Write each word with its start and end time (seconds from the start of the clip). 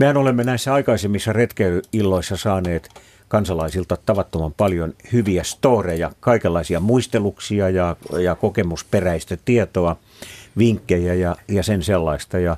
Mehän 0.00 0.16
olemme 0.16 0.44
näissä 0.44 0.74
aikaisemmissa 0.74 1.32
retkeilyilloissa 1.32 2.36
saaneet 2.36 2.88
kansalaisilta 3.28 3.96
tavattoman 4.06 4.54
paljon 4.56 4.94
hyviä 5.12 5.42
storeja, 5.42 6.10
kaikenlaisia 6.20 6.80
muisteluksia 6.80 7.70
ja, 7.70 7.96
ja 8.20 8.34
kokemusperäistä 8.34 9.36
tietoa, 9.44 9.96
vinkkejä 10.58 11.14
ja, 11.14 11.36
ja 11.48 11.62
sen 11.62 11.82
sellaista. 11.82 12.38
Ja 12.38 12.56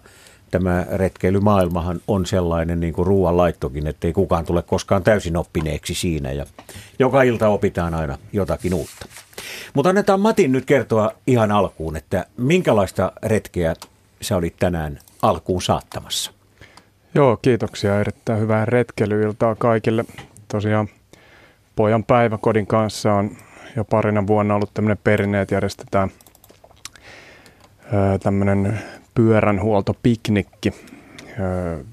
tämä 0.51 0.87
retkeilymaailmahan 0.93 2.01
on 2.09 2.27
sellainen 2.27 2.81
niin 2.81 2.93
kuin 2.93 3.07
ruoanlaittokin, 3.07 3.87
että 3.87 4.07
ei 4.07 4.13
kukaan 4.13 4.45
tule 4.45 4.63
koskaan 4.63 5.03
täysin 5.03 5.37
oppineeksi 5.37 5.95
siinä. 5.95 6.33
Ja 6.33 6.47
joka 6.99 7.23
ilta 7.23 7.49
opitaan 7.49 7.95
aina 7.95 8.19
jotakin 8.33 8.75
uutta. 8.75 9.07
Mutta 9.75 9.89
annetaan 9.89 10.21
Matin 10.21 10.53
nyt 10.53 10.65
kertoa 10.65 11.11
ihan 11.27 11.53
alkuun, 11.53 11.97
että 11.97 12.27
minkälaista 12.37 13.13
retkeä 13.23 13.75
sä 14.21 14.37
olit 14.37 14.57
tänään 14.59 14.99
alkuun 15.23 15.63
saattamassa? 15.63 16.42
Joo, 17.15 17.37
kiitoksia. 17.37 18.01
Erittäin 18.01 18.41
hyvää 18.41 18.65
retkeilyiltaa 18.65 19.55
kaikille. 19.55 20.05
Tosiaan 20.49 20.89
pojan 21.77 22.05
päiväkodin 22.05 22.67
kanssa 22.67 23.15
on 23.15 23.31
jo 23.77 23.85
parina 23.85 24.27
vuonna 24.27 24.55
ollut 24.55 24.75
tämmöinen 24.75 24.99
perinne, 25.05 25.41
että 25.41 25.55
järjestetään 25.55 26.11
tämmöinen 28.23 28.79
pyöränhuoltopiknikki 29.15 30.73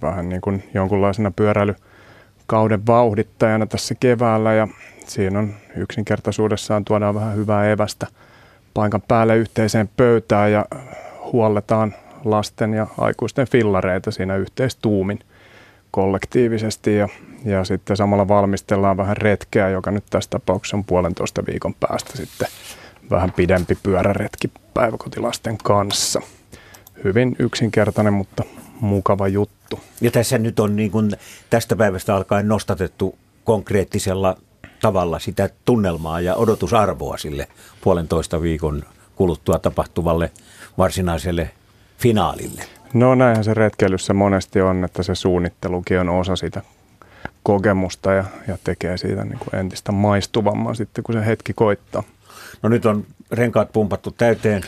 vähän 0.01 0.29
niin 0.29 0.41
kuin 0.41 0.63
jonkunlaisena 0.73 1.31
pyöräilykauden 1.31 2.87
vauhdittajana 2.87 3.65
tässä 3.65 3.95
keväällä 3.99 4.53
ja 4.53 4.67
siinä 5.07 5.39
on 5.39 5.53
yksinkertaisuudessaan 5.75 6.85
tuodaan 6.85 7.15
vähän 7.15 7.35
hyvää 7.35 7.71
evästä 7.71 8.07
paikan 8.73 9.01
päälle 9.07 9.37
yhteiseen 9.37 9.89
pöytään 9.97 10.51
ja 10.51 10.65
huolletaan 11.33 11.95
lasten 12.25 12.73
ja 12.73 12.87
aikuisten 12.97 13.47
fillareita 13.47 14.11
siinä 14.11 14.35
yhteistuumin 14.35 15.19
kollektiivisesti 15.91 16.95
ja, 16.95 17.09
ja 17.45 17.63
sitten 17.63 17.97
samalla 17.97 18.27
valmistellaan 18.27 18.97
vähän 18.97 19.17
retkeä, 19.17 19.69
joka 19.69 19.91
nyt 19.91 20.03
tässä 20.09 20.29
tapauksessa 20.29 20.77
on 20.77 20.83
puolentoista 20.83 21.45
viikon 21.45 21.73
päästä 21.73 22.17
sitten 22.17 22.47
vähän 23.09 23.31
pidempi 23.31 23.77
pyöräretki 23.83 24.51
päiväkotilasten 24.73 25.57
kanssa. 25.57 26.21
Hyvin 27.03 27.35
yksinkertainen, 27.39 28.13
mutta 28.13 28.43
mukava 28.79 29.27
juttu. 29.27 29.79
Ja 30.01 30.11
tässä 30.11 30.37
nyt 30.37 30.59
on 30.59 30.75
niin 30.75 30.91
kuin 30.91 31.11
tästä 31.49 31.75
päivästä 31.75 32.15
alkaen 32.15 32.47
nostatettu 32.47 33.17
konkreettisella 33.43 34.37
tavalla 34.81 35.19
sitä 35.19 35.49
tunnelmaa 35.65 36.21
ja 36.21 36.35
odotusarvoa 36.35 37.17
sille 37.17 37.47
puolentoista 37.81 38.41
viikon 38.41 38.83
kuluttua 39.15 39.59
tapahtuvalle 39.59 40.31
varsinaiselle 40.77 41.51
finaalille. 41.99 42.63
No 42.93 43.15
näinhän 43.15 43.43
se 43.43 43.53
retkeilyssä 43.53 44.13
monesti 44.13 44.61
on, 44.61 44.83
että 44.83 45.03
se 45.03 45.15
suunnittelukin 45.15 45.99
on 45.99 46.09
osa 46.09 46.35
sitä 46.35 46.61
kokemusta 47.43 48.13
ja, 48.13 48.23
ja 48.47 48.57
tekee 48.63 48.97
siitä 48.97 49.25
niin 49.25 49.39
kuin 49.39 49.55
entistä 49.55 49.91
maistuvamman 49.91 50.75
sitten, 50.75 51.03
kun 51.03 51.15
se 51.15 51.25
hetki 51.25 51.53
koittaa. 51.53 52.03
No 52.61 52.69
nyt 52.69 52.85
on 52.85 53.05
renkaat 53.31 53.73
pumpattu 53.73 54.11
täyteen, 54.11 54.63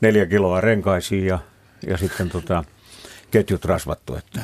neljä 0.00 0.26
kiloa 0.26 0.60
renkaisiin 0.60 1.26
ja, 1.26 1.38
ja 1.86 1.96
sitten 1.96 2.30
tota, 2.30 2.64
ketjut 3.30 3.64
rasvattu, 3.64 4.16
että 4.16 4.40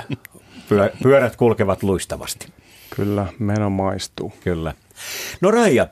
pyörät 1.02 1.36
kulkevat 1.36 1.82
luistavasti. 1.82 2.52
Kyllä, 2.96 3.26
meno 3.38 3.70
maistuu. 3.70 4.32
Kyllä. 4.44 4.74
No 5.40 5.50
Raija, 5.50 5.86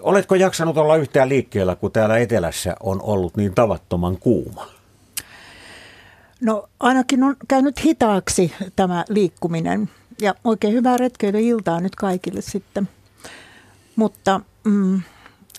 oletko 0.00 0.34
jaksanut 0.34 0.78
olla 0.78 0.96
yhtään 0.96 1.28
liikkeellä, 1.28 1.76
kun 1.76 1.92
täällä 1.92 2.18
etelässä 2.18 2.76
on 2.80 3.02
ollut 3.02 3.36
niin 3.36 3.54
tavattoman 3.54 4.16
kuuma? 4.18 4.66
No 6.44 6.68
ainakin 6.80 7.22
on 7.22 7.36
käynyt 7.48 7.84
hitaaksi 7.84 8.52
tämä 8.76 9.04
liikkuminen 9.08 9.90
ja 10.20 10.34
oikein 10.44 10.72
hyvää 10.72 10.96
retkeilyiltaa 10.96 11.80
nyt 11.80 11.94
kaikille 11.94 12.40
sitten. 12.40 12.88
Mutta 13.96 14.40
mm, 14.64 15.00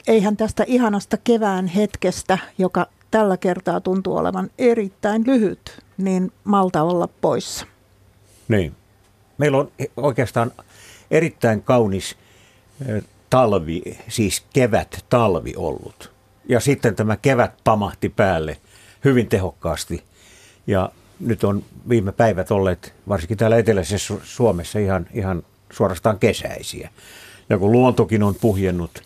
eihän 0.08 0.38
tästä 0.38 0.64
ihanasta 0.68 1.18
kevään 1.18 1.68
hetkestä, 1.68 2.38
joka 2.58 2.88
tällä 3.12 3.38
kertaa 3.38 3.82
tuntuu 3.82 4.18
olevan 4.18 4.50
erittäin 4.58 5.24
lyhyt, 5.28 5.84
niin 5.98 6.32
malta 6.44 6.84
olla 6.84 7.10
poissa. 7.22 7.66
Niin. 8.48 8.76
Meillä 9.38 9.58
on 9.58 9.72
oikeastaan 9.98 10.52
erittäin 11.12 11.62
kaunis 11.62 12.16
talvi, 13.30 13.82
siis 14.08 14.44
kevät 14.54 15.06
talvi 15.10 15.54
ollut. 15.58 16.12
Ja 16.50 16.60
sitten 16.60 16.96
tämä 16.96 17.18
kevät 17.18 17.54
pamahti 17.64 18.10
päälle 18.10 18.58
hyvin 19.06 19.28
tehokkaasti– 19.28 20.04
ja 20.68 20.90
nyt 21.20 21.44
on 21.44 21.64
viime 21.90 22.12
päivät 22.12 22.52
olleet, 22.52 22.94
varsinkin 23.10 23.38
täällä 23.38 23.58
eteläisessä 23.58 24.14
Suomessa, 24.24 24.80
ihan, 24.80 25.08
ihan 25.14 25.44
suorastaan 25.72 26.20
kesäisiä. 26.20 26.90
Ja 27.50 27.58
kun 27.58 27.72
luontokin 27.72 28.24
on 28.24 28.36
puhjennut 28.36 29.04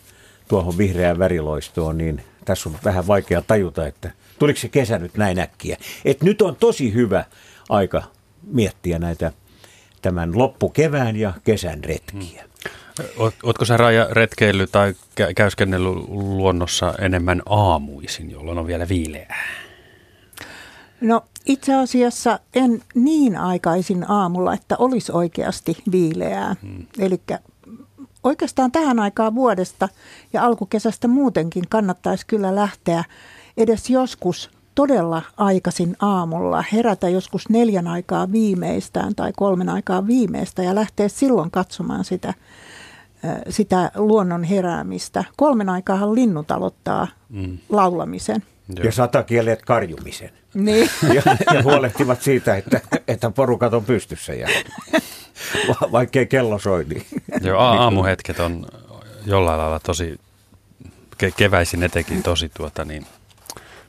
tuohon 0.48 0.78
vihreään 0.78 1.18
väriloistoon, 1.18 1.98
niin 1.98 2.22
tässä 2.44 2.68
on 2.68 2.76
vähän 2.84 3.06
vaikea 3.06 3.42
tajuta, 3.42 3.86
että 3.86 4.10
tuliko 4.38 4.60
se 4.60 4.68
kesä 4.68 4.98
nyt 4.98 5.16
näin 5.16 5.38
äkkiä. 5.38 5.76
Et 6.04 6.22
nyt 6.22 6.42
on 6.42 6.56
tosi 6.56 6.94
hyvä 6.94 7.24
aika 7.68 8.02
miettiä 8.46 8.98
näitä 8.98 9.32
tämän 10.02 10.38
loppukevään 10.38 11.16
ja 11.16 11.32
kesän 11.44 11.84
retkiä. 11.84 12.44
Oletko 13.42 13.64
sä 13.64 13.76
Raija 13.76 14.06
retkeillyt 14.10 14.72
tai 14.72 14.94
käyskennellyt 15.36 16.08
luonnossa 16.08 16.94
enemmän 16.98 17.42
aamuisin, 17.46 18.30
jolloin 18.30 18.58
on 18.58 18.66
vielä 18.66 18.88
viileää? 18.88 19.69
No 21.00 21.22
itse 21.46 21.74
asiassa 21.74 22.38
en 22.54 22.82
niin 22.94 23.36
aikaisin 23.36 24.10
aamulla, 24.10 24.54
että 24.54 24.76
olisi 24.78 25.12
oikeasti 25.12 25.76
viileää. 25.92 26.56
Hmm. 26.62 26.86
Eli 26.98 27.20
oikeastaan 28.24 28.72
tähän 28.72 28.98
aikaan 28.98 29.34
vuodesta 29.34 29.88
ja 30.32 30.44
alkukesästä 30.44 31.08
muutenkin 31.08 31.64
kannattaisi 31.68 32.26
kyllä 32.26 32.54
lähteä 32.54 33.04
edes 33.56 33.90
joskus 33.90 34.50
todella 34.74 35.22
aikaisin 35.36 35.96
aamulla, 36.00 36.64
herätä 36.72 37.08
joskus 37.08 37.48
neljän 37.48 37.88
aikaa 37.88 38.32
viimeistään 38.32 39.14
tai 39.14 39.32
kolmen 39.36 39.68
aikaa 39.68 40.06
viimeistä 40.06 40.62
ja 40.62 40.74
lähteä 40.74 41.08
silloin 41.08 41.50
katsomaan 41.50 42.04
sitä, 42.04 42.34
sitä 43.48 43.90
luonnon 43.94 44.44
heräämistä. 44.44 45.24
Kolmen 45.36 45.68
aikaahan 45.68 46.14
linnut 46.14 46.50
aloittaa 46.50 47.06
mm. 47.28 47.58
laulamisen. 47.68 48.42
Joo. 48.76 48.84
Ja 48.84 48.92
satakieleet 48.92 49.62
karjumisen. 49.62 50.30
Niin. 50.54 50.90
Ja, 51.14 51.22
ja 51.54 51.62
huolehtivat 51.62 52.22
siitä, 52.22 52.56
että, 52.56 52.80
että 53.08 53.30
porukat 53.30 53.74
on 53.74 53.84
pystyssä 53.84 54.32
ja 54.34 54.48
vaikkei 55.92 56.26
kello 56.26 56.58
soi. 56.58 56.84
Niin. 56.84 57.06
Joo, 57.42 57.58
aamuhetket 57.60 58.40
on 58.40 58.66
jollain 59.26 59.58
lailla 59.58 59.80
tosi, 59.80 60.20
ke- 61.22 61.32
keväisin 61.36 61.82
etenkin 61.82 62.22
tosi 62.22 62.50
tuota 62.56 62.84
niin, 62.84 63.06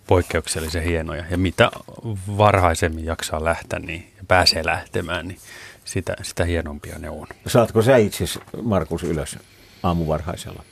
poikkeuksellisen 0.08 0.84
hienoja. 0.84 1.24
Ja 1.32 1.38
mitä 1.38 1.72
varhaisemmin 2.38 3.06
jaksaa 3.06 3.44
lähteä 3.44 3.80
niin, 3.80 4.12
ja 4.18 4.24
pääsee 4.28 4.66
lähtemään, 4.66 5.28
niin 5.28 5.40
sitä, 5.86 6.16
sitä 6.22 6.46
hienompia 6.46 7.00
ne 7.00 7.10
on. 7.10 7.28
Saatko 7.48 7.82
sä 7.82 7.98
itse, 7.98 8.26
Markus, 8.64 9.04
ylös 9.04 9.38
aamuvarhaisella? 9.84 10.64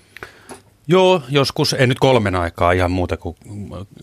Joo, 0.92 1.22
joskus, 1.30 1.74
ei 1.74 1.88
nyt 1.88 2.00
kolmen 2.00 2.36
aikaa 2.36 2.72
ihan 2.72 2.92
muuta 2.92 3.18
kuin 3.18 3.36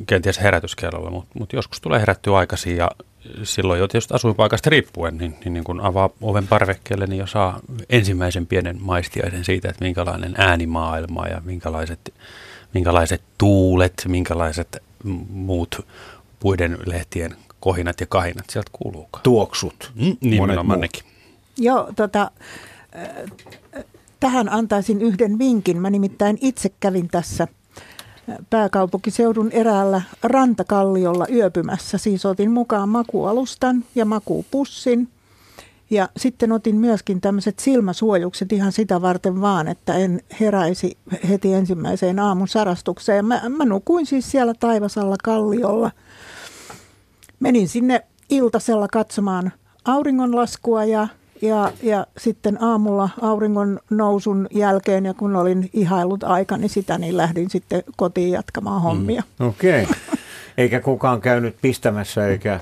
kenties 0.06 0.41
herätyskellolla, 0.41 1.10
mutta, 1.10 1.30
mutta 1.38 1.56
joskus 1.56 1.80
tulee 1.80 2.00
herättyä 2.00 2.36
aikaisin 2.36 2.76
ja 2.76 2.91
silloin 3.42 3.80
jo 3.80 3.88
tietysti 3.88 4.14
asuinpaikasta 4.14 4.70
riippuen, 4.70 5.19
niin, 5.19 5.36
niin, 5.44 5.52
niin 5.52 5.64
kun 5.64 5.80
avaa 5.80 6.10
oven 6.22 6.48
parvekkeelle, 6.48 7.06
niin 7.06 7.19
jo 7.19 7.26
saa 7.26 7.60
ensimmäisen 7.91 8.46
pienen 8.46 8.76
maistiaisen 8.80 9.44
siitä, 9.44 9.69
että 9.69 9.84
minkälainen 9.84 10.34
äänimaailma 10.38 11.26
ja 11.26 11.41
minkälaiset, 11.44 12.14
minkälaiset 12.75 13.22
tuulet, 13.38 14.04
minkälaiset 14.08 14.82
muut 15.30 15.86
puiden 16.41 16.78
lehtien 16.86 17.36
kohinat 17.60 18.00
ja 18.00 18.06
kahinat 18.06 18.50
sieltä 18.50 18.70
kuuluukaan. 18.72 19.22
Tuoksut. 19.22 19.92
Mm, 19.94 20.16
nimenomaan 20.20 20.80
nekin. 20.80 21.02
Joo, 21.58 21.88
tota, 21.96 22.31
Tähän 24.20 24.52
antaisin 24.52 25.02
yhden 25.02 25.38
vinkin. 25.38 25.80
Mä 25.80 25.90
nimittäin 25.90 26.38
itse 26.40 26.70
kävin 26.80 27.08
tässä 27.08 27.48
pääkaupunkiseudun 28.50 29.52
eräällä 29.52 30.02
rantakalliolla 30.22 31.26
yöpymässä. 31.32 31.98
Siis 31.98 32.26
otin 32.26 32.50
mukaan 32.50 32.88
makualustan 32.88 33.84
ja 33.94 34.04
makuupussin. 34.04 35.08
Ja 35.90 36.08
sitten 36.16 36.52
otin 36.52 36.76
myöskin 36.76 37.20
tämmöiset 37.20 37.58
silmäsuojukset 37.58 38.52
ihan 38.52 38.72
sitä 38.72 39.02
varten 39.02 39.40
vaan, 39.40 39.68
että 39.68 39.94
en 39.94 40.20
heräisi 40.40 40.98
heti 41.28 41.54
ensimmäiseen 41.54 42.18
aamun 42.18 42.48
sarastukseen. 42.48 43.24
Mä, 43.24 43.42
mä 43.48 43.64
nukuin 43.64 44.06
siis 44.06 44.30
siellä 44.30 44.54
taivasalla 44.60 45.16
kalliolla. 45.24 45.90
Menin 47.40 47.68
sinne 47.68 48.06
iltasella 48.30 48.88
katsomaan 48.88 49.52
auringonlaskua 49.84 50.84
ja 50.84 51.08
ja, 51.43 51.73
ja 51.83 52.06
sitten 52.19 52.62
aamulla 52.62 53.09
auringon 53.23 53.81
nousun 53.91 54.47
jälkeen 54.55 55.05
ja 55.05 55.15
kun 55.15 55.37
olin 55.37 55.71
ihailut 55.73 56.25
aikani 56.25 56.69
sitä, 56.69 56.99
niin 56.99 57.17
lähdin 57.17 57.50
sitten 57.50 57.83
kotiin 57.97 58.31
jatkamaan 58.31 58.83
hommia. 58.83 59.23
Mm, 59.38 59.47
Okei. 59.49 59.83
Okay. 59.83 59.97
Eikä 60.59 60.81
kukaan 60.81 61.21
käynyt 61.21 61.56
pistämässä 61.62 62.29
eikä 62.29 62.61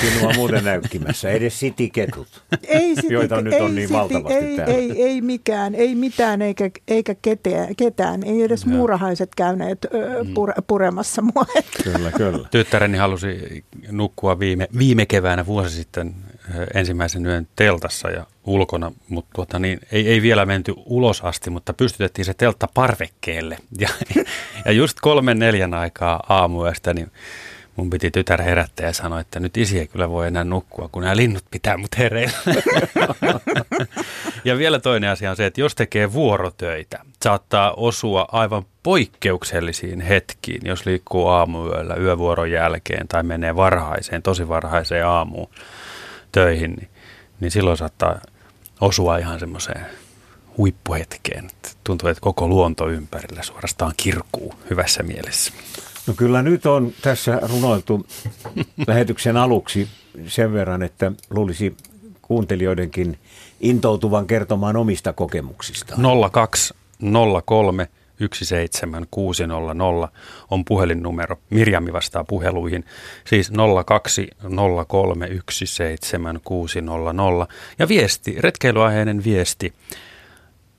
sinua 0.00 0.32
muuten 0.36 0.64
näykkimässä, 0.64 1.30
edes 1.30 1.60
sitiketut, 1.60 2.42
Ei 2.68 2.94
siti, 2.94 3.12
joita 3.14 3.40
nyt 3.40 3.54
ei 3.54 3.60
on 3.60 3.74
niin 3.74 3.88
siti, 3.88 3.98
valtavasti 3.98 4.44
ei, 4.44 4.56
täällä. 4.56 4.74
Ei, 4.74 5.02
ei 5.02 5.20
mikään, 5.20 5.74
ei 5.74 5.94
mitään 5.94 6.42
eikä, 6.42 6.70
eikä 6.88 7.14
ketään, 7.22 7.76
ketään. 7.76 8.22
Ei 8.24 8.42
edes 8.42 8.66
muurahaiset 8.66 9.30
käyneet 9.36 9.78
ö, 9.84 10.24
Mm. 10.24 10.34
pure, 10.34 10.54
puremassa 10.66 11.22
mua. 11.22 11.46
Kyllä, 11.84 12.12
kyllä. 12.12 12.48
Tyttäreni 12.50 12.98
halusi 12.98 13.64
nukkua 13.90 14.38
viime, 14.38 14.68
viime 14.78 15.06
keväänä 15.06 15.46
vuosi 15.46 15.76
sitten 15.76 16.14
ensimmäisen 16.74 17.26
yön 17.26 17.48
teltassa 17.56 18.10
ja 18.10 18.26
ulkona, 18.44 18.92
mutta 19.08 19.30
tuota, 19.34 19.58
niin, 19.58 19.80
ei, 19.92 20.08
ei 20.08 20.22
vielä 20.22 20.46
menty 20.46 20.74
ulos 20.76 21.20
asti, 21.20 21.50
mutta 21.50 21.72
pystytettiin 21.72 22.24
se 22.24 22.34
teltta 22.34 22.68
parvekkeelle. 22.74 23.58
Ja, 23.78 23.88
ja 24.64 24.72
just 24.72 24.98
kolmen 25.00 25.38
neljän 25.38 25.74
aikaa 25.74 26.22
aamuyöstä, 26.28 26.94
niin 26.94 27.10
mun 27.76 27.90
piti 27.90 28.10
tytär 28.10 28.42
herättää 28.42 28.86
ja 28.86 28.92
sanoa, 28.92 29.20
että 29.20 29.40
nyt 29.40 29.56
isi 29.56 29.78
ei 29.78 29.86
kyllä 29.86 30.10
voi 30.10 30.26
enää 30.26 30.44
nukkua, 30.44 30.88
kun 30.92 31.02
nämä 31.02 31.16
linnut 31.16 31.44
pitää 31.50 31.76
mut 31.76 31.98
hereillä. 31.98 32.36
ja 34.44 34.58
vielä 34.58 34.78
toinen 34.78 35.10
asia 35.10 35.30
on 35.30 35.36
se, 35.36 35.46
että 35.46 35.60
jos 35.60 35.74
tekee 35.74 36.12
vuorotöitä, 36.12 36.98
saattaa 37.22 37.72
osua 37.72 38.28
aivan 38.32 38.66
poikkeuksellisiin 38.82 40.00
hetkiin, 40.00 40.60
jos 40.64 40.86
liikkuu 40.86 41.26
aamuyöllä 41.26 41.94
yövuoron 41.94 42.50
jälkeen 42.50 43.08
tai 43.08 43.22
menee 43.22 43.56
varhaiseen, 43.56 44.22
tosi 44.22 44.48
varhaiseen 44.48 45.06
aamuun 45.06 45.48
töihin, 46.34 46.70
niin, 46.70 46.88
niin 47.40 47.50
silloin 47.50 47.76
saattaa 47.76 48.20
osua 48.80 49.18
ihan 49.18 49.40
semmoiseen 49.40 49.86
huippuhetkeen. 50.56 51.44
että 51.46 51.68
Tuntuu, 51.84 52.08
että 52.08 52.20
koko 52.20 52.48
luonto 52.48 52.88
ympärillä 52.88 53.42
suorastaan 53.42 53.92
kirkuu 53.96 54.54
hyvässä 54.70 55.02
mielessä. 55.02 55.52
No 56.06 56.14
kyllä 56.16 56.42
nyt 56.42 56.66
on 56.66 56.92
tässä 57.02 57.38
runoiltu 57.42 58.06
lähetyksen 58.86 59.36
aluksi 59.36 59.88
sen 60.26 60.52
verran, 60.52 60.82
että 60.82 61.12
luulisi 61.30 61.76
kuuntelijoidenkin 62.22 63.18
intoutuvan 63.60 64.26
kertomaan 64.26 64.76
omista 64.76 65.12
kokemuksistaan. 65.12 66.00
0203 66.32 67.88
17600 68.20 70.08
on 70.50 70.64
puhelinnumero. 70.64 71.36
Mirjami 71.50 71.92
vastaa 71.92 72.24
puheluihin. 72.24 72.84
Siis 73.24 73.52
0203 73.86 75.28
17600. 75.50 77.46
Ja 77.78 77.88
viesti, 77.88 78.36
retkeilyaiheinen 78.38 79.24
viesti, 79.24 79.72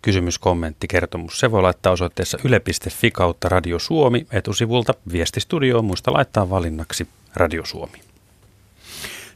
kysymys, 0.02 0.40
kommentti, 0.40 0.88
kertomus. 0.88 1.40
Se 1.40 1.52
voi 1.52 1.62
laittaa 1.62 1.94
osoitteessa 1.94 2.38
yle.fi 2.44 3.12
kautta 3.12 3.50
Radio 3.50 3.80
Suomi 3.80 4.28
etusivulta 4.32 4.94
viestistudioon. 5.12 5.86
Muista 5.86 6.14
laittaa 6.14 6.50
valinnaksi 6.50 7.08
Radio 7.36 7.66
Suomi. 7.66 7.98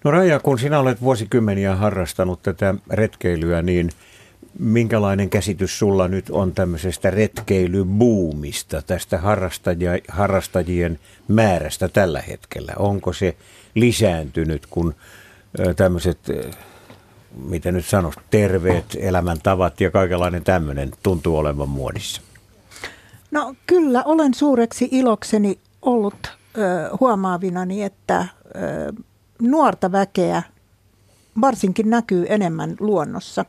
No 0.04 0.12
Raija, 0.12 0.40
kun 0.40 0.60
sinä 0.60 0.80
olet 0.80 1.02
vuosikymmeniä 1.02 1.76
harrastanut 1.76 2.44
tätä 2.44 2.76
retkeilyä, 2.90 3.62
niin 3.62 3.90
minkälainen 4.60 5.30
käsitys 5.30 5.80
sulla 5.80 6.08
nyt 6.08 6.30
on 6.30 6.52
tämmöisestä 6.52 7.10
retkeilybuumista, 7.10 8.82
tästä 8.82 9.18
harrastajia, 9.18 9.92
harrastajien 10.08 11.00
määrästä 11.28 11.88
tällä 11.88 12.22
hetkellä? 12.22 12.74
Onko 12.78 13.14
se 13.14 13.36
lisääntynyt, 13.76 14.66
kun 14.66 14.96
tämmöiset, 15.76 16.20
mitä 17.46 17.72
nyt 17.72 17.86
sanois, 17.86 18.16
terveet 18.30 18.86
elämäntavat 19.00 19.82
ja 19.82 19.92
kaikenlainen 19.92 20.44
tämmöinen 20.44 20.92
tuntuu 21.04 21.38
olevan 21.38 21.70
muodissa? 21.70 22.22
No 23.32 23.56
kyllä, 23.68 24.04
olen 24.04 24.34
suureksi 24.34 24.90
ilokseni 24.92 25.60
ollut 25.82 26.28
ö, 26.28 26.90
huomaavinani, 27.00 27.84
että 27.84 28.20
ö, 28.20 28.94
nuorta 29.42 29.92
väkeä 29.92 30.44
varsinkin 31.42 31.90
näkyy 31.90 32.26
enemmän 32.30 32.76
luonnossa. 32.80 33.46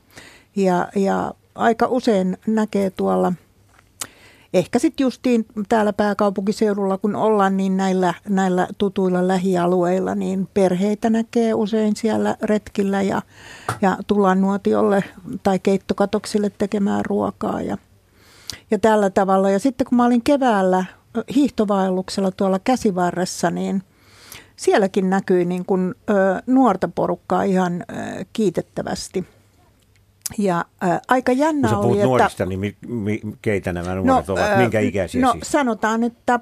Ja, 0.57 0.89
ja 0.97 1.35
aika 1.55 1.87
usein 1.87 2.39
näkee 2.47 2.91
tuolla, 2.91 3.33
ehkä 4.55 4.79
sitten 4.79 5.05
justiin 5.05 5.47
täällä 5.69 5.93
pääkaupunkiseudulla 5.93 6.99
kun 6.99 7.17
ollaan, 7.17 7.57
niin 7.57 7.77
näillä, 7.77 8.15
näillä 8.29 8.69
tutuilla 8.79 9.29
lähialueilla, 9.29 10.15
niin 10.15 10.49
perheitä 10.55 11.11
näkee 11.11 11.55
usein 11.55 11.97
siellä 11.97 12.37
retkillä 12.43 13.03
ja, 13.03 13.23
ja 13.83 13.99
tullaan 14.07 14.41
nuotiolle 14.41 15.05
tai 15.43 15.59
keittokatoksille 15.59 16.51
tekemään 16.59 17.05
ruokaa 17.05 17.63
ja, 17.63 17.79
ja 18.71 18.79
tällä 18.79 19.11
tavalla. 19.11 19.51
Ja 19.51 19.59
sitten 19.59 19.87
kun 19.87 19.97
mä 19.97 20.05
olin 20.05 20.23
keväällä 20.23 20.85
hiihtovaelluksella 21.35 22.31
tuolla 22.31 22.59
käsivarressa, 22.59 23.51
niin 23.51 23.83
sielläkin 24.57 25.11
näkyi 25.11 25.45
niin 25.45 25.65
kuin, 25.65 25.95
ö, 26.11 26.15
nuorta 26.47 26.89
porukkaa 26.89 27.43
ihan 27.43 27.83
ö, 27.83 27.95
kiitettävästi. 28.33 29.25
Ja 30.39 30.65
ö, 30.83 30.87
aika 31.09 31.33
jännä 31.33 31.69
Kun 31.69 31.71
sä 31.71 31.79
oli, 31.79 31.83
puhut 31.83 31.97
että... 31.97 32.07
nuorista, 32.07 32.47
niin 32.47 32.61
mi, 32.61 32.77
mi, 32.89 33.21
keitä 33.43 33.73
nämä 33.73 33.95
nuoret 33.95 34.31
ovat? 34.31 34.53
ö, 34.53 34.57
Minkä 34.57 34.81
ikäisiä 34.81 35.21
no, 35.21 35.33
siis? 35.33 35.53
sanotaan, 35.53 36.03
että 36.05 36.41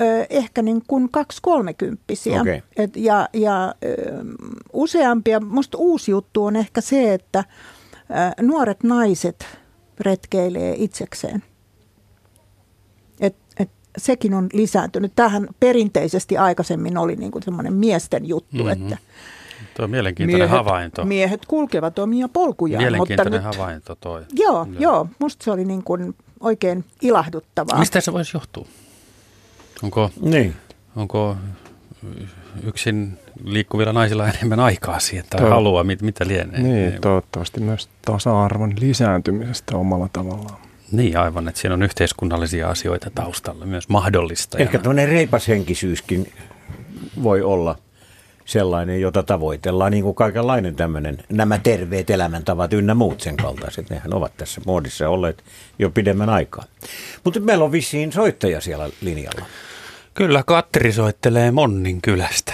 ö, 0.00 0.26
ehkä 0.30 0.62
niin 0.62 0.82
kuin 0.86 1.08
kaksi 1.10 1.38
kolmekymppisiä. 1.42 2.40
Okei. 2.40 2.62
Et, 2.76 2.96
ja 2.96 3.28
ja 3.32 3.74
ö, 3.84 3.94
useampia, 4.72 5.40
musta 5.40 5.78
uusi 5.78 6.10
juttu 6.10 6.44
on 6.44 6.56
ehkä 6.56 6.80
se, 6.80 7.14
että 7.14 7.44
ö, 8.38 8.42
nuoret 8.42 8.82
naiset 8.82 9.46
retkeilee 10.00 10.74
itsekseen. 10.78 11.42
Et, 13.20 13.36
et, 13.58 13.70
sekin 13.98 14.34
on 14.34 14.48
lisääntynyt. 14.52 15.12
Tähän 15.16 15.48
perinteisesti 15.60 16.36
aikaisemmin 16.38 16.98
oli 16.98 17.16
niin 17.16 17.32
kuin 17.32 17.42
semmoinen 17.42 17.72
miesten 17.72 18.28
juttu, 18.28 18.56
Mhm. 18.56 18.66
mm-hmm. 18.68 18.82
että 18.92 18.98
Tuo 19.76 19.84
on 19.84 19.90
mielenkiintoinen 19.90 20.48
havainto. 20.48 21.04
miehet 21.04 21.46
kulkevat 21.46 21.98
omia 21.98 22.28
polkujaan. 22.28 22.82
Mutta 22.84 22.90
Mielenkiintoinen 22.90 23.42
nyt, 23.44 23.56
havainto 23.56 23.94
toi. 23.94 24.22
joo, 24.32 24.54
joo. 24.64 24.66
joo, 24.78 25.06
musta 25.18 25.44
se 25.44 25.50
oli 25.50 25.64
niin 25.64 25.82
kuin 25.84 26.14
oikein 26.40 26.84
ilahduttavaa. 27.02 27.78
Mistä 27.78 28.00
se 28.00 28.12
voisi 28.12 28.36
johtua? 28.36 28.66
Onko, 29.82 30.10
Niin. 30.20 30.54
onko 30.96 31.36
yksin 32.64 33.18
liikkuvilla 33.44 33.92
naisilla 33.92 34.28
enemmän 34.28 34.60
aikaa 34.60 34.98
siihen 34.98 35.24
tai 35.30 35.40
Toi- 35.40 35.50
halua, 35.50 35.84
mit, 35.84 36.02
mitä 36.02 36.26
lienee? 36.26 36.60
Niin, 36.62 37.00
toivottavasti 37.00 37.60
myös 37.60 37.88
tasa-arvon 38.04 38.72
lisääntymisestä 38.80 39.76
omalla 39.76 40.08
tavallaan. 40.12 40.56
Niin 40.92 41.18
aivan, 41.18 41.48
että 41.48 41.60
siinä 41.60 41.74
on 41.74 41.82
yhteiskunnallisia 41.82 42.68
asioita 42.70 43.10
taustalla 43.14 43.66
myös 43.66 43.88
mahdollista. 43.88 44.58
Ehkä 44.58 44.78
tämmöinen 44.78 45.08
reipashenkisyyskin 45.08 46.32
voi 47.22 47.42
olla 47.42 47.78
sellainen, 48.50 49.00
jota 49.00 49.22
tavoitellaan, 49.22 49.92
niin 49.92 50.04
kuin 50.04 50.14
kaikenlainen 50.14 50.76
tämmöinen, 50.76 51.18
nämä 51.28 51.58
terveet 51.58 52.10
elämäntavat 52.10 52.72
ynnä 52.72 52.94
muut 52.94 53.20
sen 53.20 53.36
kaltaiset, 53.36 53.90
nehän 53.90 54.14
ovat 54.14 54.36
tässä 54.36 54.60
muodissa 54.66 55.08
olleet 55.08 55.44
jo 55.78 55.90
pidemmän 55.90 56.28
aikaa. 56.28 56.64
Mutta 57.24 57.40
meillä 57.40 57.64
on 57.64 57.72
vissiin 57.72 58.12
soittaja 58.12 58.60
siellä 58.60 58.88
linjalla. 59.00 59.46
Kyllä 60.14 60.42
Katteri 60.46 60.92
soittelee 60.92 61.50
Monnin 61.50 62.02
kylästä. 62.02 62.52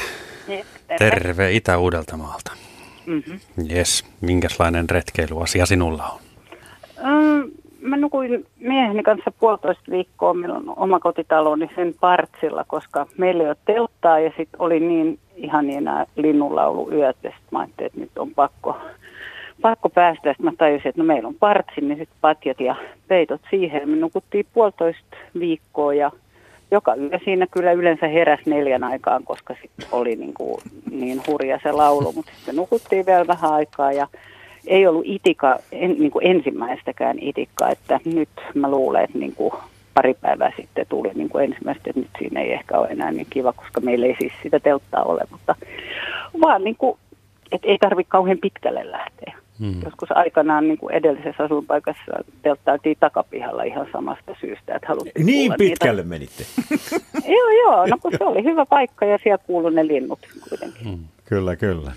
Niin, 0.49 0.67
Terve 0.99 1.53
Itä-Uudeltamaalta. 1.53 2.53
Mm-hmm. 3.07 3.41
Jes, 3.69 4.05
minkälainen 4.21 4.91
retkeilyasia 4.91 5.67
sinulla 5.67 6.09
on? 6.09 6.21
Mm, 6.97 7.51
mä 7.87 7.97
nukuin 7.97 8.47
mieheni 8.61 9.03
kanssa 9.03 9.33
puolitoista 9.41 9.91
viikkoa, 9.91 10.35
meillä 10.35 10.57
on 10.57 10.75
oma 10.77 11.01
kotitaloni 11.01 11.71
sen 11.75 11.95
partsilla, 12.01 12.65
koska 12.65 13.07
meillä 13.19 13.43
ei 13.43 13.49
ole 13.49 13.57
telttaa 13.65 14.19
ja 14.19 14.33
sitten 14.37 14.61
oli 14.61 14.81
niin 14.81 15.19
ihan 15.37 15.67
nämä 15.67 16.07
linnunlauluyöt 16.17 17.17
ja 17.23 17.31
sitten 17.31 17.49
mä 17.51 17.59
ajattelin, 17.59 17.87
että 17.87 18.01
nyt 18.01 18.19
on 18.19 18.31
pakko, 18.31 18.77
pakko 19.63 19.89
päästä. 19.89 20.31
Sitten 20.31 20.47
mä 20.47 20.53
tajusin, 20.59 20.89
että 20.89 21.01
no 21.01 21.05
meillä 21.05 21.29
on 21.29 21.35
partsi, 21.35 21.81
niin 21.81 21.99
sitten 21.99 22.19
patjat 22.21 22.61
ja 22.61 22.77
peitot 23.09 23.41
siihen. 23.51 23.89
Me 23.89 23.97
nukuttiin 23.97 24.47
puolitoista 24.53 25.17
viikkoa 25.39 25.95
ja 25.95 26.11
joka 26.71 26.95
yö 26.95 27.19
siinä 27.25 27.47
kyllä 27.51 27.73
yleensä 27.73 28.09
heräsi 28.09 28.51
neljän 28.51 28.85
aikaan, 28.85 29.25
koska 29.25 29.55
sitten 29.63 29.87
oli 29.93 30.17
niin, 30.17 30.35
kuin, 30.35 30.61
niin 30.91 31.23
hurja 31.27 31.61
se 31.63 31.73
laulu, 31.73 32.13
mutta 32.13 32.33
sitten 32.37 32.57
nukuttiin 32.57 33.07
vielä 33.07 33.27
vähän 33.27 33.53
aikaa 33.53 33.93
ja 33.93 34.07
ei 34.67 34.87
ollut 34.87 35.07
itika, 35.07 35.59
en, 35.73 35.97
niin 35.99 36.11
kuin 36.11 36.27
ensimmäistäkään 36.27 37.19
itikkaa, 37.21 37.71
että 37.71 38.01
nyt 38.05 38.29
mä 38.55 38.71
luulen, 38.71 39.05
että 39.05 39.19
niin 39.19 39.35
kuin 39.35 39.53
pari 39.95 40.15
päivää 40.15 40.53
sitten 40.57 40.87
tuli 40.89 41.11
niin 41.15 41.29
kuin 41.29 41.45
ensimmäistä, 41.45 41.83
että 41.87 42.01
nyt 42.01 42.11
siinä 42.19 42.41
ei 42.41 42.53
ehkä 42.53 42.79
ole 42.79 42.89
enää 42.89 43.11
niin 43.11 43.27
kiva, 43.31 43.53
koska 43.53 43.81
meillä 43.81 44.07
ei 44.07 44.17
siis 44.19 44.33
sitä 44.43 44.61
telttaa 44.61 45.03
ole, 45.03 45.23
mutta 45.31 45.55
vaan 46.41 46.65
niin 46.65 46.77
kuin, 46.77 46.99
että 47.53 47.69
ei 47.69 47.79
tarvitse 47.79 48.11
kauhean 48.11 48.39
pitkälle 48.39 48.91
lähteä. 48.91 49.37
Hmm. 49.59 49.83
Joskus 49.85 50.09
aikanaan 50.13 50.69
niin 50.69 50.79
kuin 50.79 50.95
edellisessä 50.95 51.45
asuinpaikassa 51.45 52.13
telttailtiin 52.43 52.97
takapihalla 53.01 53.63
ihan 53.63 53.87
samasta 53.93 54.37
syystä, 54.41 54.75
että 54.75 54.89
haluttiin 54.89 55.27
Niin 55.27 55.53
pitkälle 55.59 56.03
menitte. 56.03 56.45
Niitä. 56.71 57.29
Joo, 57.37 57.51
joo, 57.65 57.87
no 57.87 57.99
kun 58.03 58.13
se 58.19 58.25
oli 58.25 58.45
hyvä 58.45 58.67
paikka 58.67 59.05
ja 59.05 59.19
siellä 59.23 59.45
kuului 59.47 59.75
ne 59.75 59.87
linnut 59.87 60.19
kuitenkin. 60.49 60.89
Hmm. 60.89 61.05
Kyllä, 61.25 61.57
kyllä. 61.57 61.93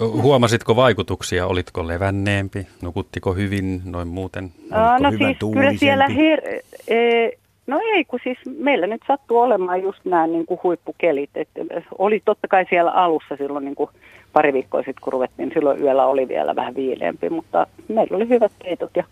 Huomasitko 0.00 0.76
vaikutuksia? 0.76 1.46
Olitko 1.46 1.86
levänneempi? 1.86 2.66
Nukuttiko 2.82 3.34
hyvin 3.34 3.82
noin 3.84 4.08
muuten? 4.08 4.52
Aa, 4.70 4.98
no 4.98 5.10
siis 5.10 5.38
kyllä 5.52 5.72
siellä 5.76 6.06
her- 6.06 6.60
e- 6.88 7.30
No 7.66 7.80
ei, 7.94 8.04
kun 8.04 8.20
siis 8.22 8.38
meillä 8.58 8.86
nyt 8.86 9.02
sattuu 9.06 9.38
olemaan 9.38 9.82
just 9.82 9.98
nämä 10.04 10.26
niin 10.26 10.46
kuin 10.46 10.60
huippukelit. 10.62 11.30
Et 11.34 11.48
oli 11.98 12.22
totta 12.24 12.48
kai 12.48 12.66
siellä 12.70 12.90
alussa 12.90 13.36
silloin 13.36 13.64
niin 13.64 13.74
kuin 13.74 13.90
pari 14.32 14.52
viikkoa 14.52 14.80
sitten, 14.80 15.02
kun 15.02 15.12
ruvettiin, 15.12 15.50
silloin 15.54 15.82
yöllä 15.82 16.06
oli 16.06 16.28
vielä 16.28 16.56
vähän 16.56 16.74
viileämpi, 16.74 17.30
mutta 17.30 17.66
meillä 17.88 18.16
oli 18.16 18.28
hyvät 18.28 18.52
peitot 18.64 18.90
ja 18.96 19.04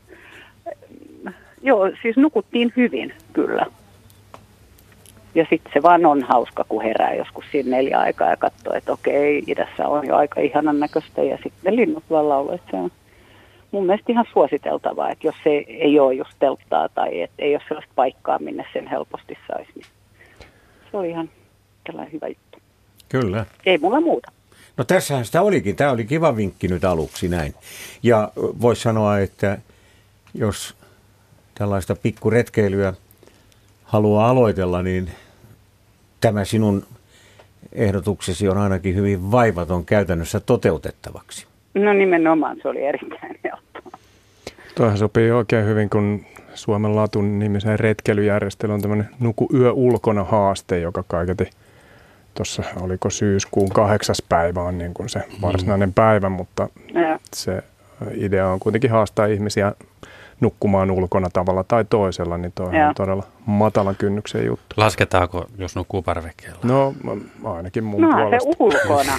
joo, 1.62 1.90
siis 2.02 2.16
nukuttiin 2.16 2.72
hyvin 2.76 3.12
kyllä. 3.32 3.66
Ja 5.34 5.46
sitten 5.50 5.72
se 5.72 5.82
vaan 5.82 6.06
on 6.06 6.22
hauska, 6.22 6.64
kun 6.68 6.82
herää 6.82 7.14
joskus 7.14 7.44
siinä 7.52 7.76
neljä 7.76 7.98
aikaa 7.98 8.30
ja 8.30 8.36
katsoo, 8.36 8.74
että 8.74 8.92
okei, 8.92 9.42
idässä 9.46 9.88
on 9.88 10.06
jo 10.06 10.16
aika 10.16 10.40
ihanan 10.40 10.80
näköistä 10.80 11.22
ja 11.22 11.38
sitten 11.42 11.76
linnut 11.76 12.04
vaan 12.10 12.28
laulaa. 12.28 12.58
Se 12.70 12.76
on 12.76 12.90
mun 13.70 13.86
mielestä 13.86 14.12
ihan 14.12 14.26
suositeltavaa, 14.32 15.10
että 15.10 15.26
jos 15.26 15.34
se 15.44 15.50
ei 15.68 15.98
ole 15.98 16.14
just 16.14 16.32
telttaa 16.38 16.88
tai 16.88 17.20
että 17.20 17.42
ei 17.42 17.54
ole 17.54 17.62
sellaista 17.68 17.92
paikkaa, 17.94 18.38
minne 18.38 18.64
sen 18.72 18.86
helposti 18.86 19.38
saisi, 19.48 19.70
niin 19.74 19.86
se 20.90 20.96
oli 20.96 21.10
ihan 21.10 21.30
tällainen 21.86 22.12
hyvä 22.12 22.28
juttu. 22.28 22.58
Kyllä. 23.08 23.46
Ei 23.66 23.78
mulla 23.78 24.00
muuta. 24.00 24.32
No 24.76 24.84
tässähän 24.84 25.24
sitä 25.24 25.42
olikin. 25.42 25.76
Tämä 25.76 25.90
oli 25.90 26.04
kiva 26.04 26.36
vinkki 26.36 26.68
nyt 26.68 26.84
aluksi 26.84 27.28
näin. 27.28 27.54
Ja 28.02 28.32
voisi 28.36 28.82
sanoa, 28.82 29.18
että 29.18 29.58
jos 30.34 30.74
tällaista 31.54 31.96
pikkuretkeilyä 31.96 32.94
haluaa 33.84 34.28
aloitella, 34.28 34.82
niin 34.82 35.10
tämä 36.22 36.44
sinun 36.44 36.82
ehdotuksesi 37.72 38.48
on 38.48 38.58
ainakin 38.58 38.94
hyvin 38.94 39.30
vaivaton 39.32 39.84
käytännössä 39.84 40.40
toteutettavaksi. 40.40 41.46
No 41.74 41.92
nimenomaan, 41.92 42.56
se 42.62 42.68
oli 42.68 42.84
erittäin 42.84 43.38
helppoa. 43.44 43.98
Tuohan 44.74 44.98
sopii 44.98 45.30
oikein 45.30 45.66
hyvin, 45.66 45.90
kun 45.90 46.24
Suomen 46.54 46.96
Latun 46.96 47.38
nimisen 47.38 47.78
retkeilyjärjestely 47.80 48.72
on 48.72 48.80
tämmöinen 48.82 49.08
Nuku 49.20 49.48
yö 49.54 49.72
ulkona 49.72 50.24
haaste, 50.24 50.80
joka 50.80 51.04
kaiketi 51.08 51.50
tuossa 52.34 52.62
oliko 52.80 53.10
syyskuun 53.10 53.68
kahdeksas 53.70 54.22
päivä 54.28 54.62
on 54.62 54.78
niin 54.78 54.94
kuin 54.94 55.08
se 55.08 55.22
varsinainen 55.42 55.92
päivä, 55.92 56.28
mutta 56.28 56.68
Ja. 56.94 57.18
se 57.34 57.62
idea 58.14 58.48
on 58.48 58.60
kuitenkin 58.60 58.90
haastaa 58.90 59.26
ihmisiä 59.26 59.72
nukkumaan 60.42 60.90
ulkona 60.90 61.28
tavalla 61.32 61.64
tai 61.64 61.84
toisella, 61.90 62.38
niin 62.38 62.52
toi 62.54 62.76
Joo. 62.78 62.88
on 62.88 62.94
todella 62.94 63.22
matalan 63.46 63.96
kynnyksen 63.98 64.46
juttu. 64.46 64.74
Lasketaanko, 64.76 65.44
jos 65.58 65.76
nukkuu 65.76 66.02
parvekkeella? 66.02 66.58
No 66.62 66.94
mä- 67.02 67.50
ainakin 67.54 67.84
mun 67.84 68.00
No 68.00 68.08
se 68.10 68.16
puolesta. 68.16 68.48
ulkona. 68.58 69.12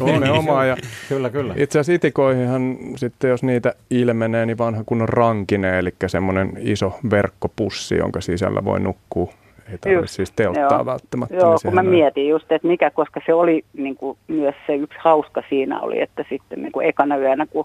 On 0.00 0.20
ne 0.20 0.30
omaa 0.30 0.64
ja 0.64 0.76
Kyllä, 1.08 1.30
kyllä. 1.30 1.54
itse 1.56 1.78
asiassa 1.78 1.92
itikoihinhan 1.92 2.76
sitten, 2.96 3.30
jos 3.30 3.42
niitä 3.42 3.74
ilmenee, 3.90 4.46
niin 4.46 4.58
vanha 4.58 4.82
kunnon 4.86 5.08
rankine, 5.08 5.78
eli 5.78 5.94
semmoinen 6.06 6.52
iso 6.60 6.98
verkkopussi, 7.10 7.96
jonka 7.96 8.20
sisällä 8.20 8.64
voi 8.64 8.80
nukkua. 8.80 9.32
Ei 9.72 9.78
tarvitse 9.78 10.02
Just, 10.02 10.14
siis 10.14 10.32
telttaa 10.36 10.62
joo. 10.78 10.86
välttämättä. 10.86 11.36
Joo, 11.36 11.50
niin 11.50 11.58
kun 11.64 11.74
mä 11.74 11.80
on- 11.80 11.86
mietin 11.86 12.28
just, 12.28 12.52
että 12.52 12.68
mikä, 12.68 12.90
koska 12.90 13.20
se 13.26 13.34
oli 13.34 13.64
niin 13.76 13.96
kuin, 13.96 14.18
myös 14.28 14.54
se 14.66 14.74
yksi 14.74 14.98
hauska 15.04 15.42
siinä 15.48 15.80
oli, 15.80 16.00
että 16.02 16.24
sitten 16.28 16.62
niin 16.62 16.72
kuin 16.72 16.86
ekana 16.88 17.16
yönä, 17.16 17.46
kun 17.46 17.64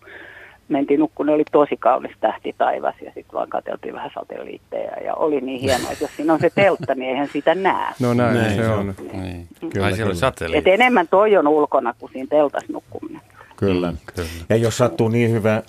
mentiin 0.71 0.99
nukkuun, 0.99 1.27
niin 1.27 1.35
oli 1.35 1.43
tosi 1.51 1.77
kaunis 1.77 2.11
tähti 2.19 2.55
taivas 2.57 2.95
ja 3.01 3.11
sitten 3.15 3.33
vaan 3.33 3.49
katseltiin 3.49 3.93
vähän 3.93 4.11
satelliitteja 4.13 4.91
ja 5.05 5.13
oli 5.13 5.41
niin 5.41 5.61
hienoa, 5.61 5.91
että 5.91 6.03
jos 6.03 6.11
siinä 6.15 6.33
on 6.33 6.39
se 6.39 6.49
teltta, 6.55 6.95
niin 6.95 7.09
eihän 7.09 7.29
sitä 7.33 7.55
näe. 7.55 7.93
No 7.99 8.13
näin, 8.13 8.37
Näin 8.37 8.55
se 8.55 8.55
se 8.55 8.69
on. 8.69 8.95
Niin. 9.13 9.47
Kyllä, 9.73 9.85
Ai 9.85 9.93
siellä 9.93 10.31
kyllä. 10.39 10.57
Et 10.57 10.67
enemmän 10.67 11.07
toi 11.07 11.37
on 11.37 11.47
ulkona 11.47 11.93
kuin 11.99 12.11
siinä 12.11 12.27
teltas 12.29 12.63
nukkuminen. 12.69 13.21
Kyllä. 13.57 13.93
Kyllä. 14.15 14.27
Ja 14.49 14.55
jos 14.55 14.77
sattuu 14.77 15.09
niin 15.09 15.31
hyvä 15.31 15.63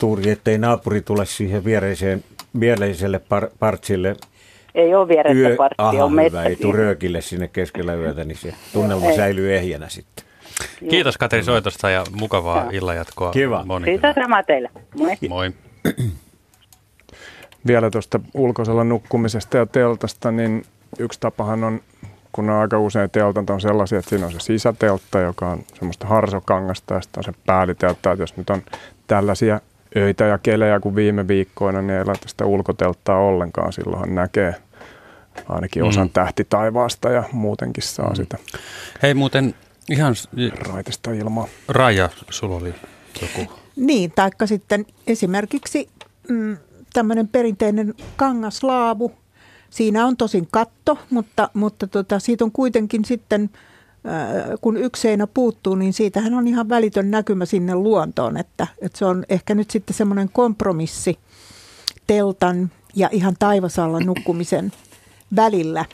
tuuri, 0.00 0.30
ettei 0.30 0.58
naapuri 0.58 1.00
tule 1.00 1.26
siihen 1.26 1.64
viereiseen, 1.64 2.24
viereiselle 2.60 3.18
par, 3.18 3.48
partsille 3.58 4.16
Ei 4.74 4.94
ole 4.94 5.08
vierettä 5.08 5.38
yö, 5.38 5.56
parttia, 5.56 5.86
aha, 5.86 6.04
on 6.04 6.24
hyvä, 6.24 6.44
ei 6.44 6.56
tule 6.56 6.76
röökille 6.76 7.20
sinne 7.20 7.48
keskellä 7.48 7.94
yötä, 7.94 8.24
niin 8.24 8.38
se 8.38 8.54
tunnelma 8.72 9.06
Ei. 9.06 9.16
säilyy 9.16 9.54
ehjänä 9.54 9.88
sitten. 9.88 10.29
Kiitos 10.90 11.18
Katri 11.18 11.44
soitosta 11.44 11.90
ja 11.90 12.04
mukavaa 12.20 12.68
illanjatkoa. 12.72 13.30
Kiva. 13.30 13.64
Siitä 13.84 14.14
sama 14.14 14.42
teille. 14.42 14.70
Moi. 14.98 15.16
Moi. 15.28 15.52
Vielä 17.66 17.90
tuosta 17.90 18.20
ulkoisella 18.34 18.84
nukkumisesta 18.84 19.56
ja 19.56 19.66
teltasta, 19.66 20.32
niin 20.32 20.64
yksi 20.98 21.20
tapahan 21.20 21.64
on, 21.64 21.80
kun 22.32 22.50
on 22.50 22.56
aika 22.60 22.78
usein 22.78 23.10
teltat 23.10 23.50
on 23.50 23.60
sellaisia, 23.60 23.98
että 23.98 24.08
siinä 24.08 24.26
on 24.26 24.32
se 24.32 24.40
sisäteltta, 24.40 25.18
joka 25.18 25.46
on 25.48 25.62
semmoista 25.74 26.06
harsokangasta 26.06 26.94
ja 26.94 27.00
sitten 27.00 27.20
on 27.20 27.24
se 27.24 27.32
päälliteltta, 27.46 28.12
että 28.12 28.22
jos 28.22 28.36
nyt 28.36 28.50
on 28.50 28.62
tällaisia 29.06 29.60
öitä 29.96 30.24
ja 30.24 30.38
kelejä 30.38 30.80
kuin 30.80 30.94
viime 30.94 31.28
viikkoina, 31.28 31.82
niin 31.82 31.98
ei 31.98 32.04
laita 32.04 32.28
sitä 32.28 32.44
ulkotelttaa 32.46 33.18
ollenkaan. 33.18 33.72
Silloinhan 33.72 34.14
näkee 34.14 34.54
ainakin 35.48 35.82
osan 35.84 36.06
Mm. 36.06 36.10
tähtitaivaasta 36.12 37.10
ja 37.10 37.24
muutenkin 37.32 37.82
saa 37.82 38.14
sitä 38.14 38.38
Hei 39.02 39.14
muuten 39.14 39.54
ihan 39.90 40.14
raitista 40.58 41.12
ilmaa. 41.12 41.46
Raija, 41.68 42.08
sulla 42.30 42.56
oli 42.56 42.74
joku. 43.22 43.52
Niin, 43.76 44.12
taikka 44.14 44.46
sitten 44.46 44.86
esimerkiksi 45.06 45.88
mm, 46.28 46.56
tämmöinen 46.92 47.28
perinteinen 47.28 47.94
kangaslaavu. 48.16 49.12
Siinä 49.70 50.06
on 50.06 50.16
tosin 50.16 50.48
katto, 50.50 50.98
mutta, 51.10 51.50
mutta 51.54 51.86
tota, 51.86 52.18
siitä 52.18 52.44
on 52.44 52.52
kuitenkin 52.52 53.04
sitten, 53.04 53.50
äh, 54.06 54.58
kun 54.60 54.76
yksi 54.76 55.02
seinä 55.02 55.26
puuttuu, 55.26 55.74
niin 55.74 55.92
siitähän 55.92 56.34
on 56.34 56.46
ihan 56.46 56.68
välitön 56.68 57.10
näkymä 57.10 57.44
sinne 57.44 57.74
luontoon. 57.74 58.36
Että, 58.36 58.66
että 58.82 58.98
se 58.98 59.04
on 59.04 59.24
ehkä 59.28 59.54
nyt 59.54 59.70
sitten 59.70 59.96
semmoinen 59.96 60.28
kompromissi 60.32 61.18
teltan 62.06 62.70
ja 62.94 63.08
ihan 63.12 63.36
taivasalla 63.38 64.00
nukkumisen 64.00 64.72
välillä. 65.36 65.84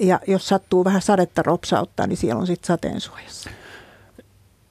Ja 0.00 0.20
jos 0.26 0.48
sattuu 0.48 0.84
vähän 0.84 1.02
sadetta 1.02 1.42
ropsauttaa, 1.42 2.06
niin 2.06 2.16
siellä 2.16 2.40
on 2.40 2.46
sitten 2.46 2.66
sateensuojassa. 2.66 3.50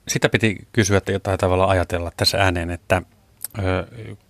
Sitä 0.07 0.29
piti 0.29 0.67
kysyä, 0.73 0.97
että 0.97 1.11
jotain 1.11 1.39
tavalla 1.39 1.65
ajatella 1.65 2.11
tässä 2.17 2.37
ääneen, 2.37 2.69
että 2.69 3.01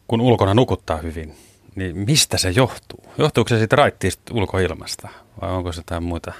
kun 0.08 0.22
ulkona 0.22 0.54
nukuttaa 0.54 0.98
hyvin, 0.98 1.36
niin 1.76 1.98
mistä 1.98 2.38
se 2.38 2.50
johtuu? 2.50 3.04
Johtuuko 3.18 3.50
se 3.50 3.58
siitä 3.58 3.76
raittiista 3.76 4.34
ulkoilmasta 4.34 5.10
vai 5.42 5.52
onko 5.52 5.72
se 5.72 5.80
jotain 5.80 6.04
muita 6.04 6.34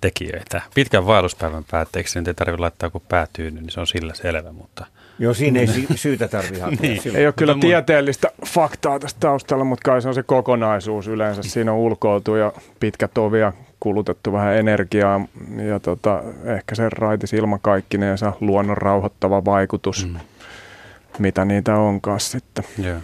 tekijöitä? 0.00 0.62
Pitkän 0.74 1.06
vaelluspäivän 1.06 1.64
päätteeksi 1.64 2.18
nyt 2.18 2.28
ei 2.28 2.34
tarvitse 2.34 2.60
laittaa 2.60 2.90
kuin 2.90 3.04
päätyyny, 3.08 3.60
niin 3.60 3.70
se 3.70 3.80
on 3.80 3.86
sillä 3.86 4.14
selvä, 4.14 4.52
mutta 4.52 4.86
Joo, 5.18 5.34
siinä 5.34 5.60
ei 5.60 5.66
sy- 5.66 5.86
syytä 5.94 6.28
tarvitse 6.28 6.60
hakea. 6.60 6.78
Niin. 6.82 7.02
silloin. 7.02 7.20
Ei 7.20 7.26
ole 7.26 7.32
kyllä 7.32 7.52
mun- 7.54 7.60
tieteellistä 7.60 8.28
faktaa 8.46 8.98
tästä 8.98 9.20
taustalla, 9.20 9.64
mutta 9.64 9.90
kai 9.90 10.02
se 10.02 10.08
on 10.08 10.14
se 10.14 10.22
kokonaisuus 10.22 11.08
yleensä. 11.08 11.42
Siinä 11.42 11.72
on 11.72 11.78
ulkoutu 11.78 12.34
ja 12.34 12.52
pitkät 12.80 13.18
ovia 13.18 13.52
kulutettu 13.80 14.32
vähän 14.32 14.56
energiaa 14.56 15.20
ja 15.68 15.80
tota, 15.80 16.22
ehkä 16.44 16.74
se 16.74 16.88
raitis 16.88 17.32
ilmakaikineensa 17.32 18.32
luonnon 18.40 18.76
rauhoittava 18.76 19.44
vaikutus, 19.44 20.06
mm. 20.06 20.20
mitä 21.18 21.44
niitä 21.44 21.76
onkaan 21.76 22.20
sitten. 22.20 22.64
joo. 22.78 22.98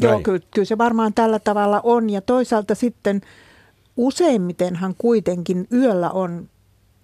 Joo, 0.00 0.20
kyllä, 0.20 0.40
kyllä 0.54 0.64
se 0.64 0.78
varmaan 0.78 1.14
tällä 1.14 1.38
tavalla 1.38 1.80
on. 1.84 2.10
Ja 2.10 2.20
toisaalta 2.20 2.74
sitten 2.74 3.20
useimmitenhan 3.96 4.94
kuitenkin 4.98 5.66
yöllä 5.72 6.10
on 6.10 6.48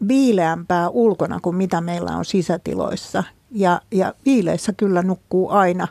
viileämpää 0.09 0.89
ulkona 0.89 1.41
kuin 1.43 1.57
mitä 1.57 1.81
meillä 1.81 2.17
on 2.17 2.25
sisätiloissa. 2.25 3.25
Ja, 3.51 3.81
ja 3.91 4.15
viileissä 4.25 4.73
kyllä 4.77 5.03
nukkuu 5.03 5.51
aina 5.51 5.89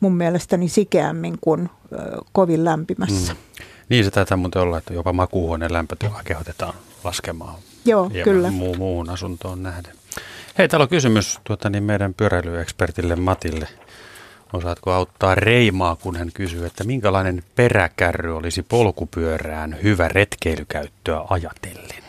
mun 0.00 0.16
mielestäni 0.16 0.68
sikeämmin 0.68 1.38
kuin 1.40 1.70
ö, 1.92 1.96
kovin 2.32 2.64
lämpimässä. 2.64 3.32
Mm. 3.32 3.38
Niin 3.88 4.04
se 4.04 4.10
taitaa 4.10 4.36
muuten 4.36 4.62
olla, 4.62 4.78
että 4.78 4.94
jopa 4.94 5.12
makuuhuoneen 5.12 5.72
lämpötilaa 5.72 6.22
kehotetaan 6.24 6.74
laskemaan 7.04 7.54
Joo, 7.84 8.10
kyllä. 8.24 8.50
Muu, 8.50 8.74
muuhun 8.74 9.10
asuntoon 9.10 9.62
nähden. 9.62 9.92
Hei, 10.58 10.68
täällä 10.68 10.82
on 10.82 10.88
kysymys 10.88 11.40
tuota, 11.44 11.70
niin 11.70 11.82
meidän 11.82 12.14
pyöräilyekspertille 12.14 13.16
Matille. 13.16 13.68
Osaatko 14.52 14.92
auttaa 14.92 15.34
Reimaa, 15.34 15.96
kun 15.96 16.16
hän 16.16 16.30
kysyy, 16.34 16.66
että 16.66 16.84
minkälainen 16.84 17.42
peräkärry 17.56 18.36
olisi 18.36 18.62
polkupyörään 18.62 19.76
hyvä 19.82 20.08
retkeilykäyttöä 20.08 21.20
ajatellen? 21.30 22.02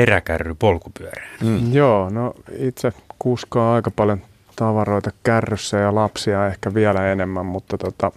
Peräkärry 0.00 0.54
polkupyörään. 0.58 1.30
Mm. 1.42 1.72
Joo, 1.72 2.10
no 2.10 2.34
itse 2.58 2.92
kuskaa 3.18 3.74
aika 3.74 3.90
paljon 3.90 4.20
tavaroita 4.56 5.10
kärryssä 5.22 5.76
ja 5.76 5.94
lapsia 5.94 6.46
ehkä 6.46 6.74
vielä 6.74 7.12
enemmän, 7.12 7.46
mutta 7.46 7.78
tota, 7.78 8.12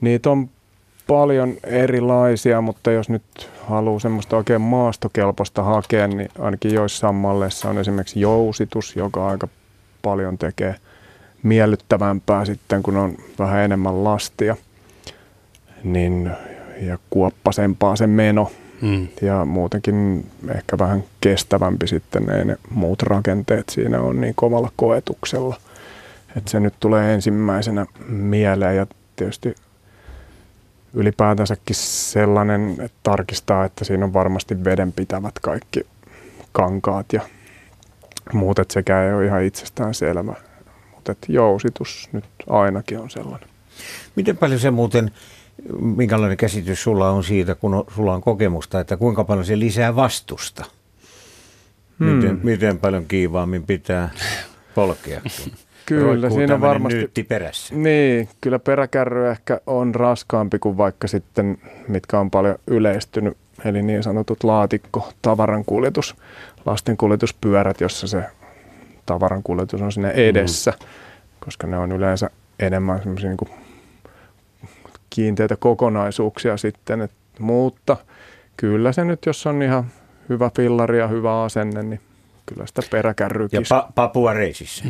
niitä 0.00 0.30
on 0.30 0.48
paljon 1.06 1.54
erilaisia, 1.64 2.60
mutta 2.60 2.90
jos 2.90 3.08
nyt 3.08 3.50
haluaa 3.68 4.00
semmoista 4.00 4.36
oikein 4.36 4.60
maastokelpoista 4.60 5.62
hakea, 5.62 6.08
niin 6.08 6.28
ainakin 6.38 6.74
joissain 6.74 7.14
malleissa 7.14 7.70
on 7.70 7.78
esimerkiksi 7.78 8.20
jousitus, 8.20 8.96
joka 8.96 9.28
aika 9.28 9.48
paljon 10.02 10.38
tekee 10.38 10.74
miellyttävämpää 11.42 12.44
sitten, 12.44 12.82
kun 12.82 12.96
on 12.96 13.16
vähän 13.38 13.60
enemmän 13.60 14.04
lastia. 14.04 14.56
Niin, 15.84 16.30
ja 16.80 16.98
kuoppasempaa 17.10 17.96
se 17.96 18.06
meno 18.06 18.50
Mm. 18.82 19.08
ja 19.22 19.44
muutenkin 19.44 20.26
ehkä 20.54 20.78
vähän 20.78 21.04
kestävämpi 21.20 21.86
sitten 21.86 22.30
ei 22.30 22.44
ne 22.44 22.56
muut 22.70 23.02
rakenteet 23.02 23.68
siinä 23.68 24.00
on 24.00 24.20
niin 24.20 24.34
kovalla 24.36 24.72
koetuksella. 24.76 25.56
Että 26.36 26.50
se 26.50 26.60
nyt 26.60 26.74
tulee 26.80 27.14
ensimmäisenä 27.14 27.86
mieleen 28.08 28.76
ja 28.76 28.86
tietysti 29.16 29.54
ylipäätänsäkin 30.94 31.76
sellainen, 31.76 32.70
että 32.70 32.98
tarkistaa, 33.02 33.64
että 33.64 33.84
siinä 33.84 34.04
on 34.04 34.12
varmasti 34.12 34.64
vedenpitävät 34.64 35.38
kaikki 35.38 35.86
kankaat 36.52 37.12
ja 37.12 37.20
muut, 38.32 38.58
että 38.58 38.74
sekään 38.74 39.06
ei 39.06 39.14
ole 39.14 39.26
ihan 39.26 39.42
itsestään 39.42 39.94
selvä. 39.94 40.34
Mutta 40.94 41.14
jousitus 41.28 42.08
nyt 42.12 42.24
ainakin 42.48 42.98
on 42.98 43.10
sellainen. 43.10 43.48
Miten 44.16 44.36
paljon 44.36 44.60
se 44.60 44.70
muuten, 44.70 45.10
minkälainen 45.80 46.36
käsitys 46.36 46.82
sulla 46.82 47.10
on 47.10 47.24
siitä, 47.24 47.54
kun 47.54 47.74
on, 47.74 47.84
sulla 47.94 48.14
on 48.14 48.20
kokemusta, 48.20 48.80
että 48.80 48.96
kuinka 48.96 49.24
paljon 49.24 49.44
se 49.44 49.58
lisää 49.58 49.96
vastusta? 49.96 50.64
Hmm. 51.98 52.08
Miten, 52.08 52.40
miten 52.42 52.78
paljon 52.78 53.04
kiivaammin 53.06 53.62
pitää 53.62 54.10
polkea? 54.74 55.20
Kyllä, 55.86 56.30
siinä 56.30 56.54
on 56.54 56.60
varmasti... 56.60 57.24
Perässä. 57.28 57.74
Niin, 57.74 58.28
kyllä 58.40 58.58
peräkärry 58.58 59.30
ehkä 59.30 59.60
on 59.66 59.94
raskaampi 59.94 60.58
kuin 60.58 60.76
vaikka 60.76 61.08
sitten, 61.08 61.58
mitkä 61.88 62.20
on 62.20 62.30
paljon 62.30 62.56
yleistynyt, 62.66 63.36
eli 63.64 63.82
niin 63.82 64.02
sanotut 64.02 64.44
laatikko, 64.44 65.12
tavarankuljetus, 65.22 66.16
lastenkuljetuspyörät, 66.66 67.80
jossa 67.80 68.06
se 68.06 68.24
tavarankuljetus 69.06 69.82
on 69.82 69.92
sinne 69.92 70.10
edessä, 70.10 70.70
mm. 70.70 70.86
koska 71.40 71.66
ne 71.66 71.78
on 71.78 71.92
yleensä 71.92 72.30
enemmän 72.58 72.98
semmoisia 72.98 73.28
niin 73.28 73.61
kiinteitä 75.14 75.56
kokonaisuuksia 75.56 76.56
sitten, 76.56 77.00
et, 77.00 77.10
mutta 77.38 77.96
kyllä 78.56 78.92
se 78.92 79.04
nyt, 79.04 79.26
jos 79.26 79.46
on 79.46 79.62
ihan 79.62 79.84
hyvä 80.28 80.50
fillari 80.56 80.98
ja 80.98 81.08
hyvä 81.08 81.42
asenne, 81.42 81.82
niin 81.82 82.00
kyllä 82.46 82.66
sitä 82.66 82.82
peräkärrykin. 82.90 83.64
Ja 83.70 83.80
pa- 83.80 83.92
Papua 83.94 84.32
reisissä. 84.32 84.84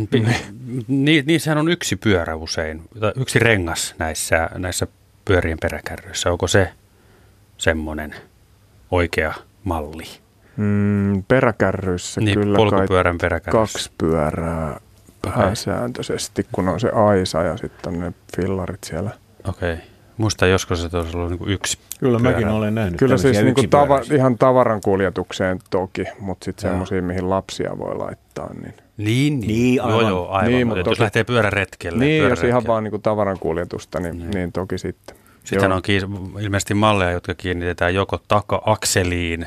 Niin, 0.89 1.27
niin, 1.27 1.41
sehän 1.41 1.59
on 1.59 1.69
yksi 1.69 1.97
pyörä 1.97 2.37
usein, 2.37 2.83
yksi 3.17 3.39
rengas 3.39 3.95
näissä, 3.99 4.51
näissä 4.59 4.87
pyörien 5.25 5.59
peräkärryissä. 5.63 6.33
Onko 6.33 6.47
se 6.47 6.73
semmoinen 7.59 8.15
oikea 8.91 9.35
malli? 9.65 10.05
Mm, 10.57 11.23
peräkärryissä 11.29 12.21
niin, 12.21 12.39
kyllä 12.39 12.57
polkupyörän 12.57 13.19
peräkärryissä. 13.19 13.79
kaksi 13.79 13.91
pyörää 13.99 14.81
pääsääntöisesti, 15.23 16.47
kun 16.53 16.69
on 16.69 16.81
se 16.81 16.89
aisa 16.89 17.43
ja 17.43 17.57
sitten 17.57 17.93
on 17.93 18.01
ne 18.01 18.13
fillarit 18.37 18.85
siellä. 18.85 19.11
Okei. 19.45 19.73
Okay. 19.73 19.92
Muista 20.17 20.47
joskus, 20.47 20.85
että 20.85 20.99
olisi 20.99 21.17
ollut 21.17 21.31
niin 21.31 21.51
yksi 21.51 21.79
Kyllä 22.01 22.19
pyörä. 22.19 22.33
mäkin 22.33 22.49
olen 22.49 22.75
nähnyt 22.75 22.99
Kyllä 22.99 23.17
siis 23.17 23.43
niin 23.43 23.55
kuin 23.55 23.71
tava, 23.71 24.01
ihan 24.15 24.39
tavaran 24.39 24.81
kuljetukseen 24.85 25.59
toki, 25.71 26.05
mutta 26.21 26.45
sitten 26.45 26.71
semmoisia, 26.71 27.03
mihin 27.03 27.31
lapsia 27.31 27.79
voi 27.79 27.97
laittaa. 27.97 28.55
Niin, 28.55 28.75
niin, 28.97 29.41
niin. 29.41 29.49
niin 29.49 29.83
aivan. 29.83 30.01
Joo, 30.01 30.09
joo, 30.09 30.29
aivan. 30.29 30.53
Niin, 30.53 30.67
mutta 30.67 30.85
toki, 30.85 30.93
jos 30.93 31.01
lähtee 31.01 31.25
pyöräretkelle. 31.25 32.05
Niin, 32.05 32.29
jos 32.29 32.43
ihan 32.43 32.63
vaan 32.67 32.85
niin 32.85 32.91
kuin 32.91 33.03
tavaran 33.03 33.39
kuljetusta, 33.39 34.01
niin, 34.01 34.19
niin. 34.19 34.31
niin 34.31 34.53
toki 34.53 34.79
sitten. 34.79 35.17
Sitten 35.45 35.73
on 35.73 35.83
kiis- 35.83 36.41
ilmeisesti 36.41 36.75
malleja, 36.75 37.11
jotka 37.11 37.35
kiinnitetään 37.35 37.95
joko 37.95 38.19
taka-akseliin 38.29 39.47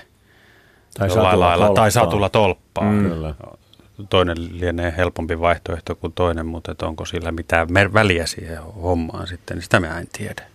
tai 0.98 1.10
satulla, 1.10 1.40
lailla, 1.40 1.70
tai 1.70 1.92
satulla 1.92 2.30
tolppaan. 2.30 2.96
Mm. 2.96 4.06
Toinen 4.10 4.60
lienee 4.60 4.94
helpompi 4.98 5.40
vaihtoehto 5.40 5.96
kuin 5.96 6.14
toinen, 6.14 6.46
mutta 6.46 6.76
onko 6.82 7.06
sillä 7.06 7.32
mitään 7.32 7.68
väliä 7.94 8.26
siihen 8.26 8.64
hommaan 8.64 9.28
sitten, 9.28 9.58
niin 9.58 9.64
sitä 9.64 9.80
me 9.80 9.88
en 9.88 10.08
tiedä. 10.18 10.55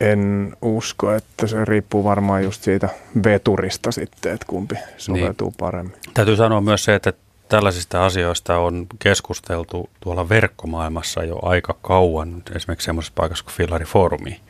En 0.00 0.56
usko, 0.62 1.12
että 1.12 1.46
se 1.46 1.64
riippuu 1.64 2.04
varmaan 2.04 2.44
just 2.44 2.62
siitä 2.62 2.88
veturista 3.24 3.92
sitten, 3.92 4.34
että 4.34 4.46
kumpi 4.46 4.74
soveltuu 4.96 5.48
niin. 5.48 5.56
paremmin. 5.58 5.94
Täytyy 6.14 6.36
sanoa 6.36 6.60
myös 6.60 6.84
se, 6.84 6.94
että 6.94 7.12
tällaisista 7.48 8.06
asioista 8.06 8.58
on 8.58 8.86
keskusteltu 8.98 9.90
tuolla 10.00 10.28
verkkomaailmassa 10.28 11.24
jo 11.24 11.38
aika 11.42 11.76
kauan, 11.82 12.42
esimerkiksi 12.56 12.84
semmoisessa 12.84 13.12
paikassa 13.16 13.44
kuin 13.44 13.54
Fillari 13.54 13.84
Forumi, 13.84 14.40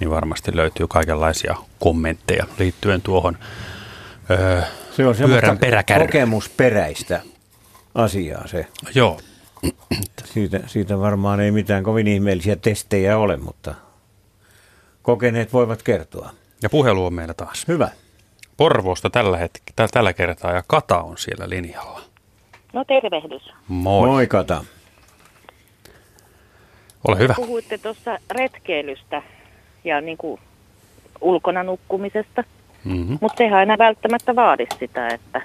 niin 0.00 0.10
varmasti 0.10 0.56
löytyy 0.56 0.86
kaikenlaisia 0.88 1.56
kommentteja 1.80 2.46
liittyen 2.58 3.02
tuohon 3.02 3.38
öö, 4.30 4.62
se 4.96 5.06
on 5.06 5.16
pyörän 5.16 5.58
peräkärry. 5.58 6.06
kokemusperäistä 6.06 7.20
asiaa 7.94 8.46
se. 8.46 8.66
Joo. 8.94 9.20
Siitä, 10.24 10.60
siitä 10.66 10.98
varmaan 10.98 11.40
ei 11.40 11.50
mitään 11.50 11.84
kovin 11.84 12.06
ihmeellisiä 12.06 12.56
testejä 12.56 13.18
ole, 13.18 13.36
mutta 13.36 13.74
kokeneet 15.04 15.52
voivat 15.52 15.82
kertoa. 15.82 16.30
Ja 16.62 16.70
puhelu 16.70 17.06
on 17.06 17.14
meillä 17.14 17.34
taas. 17.34 17.68
Hyvä. 17.68 17.88
Porvoosta 18.56 19.10
tällä, 19.10 19.38
hetk- 19.38 19.88
tällä 19.92 20.12
kertaa 20.12 20.52
ja 20.52 20.62
Kata 20.66 21.02
on 21.02 21.18
siellä 21.18 21.48
linjalla. 21.48 22.00
No 22.72 22.84
tervehdys. 22.84 23.50
Moi. 23.68 24.08
Moi 24.08 24.26
Kata. 24.26 24.64
Ole 27.08 27.18
hyvä. 27.18 27.34
Puhuitte 27.36 27.78
tuossa 27.78 28.18
retkeilystä 28.30 29.22
ja 29.84 30.00
niin 30.00 30.16
kuin 30.16 30.40
ulkona 31.20 31.62
nukkumisesta, 31.62 32.44
mm-hmm. 32.84 33.18
mutta 33.20 33.38
sehän 33.38 33.58
aina 33.58 33.78
välttämättä 33.78 34.36
vaadi 34.36 34.66
sitä, 34.78 35.08
että 35.08 35.42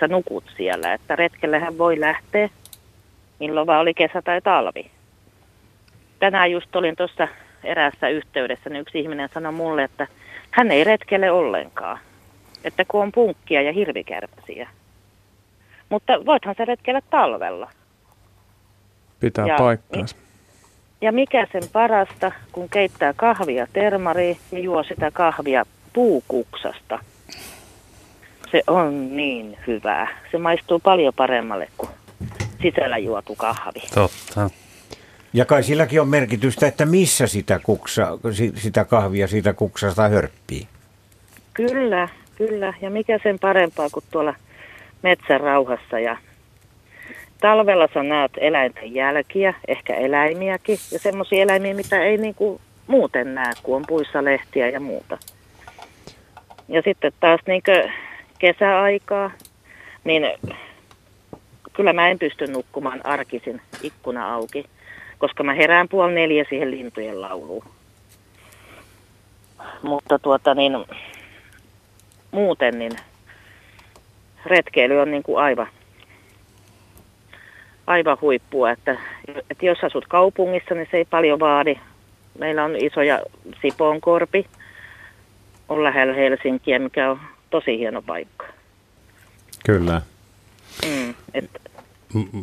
sä 0.00 0.08
nukut 0.08 0.44
siellä. 0.56 0.94
Että 0.94 1.16
retkellehän 1.16 1.78
voi 1.78 2.00
lähteä, 2.00 2.48
milloin 3.40 3.66
vaan 3.66 3.80
oli 3.80 3.94
kesä 3.94 4.22
tai 4.22 4.42
talvi. 4.42 4.90
Tänään 6.18 6.50
just 6.50 6.76
olin 6.76 6.96
tuossa 6.96 7.28
eräässä 7.66 8.08
yhteydessä, 8.08 8.70
niin 8.70 8.80
yksi 8.80 9.00
ihminen 9.00 9.28
sanoi 9.34 9.52
mulle, 9.52 9.84
että 9.84 10.06
hän 10.50 10.70
ei 10.70 10.84
retkele 10.84 11.30
ollenkaan. 11.30 11.98
Että 12.64 12.84
kun 12.88 13.02
on 13.02 13.12
punkkia 13.12 13.62
ja 13.62 13.72
hirvikärpäsiä. 13.72 14.68
Mutta 15.88 16.26
voithan 16.26 16.54
se 16.58 16.64
retkellä 16.64 17.00
talvella. 17.10 17.70
Pitää 19.20 19.46
ja, 19.46 19.56
paikkaansa. 19.58 20.16
Ja 21.00 21.12
mikä 21.12 21.46
sen 21.52 21.62
parasta, 21.72 22.32
kun 22.52 22.68
keittää 22.68 23.12
kahvia 23.12 23.66
termariin 23.72 24.38
ja 24.52 24.58
juo 24.58 24.82
sitä 24.82 25.10
kahvia 25.10 25.64
puukuksasta. 25.92 26.98
Se 28.50 28.62
on 28.66 29.16
niin 29.16 29.58
hyvää. 29.66 30.18
Se 30.30 30.38
maistuu 30.38 30.80
paljon 30.80 31.14
paremmalle 31.16 31.68
kuin 31.76 31.90
sisällä 32.62 32.98
juotu 32.98 33.34
kahvi. 33.34 33.82
Totta. 33.94 34.50
Ja 35.36 35.44
kai 35.44 35.62
silläkin 35.62 36.00
on 36.00 36.08
merkitystä, 36.08 36.66
että 36.66 36.86
missä 36.86 37.26
sitä, 37.26 37.60
kuksa, 37.62 38.18
sitä 38.54 38.84
kahvia 38.84 39.26
siitä 39.26 39.52
kuksasta 39.52 40.08
hörppii. 40.08 40.68
Kyllä, 41.54 42.08
kyllä. 42.36 42.74
Ja 42.82 42.90
mikä 42.90 43.18
sen 43.22 43.38
parempaa 43.38 43.88
kuin 43.92 44.04
tuolla 44.10 44.34
metsän 45.02 45.40
rauhassa. 45.40 45.98
Ja 45.98 46.16
talvella 47.40 47.88
sä 47.94 48.02
näet 48.02 48.32
eläinten 48.36 48.94
jälkiä, 48.94 49.54
ehkä 49.68 49.94
eläimiäkin. 49.94 50.78
Ja 50.92 50.98
semmoisia 50.98 51.42
eläimiä, 51.42 51.74
mitä 51.74 52.02
ei 52.02 52.16
niinku 52.16 52.60
muuten 52.86 53.34
näe, 53.34 53.52
kun 53.62 53.76
on 53.76 53.84
puissa 53.86 54.24
lehtiä 54.24 54.68
ja 54.68 54.80
muuta. 54.80 55.18
Ja 56.68 56.82
sitten 56.82 57.12
taas 57.20 57.40
niinku 57.46 57.70
kesäaikaa, 58.38 59.30
niin 60.04 60.22
kyllä 61.72 61.92
mä 61.92 62.08
en 62.08 62.18
pysty 62.18 62.46
nukkumaan 62.46 63.06
arkisin 63.06 63.60
ikkuna 63.82 64.34
auki 64.34 64.64
koska 65.18 65.42
mä 65.42 65.54
herään 65.54 65.88
puoli 65.88 66.14
neljä 66.14 66.44
siihen 66.48 66.70
lintujen 66.70 67.20
lauluun. 67.20 67.64
Mutta 69.82 70.18
tuota 70.18 70.54
niin, 70.54 70.72
muuten 72.30 72.78
niin 72.78 72.92
retkeily 74.46 75.00
on 75.00 75.10
niin 75.10 75.22
kuin 75.22 75.38
aivan, 75.38 75.68
aivan 77.86 78.18
huippua, 78.20 78.70
että, 78.70 78.98
että 79.50 79.66
jos 79.66 79.84
asut 79.84 80.04
kaupungissa, 80.08 80.74
niin 80.74 80.88
se 80.90 80.96
ei 80.96 81.04
paljon 81.04 81.40
vaadi. 81.40 81.76
Meillä 82.38 82.64
on 82.64 82.76
isoja 82.76 83.20
Sipoonkorpi, 83.62 84.46
on 85.68 85.84
lähellä 85.84 86.14
Helsinkiä, 86.14 86.78
mikä 86.78 87.10
on 87.10 87.20
tosi 87.50 87.78
hieno 87.78 88.02
paikka. 88.02 88.46
Kyllä. 89.66 90.02
Mm, 90.86 91.14
et, 91.34 91.50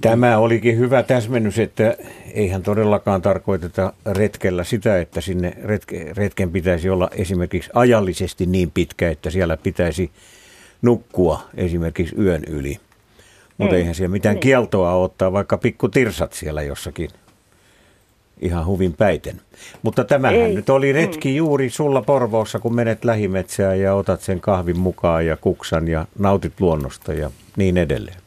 Tämä 0.01 0.37
olikin 0.37 0.77
hyvä 0.77 1.03
täsmennys, 1.03 1.59
että 1.59 1.97
eihän 2.33 2.63
todellakaan 2.63 3.21
tarkoiteta 3.21 3.93
retkellä 4.05 4.63
sitä, 4.63 4.99
että 4.99 5.21
sinne 5.21 5.53
retke, 5.63 6.13
retken 6.17 6.51
pitäisi 6.51 6.89
olla 6.89 7.09
esimerkiksi 7.11 7.69
ajallisesti 7.73 8.45
niin 8.45 8.71
pitkä, 8.71 9.09
että 9.09 9.29
siellä 9.29 9.57
pitäisi 9.57 10.11
nukkua 10.81 11.41
esimerkiksi 11.55 12.15
yön 12.19 12.43
yli. 12.47 12.79
Mutta 13.57 13.75
eihän 13.75 13.95
siellä 13.95 14.11
mitään 14.11 14.35
niin. 14.35 14.41
kieltoa 14.41 14.93
ottaa 14.93 15.31
vaikka 15.31 15.57
pikku 15.57 15.89
tirsat 15.89 16.33
siellä 16.33 16.61
jossakin 16.61 17.09
ihan 18.41 18.65
huvin 18.65 18.93
päiten. 18.93 19.41
Mutta 19.81 20.03
tämähän 20.03 20.39
Ei. 20.39 20.55
nyt 20.55 20.69
oli 20.69 20.91
retki 20.91 21.29
mm. 21.29 21.35
juuri 21.35 21.69
sulla 21.69 22.01
Porvoossa, 22.01 22.59
kun 22.59 22.75
menet 22.75 23.05
lähimetsään 23.05 23.79
ja 23.79 23.93
otat 23.93 24.21
sen 24.21 24.39
kahvin 24.39 24.79
mukaan 24.79 25.25
ja 25.25 25.37
kuksan 25.37 25.87
ja 25.87 26.05
nautit 26.19 26.53
luonnosta 26.59 27.13
ja 27.13 27.31
niin 27.57 27.77
edelleen. 27.77 28.22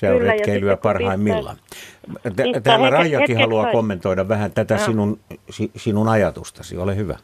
Se 0.00 0.12
on 0.12 0.18
Kyllä, 0.18 0.32
retkeilyä 0.32 0.76
parhaimmillaan. 0.76 1.56
Pistää, 2.22 2.60
Täällä 2.62 2.90
Raijakin 2.90 3.36
haluaa 3.36 3.64
sai. 3.64 3.72
kommentoida 3.72 4.28
vähän 4.28 4.52
tätä 4.52 4.74
no. 4.76 4.84
sinun, 4.84 5.18
sinun 5.76 6.08
ajatustasi. 6.08 6.76
Ole 6.76 6.96
hyvä. 6.96 7.18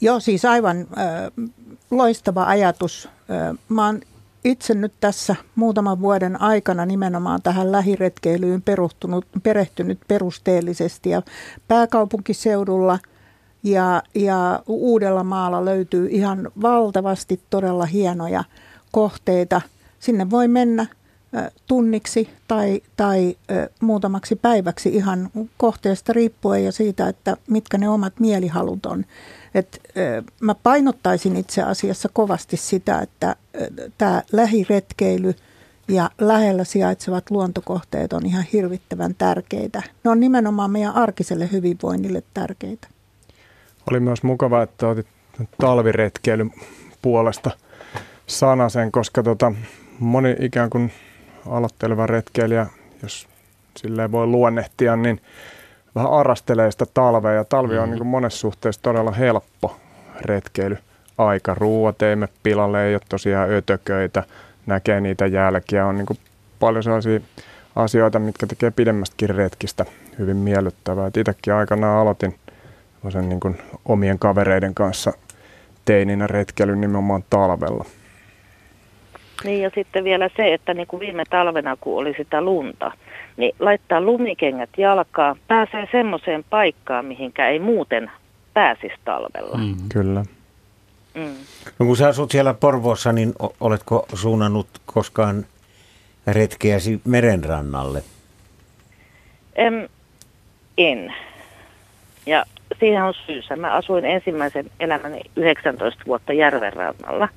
Joo, 0.00 0.20
siis 0.20 0.44
aivan 0.44 0.76
äh, 0.80 1.48
loistava 1.90 2.44
ajatus. 2.44 3.08
Äh, 3.30 3.58
mä 3.68 3.86
oon 3.86 4.00
itse 4.44 4.74
nyt 4.74 4.92
tässä 5.00 5.36
muutaman 5.54 6.00
vuoden 6.00 6.40
aikana 6.40 6.86
nimenomaan 6.86 7.42
tähän 7.42 7.72
lähiretkeilyyn 7.72 8.62
perehtynyt 9.42 9.98
perusteellisesti 10.08 11.10
ja 11.10 11.22
pääkaupunkiseudulla 11.68 12.98
Ja, 13.62 14.02
ja 14.14 14.62
Uudellamaalla 14.66 15.64
löytyy 15.64 16.08
ihan 16.10 16.50
valtavasti 16.62 17.40
todella 17.50 17.86
hienoja 17.86 18.44
kohteita. 18.92 19.60
Sinne 19.98 20.30
voi 20.30 20.48
mennä 20.48 20.86
tunniksi 21.66 22.28
tai, 22.48 22.82
tai 22.96 23.36
muutamaksi 23.80 24.36
päiväksi 24.36 24.88
ihan 24.88 25.30
kohteesta 25.56 26.12
riippuen 26.12 26.64
ja 26.64 26.72
siitä, 26.72 27.08
että 27.08 27.36
mitkä 27.50 27.78
ne 27.78 27.88
omat 27.88 28.20
mielihalut 28.20 28.86
on. 28.86 29.04
Et, 29.54 29.80
mä 30.40 30.54
painottaisin 30.54 31.36
itse 31.36 31.62
asiassa 31.62 32.08
kovasti 32.12 32.56
sitä, 32.56 32.98
että 33.00 33.36
tämä 33.98 34.22
lähiretkeily 34.32 35.34
ja 35.88 36.10
lähellä 36.18 36.64
sijaitsevat 36.64 37.30
luontokohteet 37.30 38.12
on 38.12 38.26
ihan 38.26 38.44
hirvittävän 38.52 39.14
tärkeitä. 39.14 39.82
Ne 40.04 40.10
on 40.10 40.20
nimenomaan 40.20 40.70
meidän 40.70 40.94
arkiselle 40.94 41.48
hyvinvoinnille 41.52 42.22
tärkeitä. 42.34 42.88
Oli 43.90 44.00
myös 44.00 44.22
mukava, 44.22 44.62
että 44.62 44.88
otit 44.88 45.06
talviretkeilyn 45.60 46.50
puolesta 47.02 47.50
sanasen, 48.26 48.92
koska 48.92 49.22
tota, 49.22 49.52
moni 49.98 50.36
ikään 50.40 50.70
kuin 50.70 50.92
aloitteleva 51.50 52.06
retkeilijä, 52.06 52.66
jos 53.02 53.28
silleen 53.76 54.12
voi 54.12 54.26
luonnehtia, 54.26 54.96
niin 54.96 55.20
vähän 55.94 56.12
arastelee 56.12 56.70
sitä 56.70 56.86
talvea. 56.94 57.32
Ja 57.32 57.44
talvi 57.44 57.78
on 57.78 57.88
mm. 57.88 57.90
niin 57.90 57.98
kuin 57.98 58.08
monessa 58.08 58.38
suhteessa 58.38 58.82
todella 58.82 59.12
helppo 59.12 59.76
retkeily. 60.20 60.78
Aika 61.18 61.54
ruuat 61.54 62.02
ei 62.02 62.16
mene 62.16 62.32
pilalle, 62.42 62.86
ei 62.86 62.94
ole 62.94 63.02
tosiaan 63.08 63.50
ötököitä, 63.50 64.22
näkee 64.66 65.00
niitä 65.00 65.26
jälkiä. 65.26 65.86
On 65.86 65.96
niin 65.96 66.06
kuin 66.06 66.18
paljon 66.60 66.82
sellaisia 66.82 67.20
asioita, 67.76 68.18
mitkä 68.18 68.46
tekee 68.46 68.70
pidemmästäkin 68.70 69.30
retkistä 69.30 69.84
hyvin 70.18 70.36
miellyttävää. 70.36 71.10
itsekin 71.16 71.54
aikanaan 71.54 72.00
aloitin 72.00 72.38
sen 73.12 73.28
niin 73.28 73.40
kuin 73.40 73.58
omien 73.84 74.18
kavereiden 74.18 74.74
kanssa 74.74 75.12
teininä 75.84 76.26
retkeilyn 76.26 76.80
nimenomaan 76.80 77.24
talvella. 77.30 77.84
Niin 79.44 79.62
ja 79.62 79.70
sitten 79.74 80.04
vielä 80.04 80.30
se, 80.36 80.54
että 80.54 80.74
niin 80.74 80.86
kuin 80.86 81.00
viime 81.00 81.24
talvena 81.30 81.76
kun 81.80 82.00
oli 82.00 82.14
sitä 82.16 82.42
lunta, 82.42 82.92
niin 83.36 83.54
laittaa 83.58 84.00
lumikengät 84.00 84.70
jalkaan, 84.76 85.36
pääsee 85.48 85.88
semmoiseen 85.92 86.44
paikkaan, 86.50 87.04
mihinkä 87.04 87.48
ei 87.48 87.58
muuten 87.58 88.10
pääsisi 88.54 88.94
talvella. 89.04 89.58
Mm. 89.58 89.76
Kyllä. 89.92 90.24
Mm. 91.14 91.34
No 91.78 91.86
kun 91.86 91.96
sä 91.96 92.08
asut 92.08 92.30
siellä 92.30 92.54
Porvoossa, 92.54 93.12
niin 93.12 93.32
oletko 93.60 94.06
suunnannut 94.14 94.66
koskaan 94.86 95.46
retkeäsi 96.26 97.00
merenrannalle? 97.04 98.02
En. 99.56 99.88
en. 100.78 101.14
Ja 102.26 102.44
siihen 102.80 103.02
on 103.02 103.14
syysä. 103.26 103.56
Mä 103.56 103.72
asuin 103.72 104.04
ensimmäisen 104.04 104.70
elämäni 104.80 105.20
19 105.36 106.02
vuotta 106.06 106.32
järvenrannalla. 106.32 107.28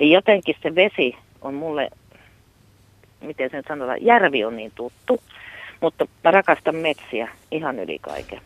Ja 0.00 0.06
jotenkin 0.06 0.54
se 0.62 0.74
vesi 0.74 1.16
on 1.42 1.54
mulle, 1.54 1.90
miten 3.20 3.50
sen 3.50 3.62
sanotaan, 3.68 4.04
järvi 4.04 4.44
on 4.44 4.56
niin 4.56 4.72
tuttu, 4.74 5.20
mutta 5.80 6.06
mä 6.24 6.30
rakastan 6.30 6.76
metsiä 6.76 7.28
ihan 7.50 7.78
yli 7.78 7.98
kaiken. 7.98 8.40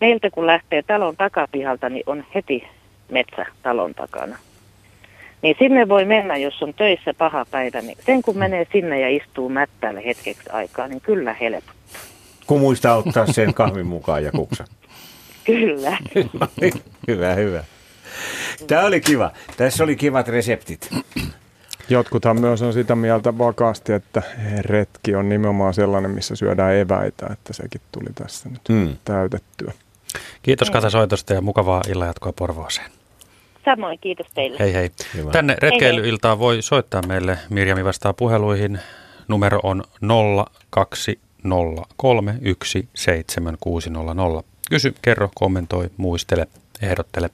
Meiltä 0.00 0.30
kun 0.30 0.46
lähtee 0.46 0.82
talon 0.82 1.16
takapihalta, 1.16 1.88
niin 1.88 2.02
on 2.06 2.24
heti 2.34 2.68
metsä 3.10 3.46
talon 3.62 3.94
takana. 3.94 4.38
Niin 5.42 5.56
sinne 5.58 5.88
voi 5.88 6.04
mennä, 6.04 6.36
jos 6.36 6.62
on 6.62 6.74
töissä 6.74 7.14
paha 7.14 7.46
päivä, 7.50 7.80
niin 7.80 7.98
sen 8.06 8.22
kun 8.22 8.38
menee 8.38 8.66
sinne 8.72 9.00
ja 9.00 9.16
istuu 9.16 9.48
mättäälle 9.48 10.04
hetkeksi 10.04 10.50
aikaa, 10.50 10.88
niin 10.88 11.00
kyllä 11.00 11.32
helpottaa. 11.32 12.00
Kun 12.46 12.60
muistaa 12.60 12.96
ottaa 12.96 13.26
sen 13.26 13.54
kahvin 13.54 13.86
mukaan 13.86 14.24
ja 14.24 14.30
kuksa. 14.32 14.64
kyllä. 15.44 15.96
hyvä, 17.08 17.34
hyvä. 17.34 17.64
Tämä 18.66 18.84
oli 18.84 19.00
kiva. 19.00 19.30
Tässä 19.56 19.84
oli 19.84 19.96
kivat 19.96 20.28
reseptit. 20.28 20.90
Jotkuthan 21.88 22.40
myös 22.40 22.62
on 22.62 22.72
sitä 22.72 22.96
mieltä 22.96 23.38
vakaasti, 23.38 23.92
että 23.92 24.22
retki 24.60 25.14
on 25.14 25.28
nimenomaan 25.28 25.74
sellainen, 25.74 26.10
missä 26.10 26.36
syödään 26.36 26.74
eväitä, 26.74 27.26
että 27.32 27.52
sekin 27.52 27.80
tuli 27.92 28.08
tässä 28.14 28.48
nyt 28.48 28.68
hmm. 28.68 28.96
täytettyä. 29.04 29.72
Kiitos 30.42 30.70
Kata 30.70 30.90
soitosta 30.90 31.34
ja 31.34 31.40
mukavaa 31.40 31.82
illanjatkoa 31.88 32.32
Porvooseen. 32.32 32.90
Samoin, 33.64 33.98
kiitos 34.00 34.26
teille. 34.34 34.58
Hei 34.58 34.74
hei. 34.74 34.90
Hyvä. 35.14 35.30
Tänne 35.30 35.56
retkeilyiltaan 35.58 36.38
voi 36.38 36.62
soittaa 36.62 37.02
meille. 37.02 37.38
Mirjami 37.50 37.84
vastaa 37.84 38.12
puheluihin. 38.12 38.80
Numero 39.28 39.60
on 39.62 39.84
020317600. 40.76 40.82
Kysy, 44.70 44.94
kerro, 45.02 45.30
kommentoi, 45.34 45.90
muistele, 45.96 46.46
ehdottele. 46.82 47.30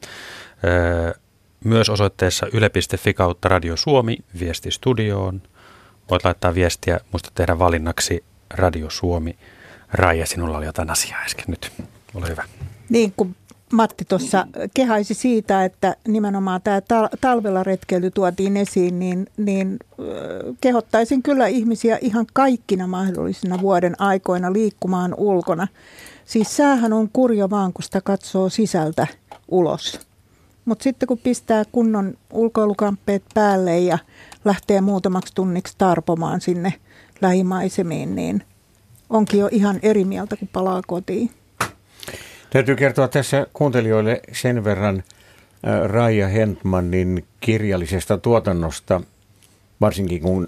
Myös 1.65 1.91
osoitteessa 1.91 2.47
yle.fi 2.53 3.15
kautta 3.15 3.49
Radio 3.49 3.77
Suomi 3.77 4.19
viesti 4.41 4.71
studioon. 4.71 5.43
Voit 6.11 6.25
laittaa 6.25 6.55
viestiä, 6.55 7.01
muista 7.13 7.31
tehdä 7.35 7.59
valinnaksi 7.59 8.25
Radio 8.51 8.91
Suomi. 8.91 9.37
Raija, 9.93 10.27
sinulla 10.27 10.59
oli 10.59 10.67
jotain 10.67 10.91
asiaa 10.91 11.21
äsken 11.21 11.45
nyt. 11.49 11.73
Ole 12.15 12.29
hyvä. 12.29 12.45
Niin 12.89 13.13
kuin 13.17 13.37
Matti 13.73 14.05
tuossa 14.05 14.47
kehaisi 14.75 15.15
siitä, 15.15 15.65
että 15.65 15.97
nimenomaan 16.09 16.61
tämä 16.63 16.81
talvella 17.21 17.63
retkeily 17.63 18.11
tuotiin 18.11 18.57
esiin, 18.57 18.99
niin, 18.99 19.27
niin 19.37 19.79
kehottaisin 20.61 21.23
kyllä 21.23 21.47
ihmisiä 21.47 21.99
ihan 22.01 22.27
kaikkina 22.33 22.87
mahdollisina 22.87 23.61
vuoden 23.61 23.95
aikoina 23.99 24.53
liikkumaan 24.53 25.15
ulkona. 25.17 25.69
Siis 26.25 26.57
säähän 26.57 26.93
on 26.93 27.09
kurja 27.13 27.51
vaan, 27.51 27.73
kun 27.73 27.83
sitä 27.83 28.01
katsoo 28.01 28.49
sisältä 28.49 29.07
ulos. 29.49 30.01
Mutta 30.67 30.83
sitten 30.83 31.07
kun 31.07 31.19
pistää 31.19 31.65
kunnon 31.73 32.15
ulkoilukamppeet 32.33 33.23
päälle 33.35 33.79
ja 33.79 33.99
lähtee 34.45 34.81
muutamaksi 34.81 35.35
tunniksi 35.35 35.75
tarpomaan 35.79 36.41
sinne 36.41 36.75
lähimaisemiin, 37.21 38.17
niin 38.17 38.43
onkin 39.11 39.41
jo 39.41 39.49
ihan 39.53 39.79
eri 39.83 40.05
mieltä, 40.05 40.37
kun 40.37 40.49
palaa 40.53 40.83
kotiin. 40.87 41.31
Täytyy 42.51 42.77
kertoa 42.77 43.09
tässä 43.09 43.47
kuuntelijoille 43.53 44.21
sen 44.33 44.65
verran 44.65 44.97
äh, 44.97 45.83
Raija 45.85 46.29
Hentmanin 46.29 47.25
kirjallisesta 47.41 48.19
tuotannosta, 48.19 49.01
varsinkin 49.81 50.23
kun 50.23 50.47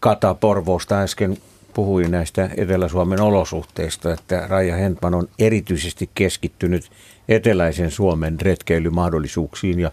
Kata 0.00 0.34
Porvoosta 0.34 1.00
äsken 1.00 1.36
puhui 1.74 2.08
näistä 2.08 2.50
Etelä-Suomen 2.56 3.20
olosuhteista, 3.20 4.12
että 4.12 4.46
Raija 4.48 4.76
Hentman 4.76 5.14
on 5.14 5.28
erityisesti 5.38 6.10
keskittynyt 6.14 6.90
eteläisen 7.28 7.90
Suomen 7.90 8.40
retkeilymahdollisuuksiin 8.40 9.80
ja 9.80 9.90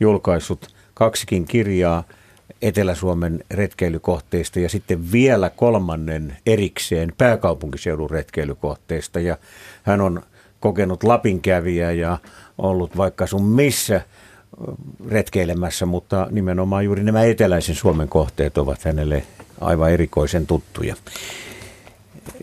julkaissut 0.00 0.74
kaksikin 0.94 1.44
kirjaa 1.44 2.04
Etelä-Suomen 2.62 3.44
retkeilykohteista 3.50 4.60
ja 4.60 4.68
sitten 4.68 5.12
vielä 5.12 5.50
kolmannen 5.50 6.36
erikseen 6.46 7.12
pääkaupunkiseudun 7.18 8.10
retkeilykohteista. 8.10 9.20
Ja 9.20 9.38
hän 9.82 10.00
on 10.00 10.22
kokenut 10.60 11.02
Lapinkävijä 11.04 11.92
ja 11.92 12.18
ollut 12.58 12.96
vaikka 12.96 13.26
sun 13.26 13.44
missä 13.44 14.00
retkeilemässä, 15.08 15.86
mutta 15.86 16.28
nimenomaan 16.30 16.84
juuri 16.84 17.02
nämä 17.02 17.24
eteläisen 17.24 17.74
Suomen 17.74 18.08
kohteet 18.08 18.58
ovat 18.58 18.84
hänelle 18.84 19.22
aivan 19.60 19.90
erikoisen 19.90 20.46
tuttuja, 20.46 20.96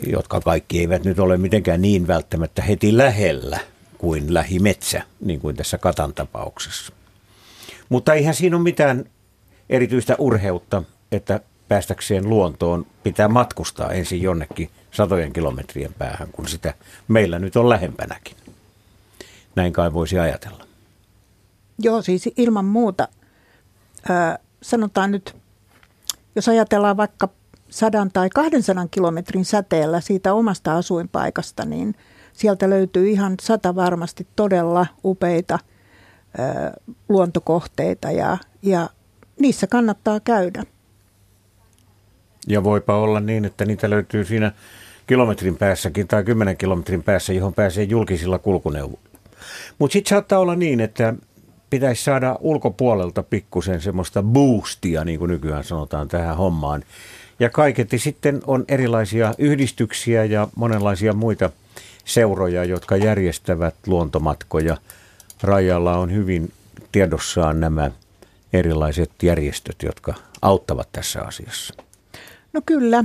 jotka 0.08 0.42
kaikki 0.42 0.80
eivät 0.80 1.04
nyt 1.04 1.20
ole 1.20 1.38
mitenkään 1.38 1.82
niin 1.82 2.08
välttämättä 2.08 2.62
heti 2.62 2.98
lähellä 2.98 3.60
kuin 3.98 4.34
lähimetsä, 4.34 5.04
niin 5.22 5.40
kuin 5.40 5.56
tässä 5.56 5.78
Katan 5.78 6.14
tapauksessa. 6.14 6.94
Mutta 7.90 8.14
eihän 8.14 8.36
siinä 8.36 8.56
ole 8.56 8.64
mitään 8.64 9.06
erityistä 9.70 10.16
urheutta, 10.18 10.84
että 11.12 11.40
päästäkseen 11.68 12.30
luontoon 12.30 12.86
pitää 13.04 13.28
matkustaa 13.28 13.92
ensin 13.92 14.22
jonnekin 14.22 14.70
satojen 14.92 15.34
kilometrien 15.34 15.94
päähän, 15.94 16.28
kun 16.32 16.48
sitä 16.48 16.74
meillä 17.08 17.40
nyt 17.40 17.56
on 17.56 17.70
lähempänäkin. 17.70 18.38
Näin 19.56 19.74
kai 19.74 19.94
voisi 19.94 20.20
ajatella. 20.20 20.66
Joo, 21.80 22.02
siis 22.02 22.30
ilman 22.38 22.66
muuta. 22.66 23.08
Ö, 24.10 24.40
sanotaan 24.62 25.12
nyt, 25.12 25.36
jos 26.36 26.50
ajatellaan 26.50 26.98
vaikka 26.98 27.30
sadan 27.70 28.12
tai 28.12 28.30
200 28.30 28.88
kilometrin 28.92 29.46
säteellä 29.46 30.02
siitä 30.02 30.34
omasta 30.34 30.78
asuinpaikasta, 30.78 31.66
niin 31.66 31.96
sieltä 32.34 32.70
löytyy 32.70 33.10
ihan 33.10 33.36
sata 33.42 33.76
varmasti 33.76 34.28
todella 34.36 34.86
upeita 35.06 35.60
ö, 36.40 36.82
luontokohteita 37.10 38.12
ja, 38.12 38.38
ja 38.62 38.90
niissä 39.40 39.68
kannattaa 39.68 40.20
käydä. 40.20 40.64
Ja 42.48 42.64
voipa 42.64 42.98
olla 42.98 43.20
niin, 43.20 43.46
että 43.46 43.66
niitä 43.66 43.90
löytyy 43.90 44.26
siinä 44.26 44.52
kilometrin 45.08 45.58
päässäkin 45.58 46.08
tai 46.08 46.24
kymmenen 46.24 46.58
kilometrin 46.58 47.04
päässä, 47.04 47.34
johon 47.34 47.54
pääsee 47.54 47.84
julkisilla 47.84 48.40
kulkuneuvoilla. 48.40 49.20
Mutta 49.80 49.94
sitten 49.94 50.10
saattaa 50.10 50.40
olla 50.40 50.56
niin, 50.56 50.80
että 50.80 51.14
pitäisi 51.74 52.04
saada 52.04 52.36
ulkopuolelta 52.40 53.24
pikkusen 53.24 53.82
semmoista 53.82 54.24
boostia, 54.24 55.06
niin 55.06 55.20
kuin 55.20 55.30
nykyään 55.30 55.64
sanotaan 55.64 56.08
tähän 56.08 56.38
hommaan. 56.38 56.84
Ja 57.40 57.50
kaiketi 57.50 58.00
sitten 58.00 58.42
on 58.48 58.66
erilaisia 58.68 59.34
yhdistyksiä 59.38 60.26
ja 60.26 60.48
monenlaisia 60.56 61.14
muita 61.14 61.50
seuroja, 62.06 62.64
jotka 62.64 62.98
järjestävät 62.98 63.76
luontomatkoja. 63.88 64.78
Rajalla 65.44 65.98
on 65.98 66.14
hyvin 66.14 66.52
tiedossaan 66.92 67.60
nämä 67.60 67.92
erilaiset 68.54 69.12
järjestöt, 69.24 69.76
jotka 69.84 70.14
auttavat 70.42 70.90
tässä 70.92 71.22
asiassa. 71.22 71.74
No 72.54 72.62
kyllä. 72.66 73.04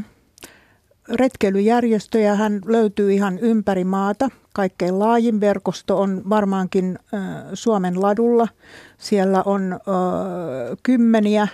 Retkeilyjärjestöjä 1.10 2.34
hän 2.34 2.60
löytyy 2.66 3.12
ihan 3.12 3.38
ympäri 3.38 3.84
maata. 3.84 4.28
Kaikkein 4.52 4.98
laajin 4.98 5.40
verkosto 5.40 6.00
on 6.00 6.22
varmaankin 6.28 6.98
Suomen 7.54 8.02
ladulla. 8.02 8.48
Siellä 8.98 9.42
on 9.42 9.80
kymmeniä 10.82 11.48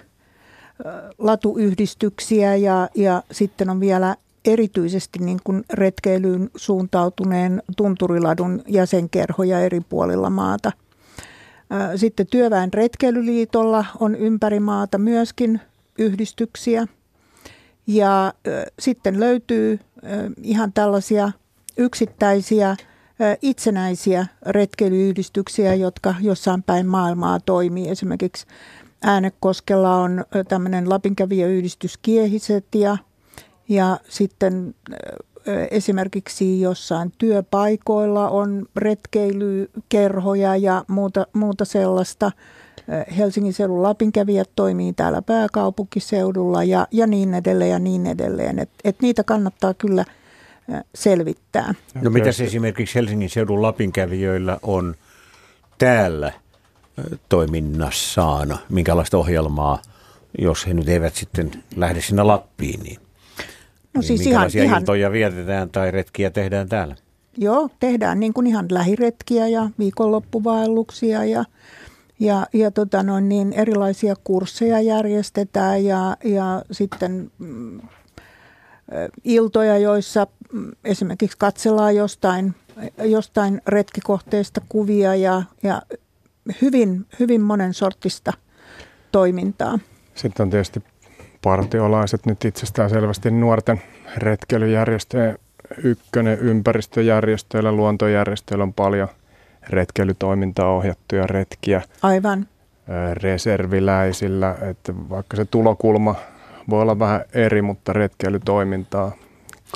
latuyhdistyksiä 1.18 2.56
ja, 2.56 2.88
ja 2.94 3.22
sitten 3.30 3.70
on 3.70 3.80
vielä 3.80 4.16
erityisesti 4.44 5.18
niin 5.18 5.38
kuin 5.44 5.64
retkeilyyn 5.72 6.50
suuntautuneen 6.56 7.62
tunturiladun 7.76 8.62
jäsenkerhoja 8.68 9.60
eri 9.60 9.80
puolilla 9.80 10.30
maata. 10.30 10.72
Sitten 11.96 12.26
Työväen 12.26 12.72
retkeilyliitolla 12.72 13.84
on 14.00 14.14
ympäri 14.14 14.60
maata 14.60 14.98
myöskin 14.98 15.60
yhdistyksiä. 15.98 16.86
Ja 17.86 18.34
sitten 18.78 19.20
löytyy 19.20 19.80
ihan 20.42 20.72
tällaisia 20.72 21.32
yksittäisiä 21.76 22.76
itsenäisiä 23.42 24.26
retkeilyyhdistyksiä, 24.46 25.74
jotka 25.74 26.14
jossain 26.20 26.62
päin 26.62 26.86
maailmaa 26.86 27.40
toimii. 27.40 27.88
Esimerkiksi 27.88 28.46
Äänekoskella 29.06 29.96
on 29.96 30.24
tämmöinen 30.48 30.90
Lapinkävijäyhdistys 30.90 31.98
Kiehiset 32.02 32.74
ja, 32.74 32.96
ja 33.68 34.00
sitten 34.08 34.74
esimerkiksi 35.70 36.60
jossain 36.60 37.12
työpaikoilla 37.18 38.28
on 38.28 38.66
retkeilykerhoja 38.76 40.56
ja 40.56 40.84
muuta, 40.88 41.26
muuta 41.32 41.64
sellaista. 41.64 42.32
Helsingin 43.16 43.52
seudun 43.52 43.82
Lapinkävijät 43.82 44.50
toimii 44.56 44.92
täällä 44.92 45.22
pääkaupunkiseudulla 45.22 46.64
ja, 46.64 46.86
ja 46.90 47.06
niin 47.06 47.34
edelleen 47.34 47.70
ja 47.70 47.78
niin 47.78 48.06
edelleen. 48.06 48.58
Et, 48.58 48.70
et 48.84 48.96
niitä 49.02 49.24
kannattaa 49.24 49.74
kyllä 49.74 50.04
selvittää. 50.94 51.74
No 52.02 52.10
mitäs 52.10 52.40
esimerkiksi 52.40 52.94
Helsingin 52.94 53.30
seudun 53.30 53.62
Lapinkävijöillä 53.62 54.58
on 54.62 54.94
täällä 55.78 56.32
toiminnassaan? 57.28 58.58
Minkälaista 58.68 59.18
ohjelmaa, 59.18 59.82
jos 60.38 60.66
he 60.66 60.74
nyt 60.74 60.88
eivät 60.88 61.14
sitten 61.14 61.50
lähde 61.76 62.00
sinne 62.00 62.22
Lappiin, 62.22 62.80
niin 62.80 62.98
No 63.94 64.00
niin 64.00 64.06
siis 64.06 64.26
ihan, 64.26 64.50
ihan, 64.54 64.80
iltoja 64.80 65.12
vietetään 65.12 65.70
tai 65.70 65.90
retkiä 65.90 66.30
tehdään 66.30 66.68
täällä? 66.68 66.96
Joo, 67.36 67.68
tehdään 67.80 68.20
niin 68.20 68.32
kuin 68.32 68.46
ihan 68.46 68.66
lähiretkiä 68.70 69.48
ja 69.48 69.70
viikonloppuvaelluksia 69.78 71.24
ja, 71.24 71.44
ja, 72.20 72.46
ja 72.52 72.70
tota 72.70 73.02
noin, 73.02 73.28
niin 73.28 73.52
erilaisia 73.52 74.14
kursseja 74.24 74.80
järjestetään 74.80 75.84
ja, 75.84 76.16
ja 76.24 76.62
sitten 76.70 77.30
mm, 77.38 77.80
iltoja, 79.24 79.78
joissa 79.78 80.26
mm, 80.52 80.70
esimerkiksi 80.84 81.38
katsellaan 81.38 81.96
jostain, 81.96 82.54
jostain 82.98 83.60
retkikohteista 83.66 84.60
kuvia 84.68 85.14
ja, 85.14 85.42
ja 85.62 85.82
hyvin, 86.62 87.06
hyvin 87.20 87.40
monen 87.40 87.74
sortista 87.74 88.32
toimintaa. 89.12 89.78
Sitten 90.14 90.44
on 90.44 90.50
tietysti 90.50 90.82
partiolaiset 91.42 92.26
nyt 92.26 92.44
itsestään 92.44 92.90
selvästi 92.90 93.30
nuorten 93.30 93.82
retkeilyjärjestöjen 94.16 95.38
ykkönen 95.82 96.38
ympäristöjärjestöillä, 96.38 97.72
luontojärjestöillä 97.72 98.62
on 98.62 98.74
paljon 98.74 99.08
retkeilytoimintaa 99.68 100.68
ohjattuja 100.68 101.26
retkiä. 101.26 101.82
Aivan. 102.02 102.46
Reserviläisillä, 103.12 104.56
että 104.70 104.92
vaikka 105.10 105.36
se 105.36 105.44
tulokulma 105.44 106.14
voi 106.70 106.82
olla 106.82 106.98
vähän 106.98 107.24
eri, 107.32 107.62
mutta 107.62 107.92
retkeilytoimintaa 107.92 109.12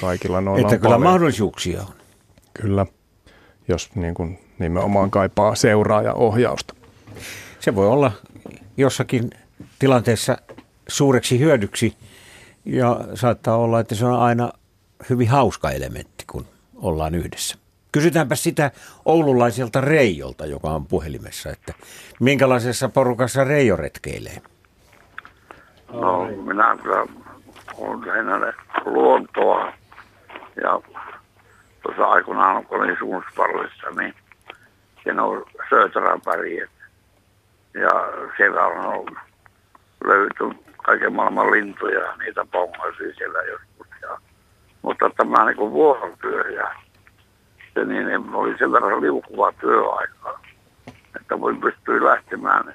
kaikilla 0.01 0.41
noilla 0.41 0.69
Että 0.69 0.75
on 0.75 0.81
kyllä 0.81 0.95
paljon. 0.95 1.13
mahdollisuuksia 1.13 1.81
on. 1.81 1.93
Kyllä, 2.55 2.87
jos 3.69 3.91
niin 3.95 4.15
kuin 4.15 4.39
nimenomaan 4.59 5.11
kaipaa 5.11 5.55
seuraa 5.55 6.03
ja 6.03 6.15
ohjausta. 6.15 6.75
Se 7.61 7.75
voi 7.75 7.89
olla 7.89 8.13
jossakin 8.77 9.31
tilanteessa 9.79 10.39
suureksi 10.89 11.39
hyödyksi 11.39 11.97
ja 12.65 13.01
saattaa 13.15 13.57
olla, 13.57 13.81
että 13.81 13.95
se 13.95 14.07
on 14.07 14.19
aina 14.21 14.53
hyvin 15.11 15.29
hauska 15.29 15.71
elementti, 15.71 16.25
kun 16.27 16.47
ollaan 16.77 17.15
yhdessä. 17.15 17.59
Kysytäänpä 17.93 18.35
sitä 18.35 18.71
oululaiselta 19.05 19.81
Reijolta, 19.81 20.47
joka 20.47 20.69
on 20.69 20.87
puhelimessa, 20.87 21.51
että 21.51 21.73
minkälaisessa 22.21 22.89
porukassa 22.89 23.45
Reijo 23.45 23.77
retkeilee? 23.77 24.43
No, 25.93 26.29
minä 26.45 26.77
kyllä 26.83 27.07
olen 27.79 28.55
luontoa 28.85 29.73
ja 30.63 30.81
tuossa 31.83 32.05
aikoinaan, 32.05 32.67
kun 32.67 32.79
olin 32.79 32.97
Suunspallissa, 32.99 33.91
niin 33.99 34.15
siinä 35.03 35.23
on 35.25 35.45
Söötäräpäriet 35.71 36.71
ja 37.75 37.91
siellä 38.37 38.67
on 38.67 39.17
löytynyt 40.05 40.57
kaiken 40.83 41.13
maailman 41.13 41.51
lintuja, 41.51 42.17
niitä 42.17 42.47
pongasin 42.53 43.15
siellä 43.17 43.39
joskus. 43.43 43.87
Ja, 44.03 44.19
mutta 44.83 45.11
tämä 45.17 45.45
niin 45.45 45.57
kuin 45.57 45.73
vuorotyö 45.73 46.51
ja 46.51 46.75
se 47.79 47.85
niin 47.85 48.35
oli 48.35 48.59
sen 48.59 48.73
verran 48.73 49.01
liukuva 49.01 49.53
työaika, 49.53 50.41
että 51.17 51.41
voin 51.41 51.61
pystyä 51.61 52.05
lähtemään 52.05 52.75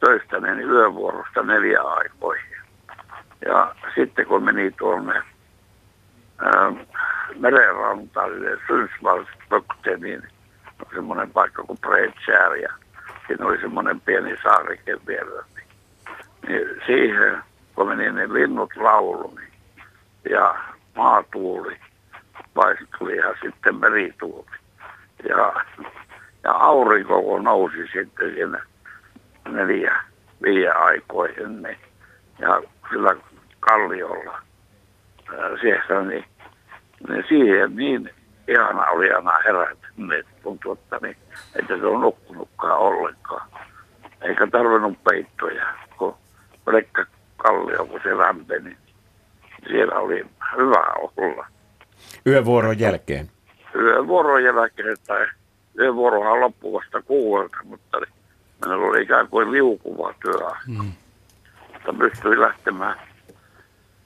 töistä 0.00 0.40
niin 0.40 0.70
yövuorosta 0.70 1.42
neljä 1.42 1.82
aikoihin. 1.82 2.58
Ja 3.46 3.74
sitten 3.94 4.26
kun 4.26 4.44
meni 4.44 4.70
tuonne 4.70 5.22
merenrantaan, 7.38 8.30
Sundsvallspökte, 8.66 9.96
niin 9.96 10.22
on 10.80 10.86
semmoinen 10.94 11.30
paikka 11.30 11.62
kuin 11.62 11.78
Breitskär 11.78 12.54
ja 12.54 12.72
siinä 13.26 13.46
oli 13.46 13.60
semmoinen 13.60 14.00
pieni 14.00 14.36
saarike 14.42 14.96
vielä 15.06 15.44
niin 16.48 16.66
siihen, 16.86 17.38
kun 17.74 17.88
meni 17.88 18.12
ne 18.12 18.32
linnut 18.32 18.76
laulu, 18.76 19.34
niin, 19.36 19.52
ja 20.30 20.54
maatuuli 20.96 21.76
paistui 22.54 23.16
ja 23.16 23.34
sitten 23.42 23.76
merituuli. 23.76 24.46
Ja, 25.28 25.64
ja 26.44 26.52
aurinko 26.52 27.22
kun 27.22 27.44
nousi 27.44 27.86
sitten 27.92 28.34
siinä 28.34 28.62
neljä, 29.48 30.02
viiden 30.42 30.76
aikoihin, 30.76 31.62
niin, 31.62 31.78
ja 32.38 32.62
sillä 32.90 33.16
kalliolla 33.60 34.42
siellä, 35.60 36.02
niin, 36.02 36.24
niin 37.08 37.24
siihen 37.28 37.76
niin 37.76 38.10
ihana 38.48 38.86
oli 38.86 39.12
aina 39.12 39.32
herätä, 39.44 39.86
niin 39.96 40.24
tuntui, 40.42 40.72
että, 40.72 40.98
niin, 41.02 41.16
että 41.54 41.78
se 41.78 41.86
on 41.86 42.00
nukkunutkaan 42.00 42.78
ollenkaan. 42.78 43.48
Eikä 44.22 44.46
tarvinnut 44.46 45.04
peittoja, 45.04 45.66
kun 45.98 46.14
pelkkä 46.64 47.06
kallio, 47.36 47.86
kun 47.86 48.00
se 48.02 48.18
lämpeni. 48.18 48.76
Siellä 49.68 49.94
oli 49.94 50.26
hyvä 50.56 50.84
olla. 51.16 51.46
Yövuoron 52.26 52.78
jälkeen? 52.78 53.30
Yövuoron 53.74 54.44
jälkeen, 54.44 54.96
tai 55.06 55.26
yövuorohan 55.78 56.40
loppui 56.40 56.72
vasta 56.72 57.02
kuuelta, 57.02 57.56
mutta 57.64 57.98
meillä 58.66 58.86
oli 58.86 59.02
ikään 59.02 59.28
kuin 59.28 59.52
liukuva 59.52 60.14
työ. 60.22 60.48
Mm. 60.66 60.92
Mutta 61.72 61.92
pystyi 61.98 62.40
lähtemään 62.40 63.00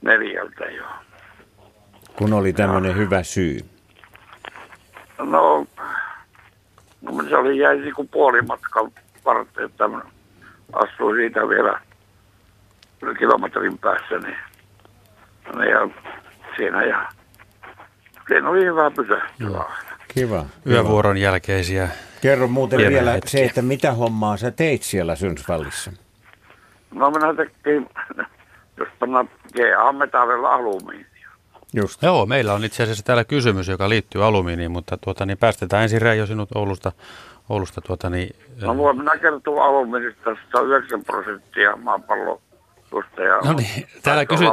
neljältä 0.02 0.64
jo. 0.64 0.85
Kun 2.16 2.33
oli 2.33 2.52
tämmöinen 2.52 2.96
hyvä 2.96 3.22
syy? 3.22 3.61
No, 5.18 5.66
no 7.02 7.24
se 7.28 7.37
oli 7.37 7.59
jäi 7.59 7.78
niin 7.78 7.94
kuin 7.94 8.09
puolimatkan 8.09 8.90
varten, 9.24 9.64
että 9.64 9.85
astuin 10.72 11.16
siitä 11.16 11.48
vielä 11.48 11.81
kilometrin 13.18 13.78
päässä, 13.78 14.18
niin, 14.18 14.37
niin 15.57 15.70
ja 15.70 15.88
siinä 16.57 16.85
ja 16.85 17.09
siinä 18.32 18.48
oli 18.48 18.64
hyvä 18.64 18.90
pysähtyä. 18.90 19.64
Kiva. 20.08 20.46
Yövuoron 20.66 21.16
kiva. 21.16 21.24
jälkeisiä. 21.24 21.88
Kerro 22.20 22.48
muuten 22.48 22.78
vielä 22.78 23.12
hetkiä. 23.12 23.30
se, 23.30 23.44
että 23.44 23.62
mitä 23.62 23.92
hommaa 23.92 24.36
sä 24.36 24.50
teit 24.50 24.82
siellä 24.82 25.16
Synsvallissa? 25.16 25.92
No 26.94 27.10
minä 27.10 27.34
tekin, 27.34 27.88
jos 28.76 28.88
panna 28.98 29.24
GA-metallilla 29.54 30.54
alumiinia. 30.54 31.06
Just. 31.74 32.02
Joo, 32.02 32.26
meillä 32.26 32.54
on 32.54 32.64
itse 32.64 32.82
asiassa 32.82 33.04
täällä 33.04 33.24
kysymys, 33.24 33.68
joka 33.68 33.88
liittyy 33.88 34.24
alumiiniin, 34.24 34.70
mutta 34.70 34.96
tuota, 34.96 35.26
niin 35.26 35.38
päästetään 35.38 35.82
ensin 35.82 36.02
Reijo 36.02 36.26
sinut 36.26 36.48
Oulusta. 36.54 36.92
Oulusta 37.48 37.80
tuota, 37.80 38.10
niin, 38.10 38.36
no 38.62 38.76
voin 38.76 38.98
minä 38.98 39.18
kertoa 39.18 39.64
alumiinista 39.64 40.36
109 40.52 41.04
prosenttia 41.04 41.76
maapallon 41.76 42.40
ja 43.18 43.50
no 43.50 43.52
niin, 43.52 43.86
täällä, 44.02 44.26
kysy, 44.26 44.44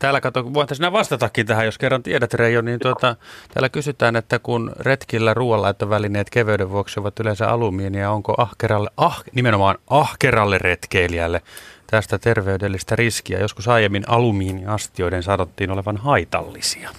täällä 0.00 0.20
kato, 0.20 0.54
voit 0.54 0.68
sinä 0.72 0.92
vastatakin 0.92 1.46
tähän, 1.46 1.64
jos 1.64 1.78
kerran 1.78 2.02
tiedät 2.02 2.34
Reijo, 2.34 2.60
niin 2.60 2.80
tuota, 2.80 3.16
täällä 3.54 3.68
kysytään, 3.68 4.16
että 4.16 4.38
kun 4.38 4.72
retkillä 4.80 5.34
ruoanlaittovälineet 5.34 6.30
keveyden 6.30 6.70
vuoksi 6.70 7.00
ovat 7.00 7.20
yleensä 7.20 7.48
alumiinia, 7.48 8.10
onko 8.10 8.34
ahkeralle, 8.38 8.90
ah, 8.96 9.22
nimenomaan 9.34 9.78
ahkeralle 9.90 10.58
retkeilijälle 10.58 11.42
tästä 11.86 12.18
terveydellistä 12.18 12.96
riskiä? 12.96 13.38
Joskus 13.38 13.68
aiemmin 13.68 14.04
alumiiniastioiden 14.08 15.22
sanottiin 15.22 15.70
olevan 15.70 15.96
haitallisia. 15.96 16.90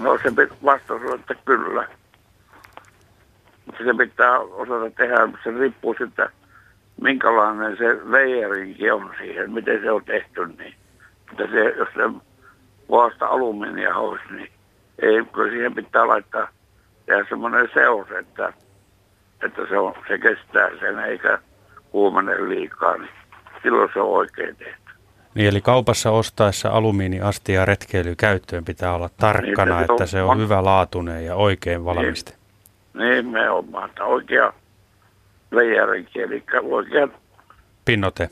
No 0.00 0.18
se 0.22 0.48
vastaus 0.64 1.02
on, 1.02 1.20
että 1.20 1.34
kyllä. 1.44 1.88
Se 3.78 3.94
pitää 3.98 4.38
osata 4.38 4.90
tehdä, 4.96 5.28
se 5.44 5.50
riippuu 5.50 5.94
sitten, 5.98 6.28
minkälainen 7.02 7.76
se 7.76 8.10
veijerinki 8.10 8.90
on 8.90 9.10
siihen, 9.18 9.52
miten 9.52 9.80
se 9.82 9.90
on 9.90 10.04
tehty. 10.04 10.46
Niin. 10.46 10.79
Mutta 11.30 11.46
se, 11.52 11.74
jos 11.78 11.88
se 11.94 12.20
vuosta 12.88 13.26
alumiinia 13.26 13.96
olisi, 13.96 14.24
niin 14.30 14.52
ei, 14.98 15.24
kyllä 15.32 15.50
siihen 15.50 15.74
pitää 15.74 16.08
laittaa 16.08 16.48
tehdä 17.06 17.26
semmoinen 17.28 17.68
seos, 17.74 18.06
että, 18.20 18.52
että 19.44 19.62
se, 19.68 19.78
on, 19.78 19.94
se 20.08 20.18
kestää 20.18 20.70
sen 20.80 20.98
eikä 20.98 21.38
kuumene 21.90 22.48
liikaa, 22.48 22.96
niin 22.96 23.10
silloin 23.62 23.90
se 23.92 24.00
on 24.00 24.10
oikein 24.10 24.56
tehty. 24.56 24.90
Niin, 25.34 25.48
eli 25.48 25.60
kaupassa 25.60 26.10
ostaessa 26.10 26.68
alumiiniastia 26.68 27.64
retkeilykäyttöön 27.64 28.64
pitää 28.64 28.94
olla 28.94 29.10
tarkkana, 29.16 29.80
niin, 29.80 29.90
että 29.90 30.06
se 30.06 30.22
on, 30.22 30.30
on 30.30 30.38
hyvä 30.38 30.64
laatuinen 30.64 31.26
ja 31.26 31.34
oikein 31.34 31.84
valmiste. 31.84 32.34
Niin, 32.94 33.26
me 33.26 33.50
on 33.50 33.64
oikea 34.00 34.52
veijarinki, 35.54 36.22
eli 36.22 36.44
oikea... 36.62 37.08
Pinnote. 37.84 38.28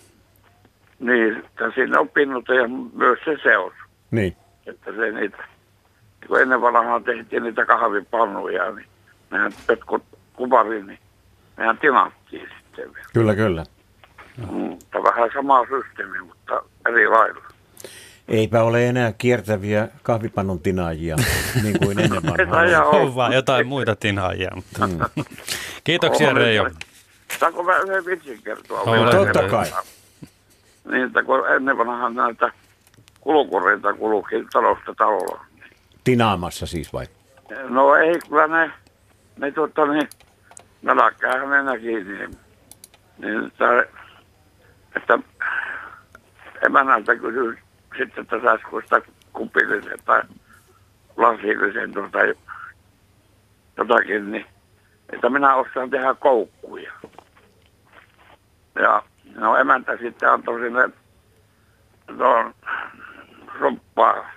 Niin, 0.99 1.37
että 1.37 1.71
siinä 1.75 2.01
on 2.01 2.09
pinnote 2.09 2.55
ja 2.55 2.69
myös 2.95 3.19
se 3.25 3.37
seos. 3.43 3.73
Niin. 4.11 4.37
Että 4.67 4.93
se 4.93 5.13
niitä, 5.13 5.45
kun 6.27 6.41
ennen 6.41 6.61
vanhaan 6.63 7.05
tehtiin 7.05 7.43
niitä 7.43 7.65
kahvipannuja, 7.67 8.71
niin 8.71 8.87
nehän 9.31 9.53
jotkut 9.69 10.03
kuvarin, 10.33 10.87
niin 10.87 10.99
nehän 11.57 11.79
tinattiin 11.79 12.49
sitten 12.59 12.95
vielä. 12.95 13.07
Kyllä, 13.15 13.35
kyllä. 13.35 13.65
Mutta 14.47 15.03
vähän 15.03 15.31
sama 15.35 15.67
systeemi, 15.67 16.21
mutta 16.21 16.63
eri 16.89 17.09
lailla. 17.09 17.41
Eipä 18.29 18.63
ole 18.63 18.87
enää 18.89 19.13
kiertäviä 19.13 19.89
kahvipannun 20.03 20.61
tinaajia, 20.61 21.17
niin 21.63 21.79
kuin 21.79 21.99
ennen 22.01 22.23
vanhaa. 22.51 22.85
on 22.85 23.15
vaan 23.15 23.33
jotain 23.33 23.67
muita 23.67 23.97
tinaajia. 23.97 24.51
Mutta. 24.55 24.87
Mm. 24.87 25.25
Kiitoksia 25.85 26.33
Reijo. 26.33 26.71
Saanko 27.41 27.63
mä 27.63 27.77
yhden 27.79 28.07
vitsin 28.07 28.43
kertoa? 28.45 28.85
Totta 29.11 29.49
kai. 29.49 29.67
Niin, 30.91 31.03
että 31.05 31.23
kun 31.23 31.49
ennen 31.49 31.79
vanhaan 31.79 32.15
näitä 32.15 32.53
kulukureita 33.21 33.95
kulukin 33.95 34.47
talosta 34.53 34.95
talolla. 34.95 35.45
Tinaamassa 36.05 36.67
siis 36.67 36.93
vai? 36.93 37.07
No 37.69 37.95
ei, 37.95 38.15
kyllä 38.29 38.47
ne, 38.47 38.71
ne 39.37 39.51
tuota 39.51 39.87
niin, 39.87 40.09
nälkäähän 40.83 41.51
ne 41.51 41.63
näki, 41.63 42.05
niin, 42.05 42.31
niin 43.19 43.47
että, 43.47 43.85
että 44.97 45.19
emännältä 46.67 47.17
kysyi 47.17 47.59
sitten, 47.99 48.23
että 48.23 48.41
saisiko 48.43 48.81
sitä 48.81 49.03
kupillisen 49.33 49.99
tai 50.05 50.23
lasillisen 51.17 51.93
tuota, 51.93 52.19
jotakin, 53.77 54.31
niin 54.33 54.47
että 55.13 55.31
minä 55.31 55.55
osaan 55.55 55.91
tehdä 55.91 56.15
koukkuja. 56.15 56.93
Ja 58.75 59.03
no 59.39 59.57
emäntä 59.57 59.97
sitten 59.97 60.31
antoi 60.31 60.61
sinne 60.61 60.91
tuon 62.19 62.55
soppaa. 63.59 64.31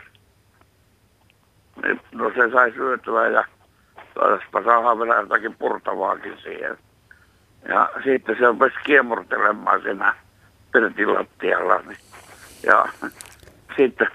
Niin, 1.84 2.02
no 2.12 2.30
se 2.30 2.52
sai 2.52 2.72
syötyä 2.72 3.28
ja 3.28 3.46
taispa 4.14 4.64
saada 4.64 5.00
vielä 5.00 5.16
jotakin 5.16 5.56
purtavaakin 5.56 6.38
siihen. 6.44 6.78
Ja 7.68 7.90
sitten 8.04 8.36
se 8.40 8.46
rupesi 8.46 8.76
kiemurtelemaan 8.86 9.82
siinä 9.82 10.16
pirtin 10.72 11.14
lattialla. 11.14 11.78
Niin. 11.78 11.98
Ja 12.64 12.86
sitten 13.78 14.08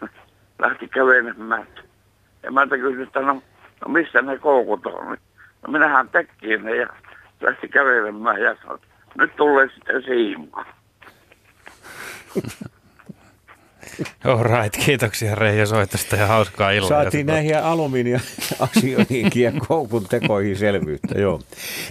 lähti 0.59 0.89
kävelemään. 0.89 1.67
Emäntä 2.43 2.77
kysyi, 2.79 3.03
että 3.03 3.21
no, 3.21 3.43
no 3.81 3.89
missä 3.89 4.23
ne 4.23 4.39
koukut 4.39 4.87
on. 4.87 5.17
No 5.63 5.73
minähän 5.73 6.09
tekkiin 6.09 6.65
ne 6.65 6.77
ja 6.77 6.87
lähti 7.41 7.69
kävelemään 7.69 8.41
ja 8.43 8.57
sanoi, 8.63 8.79
nyt 9.19 9.37
tulee 9.37 9.69
sitten 9.75 10.03
siimaa. 10.03 10.76
All 14.25 14.43
right, 14.43 14.85
kiitoksia 14.85 15.35
Reijo 15.35 15.67
soitosta 15.67 16.17
ja 16.17 16.27
hauskaa 16.27 16.71
iltaa. 16.71 17.03
Saatiin 17.03 17.27
näihin 17.27 17.59
alumiiniasioihinkin 17.59 19.43
ja 19.43 19.53
koukun 19.69 20.07
tekoihin 20.09 20.57
selvyyttä, 20.57 21.19
joo. 21.19 21.41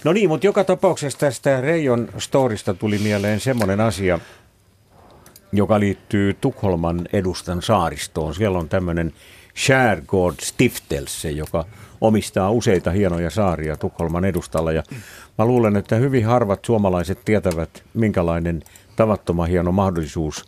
No 0.04 0.13
niin, 0.13 0.30
mutta 0.30 0.48
joka 0.48 0.63
tapauksessa 0.63 1.19
tästä 1.19 1.62
Reijon 1.62 2.10
storista 2.17 2.74
tuli 2.74 2.98
mieleen 2.98 3.39
semmoinen 3.39 3.82
asia, 3.82 4.19
joka 5.52 5.80
liittyy 5.80 6.34
Tukholman 6.34 7.08
edustan 7.13 7.62
saaristoon. 7.62 8.36
Siellä 8.36 8.60
on 8.60 8.69
tämmöinen 8.69 9.13
Skärgård 9.56 10.36
Stiftelse, 10.41 11.32
joka 11.32 11.65
omistaa 12.02 12.52
useita 12.52 12.91
hienoja 12.91 13.30
saaria 13.30 13.78
Tukholman 13.78 14.26
edustalla. 14.26 14.71
Ja 14.71 14.84
mä 15.38 15.45
luulen, 15.45 15.76
että 15.76 15.95
hyvin 15.95 16.26
harvat 16.26 16.65
suomalaiset 16.65 17.19
tietävät, 17.26 17.84
minkälainen 17.93 18.63
tavattoman 18.95 19.49
hieno 19.49 19.71
mahdollisuus 19.71 20.45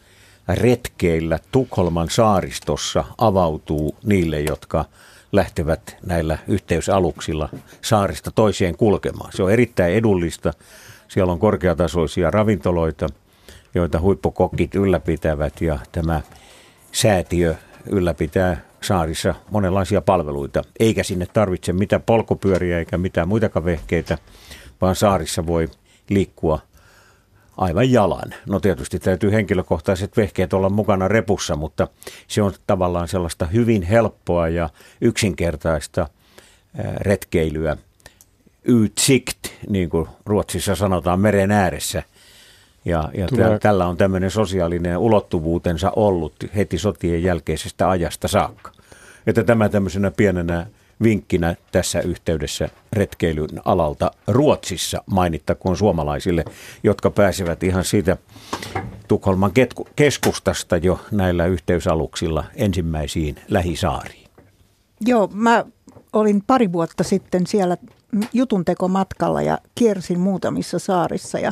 retkeillä 0.47 1.39
Tukholman 1.51 2.10
saaristossa 2.10 3.03
avautuu 3.17 3.95
niille, 4.03 4.41
jotka 4.41 4.86
lähtevät 5.31 5.97
näillä 6.05 6.38
yhteysaluksilla 6.47 7.49
saarista 7.81 8.31
toiseen 8.31 8.77
kulkemaan. 8.77 9.31
Se 9.33 9.43
on 9.43 9.51
erittäin 9.51 9.93
edullista. 9.93 10.53
Siellä 11.07 11.33
on 11.33 11.39
korkeatasoisia 11.39 12.31
ravintoloita, 12.31 13.07
joita 13.75 13.99
huippukokit 13.99 14.75
ylläpitävät 14.75 15.62
ja 15.62 15.79
tämä 15.91 16.21
säätiö 16.91 17.55
ylläpitää 17.91 18.62
saarissa 18.81 19.36
monenlaisia 19.51 20.01
palveluita, 20.01 20.62
eikä 20.79 21.03
sinne 21.03 21.27
tarvitse 21.33 21.73
mitään 21.73 22.01
polkupyöriä 22.01 22.79
eikä 22.79 22.97
mitään 22.97 23.27
muitakaan 23.27 23.65
vehkeitä, 23.65 24.17
vaan 24.81 24.95
saarissa 24.95 25.45
voi 25.45 25.69
liikkua 26.10 26.60
aivan 27.57 27.91
jalan. 27.91 28.33
No 28.45 28.59
tietysti 28.59 28.99
täytyy 28.99 29.31
henkilökohtaiset 29.31 30.17
vehkeet 30.17 30.53
olla 30.53 30.69
mukana 30.69 31.07
repussa, 31.07 31.55
mutta 31.55 31.87
se 32.27 32.41
on 32.41 32.53
tavallaan 32.67 33.07
sellaista 33.07 33.45
hyvin 33.45 33.83
helppoa 33.83 34.47
ja 34.47 34.69
yksinkertaista 35.01 36.07
retkeilyä. 36.97 37.77
Ytsikt, 38.69 39.47
niin 39.69 39.89
kuin 39.89 40.07
Ruotsissa 40.25 40.75
sanotaan, 40.75 41.19
meren 41.19 41.51
ääressä– 41.51 42.03
ja, 42.87 43.09
ja 43.13 43.27
Tulee. 43.27 43.59
tällä 43.59 43.87
on 43.87 43.97
tämmöinen 43.97 44.31
sosiaalinen 44.31 44.97
ulottuvuutensa 44.97 45.91
ollut 45.95 46.35
heti 46.55 46.77
sotien 46.77 47.23
jälkeisestä 47.23 47.89
ajasta 47.89 48.27
saakka. 48.27 48.71
Että 49.27 49.43
tämä 49.43 49.69
tämmöisenä 49.69 50.11
pienenä 50.11 50.67
vinkkinä 51.03 51.55
tässä 51.71 52.01
yhteydessä 52.01 52.69
retkeilyn 52.93 53.62
alalta 53.65 54.12
Ruotsissa 54.27 55.03
mainittakoon 55.05 55.77
suomalaisille, 55.77 56.45
jotka 56.83 57.10
pääsevät 57.10 57.63
ihan 57.63 57.83
siitä 57.83 58.17
Tukholman 59.07 59.51
keskustasta 59.95 60.77
jo 60.77 60.99
näillä 61.12 61.45
yhteysaluksilla 61.45 62.43
ensimmäisiin 62.55 63.36
lähisaariin. 63.49 64.27
Joo, 65.01 65.29
mä 65.33 65.65
olin 66.13 66.43
pari 66.47 66.71
vuotta 66.71 67.03
sitten 67.03 67.47
siellä 67.47 67.77
jutuntekomatkalla 68.33 69.41
ja 69.41 69.57
kiersin 69.75 70.19
muutamissa 70.19 70.79
saarissa 70.79 71.39
ja 71.39 71.51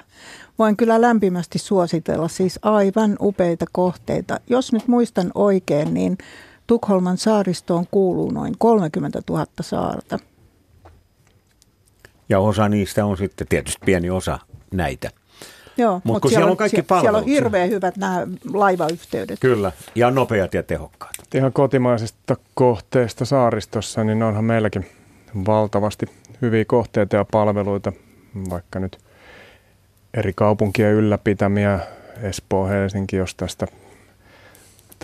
voin 0.60 0.78
kyllä 0.78 1.02
lämpimästi 1.02 1.60
suositella 1.60 2.28
siis 2.28 2.60
aivan 2.62 3.18
upeita 3.22 3.66
kohteita. 3.72 4.40
Jos 4.50 4.74
nyt 4.74 4.88
muistan 4.88 5.32
oikein, 5.36 5.94
niin 5.94 6.18
Tukholman 6.68 7.18
saaristoon 7.18 7.86
kuuluu 7.92 8.32
noin 8.32 8.56
30 8.58 9.22
000 9.30 9.46
saarta. 9.62 10.20
Ja 12.30 12.40
osa 12.40 12.70
niistä 12.70 13.06
on 13.06 13.18
sitten 13.18 13.48
tietysti 13.48 13.82
pieni 13.86 14.10
osa 14.10 14.40
näitä. 14.72 15.10
Joo, 15.78 16.02
mutta 16.04 16.08
mut 16.08 16.22
siellä, 16.22 16.36
siellä 16.36 16.52
on 16.52 16.58
kaikki 16.58 16.82
palvelut. 16.82 17.04
Siellä 17.04 17.18
on 17.18 17.26
hirveän 17.26 17.70
hyvät 17.70 17.98
nämä 17.98 18.28
laivayhteydet. 18.54 19.40
Kyllä, 19.40 19.72
ja 19.96 20.12
nopeat 20.12 20.54
ja 20.54 20.64
tehokkaat. 20.64 21.16
Ihan 21.36 21.54
kotimaisesta 21.54 22.36
kohteesta 22.54 23.26
saaristossa, 23.26 24.04
niin 24.04 24.24
onhan 24.24 24.46
meilläkin 24.46 24.86
valtavasti 25.48 26.06
hyviä 26.42 26.66
kohteita 26.66 27.16
ja 27.16 27.26
palveluita, 27.32 27.94
vaikka 28.50 28.80
nyt 28.80 28.98
eri 30.14 30.34
kaupunkien 30.36 30.94
ylläpitämiä, 30.94 31.80
Espoo, 32.22 32.68
Helsinki, 32.68 33.16
jos 33.16 33.36
tästä 33.36 33.68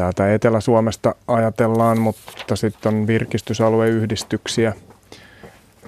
täältä 0.01 0.33
Etelä-Suomesta 0.33 1.15
ajatellaan, 1.27 1.99
mutta 1.99 2.55
sitten 2.55 2.95
on 2.95 3.07
virkistysalueyhdistyksiä 3.07 4.73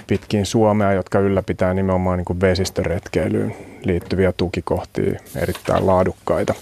pitkin 0.07 0.45
Suomea, 0.45 0.93
jotka 0.93 1.19
ylläpitää 1.19 1.73
nimenomaan 1.73 2.17
niin 2.17 2.25
kuin 2.25 2.41
vesistöretkeilyyn 2.41 3.55
liittyviä 3.83 4.31
tukikohtia, 4.31 5.19
erittäin 5.35 5.87
laadukkaita. 5.87 6.53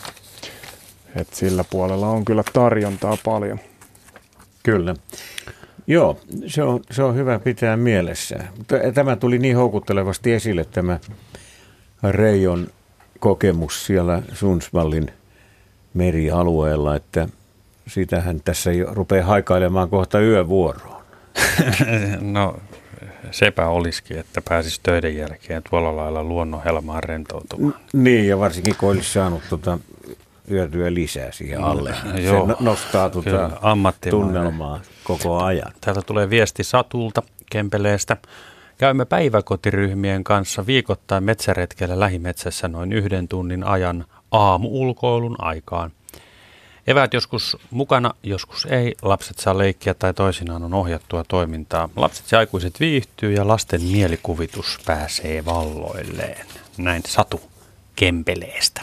Et 1.16 1.34
sillä 1.34 1.64
puolella 1.70 2.08
on 2.08 2.26
kyllä 2.26 2.43
tarjontaa 2.54 3.18
paljon. 3.26 3.60
Kyllä. 4.64 4.95
Joo, 5.88 6.20
se 6.47 6.64
on, 6.64 6.80
se 6.91 7.04
on 7.04 7.16
hyvä 7.16 7.39
pitää 7.39 7.78
mielessä. 7.78 8.36
Tämä 8.93 9.16
tuli 9.16 9.39
niin 9.39 9.56
houkuttelevasti 9.58 10.34
esille, 10.34 10.66
tämä 10.66 10.99
Reijon 12.04 12.68
kokemus 13.20 13.86
siellä 13.86 14.22
Sunsvallin 14.34 15.12
merialueella, 15.93 16.95
että 16.95 17.28
sitähän 17.94 18.42
tässä 18.46 18.72
jo 18.72 18.94
rupeaa 18.94 19.26
haikailemaan 19.26 19.89
kohta 19.89 20.20
yövuoroon. 20.20 21.02
no 22.22 22.58
sepä 23.32 23.68
olisikin, 23.68 24.20
että 24.20 24.42
pääsisi 24.50 24.80
töiden 24.84 25.18
jälkeen 25.18 25.62
tuolla 25.70 25.96
lailla 25.96 26.24
luonnonhelmaan 26.24 27.04
rentoutumaan. 27.04 27.74
N- 27.74 28.04
niin, 28.04 28.28
ja 28.28 28.39
varsinkin 28.39 28.76
kun 28.76 28.89
olisi 28.89 29.14
saanut 29.14 29.42
tuota 29.50 29.80
yötyä 30.52 30.94
lisää 30.94 31.32
siihen 31.32 31.64
alle. 31.64 31.89
No, 31.89 32.12
Se 32.16 32.22
joo, 32.22 32.56
nostaa 32.60 33.10
tuota 33.10 33.52
tunnelmaa 34.10 34.80
koko 35.04 35.44
ajan. 35.44 35.72
Täältä 35.82 36.02
tulee 36.02 36.30
viesti 36.30 36.64
Satulta 36.64 37.24
Kempeleestä. 37.52 38.18
Käymme 38.78 39.06
päiväkotiryhmien 39.06 40.24
kanssa 40.24 40.66
viikoittain 40.66 41.24
metsäretkellä 41.24 42.00
lähimetsässä 42.00 42.68
noin 42.68 42.94
yhden 42.94 43.28
tunnin 43.28 43.64
ajan 43.64 44.06
aamuulkoilun 44.32 45.36
aikaan. 45.39 45.92
Eväät 46.88 47.14
joskus 47.14 47.58
mukana, 47.72 48.14
joskus 48.24 48.66
ei. 48.66 48.96
Lapset 49.02 49.40
saa 49.40 49.58
leikkiä 49.58 49.94
tai 49.94 50.14
toisinaan 50.14 50.64
on 50.64 50.74
ohjattua 50.74 51.24
toimintaa. 51.24 51.90
Lapset 51.96 52.32
ja 52.32 52.40
aikuiset 52.40 52.80
viihtyy 52.80 53.34
ja 53.34 53.48
lasten 53.48 53.82
mielikuvitus 53.82 54.80
pääsee 54.86 55.46
valloilleen. 55.46 56.46
Näin 56.78 57.04
Satu 57.08 57.42
Kempeleestä. 57.96 58.82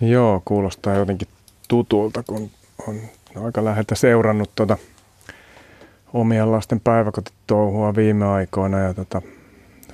Joo, 0.00 0.42
kuulostaa 0.44 0.94
jotenkin 0.94 1.28
tutulta, 1.68 2.22
kun 2.22 2.50
on 2.88 3.00
aika 3.44 3.64
läheltä 3.64 3.94
seurannut 3.94 4.50
tuota 4.54 4.78
omien 6.12 6.52
lasten 6.52 6.80
päiväkotitouhua 6.80 7.96
viime 7.96 8.26
aikoina 8.26 8.78
ja 8.78 8.94
tota, 8.94 9.22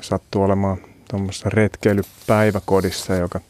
sattuu 0.01 0.43
olemaan 0.43 0.79
tuommoisessa 1.11 1.49
retkeilypäiväkodissa, 1.49 3.15
joka, 3.15 3.41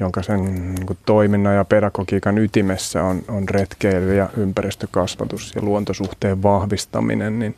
jonka 0.00 0.22
sen 0.22 0.44
niin 0.44 0.86
kuin, 0.86 0.98
toiminnan 1.06 1.54
ja 1.54 1.64
pedagogiikan 1.64 2.38
ytimessä 2.38 3.04
on, 3.04 3.22
on 3.28 3.48
retkeily 3.48 4.14
ja 4.14 4.28
ympäristökasvatus 4.36 5.52
ja 5.54 5.62
luontosuhteen 5.62 6.42
vahvistaminen, 6.42 7.38
niin 7.38 7.54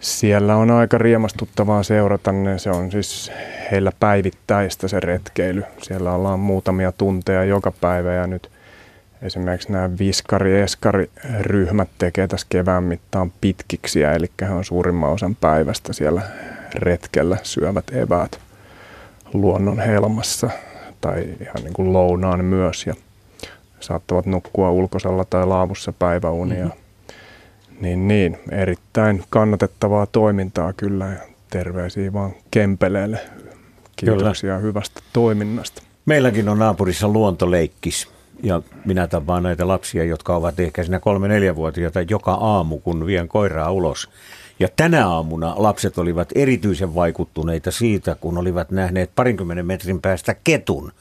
siellä 0.00 0.56
on 0.56 0.70
aika 0.70 0.98
riemastuttavaa 0.98 1.82
seurata. 1.82 2.30
Se 2.56 2.70
on 2.70 2.90
siis 2.90 3.32
heillä 3.70 3.92
päivittäistä 4.00 4.88
se 4.88 5.00
retkeily. 5.00 5.62
Siellä 5.82 6.14
ollaan 6.14 6.40
muutamia 6.40 6.92
tunteja 6.92 7.44
joka 7.44 7.70
päivä 7.80 8.12
ja 8.12 8.26
nyt– 8.26 8.50
Esimerkiksi 9.22 9.72
nämä 9.72 9.90
viskari-eskari-ryhmät 9.98 11.88
tekee 11.98 12.28
tässä 12.28 12.46
kevään 12.50 12.84
mittaan 12.84 13.32
pitkiksiä, 13.40 14.12
eli 14.12 14.30
he 14.40 14.50
on 14.50 14.64
suurimman 14.64 15.10
osan 15.10 15.36
päivästä 15.36 15.92
siellä 15.92 16.22
retkellä, 16.74 17.36
syövät 17.42 17.84
eväät 17.92 18.40
luonnon 19.32 19.78
helmassa 19.78 20.50
tai 21.00 21.24
ihan 21.40 21.62
niin 21.64 21.72
kuin 21.72 21.92
lounaan 21.92 22.44
myös 22.44 22.86
ja 22.86 22.94
saattavat 23.80 24.26
nukkua 24.26 24.70
ulkosalla 24.70 25.24
tai 25.24 25.46
laavussa 25.46 25.92
päiväunia. 25.92 26.64
Mm-hmm. 26.64 26.80
Niin, 27.80 28.08
niin, 28.08 28.38
erittäin 28.50 29.24
kannatettavaa 29.30 30.06
toimintaa 30.06 30.72
kyllä 30.72 31.06
ja 31.06 31.18
terveisiä 31.50 32.12
vaan 32.12 32.32
Kempeleelle. 32.50 33.18
Kiitoksia 33.96 34.50
kyllä. 34.50 34.58
hyvästä 34.58 35.00
toiminnasta. 35.12 35.82
Meilläkin 36.06 36.48
on 36.48 36.58
naapurissa 36.58 37.08
luontoleikkis 37.08 38.08
ja 38.42 38.62
minä 38.84 39.06
tapaan 39.06 39.42
näitä 39.42 39.68
lapsia, 39.68 40.04
jotka 40.04 40.36
ovat 40.36 40.60
ehkä 40.60 40.82
siinä 40.82 41.00
kolme-neljävuotiaita 41.00 42.00
joka 42.00 42.32
aamu, 42.32 42.78
kun 42.78 43.06
vien 43.06 43.28
koiraa 43.28 43.70
ulos. 43.70 44.10
Ja 44.60 44.68
tänä 44.76 45.08
aamuna 45.08 45.54
lapset 45.56 45.98
olivat 45.98 46.28
erityisen 46.34 46.94
vaikuttuneita 46.94 47.70
siitä, 47.70 48.14
kun 48.14 48.38
olivat 48.38 48.70
nähneet 48.70 49.10
parinkymmenen 49.14 49.66
metrin 49.66 50.00
päästä 50.00 50.34
ketun, 50.44 50.92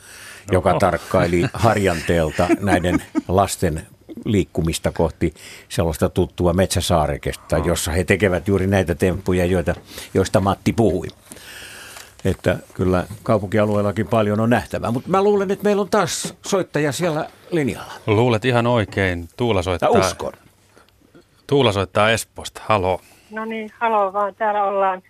joka 0.52 0.70
Oho. 0.70 0.80
tarkkaili 0.80 1.46
harjanteelta 1.54 2.48
näiden 2.60 3.04
lasten 3.28 3.88
liikkumista 4.26 4.92
kohti 4.92 5.34
sellaista 5.70 6.10
tuttua 6.10 6.54
metsäsaarekesta, 6.54 7.58
jossa 7.58 7.92
he 7.92 8.04
tekevät 8.04 8.48
juuri 8.48 8.68
näitä 8.68 8.96
temppuja, 8.96 9.46
joita, 9.46 9.76
joista 10.14 10.40
Matti 10.40 10.74
puhui 10.74 11.08
että 12.26 12.58
kyllä 12.74 13.08
kaupunkialueellakin 13.24 14.08
paljon 14.08 14.40
on 14.40 14.50
nähtävää. 14.50 14.92
Mutta 14.92 15.10
mä 15.10 15.24
luulen, 15.24 15.52
että 15.52 15.64
meillä 15.64 15.82
on 15.82 15.90
taas 15.90 16.34
soittaja 16.46 16.92
siellä 16.92 17.30
linjalla. 17.52 17.94
Luulet 18.08 18.46
ihan 18.46 18.68
oikein. 18.68 19.30
Tuula 19.38 19.62
soittaa. 19.62 19.94
Mä 19.94 20.00
uskon. 20.00 20.34
Tuula 21.48 21.72
soittaa 21.72 22.12
Espoosta. 22.12 22.62
Halo. 22.66 23.02
No 23.32 23.46
niin, 23.46 23.70
halo 23.80 24.14
vaan. 24.14 24.36
Täällä 24.36 24.64
ollaan. 24.64 25.02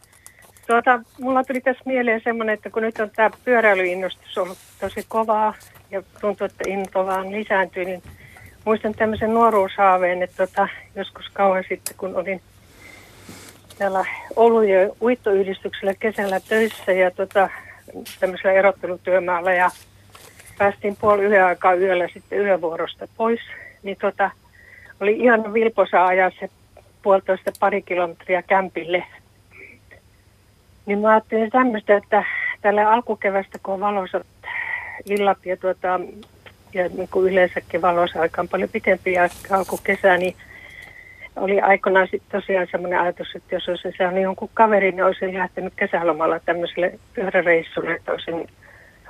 Tuota, 0.68 1.00
mulla 1.20 1.44
tuli 1.44 1.62
tässä 1.62 1.84
mieleen 1.86 2.22
semmoinen, 2.24 2.54
että 2.54 2.70
kun 2.70 2.84
nyt 2.84 3.00
on 3.00 3.10
tämä 3.10 3.30
pyöräilyinnostus 3.46 4.38
ollut 4.38 4.58
tosi 4.80 5.06
kovaa 5.08 5.54
ja 5.92 6.04
tuntuu, 6.22 6.46
että 6.46 6.64
into 6.68 7.06
vaan 7.06 7.32
lisääntyy, 7.32 7.86
niin 7.86 8.04
muistan 8.66 8.94
tämmöisen 8.94 9.34
nuoruushaaveen, 9.34 10.24
että 10.24 10.48
tota, 10.48 10.68
joskus 10.96 11.30
kauan 11.34 11.64
sitten, 11.70 11.96
kun 11.98 12.16
olin 12.16 12.42
täällä 13.78 14.06
Oulujen 14.36 14.92
uittoyhdistyksellä 15.02 15.94
kesällä 15.94 16.40
töissä 16.40 16.92
ja 16.92 17.12
tota, 17.12 17.50
tämmöisellä 18.20 18.52
erottelutyömaalla 18.52 19.52
ja 19.52 19.72
päästiin 20.58 20.98
puoli 21.02 21.24
yhden 21.24 21.46
aikaa 21.46 21.74
yöllä 21.74 22.08
sitten 22.14 22.40
yövuorosta 22.40 23.08
pois, 23.18 23.40
niin 23.84 23.98
tota, 24.02 24.32
oli 25.02 25.20
ihan 25.20 25.54
vilposa 25.54 26.06
ajaa 26.06 26.32
se 26.40 26.50
puolitoista 27.02 27.52
pari 27.60 27.82
kilometriä 27.82 28.42
kämpille. 28.42 29.04
Niin 30.86 31.00
mä 31.00 31.10
ajattelin 31.10 31.50
tämmöistä, 31.50 31.98
että 31.98 32.24
tällä 32.62 32.92
alkukevästä, 32.92 33.60
kun 33.64 33.74
on 33.74 33.80
valoisat 33.80 34.28
illat 35.06 35.46
ja, 35.46 35.58
tuota, 35.58 36.00
ja 36.74 36.90
niin 36.98 37.08
kuin 37.12 37.32
yleensäkin 37.32 37.82
valoisa 37.82 38.22
aika 38.22 38.42
on 38.42 38.48
paljon 38.48 38.70
pitempi 38.70 39.14
ja 39.14 39.30
alkukesä, 39.50 40.18
niin 40.18 40.36
oli 41.36 41.62
aikoinaan 41.62 42.08
sitten 42.12 42.42
tosiaan 42.42 42.68
semmoinen 42.72 43.00
ajatus, 43.00 43.36
että 43.36 43.56
jos 43.56 43.70
olisi 43.70 43.98
saanut 43.98 44.24
jonkun 44.24 44.50
kaverin, 44.54 44.96
niin 44.96 45.06
olisin 45.06 45.38
lähtenyt 45.38 45.74
kesälomalla 45.76 46.40
tämmöiselle 46.40 47.00
pyöräreissulle, 47.14 47.94
että 47.94 48.12
olisin, 48.12 48.48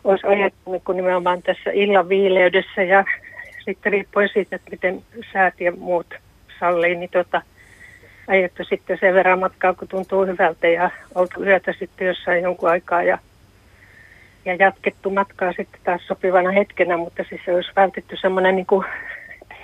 olisi 0.03 0.27
ajettu 0.27 0.71
niin 0.71 0.95
nimenomaan 0.95 1.41
tässä 1.41 1.71
illan 1.73 2.09
viileydessä 2.09 2.83
ja 2.83 3.05
sitten 3.65 3.91
riippuen 3.91 4.29
siitä, 4.33 4.55
että 4.55 4.71
miten 4.71 5.03
säät 5.33 5.61
ja 5.61 5.71
muut 5.71 6.13
sallii, 6.59 6.95
niin 6.95 7.09
tota, 7.09 7.41
ajettu 8.29 8.63
sitten 8.63 8.97
sen 8.99 9.13
verran 9.13 9.39
matkaa, 9.39 9.73
kun 9.73 9.87
tuntuu 9.87 10.25
hyvältä 10.25 10.67
ja 10.67 10.89
oltu 11.15 11.43
yötä 11.43 11.73
sitten 11.79 12.07
jossain 12.07 12.43
jonkun 12.43 12.69
aikaa 12.69 13.03
ja, 13.03 13.17
ja 14.45 14.55
jatkettu 14.55 15.09
matkaa 15.09 15.53
sitten 15.53 15.81
taas 15.83 16.07
sopivana 16.07 16.51
hetkenä, 16.51 16.97
mutta 16.97 17.23
siis 17.29 17.41
se 17.45 17.55
olisi 17.55 17.71
vältetty 17.75 18.17
semmoinen 18.21 18.55
niin 18.55 18.65
kuin 18.65 18.85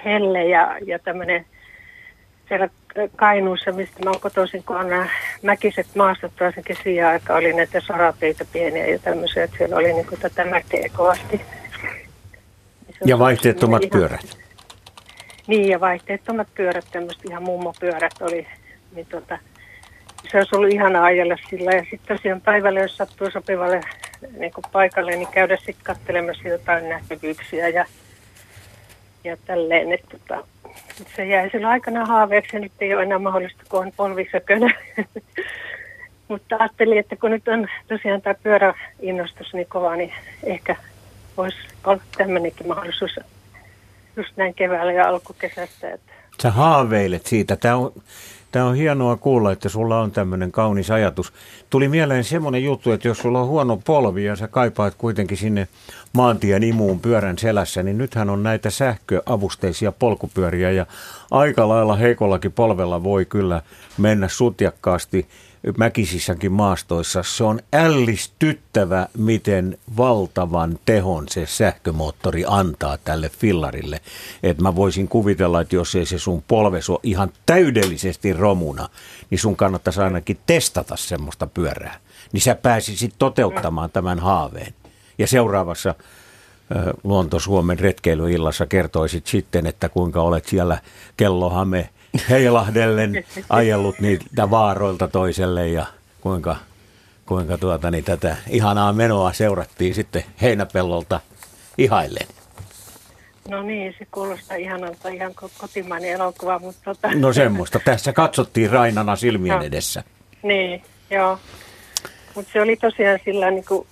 helle 0.06 0.46
ja, 0.46 0.78
ja 0.86 1.00
tämmöinen 1.00 1.46
siellä 2.48 2.70
Kainuussa, 3.16 3.72
mistä 3.72 4.04
mä 4.04 4.10
oon 4.10 4.20
kotoisin, 4.20 4.64
kun 4.64 4.76
on 4.76 4.90
nämä 4.90 5.08
mäkiset 5.42 5.88
maastot, 5.96 6.32
varsinkin 6.40 6.78
siihen 6.84 7.08
aikaan 7.08 7.40
oli 7.40 7.54
näitä 7.54 7.80
sorateitä 7.80 8.46
pieniä 8.54 8.86
ja 8.86 9.00
tämmöisiä, 9.00 9.44
että 9.44 9.58
siellä 9.58 9.76
oli 9.76 9.94
niin 9.94 10.06
kuin 10.06 10.22
tätä 10.22 10.46
mäkeä 10.46 10.90
kovasti. 10.94 11.42
Ja 13.06 13.20
vaihteettomat 13.20 13.84
ihan, 13.84 13.92
pyörät. 13.92 14.45
Niin, 15.48 15.70
ja 15.70 15.80
vaihteettomat 15.80 16.48
pyörät, 16.56 16.86
tämmöiset 16.92 17.26
ihan 17.26 17.44
mummopyörät 17.44 18.22
oli, 18.22 18.48
niin 18.96 19.06
tota, 19.06 19.38
se 20.32 20.38
olisi 20.38 20.56
ollut 20.56 20.74
ihana 20.74 21.04
ajella 21.04 21.36
sillä. 21.50 21.72
Ja 21.72 21.82
sitten 21.82 22.18
tosiaan 22.18 22.42
päivällä, 22.42 22.80
jos 22.80 22.98
sattuu 22.98 23.32
sopivalle 23.32 23.82
niin 24.38 24.52
paikalle, 24.72 25.12
niin 25.12 25.28
käydä 25.28 25.58
sitten 25.58 25.84
katselemassa 25.84 26.48
jotain 26.48 26.90
nähtävyyksiä 26.90 27.68
ja, 27.68 27.86
ja 29.24 29.38
tälleen, 29.46 29.92
että 29.92 30.18
tota, 30.18 30.48
se 31.16 31.26
jäi 31.26 31.50
silloin 31.50 31.74
aikana 31.74 32.06
haaveeksi 32.06 32.56
ja 32.56 32.60
nyt 32.60 32.72
ei 32.82 32.94
ole 32.94 33.04
enää 33.04 33.20
mahdollista, 33.20 33.64
kun 33.70 33.80
on 33.80 33.92
polvisökönä. 33.98 34.74
Mutta 36.28 36.56
ajattelin, 36.60 36.98
että 36.98 37.16
kun 37.16 37.32
nyt 37.32 37.48
on 37.48 37.68
tosiaan 37.88 38.22
tämä 38.22 38.34
pyöräinnostus 38.44 39.54
niin 39.54 39.68
kova, 39.70 39.96
niin 39.96 40.14
ehkä 40.44 40.76
voisi 41.38 41.58
olla 41.84 42.02
tämmöinenkin 42.18 42.68
mahdollisuus 42.68 43.20
just 44.18 44.38
näin 44.38 44.54
keväällä 44.54 44.92
ja 44.92 45.08
alkukesästä. 45.08 45.94
Että. 45.94 46.12
Sä 46.42 46.52
haaveilet 46.52 47.26
siitä. 47.26 47.56
Tämä 47.56 47.76
on, 47.76 47.92
Tämä 48.56 48.66
on 48.66 48.76
hienoa 48.76 49.16
kuulla, 49.18 49.52
että 49.52 49.70
sulla 49.70 50.00
on 50.00 50.12
tämmöinen 50.12 50.52
kaunis 50.52 50.92
ajatus. 50.92 51.34
Tuli 51.70 51.88
mieleen 51.88 52.24
semmoinen 52.24 52.64
juttu, 52.64 52.92
että 52.92 53.08
jos 53.08 53.18
sulla 53.18 53.42
on 53.42 53.48
huono 53.48 53.78
polvi 53.86 54.26
ja 54.26 54.36
sä 54.36 54.48
kaipaat 54.48 54.96
kuitenkin 54.98 55.38
sinne 55.38 55.68
maantien 56.14 56.64
imuun 56.64 57.00
pyörän 57.00 57.38
selässä, 57.38 57.84
niin 57.84 57.98
nythän 57.98 58.30
on 58.30 58.44
näitä 58.44 58.70
sähköavusteisia 58.70 59.92
polkupyöriä 59.92 60.72
ja 60.72 60.86
aika 61.32 61.68
lailla 61.68 61.96
heikollakin 61.96 62.52
polvella 62.52 63.04
voi 63.04 63.26
kyllä 63.26 63.62
mennä 63.98 64.28
sutjakkaasti. 64.28 65.28
Mäkisissäkin 65.78 66.52
maastoissa. 66.52 67.24
Se 67.24 67.44
on 67.44 67.60
ällistyttävä, 67.74 69.08
miten 69.18 69.78
valtavan 69.98 70.80
tehon 70.86 71.26
se 71.30 71.46
sähkömoottori 71.46 72.44
antaa 72.48 72.98
tälle 72.98 73.30
fillarille. 73.30 74.02
Et 74.44 74.62
mä 74.62 74.76
voisin 74.76 75.08
kuvitella, 75.08 75.62
että 75.62 75.76
jos 75.76 75.96
ei 75.96 76.06
se 76.06 76.20
sun 76.20 76.44
polves 76.48 76.90
ole 76.90 77.00
ihan 77.04 77.32
täydellisesti 77.46 78.34
romuna, 78.34 78.90
niin 79.30 79.40
sun 79.40 79.56
kannattaisi 79.56 80.02
ainakin 80.02 80.40
testata 80.46 80.96
semmoista 80.96 81.48
pyörää. 81.48 82.00
Niin 82.32 82.42
sä 82.42 82.56
pääsisit 82.56 83.14
toteuttamaan 83.20 83.92
tämän 83.92 84.20
haaveen. 84.20 84.74
Ja 85.18 85.28
seuraavassa 85.28 85.96
Luonto 87.04 87.40
Suomen 87.40 87.80
retkeilyillassa 87.80 88.66
kertoisit 88.66 89.28
sitten, 89.28 89.66
että 89.66 89.90
kuinka 89.90 90.22
olet 90.22 90.46
siellä 90.46 90.82
kellohame 91.18 91.90
heilahdellen 92.30 93.26
ajellut 93.50 94.00
niitä 94.00 94.50
vaaroilta 94.50 95.08
toiselle 95.08 95.68
ja 95.68 95.86
kuinka, 96.22 96.56
kuinka 97.26 97.58
tuota, 97.58 97.92
niin 97.92 98.04
tätä 98.04 98.36
ihanaa 98.50 98.94
menoa 98.94 99.34
seurattiin 99.34 99.96
sitten 99.96 100.24
heinäpellolta 100.42 101.20
ihailleen. 101.78 102.28
No 103.50 103.62
niin, 103.62 103.96
se 104.00 104.08
kuulostaa 104.12 104.58
ihanalta, 104.58 105.10
ihan 105.10 105.32
kotimainen 105.58 106.12
elokuva, 106.12 106.60
mutta 106.60 106.82
tota... 106.86 107.16
No 107.16 107.34
semmoista. 107.34 107.80
Tässä 107.86 108.14
katsottiin 108.14 108.70
Rainana 108.70 109.16
silmien 109.16 109.58
no. 109.58 109.64
edessä. 109.64 110.04
Niin, 110.44 110.84
joo. 111.10 111.40
Mutta 112.36 112.52
se 112.54 112.62
oli 112.62 112.76
tosiaan 112.76 113.20
sillä 113.26 113.52
niin 113.52 113.66
kuin 113.68 113.88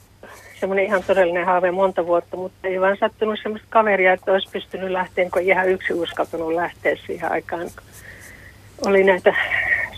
semmoinen 0.60 0.86
ihan 0.86 1.04
todellinen 1.04 1.46
haave 1.46 1.72
monta 1.72 2.06
vuotta, 2.06 2.38
mutta 2.38 2.68
ei 2.68 2.82
vaan 2.82 2.98
sattunut 3.00 3.40
semmoista 3.44 3.68
kaveria, 3.70 4.14
että 4.14 4.32
olisi 4.32 4.50
pystynyt 4.52 4.92
lähteen, 4.92 5.32
kun 5.32 5.42
ihan 5.42 5.70
yksi 5.70 5.94
uskaltanut 5.94 6.54
lähteä 6.54 6.96
siihen 7.06 7.32
aikaan. 7.32 7.70
Oli 8.86 9.04
näitä 9.04 9.36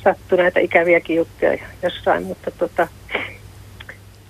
sattuneita 0.04 0.60
ikäviäkin 0.60 1.16
juttuja 1.16 1.58
jossain, 1.84 2.24
mutta, 2.24 2.52
tota, 2.52 2.88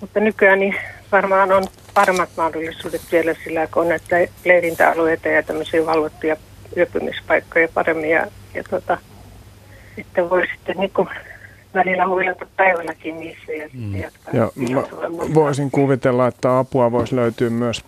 mutta 0.00 0.20
nykyään 0.20 0.58
niin 0.58 0.76
varmaan 1.12 1.52
on 1.52 1.64
paremmat 1.94 2.30
mahdollisuudet 2.36 3.02
vielä 3.12 3.34
sillä, 3.44 3.66
kun 3.66 3.82
on 3.82 3.88
näitä 3.88 4.32
leirintäalueita 4.44 5.28
ja 5.28 5.42
tämmöisiä 5.42 5.86
valvottuja 5.86 6.36
yöpymispaikkoja 6.76 7.68
paremmin 7.74 8.10
ja, 8.10 8.26
ja 8.54 8.64
tota, 8.70 8.98
että 9.98 10.30
voi 10.30 10.46
sitten 10.54 10.76
niin 10.76 10.90
kuin 10.90 11.08
välillä 11.74 12.08
huilata 12.08 12.46
päivälläkin 12.56 13.20
niissä 13.20 13.52
ja 13.52 13.68
mm. 13.72 13.96
jatkaa. 13.96 14.34
Ja 14.34 14.50
voisin 15.34 15.70
kuvitella, 15.70 16.26
että 16.26 16.58
apua 16.58 16.92
voisi 16.92 17.16
löytyä 17.16 17.50
myös 17.50 17.84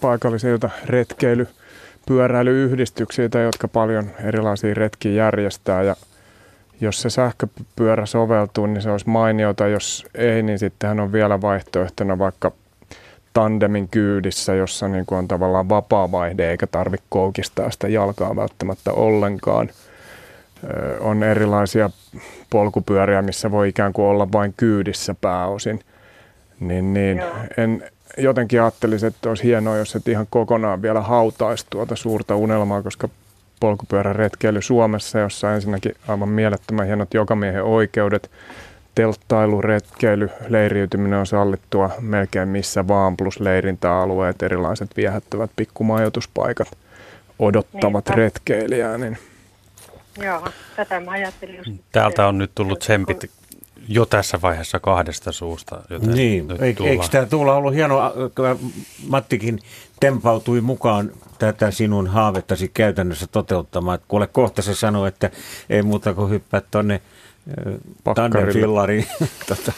paikallisilta 0.00 0.70
retkeily- 0.86 1.63
pyöräilyyhdistyksiltä, 2.06 3.38
jotka 3.38 3.68
paljon 3.68 4.10
erilaisia 4.24 4.74
retkiä 4.74 5.12
järjestää 5.12 5.82
ja 5.82 5.96
jos 6.80 7.02
se 7.02 7.10
sähköpyörä 7.10 8.06
soveltuu, 8.06 8.66
niin 8.66 8.82
se 8.82 8.90
olisi 8.90 9.08
mainiota. 9.08 9.66
Jos 9.66 10.06
ei, 10.14 10.42
niin 10.42 10.58
sittenhän 10.58 11.00
on 11.00 11.12
vielä 11.12 11.40
vaihtoehtona 11.40 12.18
vaikka 12.18 12.52
tandemin 13.32 13.88
kyydissä, 13.88 14.54
jossa 14.54 14.88
niin 14.88 15.06
kuin 15.06 15.18
on 15.18 15.28
tavallaan 15.28 15.68
vapaa 15.68 16.12
vaihde 16.12 16.50
eikä 16.50 16.66
tarvitse 16.66 17.06
koukistaa 17.08 17.70
sitä 17.70 17.88
jalkaa 17.88 18.36
välttämättä 18.36 18.92
ollenkaan. 18.92 19.70
On 21.00 21.22
erilaisia 21.22 21.90
polkupyöriä, 22.50 23.22
missä 23.22 23.50
voi 23.50 23.68
ikään 23.68 23.92
kuin 23.92 24.06
olla 24.06 24.32
vain 24.32 24.54
kyydissä 24.56 25.14
pääosin. 25.20 25.80
Niin, 26.60 26.94
niin 26.94 27.22
en, 27.56 27.84
jotenkin 28.18 28.62
ajattelisin, 28.62 29.06
että 29.06 29.28
olisi 29.28 29.44
hienoa, 29.44 29.76
jos 29.76 29.96
et 29.96 30.08
ihan 30.08 30.26
kokonaan 30.30 30.82
vielä 30.82 31.00
hautaisi 31.00 31.66
tuota 31.70 31.96
suurta 31.96 32.36
unelmaa, 32.36 32.82
koska 32.82 33.08
polkupyöräretkeily 33.60 34.62
Suomessa, 34.62 35.18
jossa 35.18 35.54
ensinnäkin 35.54 35.94
aivan 36.08 36.28
mielettömän 36.28 36.86
hienot 36.86 37.14
jokamiehen 37.14 37.64
oikeudet, 37.64 38.30
telttailu, 38.94 39.62
retkeily, 39.62 40.30
leiriytyminen 40.48 41.18
on 41.18 41.26
sallittua 41.26 41.90
melkein 42.00 42.48
missä 42.48 42.88
vaan, 42.88 43.16
plus 43.16 43.40
leirintäalueet, 43.40 44.42
erilaiset 44.42 44.96
viehättävät 44.96 45.50
pikkumajoituspaikat 45.56 46.68
odottavat 47.38 48.04
Niinpä. 48.04 48.14
retkeilijää. 48.14 48.98
Niin 48.98 49.18
Joo, 50.22 50.48
tätä 50.76 51.00
mä 51.00 51.10
ajattelin 51.10 51.56
just. 51.56 51.70
Täältä 51.92 52.26
on 52.26 52.38
nyt 52.38 52.50
tullut 52.54 52.78
tsempit 52.78 53.30
jo 53.88 54.06
tässä 54.06 54.42
vaiheessa 54.42 54.80
kahdesta 54.80 55.32
suusta. 55.32 55.82
Joten 55.90 56.10
niin, 56.10 56.62
Eik, 56.62 56.80
eikö 56.80 57.04
tämä 57.10 57.26
Tuula 57.26 57.54
ollut 57.54 57.74
hienoa, 57.74 58.12
Mattikin 59.08 59.58
tempautui 60.00 60.60
mukaan 60.60 61.10
tätä 61.38 61.70
sinun 61.70 62.06
haavettasi 62.06 62.70
käytännössä 62.74 63.26
toteuttamaan. 63.26 63.98
Kuule, 64.08 64.26
kohta 64.26 64.62
se 64.62 64.74
sanoi, 64.74 65.08
että 65.08 65.30
ei 65.70 65.82
muuta 65.82 66.14
kuin 66.14 66.30
hyppää 66.30 66.62
tuonne 66.70 67.00
Tandemfillari 68.14 69.06
tota, 69.48 69.72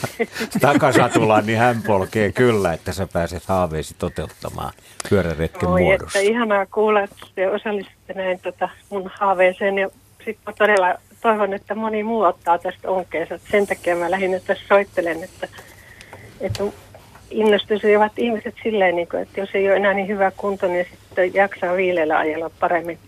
takasatulaan, 0.61 1.46
niin 1.46 1.59
hän 1.59 1.82
polkee 1.86 2.32
kyllä, 2.32 2.72
että 2.72 2.92
sä 2.92 3.09
pääset 3.12 3.44
haaveesi 3.44 3.94
toteuttamaan 3.98 4.72
pyöräretken 5.11 5.68
Oi, 5.68 5.82
muodossa. 5.82 6.18
Että 6.18 6.30
ihanaa 6.30 6.66
kuulla, 6.66 7.00
että 7.02 7.16
te 7.34 7.50
osallistutte 7.50 8.12
näin 8.14 8.40
tota 8.40 8.68
mun 8.90 9.11
haaveeseen 9.14 9.78
ja 9.78 9.90
sitten 10.24 10.54
todella 10.59 10.94
toivon, 11.27 11.55
että 11.55 11.74
moni 11.74 12.03
muu 12.03 12.22
ottaa 12.22 12.59
tästä 12.59 12.91
onkeensa. 12.91 13.39
Sen 13.51 13.66
takia 13.66 13.97
mä 13.97 14.11
lähinnä 14.11 14.41
tässä 14.41 14.64
soittelen, 14.68 15.24
että, 15.24 15.49
että 16.41 16.64
innostuisivat 17.31 18.12
ihmiset 18.16 18.55
silleen, 18.62 18.97
niin 18.97 19.09
kuin, 19.09 19.22
että 19.22 19.41
jos 19.41 19.51
ei 19.55 19.68
ole 19.68 19.77
enää 19.77 19.95
niin 19.95 20.09
hyvä 20.09 20.33
kunto, 20.37 20.66
niin 20.66 20.87
sitten 20.91 21.35
jaksaa 21.35 21.77
viilellä 21.77 22.18
ajella 22.18 22.51
paremmin. 22.61 22.99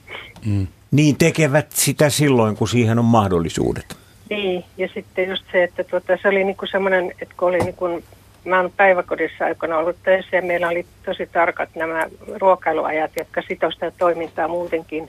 Mm. 0.46 0.66
Niin 0.90 1.16
tekevät 1.16 1.72
sitä 1.72 2.10
silloin, 2.10 2.56
kun 2.56 2.68
siihen 2.68 2.98
on 2.98 3.04
mahdollisuudet. 3.04 3.96
Niin, 4.30 4.64
ja 4.76 4.88
sitten 4.94 5.28
just 5.28 5.44
se, 5.52 5.64
että 5.64 5.84
tuota, 5.84 6.18
se 6.22 6.28
oli 6.28 6.44
niinku 6.44 6.66
semmoinen, 6.66 7.12
että 7.22 7.34
kun 7.36 7.48
oli 7.48 7.58
niinku, 7.58 8.02
mä 8.44 8.60
oon 8.60 8.72
päiväkodissa 8.76 9.44
aikana 9.44 9.78
ollut 9.78 9.96
töissä 10.02 10.36
ja 10.36 10.42
meillä 10.42 10.68
oli 10.68 10.86
tosi 11.04 11.26
tarkat 11.26 11.68
nämä 11.74 12.06
ruokailuajat, 12.40 13.10
jotka 13.18 13.42
sitoivat 13.48 13.94
toimintaa 13.98 14.48
muutenkin 14.48 15.08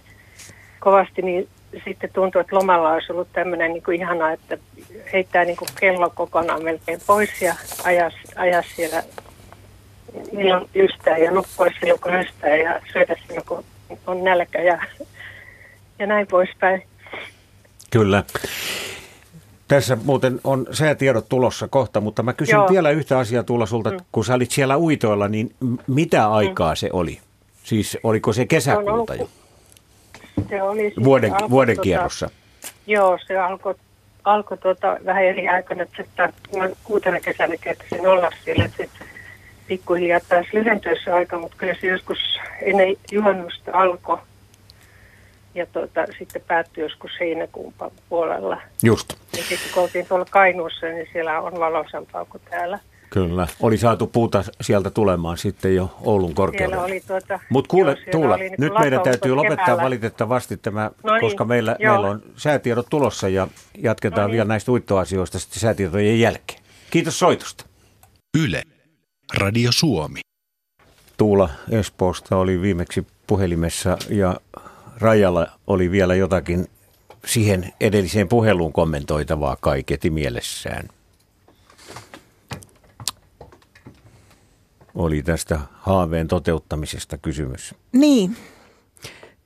kovasti, 0.80 1.22
niin 1.22 1.48
sitten 1.86 2.10
tuntui, 2.14 2.42
että 2.42 2.56
lomalla 2.56 2.92
olisi 2.92 3.12
ollut 3.12 3.28
tämmöinen 3.34 3.74
niin 3.74 3.84
kuin 3.84 4.02
ihana, 4.02 4.32
että 4.32 4.58
heittää 5.14 5.46
niin 5.46 5.58
kuin 5.58 5.70
kello 5.80 6.10
kokonaan 6.16 6.64
melkein 6.64 7.00
pois 7.08 7.42
ja 7.42 7.56
ajas, 7.84 8.14
ajas 8.36 8.66
siellä 8.76 9.04
milloin 10.32 10.70
ystää 10.76 11.18
ja 11.18 11.32
nukkua 11.32 11.68
kun 12.04 12.16
ystää 12.16 12.56
ja 12.56 12.82
syödä 12.94 13.16
silloin 13.28 13.46
kun 13.46 13.64
on 14.08 14.24
nälkä 14.24 14.62
ja, 14.62 14.82
ja 16.00 16.08
näin 16.08 16.28
poispäin. 16.28 16.84
Kyllä. 17.92 18.24
Tässä 19.68 19.98
muuten 20.04 20.40
on 20.44 20.68
säätiedot 20.72 21.30
tulossa 21.30 21.68
kohta, 21.68 22.02
mutta 22.02 22.24
mä 22.24 22.34
kysyn 22.34 22.56
Joo. 22.56 22.70
vielä 22.70 22.90
yhtä 22.90 23.20
asiaa 23.20 23.44
tulla 23.44 23.66
sulta. 23.66 23.92
Mm. 23.92 23.98
Kun 24.12 24.26
sä 24.26 24.34
olit 24.34 24.52
siellä 24.52 24.78
uitoilla, 24.78 25.28
niin 25.28 25.56
mitä 25.88 26.32
aikaa 26.32 26.72
mm. 26.72 26.76
se 26.76 26.90
oli? 26.94 27.20
Siis 27.64 27.98
oliko 28.04 28.34
se 28.34 28.46
kesäkuuta 28.46 29.16
jo? 29.16 29.30
Se 30.50 30.62
oli 30.62 30.80
siis 30.80 31.04
vuoden, 31.04 31.32
alkoi, 31.34 31.50
vuoden 31.50 31.76
tuota, 31.76 31.84
kierrossa. 31.84 32.30
Joo, 32.88 33.20
se 33.28 33.38
alkoi 33.38 33.76
alko 34.24 34.58
tuota, 34.58 34.98
vähän 35.06 35.24
eri 35.24 35.48
aikana, 35.48 35.86
että 36.00 36.34
kuutena 36.84 37.20
kesänä 37.20 37.58
kertasin 37.58 38.08
olla 38.08 38.30
siellä, 38.46 38.66
että 38.66 38.78
sitten 38.84 39.08
pikkuhiljaa 39.68 40.20
taas 40.30 40.46
lyhentyä 40.54 40.96
se 41.04 41.12
aika, 41.12 41.40
mutta 41.40 41.58
kyllä 41.58 41.76
se 41.82 41.88
joskus 41.88 42.18
ennen 42.62 42.96
juhannusta 43.12 43.72
alkoi 43.74 44.18
ja 45.56 45.66
tuota, 45.66 46.06
sitten 46.18 46.42
päättyi 46.48 46.84
joskus 46.84 47.12
heinäkuun 47.20 47.74
puolella. 48.10 48.62
Just. 48.84 49.14
Ja 49.38 49.44
sitten 49.44 49.74
kun 49.74 49.84
oltiin 49.84 50.06
tuolla 50.06 50.26
Kainuussa, 50.30 50.86
niin 50.86 51.08
siellä 51.14 51.42
on 51.42 51.60
valoisampaa 51.60 52.26
kuin 52.26 52.42
täällä. 52.50 52.80
Kyllä, 53.10 53.48
oli 53.62 53.78
saatu 53.78 54.08
puuta 54.08 54.44
sieltä 54.62 54.90
tulemaan 54.90 55.38
sitten 55.38 55.76
jo 55.76 55.96
Oulun 56.02 56.36
korkeudella. 56.36 56.86
Tuota, 57.08 57.40
Mutta 57.50 57.70
kuule 57.70 57.92
joo, 57.92 58.12
Tuula, 58.12 58.38
niin 58.38 58.54
nyt 58.58 58.74
meidän 58.80 59.02
täytyy 59.02 59.36
lopettaa 59.36 59.66
keväällä. 59.66 59.84
valitettavasti 59.84 60.58
tämä, 60.58 60.92
no 61.04 61.14
niin, 61.14 61.22
koska 61.22 61.46
meillä, 61.46 61.76
meillä 61.80 62.10
on 62.10 62.24
säätiedot 62.36 62.88
tulossa 62.90 63.30
ja 63.30 63.48
jatketaan 63.78 64.22
no 64.22 64.28
niin. 64.28 64.32
vielä 64.34 64.48
näistä 64.48 64.72
uittoasioista 64.72 65.40
sitten 65.40 65.60
säätietojen 65.60 66.20
jälkeen. 66.20 66.60
Kiitos 66.92 67.20
soitosta. 67.20 67.66
Yle, 68.38 68.64
Radio 69.38 69.72
Suomi. 69.72 70.20
Tuula 71.18 71.50
Espoosta 71.72 72.38
oli 72.38 72.62
viimeksi 72.62 73.08
puhelimessa 73.28 73.98
ja 74.10 74.36
Rajalla 74.98 75.48
oli 75.68 75.92
vielä 75.92 76.16
jotakin 76.16 76.68
siihen 77.26 77.74
edelliseen 77.82 78.28
puheluun 78.28 78.74
kommentoitavaa 78.74 79.58
kaiketi 79.62 80.10
mielessään. 80.10 80.88
Oli 85.00 85.24
tästä 85.24 85.60
haaveen 85.72 86.28
toteuttamisesta 86.28 87.18
kysymys. 87.18 87.76
Niin, 87.92 88.38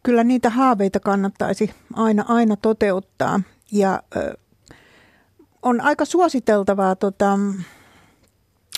kyllä 0.04 0.24
niitä 0.24 0.50
haaveita 0.50 1.00
kannattaisi 1.00 1.74
aina, 1.94 2.26
aina 2.28 2.56
toteuttaa. 2.56 3.40
Ja 3.72 4.04
ö, 4.16 4.38
on 5.62 5.82
aika 5.82 6.06
suositeltavaa 6.06 6.96
tota, 6.96 7.40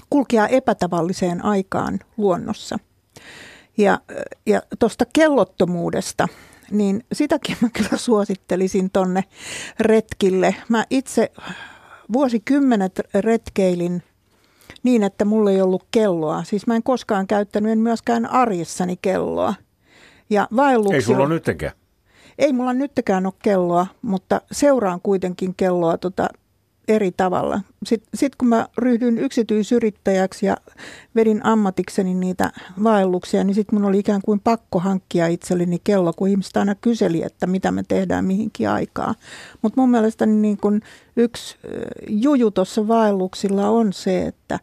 kulkea 0.09 0.47
epätavalliseen 0.47 1.45
aikaan 1.45 1.99
luonnossa. 2.17 2.80
Ja, 3.78 3.99
ja 4.45 4.61
tuosta 4.80 5.05
kellottomuudesta, 5.13 6.28
niin 6.71 7.03
sitäkin 7.13 7.57
mä 7.61 7.69
kyllä 7.69 7.97
suosittelisin 7.97 8.89
tonne 8.91 9.23
retkille. 9.80 10.55
Mä 10.69 10.86
itse 10.89 11.32
vuosikymmenet 12.13 13.01
retkeilin 13.13 14.03
niin, 14.84 15.03
että 15.03 15.26
mulla 15.26 15.51
ei 15.51 15.61
ollut 15.61 15.84
kelloa. 15.91 16.43
Siis 16.43 16.68
mä 16.68 16.76
en 16.76 16.84
koskaan 16.84 17.28
käyttänyt, 17.28 17.72
en 17.72 17.80
myöskään 17.80 18.26
arjessani 18.26 18.97
kelloa. 19.01 19.53
Ja 20.30 20.47
Ei 20.93 21.01
sulla 21.01 21.24
ole 21.24 21.34
nyttenkään? 21.34 21.74
Ei 22.38 22.53
mulla 22.53 22.74
nyttekään 22.74 23.26
ole 23.26 23.34
kelloa, 23.43 23.88
mutta 24.01 24.41
seuraan 24.51 25.01
kuitenkin 25.03 25.55
kelloa 25.57 25.97
tota 25.97 26.30
eri 26.88 27.12
tavalla. 27.18 27.62
Sitten 27.86 28.10
sit 28.14 28.36
kun 28.36 28.48
mä 28.48 28.68
ryhdyin 28.78 29.18
yksityisyrittäjäksi 29.18 30.46
ja 30.46 30.58
vedin 31.16 31.46
ammatikseni 31.46 32.14
niitä 32.14 32.52
vaelluksia, 32.84 33.44
niin 33.44 33.56
sitten 33.56 33.80
mun 33.80 33.90
oli 33.90 34.00
ikään 34.00 34.22
kuin 34.26 34.40
pakko 34.40 34.80
hankkia 34.80 35.28
itselleni 35.28 35.80
kello, 35.84 36.14
kun 36.14 36.28
ihmiset 36.28 36.58
aina 36.58 36.76
kyseli, 36.76 37.24
että 37.24 37.48
mitä 37.48 37.72
me 37.72 37.84
tehdään 37.88 38.26
mihinkin 38.26 38.70
aikaa. 38.70 39.16
Mutta 39.62 39.82
mun 39.82 39.90
mielestä 39.90 40.26
niin 40.26 40.58
kun 40.58 40.82
yksi 41.16 41.58
juju 42.10 42.52
tuossa 42.52 42.88
vaelluksilla 42.88 43.70
on 43.70 43.94
se, 43.94 44.22
että 44.22 44.60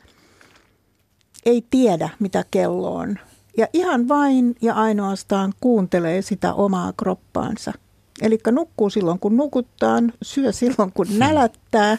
ei 1.44 1.66
tiedä, 1.70 2.08
mitä 2.18 2.44
kello 2.50 2.94
on. 2.94 3.18
Ja 3.56 3.66
ihan 3.72 4.08
vain 4.08 4.54
ja 4.62 4.74
ainoastaan 4.74 5.52
kuuntelee 5.60 6.22
sitä 6.22 6.54
omaa 6.54 6.92
kroppaansa. 6.92 7.72
Eli 8.20 8.38
nukkuu 8.50 8.90
silloin, 8.90 9.18
kun 9.18 9.36
nukuttaa, 9.36 9.98
syö 10.22 10.52
silloin, 10.52 10.92
kun 10.92 11.06
nälättää. 11.18 11.98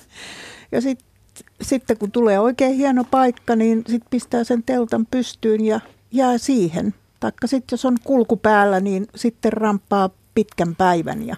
Ja 0.71 0.81
sit, 0.81 0.99
sitten 1.61 1.97
kun 1.97 2.11
tulee 2.11 2.39
oikein 2.39 2.75
hieno 2.75 3.03
paikka, 3.03 3.55
niin 3.55 3.77
sitten 3.77 4.09
pistää 4.09 4.43
sen 4.43 4.63
teltan 4.63 5.05
pystyyn 5.05 5.65
ja 5.65 5.79
jää 6.11 6.37
siihen. 6.37 6.93
Taikka 7.19 7.47
sitten 7.47 7.73
jos 7.73 7.85
on 7.85 7.97
kulku 8.03 8.37
päällä, 8.37 8.79
niin 8.79 9.07
sitten 9.15 9.53
ramppaa 9.53 10.09
pitkän 10.35 10.75
päivän 10.75 11.27
ja 11.27 11.35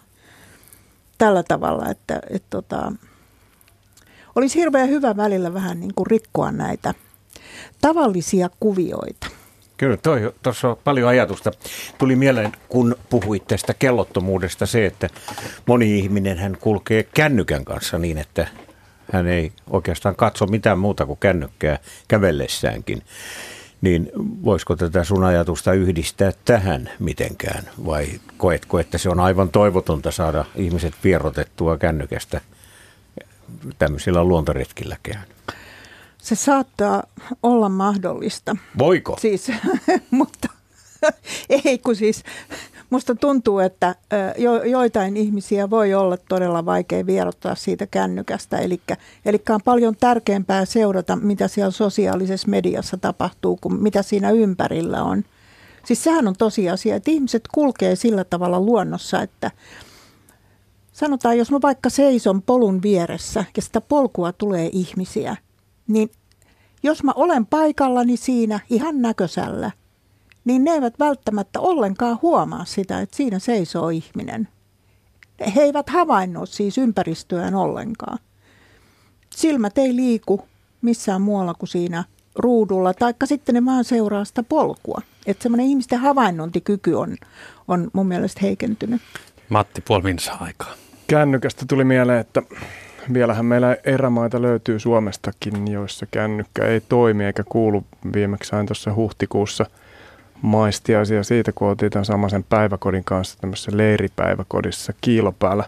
tällä 1.18 1.44
tavalla, 1.44 1.90
että, 1.90 2.22
että 2.30 2.48
tota, 2.50 2.92
olisi 4.36 4.60
hirveän 4.60 4.90
hyvä 4.90 5.18
välillä 5.18 5.54
vähän 5.54 5.80
niin 5.80 5.94
kuin 5.96 6.08
rikkoa 6.08 6.52
näitä 6.52 6.94
tavallisia 7.82 8.50
kuvioita. 8.60 9.28
Kyllä, 9.78 9.98
tuossa 10.44 10.70
on 10.70 10.78
paljon 10.84 11.10
ajatusta. 11.10 11.52
Tuli 11.98 12.16
mieleen, 12.16 12.52
kun 12.70 12.96
puhuit 13.10 13.48
tästä 13.48 13.74
kellottomuudesta 13.74 14.66
se, 14.66 14.86
että 14.86 15.10
moni 15.66 16.00
ihminen 16.00 16.38
hän 16.38 16.58
kulkee 16.60 17.04
kännykän 17.04 17.66
kanssa 17.66 17.98
niin, 17.98 18.18
että 18.18 18.48
hän 19.12 19.28
ei 19.28 19.52
oikeastaan 19.70 20.16
katso 20.16 20.46
mitään 20.46 20.80
muuta 20.80 21.06
kuin 21.06 21.20
kännykkää 21.20 21.80
kävellessäänkin. 22.08 23.02
Niin 23.82 24.12
voisiko 24.44 24.76
tätä 24.76 25.04
sun 25.04 25.24
ajatusta 25.24 25.74
yhdistää 25.74 26.32
tähän 26.46 26.90
mitenkään? 27.00 27.64
Vai 27.86 28.08
koetko, 28.38 28.80
että 28.80 28.98
se 28.98 29.10
on 29.10 29.20
aivan 29.20 29.50
toivotonta 29.50 30.12
saada 30.12 30.46
ihmiset 30.56 30.94
vierotettua 31.04 31.78
kännykästä 31.78 32.42
tämmöisillä 33.80 34.24
luontoretkilläkään? 34.24 35.26
Se 36.26 36.36
saattaa 36.36 37.04
olla 37.44 37.70
mahdollista. 37.70 38.56
Voiko? 38.78 39.18
Siis, 39.20 39.52
mutta 40.12 40.48
ei 41.50 41.78
kun 41.78 41.96
siis 41.96 42.24
musta 42.90 43.16
tuntuu, 43.16 43.60
että 43.60 43.96
jo, 44.38 44.64
joitain 44.64 45.18
ihmisiä 45.18 45.70
voi 45.70 45.94
olla 45.94 46.18
todella 46.18 46.66
vaikea 46.66 47.06
vierottaa 47.06 47.56
siitä 47.56 47.88
kännykästä. 47.88 48.58
Eli, 48.58 48.82
on 49.50 49.60
paljon 49.66 49.96
tärkeämpää 49.96 50.66
seurata, 50.66 51.16
mitä 51.16 51.48
siellä 51.48 51.72
sosiaalisessa 51.72 52.48
mediassa 52.48 52.98
tapahtuu, 52.98 53.58
kuin 53.62 53.84
mitä 53.84 54.02
siinä 54.02 54.32
ympärillä 54.32 55.04
on. 55.04 55.24
Siis 55.84 56.04
sehän 56.04 56.28
on 56.28 56.36
tosiasia, 56.38 56.96
että 56.96 57.12
ihmiset 57.12 57.44
kulkee 57.54 57.96
sillä 57.96 58.24
tavalla 58.24 58.60
luonnossa, 58.60 59.22
että 59.22 59.52
sanotaan, 60.94 61.38
jos 61.38 61.52
mä 61.52 61.62
vaikka 61.62 61.90
seison 61.90 62.42
polun 62.42 62.82
vieressä 62.82 63.46
ja 63.56 63.62
sitä 63.62 63.82
polkua 63.82 64.34
tulee 64.34 64.70
ihmisiä, 64.74 65.36
niin 65.88 66.12
jos 66.84 67.04
mä 67.04 67.12
olen 67.16 67.46
paikallani 67.46 68.18
siinä 68.18 68.60
ihan 68.70 69.02
näköisellä, 69.02 69.72
niin 70.46 70.64
ne 70.64 70.72
eivät 70.72 71.00
välttämättä 71.00 71.60
ollenkaan 71.60 72.20
huomaa 72.22 72.66
sitä, 72.66 73.02
että 73.02 73.18
siinä 73.18 73.40
seisoo 73.40 73.90
ihminen. 73.90 74.48
He 75.56 75.62
eivät 75.62 75.90
havainnut 75.90 76.50
siis 76.50 76.78
ympäristöään 76.78 77.56
ollenkaan. 77.56 78.18
Silmät 79.36 79.78
ei 79.78 79.96
liiku 79.96 80.48
missään 80.82 81.22
muualla 81.22 81.54
kuin 81.54 81.70
siinä 81.70 82.04
ruudulla, 82.36 82.94
taikka 82.94 83.26
sitten 83.26 83.56
ne 83.56 83.66
vaan 83.66 83.84
seuraa 83.84 84.26
sitä 84.26 84.44
polkua. 84.44 85.02
Että 85.26 85.44
semmoinen 85.44 85.66
ihmisten 85.66 86.00
havainnointikyky 86.00 86.94
on, 86.94 87.16
on 87.68 87.90
mun 87.94 88.08
mielestä 88.08 88.40
heikentynyt. 88.44 89.02
Matti, 89.50 89.82
puoli 89.82 90.16
aikaa. 90.40 90.74
Kännykästä 91.08 91.66
tuli 91.70 91.84
mieleen, 91.84 92.20
että 92.20 92.42
vielähän 93.14 93.46
meillä 93.46 93.78
erämaita 93.84 94.42
löytyy 94.42 94.80
Suomestakin, 94.80 95.72
joissa 95.72 96.06
kännykkä 96.12 96.66
ei 96.66 96.82
toimi 96.82 97.26
eikä 97.26 97.44
kuulu. 97.44 97.84
Viimeksi 98.14 98.50
sain 98.50 98.66
tuossa 98.66 98.94
huhtikuussa 98.94 99.66
maistiaisia 100.42 101.24
siitä, 101.24 101.52
kun 101.52 101.68
oltiin 101.68 101.92
tämän 101.92 102.06
samaisen 102.06 102.44
päiväkodin 102.44 103.04
kanssa 103.04 103.38
tämmöisessä 103.42 103.78
leiripäiväkodissa 103.78 104.94
Kiilopäällä. 105.02 105.64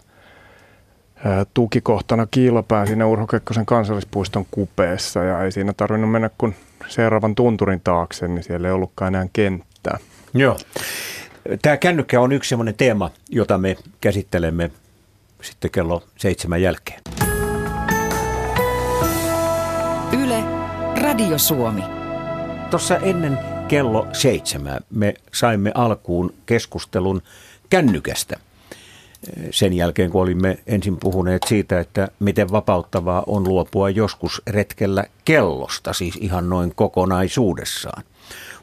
Tukikohtana 1.53 2.27
Kiilopää 2.31 2.85
siinä 2.85 3.07
Urho 3.07 3.27
Kekkosen 3.27 3.65
kansallispuiston 3.65 4.45
kupeessa 4.51 5.23
ja 5.23 5.43
ei 5.43 5.51
siinä 5.51 5.73
tarvinnut 5.73 6.11
mennä 6.11 6.29
kuin 6.37 6.55
seuraavan 6.87 7.35
tunturin 7.35 7.81
taakse, 7.83 8.27
niin 8.27 8.43
siellä 8.43 8.67
ei 8.67 8.73
ollutkaan 8.73 9.15
enää 9.15 9.27
kenttää. 9.33 9.97
Joo. 10.33 10.57
Tämä 11.61 11.77
kännykkä 11.77 12.21
on 12.21 12.31
yksi 12.31 12.49
sellainen 12.49 12.75
teema, 12.75 13.11
jota 13.29 13.57
me 13.57 13.77
käsittelemme 14.01 14.71
sitten 15.41 15.71
kello 15.71 16.03
seitsemän 16.17 16.61
jälkeen. 16.61 17.16
Radio 21.01 21.37
Suomi. 21.37 21.83
Tuossa 22.69 22.97
ennen 22.97 23.39
kello 23.67 24.07
seitsemää 24.13 24.79
me 24.89 25.13
saimme 25.33 25.71
alkuun 25.75 26.33
keskustelun 26.45 27.21
kännykästä. 27.69 28.39
Sen 29.51 29.73
jälkeen, 29.73 30.09
kun 30.11 30.21
olimme 30.21 30.59
ensin 30.67 30.97
puhuneet 30.97 31.41
siitä, 31.47 31.79
että 31.79 32.07
miten 32.19 32.51
vapauttavaa 32.51 33.23
on 33.27 33.43
luopua 33.47 33.89
joskus 33.89 34.41
retkellä 34.47 35.03
kellosta, 35.25 35.93
siis 35.93 36.15
ihan 36.21 36.49
noin 36.49 36.75
kokonaisuudessaan. 36.75 38.03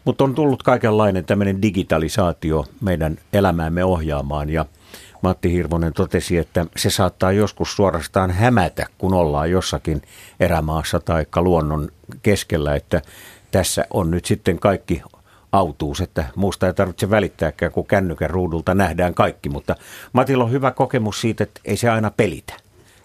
Mutta 0.05 0.24
on 0.24 0.35
tullut 0.35 0.62
kaikenlainen 0.62 1.24
tämmöinen 1.24 1.62
digitalisaatio 1.62 2.64
meidän 2.80 3.18
elämäämme 3.32 3.85
ohjaamaan 3.85 4.51
ja– 4.51 4.66
Matti 5.25 5.53
Hirvonen 5.53 5.93
totesi, 5.93 6.39
että 6.39 6.66
se 6.77 6.91
saattaa 6.91 7.33
joskus 7.33 7.77
suorastaan 7.77 8.31
hämätä, 8.31 8.87
kun 8.99 9.14
ollaan 9.14 9.51
jossakin 9.51 10.03
erämaassa 10.41 11.01
tai 11.01 11.27
luonnon 11.37 11.89
keskellä, 12.22 12.75
että 12.75 13.03
tässä 13.51 13.85
on 13.91 14.11
nyt 14.11 14.25
sitten 14.25 14.59
kaikki 14.59 15.03
autuus, 15.53 16.01
että 16.01 16.25
muusta 16.37 16.66
ei 16.66 16.75
tarvitse 16.75 17.11
välittääkään, 17.11 17.72
kun 17.72 17.87
kännykän 17.87 18.31
ruudulta 18.31 18.75
nähdään 18.75 19.14
kaikki, 19.14 19.49
mutta 19.49 19.77
Matilla 20.12 20.45
on 20.45 20.51
hyvä 20.51 20.70
kokemus 20.70 21.20
siitä, 21.20 21.45
että 21.45 21.61
ei 21.64 21.77
se 21.77 21.91
aina 21.91 22.11
pelitä. 22.11 22.55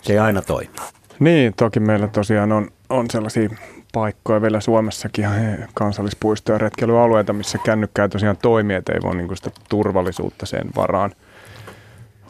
Se 0.01 0.13
ei 0.13 0.20
aina 0.20 0.41
toimi. 0.41 0.76
Niin, 1.20 1.53
toki 1.53 1.80
meillä 1.80 2.07
tosiaan 2.07 2.51
on, 2.51 2.67
on 2.89 3.05
sellaisia 3.11 3.49
paikkoja 3.93 4.41
vielä 4.41 4.59
Suomessakin 4.59 5.26
kansallispuistoja 5.74 6.55
ja 6.55 6.59
retkeilyalueita, 6.59 7.34
missä 7.34 7.57
kännykkä 7.57 8.03
ei 8.03 8.09
tosiaan 8.09 8.38
toimii, 8.38 8.76
että 8.76 8.93
ei 8.93 8.99
voi 9.03 9.15
niin 9.15 9.38
sitä 9.38 9.51
turvallisuutta 9.70 10.45
sen 10.45 10.70
varaan– 10.76 11.11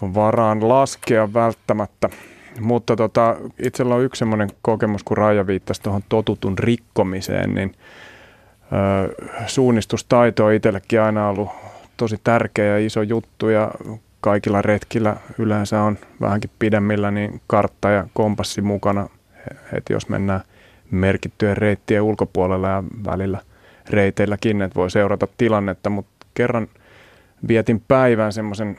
varaan 0.01 0.69
laskea 0.69 1.33
välttämättä. 1.33 2.09
Mutta 2.59 2.95
tota, 2.95 3.35
itsellä 3.59 3.95
on 3.95 4.03
yksi 4.03 4.19
semmoinen 4.19 4.49
kokemus, 4.61 5.03
kun 5.03 5.17
Raija 5.17 5.47
viittasi 5.47 5.81
tuohon 5.81 6.01
totutun 6.09 6.57
rikkomiseen, 6.57 7.55
niin 7.55 7.75
ö, 8.61 9.13
suunnistustaito 9.47 10.45
on 10.45 10.53
itsellekin 10.53 11.01
aina 11.01 11.29
ollut 11.29 11.49
tosi 11.97 12.19
tärkeä 12.23 12.65
ja 12.65 12.85
iso 12.85 13.01
juttu 13.01 13.49
ja 13.49 13.71
kaikilla 14.21 14.61
retkillä 14.61 15.15
yleensä 15.37 15.81
on 15.81 15.97
vähänkin 16.21 16.49
pidemmillä 16.59 17.11
niin 17.11 17.41
kartta 17.47 17.89
ja 17.89 18.07
kompassi 18.13 18.61
mukana, 18.61 19.09
että 19.73 19.93
jos 19.93 20.09
mennään 20.09 20.41
merkittyjen 20.91 21.57
reittien 21.57 22.01
ulkopuolella 22.01 22.69
ja 22.69 22.83
välillä 23.05 23.39
reiteilläkin, 23.89 24.61
että 24.61 24.75
voi 24.75 24.91
seurata 24.91 25.27
tilannetta, 25.37 25.89
mutta 25.89 26.27
kerran 26.33 26.67
vietin 27.47 27.83
päivän 27.87 28.33
semmoisen 28.33 28.77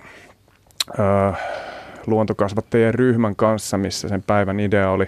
luontokasvattajien 2.07 2.95
ryhmän 2.95 3.37
kanssa, 3.37 3.79
missä 3.79 4.09
sen 4.09 4.23
päivän 4.23 4.61
idea 4.61 4.91
oli 4.91 5.07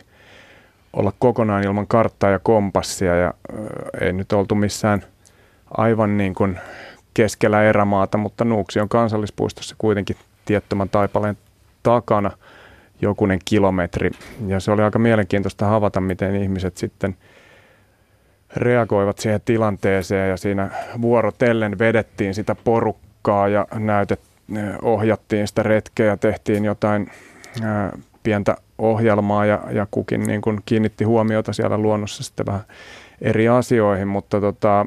olla 0.93 1.12
kokonaan 1.18 1.64
ilman 1.64 1.87
karttaa 1.87 2.30
ja 2.30 2.39
kompassia 2.39 3.16
ja 3.16 3.35
ei 4.01 4.12
nyt 4.12 4.33
oltu 4.33 4.55
missään 4.55 5.03
aivan 5.76 6.16
niin 6.16 6.35
kuin 6.35 6.59
keskellä 7.14 7.62
erämaata, 7.62 8.18
mutta 8.18 8.45
Nuuksion 8.45 8.89
kansallispuistossa 8.89 9.74
kuitenkin 9.78 10.16
tiettömän 10.45 10.89
taipaleen 10.89 11.39
takana 11.83 12.30
jokunen 13.01 13.39
kilometri. 13.45 14.11
Ja 14.47 14.61
se 14.61 14.70
oli 14.70 14.83
aika 14.83 14.99
mielenkiintoista 14.99 15.66
havaita, 15.66 16.01
miten 16.01 16.37
ihmiset 16.37 16.76
sitten 16.76 17.16
reagoivat 18.57 19.18
siihen 19.18 19.41
tilanteeseen 19.45 20.30
ja 20.30 20.37
siinä 20.37 20.70
vuorotellen 21.01 21.78
vedettiin 21.78 22.35
sitä 22.35 22.57
porukkaa 22.64 23.49
ja 23.49 23.66
näytettiin 23.74 24.32
ohjattiin 24.82 25.48
sitä 25.48 25.62
retkeä 25.62 26.16
tehtiin 26.16 26.64
jotain 26.64 27.11
pientä 28.22 28.57
ohjelmaa 28.78 29.46
ja, 29.46 29.61
ja 29.70 29.86
kukin 29.90 30.22
niin 30.22 30.40
kuin 30.40 30.61
kiinnitti 30.66 31.05
huomiota 31.05 31.53
siellä 31.53 31.78
luonnossa 31.78 32.22
sitten 32.22 32.46
vähän 32.46 32.62
eri 33.20 33.48
asioihin, 33.48 34.09
mutta 34.09 34.40
tota, 34.40 34.86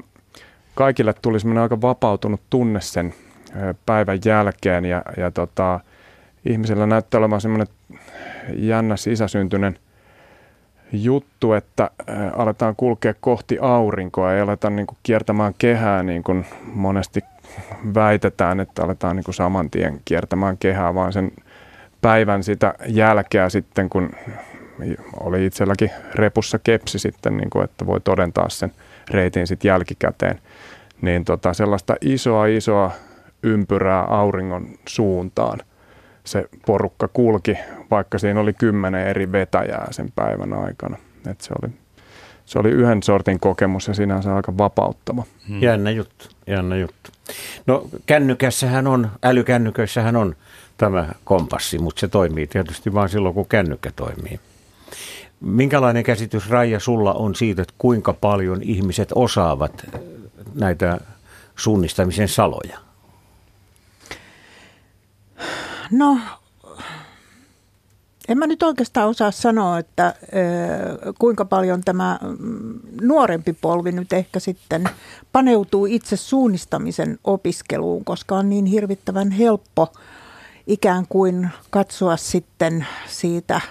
kaikille 0.75 1.13
tuli 1.21 1.39
semmoinen 1.39 1.63
aika 1.63 1.81
vapautunut 1.81 2.41
tunne 2.49 2.81
sen 2.81 3.13
päivän 3.85 4.19
jälkeen 4.25 4.85
ja, 4.85 5.01
ja 5.17 5.31
tota, 5.31 5.79
ihmisellä 6.45 6.85
näyttää 6.85 7.17
olevan 7.17 7.41
semmoinen 7.41 7.67
jännä 8.53 8.97
sisäsyntyinen 8.97 9.79
juttu, 10.91 11.53
että 11.53 11.89
aletaan 12.35 12.75
kulkea 12.75 13.13
kohti 13.19 13.57
aurinkoa. 13.61 14.33
Ja 14.33 14.43
aletaan 14.43 14.75
niin 14.75 14.87
kuin 14.87 14.97
kiertämään 15.03 15.53
kehää 15.57 16.03
niin 16.03 16.23
kuin 16.23 16.45
monesti 16.65 17.21
väitetään, 17.93 18.59
että 18.59 18.83
aletaan 18.83 19.15
niin 19.15 19.23
kuin 19.23 19.35
saman 19.35 19.69
tien 19.69 20.01
kiertämään 20.05 20.57
kehää, 20.57 20.95
vaan 20.95 21.13
sen 21.13 21.31
päivän 22.01 22.43
sitä 22.43 22.73
jälkeä 22.87 23.49
sitten, 23.49 23.89
kun 23.89 24.09
oli 25.19 25.45
itselläkin 25.45 25.91
repussa 26.15 26.59
kepsi 26.59 26.99
sitten, 26.99 27.37
niin 27.37 27.49
kuin, 27.49 27.63
että 27.63 27.85
voi 27.85 28.01
todentaa 28.01 28.49
sen 28.49 28.71
reitin 29.11 29.47
sitten 29.47 29.69
jälkikäteen, 29.69 30.39
niin 31.01 31.25
tota, 31.25 31.53
sellaista 31.53 31.95
isoa 32.01 32.45
isoa 32.45 32.91
ympyrää 33.43 34.01
auringon 34.01 34.67
suuntaan 34.87 35.59
se 36.23 36.45
porukka 36.65 37.07
kulki, 37.07 37.57
vaikka 37.91 38.17
siinä 38.17 38.39
oli 38.39 38.53
kymmenen 38.53 39.07
eri 39.07 39.31
vetäjää 39.31 39.87
sen 39.91 40.11
päivän 40.15 40.53
aikana. 40.53 40.97
Et 41.31 41.41
se, 41.41 41.53
oli, 41.61 41.73
se 42.45 42.59
oli 42.59 42.69
yhden 42.69 43.03
sortin 43.03 43.39
kokemus 43.39 43.87
ja 43.87 43.93
sinänsä 43.93 44.35
aika 44.35 44.57
vapauttava. 44.57 45.23
Hmm. 45.47 45.61
Jännä 45.61 45.91
juttu, 45.91 46.25
jännä 46.47 46.75
juttu. 46.75 47.11
No 47.67 47.87
kännykässähän 48.05 48.87
on, 48.87 49.11
älykännyköissähän 49.23 50.15
on 50.15 50.35
tämä 50.77 51.09
kompassi, 51.23 51.79
mutta 51.79 51.99
se 51.99 52.07
toimii 52.07 52.47
tietysti 52.47 52.93
vain 52.93 53.09
silloin, 53.09 53.35
kun 53.35 53.47
kännykkä 53.47 53.91
toimii. 53.95 54.39
Minkälainen 55.39 56.03
käsitys 56.03 56.49
Raija 56.49 56.79
sulla 56.79 57.13
on 57.13 57.35
siitä, 57.35 57.61
että 57.61 57.73
kuinka 57.77 58.13
paljon 58.13 58.61
ihmiset 58.61 59.09
osaavat 59.15 59.85
näitä 60.53 60.99
suunnistamisen 61.55 62.27
saloja? 62.27 62.77
No, 65.91 66.19
en 68.27 68.37
mä 68.37 68.47
nyt 68.47 68.63
oikeastaan 68.63 69.09
osaa 69.09 69.31
sanoa, 69.31 69.79
että 69.79 70.15
kuinka 71.19 71.45
paljon 71.45 71.81
tämä 71.83 72.19
mm, 72.39 72.79
nuorempi 73.01 73.53
polvi 73.53 73.91
nyt 73.91 74.13
ehkä 74.13 74.39
sitten 74.39 74.89
paneutuu 75.31 75.85
itse 75.85 76.17
suunnistamisen 76.17 77.19
opiskeluun, 77.23 78.05
koska 78.05 78.35
on 78.35 78.49
niin 78.49 78.65
hirvittävän 78.65 79.31
helppo 79.31 79.93
ikään 80.67 81.05
kuin 81.09 81.49
katsoa 81.69 82.17
sitten 82.17 82.87
siitä– 83.07 83.61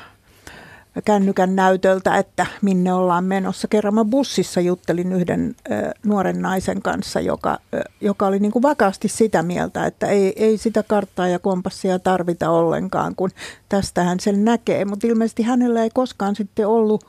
kännykän 1.02 1.56
näytöltä, 1.56 2.16
että 2.16 2.46
minne 2.62 2.92
ollaan 2.92 3.24
menossa. 3.24 3.68
Kerran 3.68 3.94
mä 3.94 4.04
bussissa 4.04 4.60
juttelin 4.60 5.12
yhden 5.12 5.54
ö, 5.70 5.90
nuoren 6.04 6.42
naisen 6.42 6.82
kanssa, 6.82 7.20
joka, 7.20 7.58
ö, 7.74 7.80
joka 8.00 8.26
oli 8.26 8.38
niin 8.38 8.52
kuin 8.52 8.62
vakaasti 8.62 9.08
sitä 9.08 9.42
mieltä, 9.42 9.86
että 9.86 10.06
ei, 10.06 10.32
ei 10.36 10.58
sitä 10.58 10.82
karttaa 10.82 11.28
ja 11.28 11.38
kompassia 11.38 11.98
tarvita 11.98 12.50
ollenkaan, 12.50 13.14
kun 13.14 13.30
tästähän 13.68 14.20
sen 14.20 14.44
näkee. 14.44 14.84
Mutta 14.84 15.06
ilmeisesti 15.06 15.42
hänellä 15.42 15.82
ei 15.82 15.90
koskaan 15.94 16.36
sitten 16.36 16.68
ollut, 16.68 17.04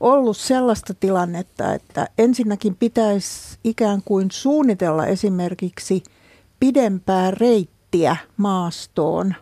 ollut 0.00 0.36
sellaista 0.36 0.94
tilannetta, 0.94 1.74
että 1.74 2.08
ensinnäkin 2.18 2.76
pitäisi 2.76 3.58
ikään 3.64 4.02
kuin 4.04 4.30
suunnitella 4.30 5.06
esimerkiksi 5.06 6.02
pidempää 6.60 7.30
reittiä 7.30 8.16
maastoon 8.36 9.34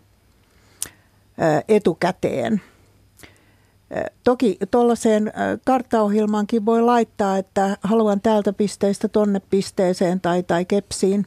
etukäteen– 1.68 2.60
Toki 4.24 4.58
tuollaiseen 4.70 5.32
karttaohjelmaankin 5.64 6.66
voi 6.66 6.82
laittaa, 6.82 7.38
että 7.38 7.76
haluan 7.82 8.20
täältä 8.20 8.52
pisteestä 8.52 9.08
tonne 9.08 9.40
pisteeseen 9.50 10.20
tai, 10.20 10.42
tai 10.42 10.64
kepsiin. 10.64 11.26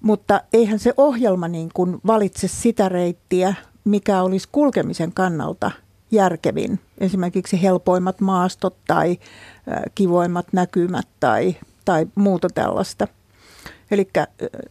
Mutta 0.00 0.40
eihän 0.52 0.78
se 0.78 0.94
ohjelma 0.96 1.48
niin 1.48 1.70
kuin 1.74 1.98
valitse 2.06 2.48
sitä 2.48 2.88
reittiä, 2.88 3.54
mikä 3.84 4.22
olisi 4.22 4.48
kulkemisen 4.52 5.12
kannalta 5.12 5.70
järkevin. 6.10 6.80
Esimerkiksi 6.98 7.62
helpoimmat 7.62 8.20
maastot 8.20 8.76
tai 8.86 9.18
kivoimmat 9.94 10.46
näkymät 10.52 11.08
tai, 11.20 11.56
tai 11.84 12.06
muuta 12.14 12.48
tällaista. 12.54 13.08
Elikkä 13.90 14.26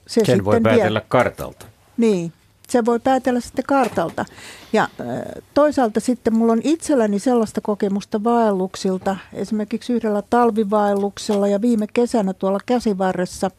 se 0.08 0.26
Sen 0.26 0.45
voi 0.45 0.62
päätellä 0.62 1.00
vie... 1.00 1.06
kartalta. 1.10 1.66
Niin, 1.97 2.34
se 2.70 2.86
voi 2.86 2.99
päätellä 2.99 3.39
sitten 3.39 3.65
kartalta. 3.67 4.26
Ja 4.74 4.88
toisaalta 5.53 5.99
sitten 5.99 6.36
mulla 6.36 6.53
on 6.53 6.61
itselläni 6.63 7.20
sellaista 7.20 7.61
kokemusta 7.61 8.24
vaelluksilta, 8.24 9.17
esimerkiksi 9.34 9.93
yhdellä 9.93 10.24
talvivaelluksella 10.30 11.47
ja 11.47 11.61
viime 11.61 11.88
kesänä 11.93 12.34
tuolla 12.34 12.59
käsivarressa. 12.65 13.51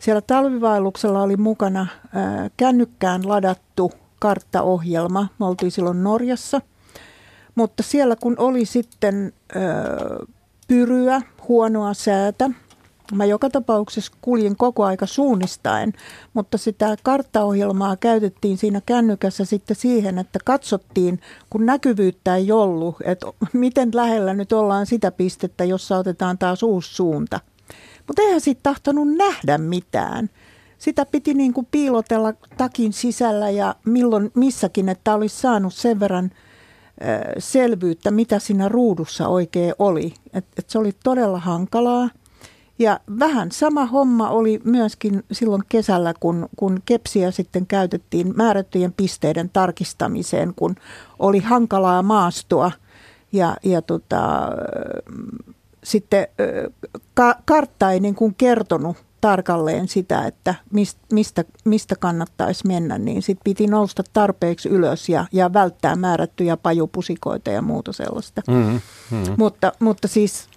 Siellä 0.00 0.20
talvivaelluksella 0.20 1.22
oli 1.22 1.36
mukana 1.36 1.86
kännykkään 2.56 3.28
ladattu 3.28 3.92
karttaohjelma. 4.18 5.28
Me 5.38 5.46
oltiin 5.46 5.72
silloin 5.72 6.02
Norjassa. 6.02 6.60
Mutta 7.54 7.82
siellä 7.82 8.16
kun 8.16 8.34
oli 8.38 8.64
sitten 8.64 9.32
pyryä, 10.68 11.22
huonoa 11.48 11.94
säätä, 11.94 12.50
Mä 13.12 13.24
joka 13.24 13.50
tapauksessa 13.50 14.12
kuljin 14.20 14.56
koko 14.56 14.84
aika 14.84 15.06
suunnistaen, 15.06 15.92
mutta 16.34 16.58
sitä 16.58 16.96
karttaohjelmaa 17.02 17.96
käytettiin 17.96 18.58
siinä 18.58 18.80
kännykässä 18.86 19.44
sitten 19.44 19.76
siihen, 19.76 20.18
että 20.18 20.38
katsottiin, 20.44 21.20
kun 21.50 21.66
näkyvyyttä 21.66 22.36
ei 22.36 22.52
ollut, 22.52 22.96
että 23.04 23.26
miten 23.52 23.90
lähellä 23.94 24.34
nyt 24.34 24.52
ollaan 24.52 24.86
sitä 24.86 25.10
pistettä, 25.10 25.64
jossa 25.64 25.98
otetaan 25.98 26.38
taas 26.38 26.62
uusi 26.62 26.94
suunta. 26.94 27.40
Mutta 28.06 28.22
eihän 28.22 28.40
siitä 28.40 28.60
tahtonut 28.62 29.08
nähdä 29.16 29.58
mitään. 29.58 30.30
Sitä 30.78 31.06
piti 31.06 31.34
niin 31.34 31.52
kuin 31.52 31.68
piilotella 31.70 32.32
takin 32.56 32.92
sisällä 32.92 33.50
ja 33.50 33.74
milloin 33.84 34.30
missäkin, 34.34 34.88
että 34.88 35.14
olisi 35.14 35.36
saanut 35.36 35.74
sen 35.74 36.00
verran 36.00 36.30
selvyyttä, 37.38 38.10
mitä 38.10 38.38
siinä 38.38 38.68
ruudussa 38.68 39.28
oikein 39.28 39.74
oli. 39.78 40.14
Et, 40.32 40.44
et 40.58 40.70
se 40.70 40.78
oli 40.78 40.92
todella 41.04 41.38
hankalaa. 41.38 42.08
Ja 42.78 43.00
vähän 43.20 43.52
sama 43.52 43.86
homma 43.86 44.30
oli 44.30 44.60
myöskin 44.64 45.24
silloin 45.32 45.62
kesällä, 45.68 46.14
kun, 46.20 46.48
kun 46.56 46.82
kepsiä 46.84 47.30
sitten 47.30 47.66
käytettiin 47.66 48.32
määrättyjen 48.36 48.92
pisteiden 48.92 49.50
tarkistamiseen, 49.52 50.52
kun 50.56 50.74
oli 51.18 51.38
hankalaa 51.38 52.02
maastoa. 52.02 52.72
Ja, 53.32 53.56
ja 53.62 53.82
tota, 53.82 54.48
sitten 55.84 56.28
ka, 57.14 57.36
kartta 57.44 57.92
ei 57.92 58.00
niin 58.00 58.14
kuin 58.14 58.34
kertonut 58.38 58.96
tarkalleen 59.20 59.88
sitä, 59.88 60.26
että 60.26 60.54
mistä, 61.10 61.44
mistä 61.64 61.96
kannattaisi 61.96 62.66
mennä, 62.66 62.98
niin 62.98 63.22
sitten 63.22 63.44
piti 63.44 63.66
nousta 63.66 64.02
tarpeeksi 64.12 64.68
ylös 64.68 65.08
ja, 65.08 65.26
ja 65.32 65.52
välttää 65.52 65.96
määrättyjä 65.96 66.56
pajupusikoita 66.56 67.50
ja 67.50 67.62
muuta 67.62 67.92
sellaista. 67.92 68.42
Mm-hmm. 68.48 68.80
Mm-hmm. 69.10 69.34
Mutta, 69.38 69.72
mutta 69.80 70.08
siis 70.08 70.48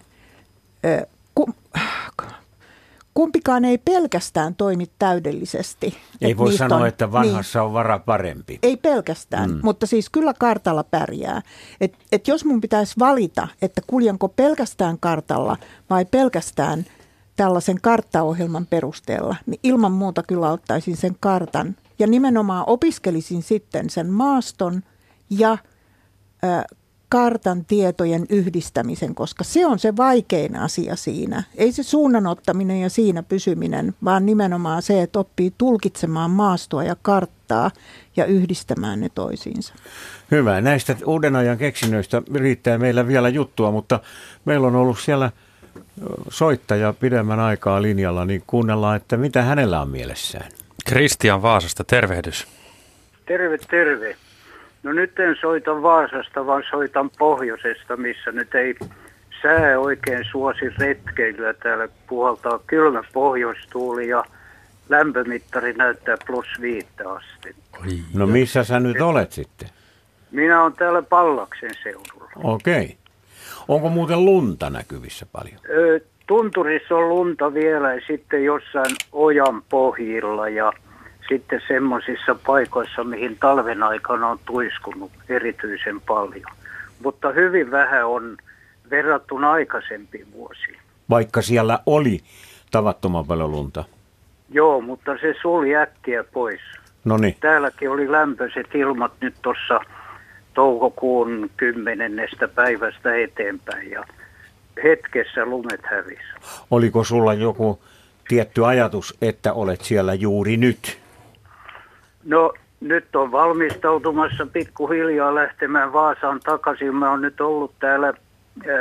kumpikaan 3.14 3.66
ei 3.66 3.78
pelkästään 3.78 4.56
toimi 4.56 4.86
täydellisesti. 5.00 5.98
Ei 6.22 6.38
voi 6.38 6.58
sanoa, 6.58 6.80
on, 6.80 6.88
että 6.88 7.12
vanhassa 7.12 7.60
niin, 7.60 7.66
on 7.66 7.74
vara 7.74 8.00
parempi. 8.00 8.60
Ei 8.64 8.78
pelkästään, 8.78 9.52
mm. 9.52 9.60
mutta 9.64 9.86
siis 9.86 10.10
kyllä 10.10 10.34
kartalla 10.40 10.84
pärjää. 10.84 11.42
Et, 11.82 11.94
et 12.12 12.28
jos 12.28 12.46
mun 12.46 12.62
pitäisi 12.62 12.96
valita, 13.00 13.48
että 13.62 13.82
kuljanko 13.88 14.30
pelkästään 14.30 15.00
kartalla 15.00 15.58
vai 15.90 16.06
pelkästään 16.06 16.86
tällaisen 17.36 17.82
karttaohjelman 17.82 18.66
perusteella, 18.66 19.36
niin 19.46 19.60
ilman 19.64 19.92
muuta 19.92 20.24
kyllä 20.24 20.52
ottaisin 20.52 20.98
sen 20.98 21.16
kartan. 21.20 21.76
Ja 22.00 22.08
nimenomaan 22.08 22.64
opiskelisin 22.68 23.44
sitten 23.44 23.90
sen 23.90 24.10
maaston 24.10 24.84
ja 25.30 25.58
kartan 27.10 27.66
tietojen 27.66 28.26
yhdistämisen, 28.30 29.16
koska 29.16 29.44
se 29.44 29.66
on 29.66 29.80
se 29.80 29.98
vaikein 29.98 30.56
asia 30.56 30.96
siinä. 30.96 31.44
Ei 31.56 31.72
se 31.72 31.84
suunnanottaminen 31.84 32.82
ja 32.82 32.90
siinä 32.90 33.24
pysyminen, 33.24 33.94
vaan 34.04 34.26
nimenomaan 34.26 34.82
se, 34.82 35.02
että 35.02 35.20
oppii 35.20 35.54
tulkitsemaan 35.58 36.32
maastoa 36.32 36.84
ja 36.84 36.96
karttaa 37.02 37.72
ja 38.16 38.26
yhdistämään 38.26 39.00
ne 39.00 39.10
toisiinsa. 39.16 39.74
Hyvä. 40.32 40.62
Näistä 40.62 40.96
uuden 41.06 41.36
ajan 41.36 41.58
keksinnöistä 41.58 42.22
riittää 42.36 42.78
meillä 42.78 43.08
vielä 43.08 43.30
juttua, 43.30 43.72
mutta 43.72 44.00
meillä 44.46 44.68
on 44.68 44.76
ollut 44.76 45.00
siellä 45.00 45.32
soittaja 46.30 46.94
pidemmän 46.94 47.40
aikaa 47.40 47.82
linjalla, 47.82 48.26
niin 48.26 48.44
kuunnellaan, 48.48 48.96
että 48.96 49.18
mitä 49.18 49.42
hänellä 49.42 49.82
on 49.82 49.90
mielessään. 49.90 50.52
Kristian 50.86 51.42
Vaasasta, 51.42 51.84
tervehdys. 51.84 52.48
Terve, 53.26 53.58
terve. 53.58 54.16
No 54.84 54.94
nyt 54.94 55.20
en 55.20 55.36
soita 55.42 55.82
Vaasasta, 55.82 56.46
vaan 56.46 56.64
soitan 56.70 57.10
pohjoisesta, 57.10 57.98
missä 57.98 58.32
nyt 58.32 58.56
ei 58.56 58.76
sää 59.42 59.80
oikein 59.80 60.26
suosi 60.32 60.70
retkeilyä. 60.80 61.54
Täällä 61.54 61.88
puhaltaa 62.08 62.60
kylmä 62.68 63.04
pohjoistuuli 63.14 64.08
ja 64.08 64.24
lämpömittari 64.90 65.74
näyttää 65.74 66.18
plus 66.28 66.48
viittä 66.62 67.10
asti. 67.12 67.56
No 68.14 68.28
missä 68.28 68.64
sä 68.64 68.80
nyt 68.80 69.02
olet 69.02 69.32
sitten? 69.32 69.70
Minä 70.32 70.62
olen 70.62 70.74
täällä 70.74 71.02
Pallaksen 71.02 71.72
seudulla. 71.84 72.32
Okei. 72.44 72.98
Onko 73.68 73.90
muuten 73.90 74.26
lunta 74.26 74.70
näkyvissä 74.70 75.26
paljon? 75.32 75.60
Ö, 75.70 76.00
tunturissa 76.28 76.96
on 76.96 77.10
lunta 77.10 77.54
vielä 77.54 77.94
ja 77.94 78.02
sitten 78.08 78.44
jossain 78.44 78.96
ojan 79.12 79.62
pohjilla 79.70 80.50
ja 80.50 80.74
sitten 81.30 81.62
semmoisissa 81.68 82.36
paikoissa, 82.46 83.04
mihin 83.04 83.38
talven 83.40 83.84
aikana 83.84 84.28
on 84.28 84.40
tuiskunut 84.46 85.12
erityisen 85.30 86.02
paljon. 86.02 86.52
Mutta 87.04 87.32
hyvin 87.32 87.72
vähän 87.72 88.06
on 88.06 88.38
verrattuna 88.90 89.52
aikaisempiin 89.52 90.28
vuosiin. 90.34 90.78
Vaikka 91.10 91.42
siellä 91.42 91.80
oli 91.86 92.20
tavattoman 92.72 93.26
paljon 93.26 93.52
lunta. 93.52 93.84
Joo, 94.50 94.82
mutta 94.82 95.18
se 95.22 95.36
suli 95.42 95.76
äkkiä 95.76 96.24
pois. 96.24 96.62
No 97.06 97.18
niin. 97.18 97.36
Täälläkin 97.40 97.90
oli 97.90 98.12
lämpöiset 98.12 98.76
ilmat 98.76 99.12
nyt 99.22 99.36
tuossa 99.42 99.80
toukokuun 100.54 101.50
kymmenennestä 101.58 102.48
päivästä 102.48 103.16
eteenpäin 103.16 103.92
ja 103.92 104.06
hetkessä 104.84 105.46
lumet 105.46 105.82
hävisi. 105.84 106.56
Oliko 106.72 107.04
sulla 107.04 107.34
joku 107.34 107.80
tietty 108.28 108.66
ajatus, 108.66 109.18
että 109.22 109.54
olet 109.54 109.82
siellä 109.82 110.14
juuri 110.14 110.58
nyt? 110.58 111.00
No 112.30 112.54
nyt 112.80 113.16
on 113.16 113.32
valmistautumassa 113.32 114.46
pikkuhiljaa 114.46 115.36
lähtemään 115.36 115.94
Vaasaan 115.94 116.40
takaisin. 116.40 116.96
Mä 116.96 117.10
oon 117.10 117.22
nyt 117.22 117.42
ollut 117.42 117.72
täällä 117.80 118.14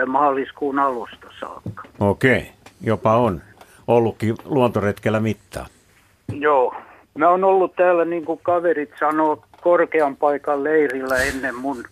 maaliskuun 0.06 0.78
alusta 0.78 1.26
saakka. 1.40 1.82
Okei, 2.00 2.52
jopa 2.80 3.16
on 3.16 3.42
ollutkin 3.86 4.34
luontoretkellä 4.44 5.20
mittaa. 5.20 5.66
Joo, 6.32 6.74
mä 7.18 7.28
oon 7.28 7.44
ollut 7.44 7.76
täällä 7.76 8.04
niin 8.04 8.24
kuin 8.24 8.40
kaverit 8.42 8.90
sanoo 8.98 9.44
korkean 9.60 10.16
paikan 10.16 10.64
leirillä 10.64 11.16
ennen 11.16 11.54
mun 11.54 11.84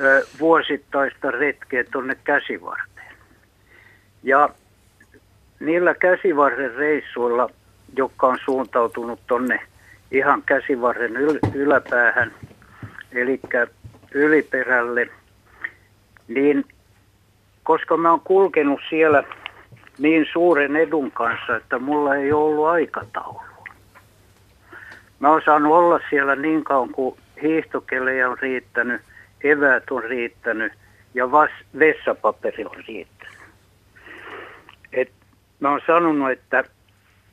ö, 0.00 0.26
vuosittaista 0.40 1.30
retkeä 1.30 1.84
tuonne 1.84 2.16
käsivarteen. 2.24 3.16
Ja 4.22 4.48
niillä 5.60 5.94
käsivarren 5.94 6.74
reissuilla, 6.74 7.50
jotka 7.96 8.26
on 8.26 8.38
suuntautunut 8.44 9.20
tuonne 9.26 9.60
ihan 10.12 10.42
käsivarren 10.46 11.16
yl- 11.16 11.50
yläpäähän, 11.54 12.32
eli 13.12 13.40
yliperälle, 14.14 15.08
niin 16.28 16.64
koska 17.62 17.96
mä 17.96 18.10
oon 18.10 18.20
kulkenut 18.20 18.80
siellä 18.88 19.24
niin 19.98 20.26
suuren 20.32 20.76
edun 20.76 21.10
kanssa, 21.10 21.56
että 21.56 21.78
mulla 21.78 22.14
ei 22.14 22.32
ollut 22.32 22.66
aikataulua. 22.66 23.44
Mä 25.20 25.30
oon 25.30 25.42
saanut 25.44 25.72
olla 25.72 26.00
siellä 26.10 26.36
niin 26.36 26.64
kauan 26.64 26.88
kuin 26.90 27.16
hiihtokelejä 27.42 28.30
on 28.30 28.38
riittänyt, 28.38 29.00
eväät 29.44 29.90
on 29.90 30.04
riittänyt 30.04 30.72
ja 31.14 31.30
vas, 31.30 31.50
vessapaperi 31.78 32.64
on 32.64 32.84
riittänyt. 32.88 33.38
Et 34.92 35.12
mä 35.60 35.70
oon 35.70 35.80
sanonut, 35.86 36.30
että 36.30 36.64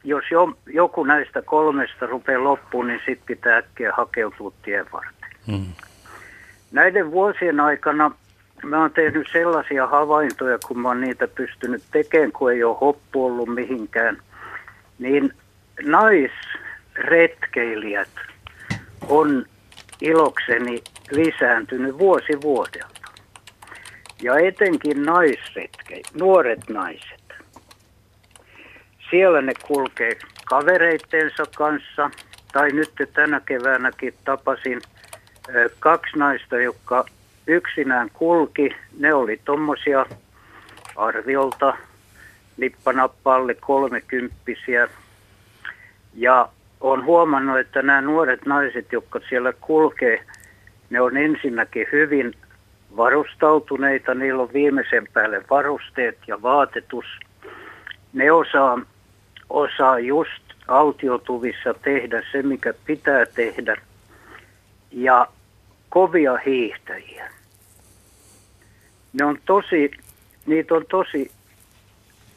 jos 0.04 0.24
jo, 0.32 0.54
joku 0.66 1.04
näistä 1.04 1.41
kolmesta 1.41 2.06
rupeaa 2.06 2.43
loppuun, 2.43 2.88
niin 2.88 3.02
sitten 3.06 3.26
pitää 3.26 3.58
äkkiä 3.58 3.93
hakeutua 3.97 4.52
tien 4.62 4.86
varten. 4.93 5.30
Mm. 5.47 5.74
Näiden 6.72 7.12
vuosien 7.12 7.60
aikana 7.60 8.12
mä 8.64 8.82
oon 8.82 8.91
tehnyt 8.91 9.28
sellaisia 9.32 9.88
havaintoja, 9.88 10.58
kun 10.68 10.80
mä 10.80 10.88
oon 10.88 11.02
niitä 11.02 11.28
pystynyt 11.28 11.84
tekemään, 11.91 12.32
kun 12.32 12.52
ei 12.52 12.64
ole 12.64 12.78
hoppu 12.82 13.26
ollut 13.26 13.50
mihinkään, 13.50 14.18
niin 15.00 15.34
naisretkeilijät 15.84 18.10
on 19.08 19.45
ilokseni 20.02 20.84
lisääntynyt 21.12 21.97
vuosi 21.97 22.41
vuodelta. 22.41 23.00
Ja 24.22 24.38
etenkin 24.38 25.04
naisretke, 25.04 26.02
nuoret 26.14 26.70
naiset. 26.70 27.18
Siellä 29.10 29.41
ne 29.41 29.53
kulkee 29.68 30.18
kavereittensa 30.45 31.43
kanssa, 31.55 32.10
tai 32.53 32.72
nyt 32.72 32.91
tänä 33.14 33.41
keväänäkin 33.45 34.14
tapasin 34.26 34.82
kaksi 35.80 36.18
naista, 36.18 36.57
jotka 36.57 37.05
yksinään 37.47 38.10
kulki. 38.14 38.76
Ne 38.99 39.14
oli 39.14 39.41
tommosia 39.45 40.05
arviolta 40.95 41.78
nippanappalle 42.57 43.53
kolmekymppisiä. 43.53 44.88
Ja 46.14 46.49
on 46.82 47.05
huomannut, 47.05 47.60
että 47.60 47.82
nämä 47.82 48.01
nuoret 48.01 48.45
naiset, 48.45 48.91
jotka 48.91 49.20
siellä 49.30 49.53
kulkee, 49.62 50.26
ne 50.89 51.01
on 51.01 51.18
ensinnäkin 51.18 51.88
hyvin 51.91 52.34
varustautuneita. 52.97 54.14
Niillä 54.14 54.43
on 54.43 54.53
viimeisen 54.53 55.07
päälle 55.14 55.43
varusteet 55.49 56.18
ja 56.28 56.41
vaatetus. 56.41 57.05
Ne 58.14 58.32
osaa, 58.32 58.80
osaa 59.50 60.00
just 60.00 60.43
autiotuvissa 60.68 61.74
tehdä 61.74 62.24
se, 62.32 62.41
mikä 62.41 62.74
pitää 62.86 63.26
tehdä. 63.26 63.76
Ja 64.91 65.28
kovia 65.89 66.38
hiihtäjiä. 66.45 67.32
Ne 69.14 69.26
on 69.26 69.39
tosi, 69.45 69.91
niitä 70.45 70.74
on 70.76 70.86
tosi 70.89 71.32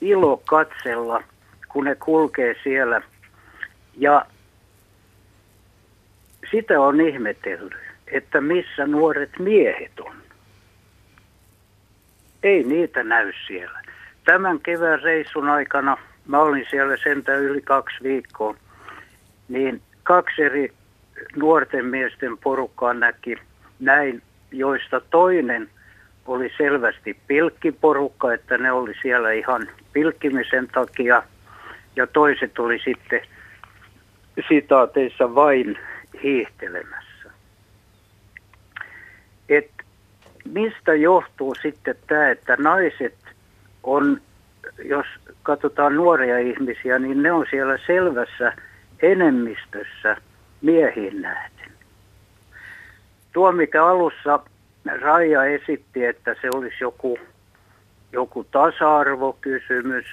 ilo 0.00 0.36
katsella, 0.36 1.22
kun 1.68 1.84
ne 1.84 1.94
kulkee 1.94 2.54
siellä. 2.62 3.02
Ja 3.96 4.26
sitä 6.50 6.80
on 6.80 7.00
ihmetellyt, 7.00 7.74
että 8.06 8.40
missä 8.40 8.86
nuoret 8.86 9.38
miehet 9.38 10.00
on. 10.00 10.16
Ei 12.42 12.64
niitä 12.64 13.02
näy 13.04 13.32
siellä. 13.46 13.82
Tämän 14.24 14.60
kevään 14.60 15.02
reissun 15.02 15.48
aikana, 15.48 15.96
mä 16.26 16.38
olin 16.38 16.66
siellä 16.70 16.96
sentään 16.96 17.42
yli 17.42 17.60
kaksi 17.60 17.96
viikkoa, 18.02 18.54
niin 19.48 19.82
kaksi 20.02 20.42
eri 20.42 20.72
nuorten 21.36 21.86
miesten 21.86 22.38
porukkaa 22.38 22.94
näki 22.94 23.36
näin, 23.80 24.22
joista 24.50 25.00
toinen 25.00 25.68
oli 26.26 26.52
selvästi 26.56 27.16
pilkkiporukka, 27.26 28.32
että 28.32 28.58
ne 28.58 28.72
oli 28.72 28.92
siellä 29.02 29.32
ihan 29.32 29.68
pilkkimisen 29.92 30.68
takia, 30.68 31.22
ja 31.96 32.06
toiset 32.06 32.58
oli 32.58 32.78
sitten 32.84 33.20
sitaateissa 34.48 35.34
vain 35.34 35.78
hiihtelemässä. 36.22 37.30
Et 39.48 39.70
mistä 40.44 40.94
johtuu 40.94 41.54
sitten 41.54 41.94
tämä, 42.06 42.30
että 42.30 42.56
naiset 42.56 43.14
on, 43.82 44.20
jos 44.84 45.06
katsotaan 45.42 45.96
nuoria 45.96 46.38
ihmisiä, 46.38 46.98
niin 46.98 47.22
ne 47.22 47.32
on 47.32 47.46
siellä 47.50 47.78
selvässä 47.86 48.52
enemmistössä 49.02 50.16
miehiin 50.62 51.22
nähden. 51.22 51.72
Tuo, 53.32 53.52
mikä 53.52 53.86
alussa 53.86 54.40
Raija 55.00 55.44
esitti, 55.44 56.04
että 56.04 56.36
se 56.40 56.48
olisi 56.54 56.76
joku, 56.80 57.18
joku 58.12 58.44
tasa-arvokysymys, 58.44 60.06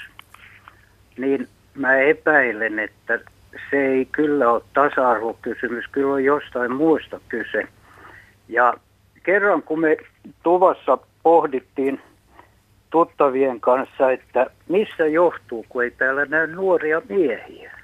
niin 1.17 1.47
mä 1.76 1.97
epäilen, 1.97 2.80
että 2.80 3.20
se 3.70 3.78
ei 3.78 4.05
kyllä 4.05 4.51
ole 4.51 4.61
tasa-arvokysymys, 4.74 5.86
kyllä 5.91 6.13
on 6.13 6.24
jostain 6.24 6.74
muusta 6.76 7.20
kyse. 7.30 7.67
Ja 8.47 8.74
kerran 9.24 9.63
kun 9.63 9.80
me 9.80 9.97
tuvassa 10.43 10.97
pohdittiin 11.24 12.01
tuttavien 12.90 13.60
kanssa, 13.60 14.12
että 14.12 14.46
missä 14.70 15.08
johtuu, 15.08 15.66
kun 15.70 15.84
ei 15.84 15.92
täällä 15.92 16.26
näy 16.26 16.48
nuoria 16.48 17.02
miehiä, 17.10 17.80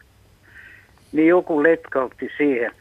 niin 1.11 1.27
joku 1.27 1.63
letkautti 1.63 2.29
siihen. 2.37 2.71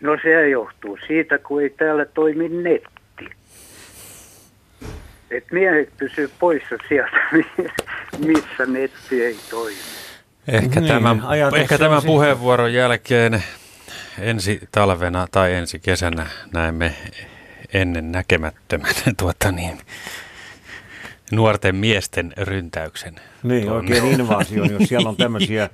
No 0.00 0.18
se 0.22 0.48
johtuu 0.48 0.98
siitä, 1.06 1.38
kun 1.38 1.62
ei 1.62 1.70
täällä 1.70 2.04
toimi 2.04 2.48
netti. 2.48 3.30
Et 5.30 5.44
miehet 5.52 5.88
pysyy 5.98 6.30
poissa 6.38 6.76
sieltä, 6.88 7.16
missä 8.26 8.66
netti 8.66 9.24
ei 9.24 9.36
toimi. 9.50 9.78
Ehkä, 10.48 10.80
niin, 10.80 10.92
tämän, 10.92 11.22
ehkä 11.56 11.78
tämän 11.78 12.02
puheenvuoron 12.06 12.72
jälkeen 12.72 13.42
ensi 14.20 14.60
talvena 14.72 15.26
tai 15.30 15.54
ensi 15.54 15.78
kesänä 15.78 16.26
näemme 16.52 16.94
ennen 17.72 18.12
näkemättömän 18.12 18.94
tuota 19.20 19.52
niin, 19.52 19.78
nuorten 21.32 21.76
miesten 21.76 22.32
ryntäyksen. 22.38 23.14
Niin, 23.42 23.66
tuonne. 23.66 23.94
oikein 23.94 24.20
invaasio, 24.20 24.64
jos 24.64 24.88
siellä 24.88 25.08
on 25.08 25.16
tämmöisiä 25.24 25.70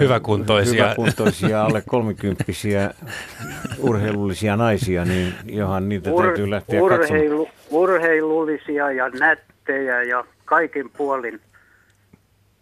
hyväkuntoisia. 0.00 0.84
hyväkuntoisia 0.84 1.64
alle 1.64 1.82
kolmikymppisiä 1.86 2.90
urheilullisia 3.78 4.56
naisia, 4.56 5.04
niin 5.04 5.34
johan 5.46 5.88
niitä 5.88 6.12
Ur, 6.12 6.24
täytyy 6.24 6.50
lähteä 6.50 6.82
urheilu, 6.82 7.48
Urheilullisia 7.70 8.92
ja 8.92 9.08
nättejä 9.08 10.02
ja 10.02 10.24
kaikin 10.44 10.90
puolin 10.96 11.40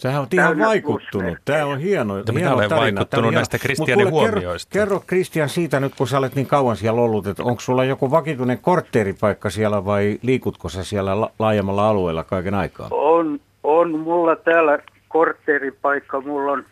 Sähän 0.01 0.21
on 0.23 0.27
ihan 0.33 0.59
vaikuttunut. 0.59 1.39
Tämä 1.45 1.67
on 1.67 1.79
hieno, 1.79 2.17
Mutta 2.17 2.33
minä 2.33 2.41
hieno 2.47 2.57
olen 2.57 2.69
tarina. 2.69 2.81
vaikuttunut 2.83 3.11
Tämä 3.11 3.23
hieno. 3.23 3.35
näistä 3.39 3.59
Kristianin 3.59 4.11
huomioista. 4.11 4.71
Kerro, 4.73 4.87
kerro 4.87 5.05
Kristian 5.07 5.49
siitä 5.49 5.81
nyt, 5.81 5.95
kun 5.95 6.09
sä 6.09 6.19
olet 6.19 6.35
niin 6.35 6.47
kauan 6.47 6.77
siellä 6.77 7.01
ollut, 7.01 7.27
että 7.27 7.43
onko 7.43 7.61
sulla 7.61 7.85
joku 7.85 8.11
vakituinen 8.11 8.59
kortteeripaikka 8.59 9.51
siellä 9.51 9.85
vai 9.85 10.19
liikutko 10.23 10.69
sä 10.69 10.85
siellä 10.85 11.21
la- 11.21 11.31
laajemmalla 11.39 11.89
alueella 11.89 12.25
kaiken 12.25 12.55
aikaa? 12.55 12.89
On, 12.91 13.41
on 13.63 13.99
mulla 13.99 14.37
täällä 14.37 14.79
kortteeripaikka. 15.09 16.21
Mulla 16.21 16.53
on, 16.53 16.65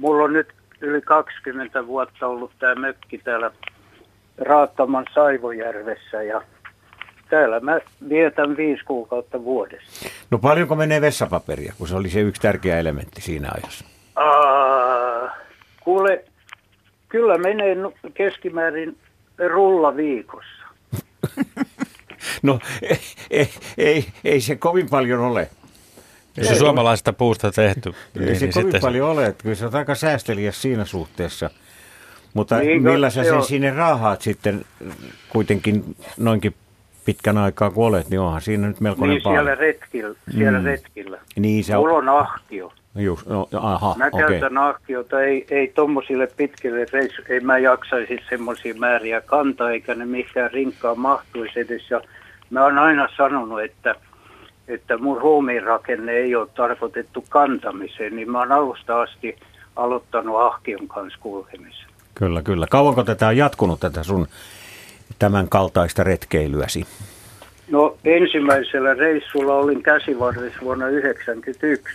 mulla 0.00 0.24
on 0.24 0.32
nyt 0.32 0.48
yli 0.80 1.00
20 1.00 1.86
vuotta 1.86 2.26
ollut 2.26 2.52
tämä 2.58 2.74
mökki 2.74 3.18
täällä 3.18 3.50
Raattaman 4.38 5.04
Saivojärvessä 5.14 6.22
ja 6.22 6.42
täällä 7.32 7.60
mä 7.60 7.78
vietän 8.08 8.56
viisi 8.56 8.84
kuukautta 8.84 9.44
vuodessa. 9.44 10.08
No 10.30 10.38
paljonko 10.38 10.74
menee 10.76 11.00
vessapaperia, 11.00 11.72
kun 11.78 11.88
se 11.88 11.94
oli 11.96 12.10
se 12.10 12.20
yksi 12.20 12.42
tärkeä 12.42 12.78
elementti 12.78 13.20
siinä 13.20 13.48
ajassa? 13.54 13.84
Aa, 14.16 15.30
kuule, 15.80 16.24
kyllä 17.08 17.38
menee 17.38 17.76
keskimäärin 18.14 18.96
rulla 19.48 19.96
viikossa. 19.96 20.62
No 22.42 22.58
ei, 22.82 22.98
ei, 23.30 23.48
ei, 23.78 24.06
ei 24.24 24.40
se 24.40 24.56
kovin 24.56 24.88
paljon 24.90 25.20
ole. 25.20 25.48
Jos 26.36 26.50
on 26.50 26.56
suomalaisesta 26.56 27.12
puusta 27.12 27.50
tehty, 27.52 27.88
Ei 27.88 28.24
niin, 28.26 28.38
se 28.38 28.44
niin 28.46 28.52
kovin 28.54 28.66
sitten 28.66 28.80
paljon 28.80 29.10
ole, 29.10 29.26
että 29.26 29.42
kyllä 29.42 29.54
se 29.54 29.66
on 29.66 29.74
aika 29.74 29.94
säästeliäs 29.94 30.62
siinä 30.62 30.84
suhteessa. 30.84 31.50
Mutta 32.34 32.58
Niin, 32.58 32.82
millä 32.82 33.10
sä 33.10 33.22
se 33.22 33.28
sen 33.28 33.38
on. 33.38 33.44
sinne 33.44 33.70
raahaat 33.70 34.22
sitten 34.22 34.64
kuitenkin 35.28 35.96
noinkin 36.18 36.54
pitkän 37.04 37.38
aikaa 37.38 37.70
kun 37.70 37.86
olet, 37.86 38.10
niin 38.10 38.20
onhan 38.20 38.40
siinä 38.40 38.68
nyt 38.68 38.80
melkoinen 38.80 39.14
Niin 39.14 39.22
siellä 39.22 39.50
paali. 39.50 39.60
retkillä. 39.60 40.14
Siellä 40.36 40.58
Mm. 40.58 40.64
retkillä. 40.64 41.18
Niin 41.36 41.64
se 41.64 41.76
Mulla 41.76 41.94
on. 41.96 42.08
ahkio. 42.08 42.72
Just, 42.94 43.26
no, 43.26 43.48
aha, 43.60 43.94
Mä 43.98 44.06
okei. 44.12 44.20
käytän 44.20 44.58
ahkiota, 44.58 45.20
ei, 45.20 45.46
ei 45.50 45.68
tommosille 45.68 46.26
pitkille 46.36 46.86
reissu, 46.92 47.22
ei 47.28 47.40
mä 47.40 47.58
jaksaisi 47.58 48.18
semmoisia 48.28 48.74
määriä 48.74 49.20
kantaa, 49.20 49.70
eikä 49.70 49.94
ne 49.94 50.04
mihinkään 50.06 50.50
rinkkaan 50.50 50.98
mahtuisi 50.98 51.60
edes. 51.60 51.90
Ja 51.90 52.00
mä 52.50 52.64
oon 52.64 52.78
aina 52.78 53.08
sanonut, 53.16 53.60
että, 53.62 53.94
että 54.68 54.98
mun 54.98 55.18
ruumiinrakenne 55.20 56.12
ei 56.12 56.34
ole 56.34 56.48
tarkoitettu 56.56 57.24
kantamiseen, 57.28 58.16
niin 58.16 58.30
mä 58.30 58.38
oon 58.38 58.52
alusta 58.52 59.02
asti 59.02 59.36
aloittanut 59.76 60.40
ahkion 60.40 60.88
kanssa 60.88 61.18
kulkemisen. 61.22 61.86
Kyllä, 62.14 62.42
kyllä. 62.42 62.66
Kauanko 62.70 63.02
tätä 63.04 63.28
on 63.28 63.36
jatkunut, 63.36 63.80
tätä 63.80 64.02
sun 64.02 64.26
tämän 65.18 65.48
kaltaista 65.48 66.04
retkeilyäsi? 66.04 66.86
No 67.70 67.96
ensimmäisellä 68.04 68.94
reissulla 68.94 69.54
olin 69.54 69.82
käsivarressa 69.82 70.60
vuonna 70.62 70.84
1991. 70.84 71.94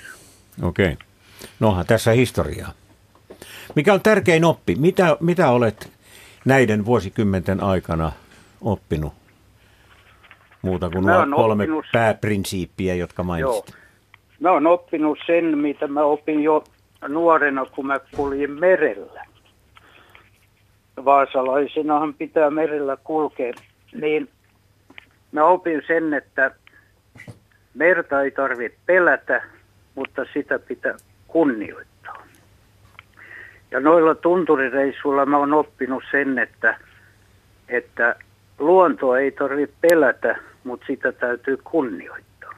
Okei. 0.63 0.97
Nohan 1.59 1.85
tässä 1.85 2.11
historiaa. 2.11 2.71
Mikä 3.75 3.93
on 3.93 4.01
tärkein 4.01 4.45
oppi? 4.45 4.75
Mitä, 4.75 5.17
mitä 5.19 5.49
olet 5.51 5.91
näiden 6.45 6.85
vuosikymmenten 6.85 7.63
aikana 7.63 8.11
oppinut? 8.61 9.13
Muuta 10.61 10.89
kuin 10.89 11.05
nuo 11.05 11.25
kolme 11.35 11.63
oppinut- 11.63 11.85
pääprinsiippiä, 11.93 12.95
jotka 12.95 13.23
mainitsit. 13.23 13.75
Mä 14.39 14.51
oon 14.51 14.67
oppinut 14.67 15.19
sen, 15.25 15.57
mitä 15.57 15.87
mä 15.87 16.03
opin 16.03 16.43
jo 16.43 16.63
nuorena, 17.07 17.65
kun 17.65 17.87
mä 17.87 17.99
kuljin 18.15 18.59
merellä. 18.59 19.26
Vaasalaisenahan 21.05 22.13
pitää 22.13 22.49
merellä 22.49 22.97
kulkea. 23.03 23.53
Niin 24.01 24.29
mä 25.31 25.45
opin 25.45 25.81
sen, 25.87 26.13
että 26.13 26.51
merta 27.73 28.21
ei 28.21 28.31
tarvitse 28.31 28.77
pelätä, 28.85 29.43
mutta 29.95 30.25
sitä 30.33 30.59
pitää 30.59 30.95
kunnioittaa. 31.27 32.27
Ja 33.71 33.79
noilla 33.79 34.15
tunturireissuilla 34.15 35.25
mä 35.25 35.37
oon 35.37 35.53
oppinut 35.53 36.03
sen, 36.11 36.39
että, 36.39 36.79
että 37.69 38.15
luontoa 38.59 39.19
ei 39.19 39.31
tarvitse 39.31 39.75
pelätä, 39.81 40.37
mutta 40.63 40.85
sitä 40.85 41.11
täytyy 41.11 41.57
kunnioittaa. 41.63 42.53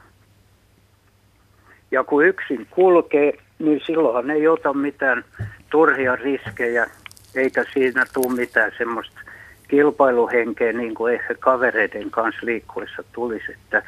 Ja 1.90 2.04
kun 2.04 2.26
yksin 2.26 2.66
kulkee, 2.70 3.32
niin 3.58 3.80
silloinhan 3.86 4.30
ei 4.30 4.48
ota 4.48 4.72
mitään 4.72 5.24
turhia 5.70 6.16
riskejä, 6.16 6.86
eikä 7.34 7.64
siinä 7.72 8.06
tule 8.12 8.34
mitään 8.34 8.72
semmoista 8.78 9.20
kilpailuhenkeä, 9.68 10.72
niin 10.72 10.94
kuin 10.94 11.14
ehkä 11.14 11.34
kavereiden 11.34 12.10
kanssa 12.10 12.46
liikkuessa 12.46 13.04
tulisi. 13.12 13.52
Että 13.52 13.82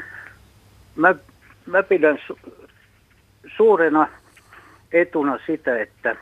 mä, 0.96 1.14
mä 1.66 1.82
pidän 1.82 2.18
su- 2.18 2.66
suurena 3.56 4.08
etuna 4.92 5.38
sitä, 5.46 5.78
että, 5.78 6.16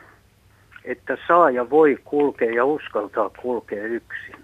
että 0.85 1.17
saa 1.27 1.49
ja 1.49 1.69
voi 1.69 1.97
kulkea 2.03 2.51
ja 2.51 2.65
uskaltaa 2.65 3.29
kulkea 3.29 3.83
yksin. 3.83 4.35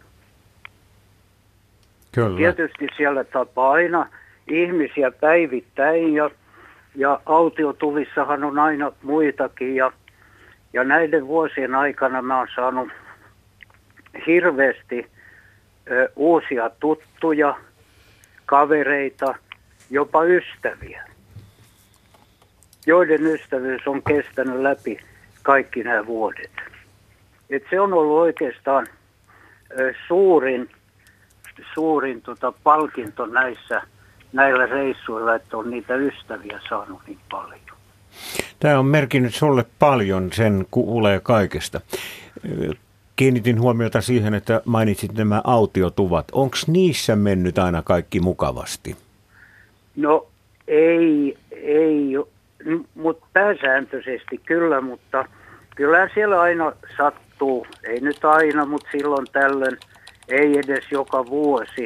Kyllä. 2.11 2.37
Tietysti 2.37 2.87
siellä 2.97 3.23
tapaa 3.23 3.71
aina 3.71 4.07
ihmisiä 4.47 5.11
päivittäin 5.11 6.13
ja, 6.13 6.29
ja 6.95 7.19
autiotuvissahan 7.25 8.43
on 8.43 8.59
aina 8.59 8.91
muitakin 9.03 9.75
ja, 9.75 9.91
ja 10.73 10.83
näiden 10.83 11.27
vuosien 11.27 11.75
aikana 11.75 12.21
mä 12.21 12.37
oon 12.37 12.47
saanut 12.55 12.89
hirveästi 14.27 15.11
ö, 15.91 16.09
uusia 16.15 16.69
tuttuja, 16.79 17.57
kavereita, 18.45 19.35
jopa 19.89 20.23
ystäviä, 20.23 21.03
joiden 22.85 23.25
ystävyys 23.25 23.87
on 23.87 24.03
kestänyt 24.03 24.61
läpi 24.61 24.99
kaikki 25.43 25.83
nämä 25.83 26.05
vuodet. 26.05 26.51
Et 27.49 27.63
se 27.69 27.79
on 27.79 27.93
ollut 27.93 28.19
oikeastaan 28.19 28.87
ö, 29.79 29.93
suurin 30.07 30.69
suurin 31.73 32.21
tota, 32.21 32.53
palkinto 32.63 33.25
näissä, 33.25 33.81
näillä 34.33 34.65
reissuilla, 34.65 35.35
että 35.35 35.57
on 35.57 35.69
niitä 35.69 35.95
ystäviä 35.95 36.59
saanut 36.69 37.01
niin 37.07 37.19
paljon. 37.31 37.59
Tämä 38.59 38.79
on 38.79 38.85
merkinnyt 38.85 39.35
sulle 39.35 39.65
paljon, 39.79 40.29
sen 40.33 40.65
kuulee 40.71 41.19
kaikesta. 41.19 41.81
Kiinnitin 43.15 43.61
huomiota 43.61 44.01
siihen, 44.01 44.33
että 44.33 44.61
mainitsit 44.65 45.13
nämä 45.13 45.41
autiotuvat. 45.43 46.25
Onko 46.31 46.57
niissä 46.67 47.15
mennyt 47.15 47.57
aina 47.57 47.81
kaikki 47.81 48.19
mukavasti? 48.19 48.97
No 49.95 50.27
ei, 50.67 51.37
ei, 51.51 52.13
mutta 52.95 53.27
pääsääntöisesti 53.33 54.37
kyllä, 54.45 54.81
mutta 54.81 55.25
kyllä 55.75 56.09
siellä 56.13 56.41
aina 56.41 56.73
sattuu, 56.97 57.67
ei 57.83 57.99
nyt 58.01 58.25
aina, 58.25 58.65
mutta 58.65 58.87
silloin 58.91 59.27
tällöin, 59.31 59.77
ei 60.29 60.57
edes 60.57 60.83
joka 60.91 61.25
vuosi, 61.25 61.85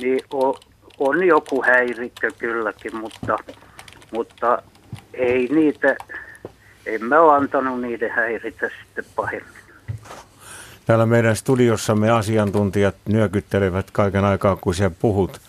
niin 0.00 0.20
on, 0.32 0.54
on 0.98 1.26
joku 1.26 1.62
häirikkö 1.62 2.30
kylläkin, 2.38 2.96
mutta, 2.96 3.38
mutta 4.12 4.62
ei 5.18 5.48
niitä, 5.52 5.96
en 6.86 7.04
mä 7.04 7.20
ole 7.20 7.36
antanut 7.36 7.80
niiden 7.80 8.10
häiritä 8.10 8.70
sitten 8.80 9.04
pahemmin. 9.16 9.52
Täällä 10.86 11.06
meidän 11.06 11.36
studiossamme 11.36 12.10
asiantuntijat 12.10 12.94
nyökyttelevät 13.08 13.90
kaiken 13.90 14.24
aikaa, 14.24 14.56
kun 14.56 14.74
sä 14.74 14.90
puhut 14.90 15.40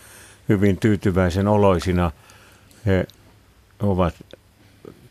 hyvin 0.49 0.77
tyytyväisen 0.77 1.47
oloisina. 1.47 2.11
He 2.85 3.05
ovat 3.79 4.13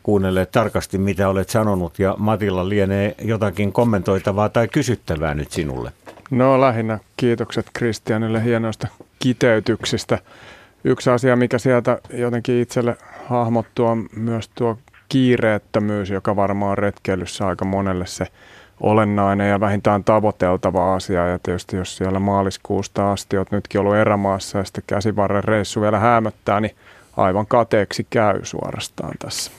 kuunnelleet 0.02 0.50
tarkasti, 0.50 0.98
mitä 0.98 1.28
olet 1.28 1.48
sanonut, 1.48 1.98
ja 1.98 2.14
Matilla 2.18 2.68
lienee 2.68 3.14
jotakin 3.22 3.72
kommentoitavaa 3.72 4.48
tai 4.48 4.68
kysyttävää 4.68 5.34
nyt 5.34 5.50
sinulle. 5.52 5.92
No 6.30 6.60
lähinnä 6.60 6.98
kiitokset 7.16 7.66
Kristianille 7.72 8.44
hienoista 8.44 8.88
kiteytyksistä. 9.18 10.18
Yksi 10.84 11.10
asia, 11.10 11.36
mikä 11.36 11.58
sieltä 11.58 11.98
jotenkin 12.10 12.60
itselle 12.60 12.96
hahmottuu, 13.24 13.86
on 13.86 14.06
myös 14.16 14.50
tuo 14.54 14.78
kiireettömyys, 15.08 16.10
joka 16.10 16.36
varmaan 16.36 16.70
on 16.70 16.78
retkeilyssä 16.78 17.46
aika 17.46 17.64
monelle 17.64 18.06
se 18.06 18.26
olennainen 18.80 19.50
ja 19.50 19.60
vähintään 19.60 20.04
tavoiteltava 20.04 20.94
asia. 20.94 21.26
Ja 21.26 21.38
tietysti 21.38 21.76
jos 21.76 21.96
siellä 21.96 22.18
maaliskuusta 22.18 23.12
asti 23.12 23.36
olet 23.36 23.50
nytkin 23.50 23.80
ollut 23.80 23.96
erämaassa 23.96 24.58
ja 24.58 24.64
sitten 24.64 24.84
käsivarren 24.86 25.44
reissu 25.44 25.80
vielä 25.80 25.98
hämöttää, 25.98 26.60
niin 26.60 26.76
aivan 27.16 27.46
kateeksi 27.46 28.06
käy 28.10 28.40
suorastaan 28.42 29.14
tässä. 29.18 29.52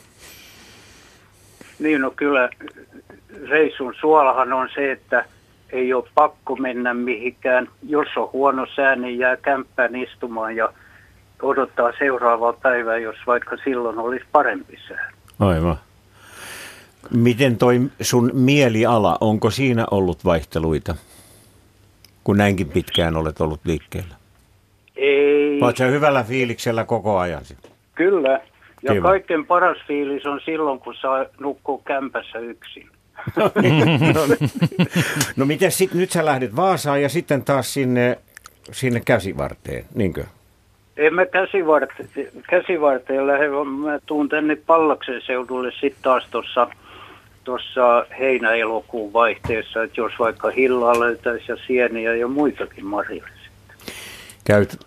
Niin 1.78 2.00
no 2.00 2.10
kyllä 2.10 2.48
reissun 3.48 3.94
suolahan 4.00 4.52
on 4.52 4.68
se, 4.74 4.92
että 4.92 5.24
ei 5.72 5.92
ole 5.92 6.04
pakko 6.14 6.56
mennä 6.56 6.94
mihinkään. 6.94 7.68
Jos 7.88 8.08
on 8.16 8.30
huono 8.32 8.66
sää, 8.76 8.96
niin 8.96 9.18
jää 9.18 9.36
kämppään 9.36 9.96
istumaan 9.96 10.56
ja 10.56 10.72
odottaa 11.42 11.92
seuraavaa 11.98 12.52
päivää, 12.52 12.98
jos 12.98 13.16
vaikka 13.26 13.56
silloin 13.64 13.98
olisi 13.98 14.24
parempi 14.32 14.78
sää. 14.88 15.10
Aivan. 15.40 15.76
Miten 17.10 17.56
toi 17.56 17.80
sun 18.00 18.30
mieliala, 18.34 19.18
onko 19.20 19.50
siinä 19.50 19.86
ollut 19.90 20.24
vaihteluita, 20.24 20.94
kun 22.24 22.36
näinkin 22.36 22.68
pitkään 22.68 23.16
olet 23.16 23.40
ollut 23.40 23.60
liikkeellä? 23.64 24.14
Ei, 24.96 25.60
Oletko 25.62 25.84
hyvällä 25.84 26.22
fiiliksellä 26.22 26.84
koko 26.84 27.18
ajan? 27.18 27.44
sitten? 27.44 27.70
kyllä, 27.94 28.40
Ja 28.82 28.92
Kiva. 28.92 29.08
kaikkein 29.08 29.46
paras 29.46 29.78
fiilis 29.86 30.26
on 30.26 30.40
silloin, 30.44 30.78
kun 30.80 30.94
saa 30.94 31.24
nukkua 31.40 31.80
kämpässä 31.84 32.38
yksin. 32.38 32.88
no, 33.36 33.50
no 35.36 35.46
miten 35.46 35.72
sit, 35.72 35.94
nyt 35.94 36.10
sä 36.10 36.24
lähdet 36.24 36.56
Vaasaan 36.56 37.02
ja 37.02 37.08
sitten 37.08 37.44
taas 37.44 37.74
sinne, 37.74 38.18
sinne 38.72 39.00
käsivarteen, 39.04 39.84
niinkö? 39.94 40.24
En 40.96 41.14
mä 41.14 41.26
käsivarte, 41.26 42.08
käsivarteen 42.50 43.26
lähde, 43.26 43.52
vaan 43.52 43.66
mä 43.66 43.98
tuun 44.06 44.28
tänne 44.28 44.56
Pallaksen 44.56 45.22
seudulle 45.26 45.70
sitten 45.70 46.02
taas 46.02 46.26
tuossa 46.30 46.68
tuossa 47.44 48.06
heinä-elokuun 48.18 49.12
vaihteessa, 49.12 49.82
että 49.82 50.00
jos 50.00 50.12
vaikka 50.18 50.50
hillaa 50.50 51.00
löytäisi 51.00 51.52
ja 51.52 51.56
sieniä 51.66 52.14
ja 52.14 52.28
muitakin 52.28 52.86
marjoja. 52.86 53.28
Käyt 54.44 54.86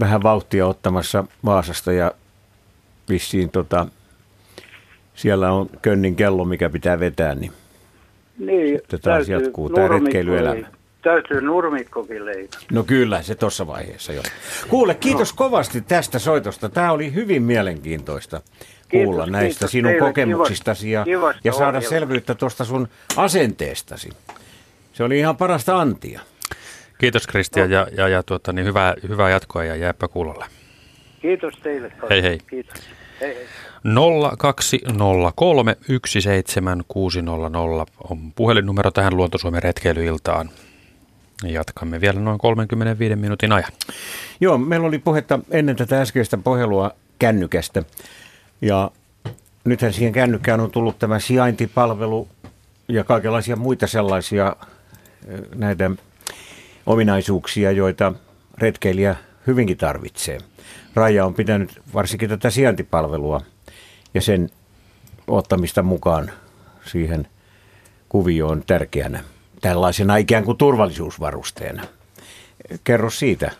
vähän 0.00 0.22
vauhtia 0.22 0.66
ottamassa 0.66 1.24
Vaasasta 1.44 1.92
ja 1.92 2.12
vissiin 3.08 3.50
tota, 3.50 3.86
siellä 5.14 5.52
on 5.52 5.70
könnin 5.82 6.16
kello, 6.16 6.44
mikä 6.44 6.70
pitää 6.70 7.00
vetää, 7.00 7.34
niin 7.34 7.52
Niin, 8.38 8.78
Sitten 8.78 9.00
taas 9.00 9.28
jatkuu 9.28 9.68
nurmikko 9.68 9.94
retkeilyelämä. 9.94 10.66
Täytyy 11.04 11.40
nurmikkokin 11.40 12.24
leikata. 12.24 12.64
No 12.72 12.82
kyllä, 12.82 13.22
se 13.22 13.34
tuossa 13.34 13.66
vaiheessa 13.66 14.12
jo. 14.12 14.22
Kuule, 14.68 14.94
kiitos 14.94 15.30
no. 15.30 15.36
kovasti 15.36 15.80
tästä 15.80 16.18
soitosta. 16.18 16.68
Tämä 16.68 16.92
oli 16.92 17.14
hyvin 17.14 17.42
mielenkiintoista 17.42 18.40
kuulla 18.90 19.24
Kiitos, 19.24 19.32
näistä 19.32 19.58
kiitos 19.58 19.70
sinun 19.70 19.92
teille. 19.92 20.06
kokemuksistasi 20.08 20.90
ja, 20.90 21.04
Kivasta 21.04 21.40
ja 21.44 21.52
saada 21.52 21.66
ohjelmasta. 21.66 21.90
selvyyttä 21.90 22.34
tuosta 22.34 22.64
sun 22.64 22.88
asenteestasi. 23.16 24.08
Se 24.92 25.04
oli 25.04 25.18
ihan 25.18 25.36
parasta 25.36 25.80
antia. 25.80 26.20
Kiitos 26.98 27.26
Kristian 27.26 27.70
ja, 27.70 27.86
ja, 27.96 28.08
ja 28.08 28.22
tuota, 28.22 28.52
niin 28.52 28.66
hyvää, 28.66 28.94
hyvää 29.08 29.30
jatkoa 29.30 29.64
ja 29.64 29.76
jääpä 29.76 30.08
kuulolle. 30.08 30.44
Kiitos 31.22 31.54
teille. 31.62 31.90
kaikille. 31.90 32.10
Hei, 32.10 32.22
hei. 32.22 32.38
Kiitos. 32.46 32.80
Hei 33.20 33.34
hei. 33.34 33.46
0203 34.38 35.76
17600 36.06 37.86
on 38.10 38.32
puhelinnumero 38.32 38.90
tähän 38.90 39.16
Luontosuomen 39.16 39.62
retkeilyiltaan. 39.62 40.50
Jatkamme 41.52 42.00
vielä 42.00 42.20
noin 42.20 42.38
35 42.38 43.16
minuutin 43.16 43.52
ajan. 43.52 43.72
Joo, 44.40 44.58
meillä 44.58 44.86
oli 44.86 44.98
puhetta 44.98 45.38
ennen 45.50 45.76
tätä 45.76 46.00
äskeistä 46.00 46.36
puhelua 46.36 46.90
kännykästä. 47.18 47.82
Ja 48.62 48.90
nythän 49.64 49.92
siihen 49.92 50.12
kännykkään 50.12 50.60
on 50.60 50.70
tullut 50.70 50.98
tämä 50.98 51.18
sijaintipalvelu 51.18 52.28
ja 52.88 53.04
kaikenlaisia 53.04 53.56
muita 53.56 53.86
sellaisia 53.86 54.56
eh, 55.28 55.40
näitä 55.54 55.90
ominaisuuksia, 56.86 57.70
joita 57.70 58.12
retkeilijä 58.58 59.16
hyvinkin 59.46 59.76
tarvitsee. 59.76 60.38
Raija 60.94 61.24
on 61.24 61.34
pitänyt 61.34 61.82
varsinkin 61.94 62.28
tätä 62.28 62.50
sijaintipalvelua 62.50 63.40
ja 64.14 64.20
sen 64.20 64.50
ottamista 65.26 65.82
mukaan 65.82 66.30
siihen 66.86 67.28
kuvioon 68.08 68.62
tärkeänä 68.66 69.24
tällaisena 69.64 70.16
ikään 70.16 70.44
kuin 70.44 70.58
turvallisuusvarusteena. 70.58 71.82
Kerro 72.84 73.10
siitä 73.10 73.50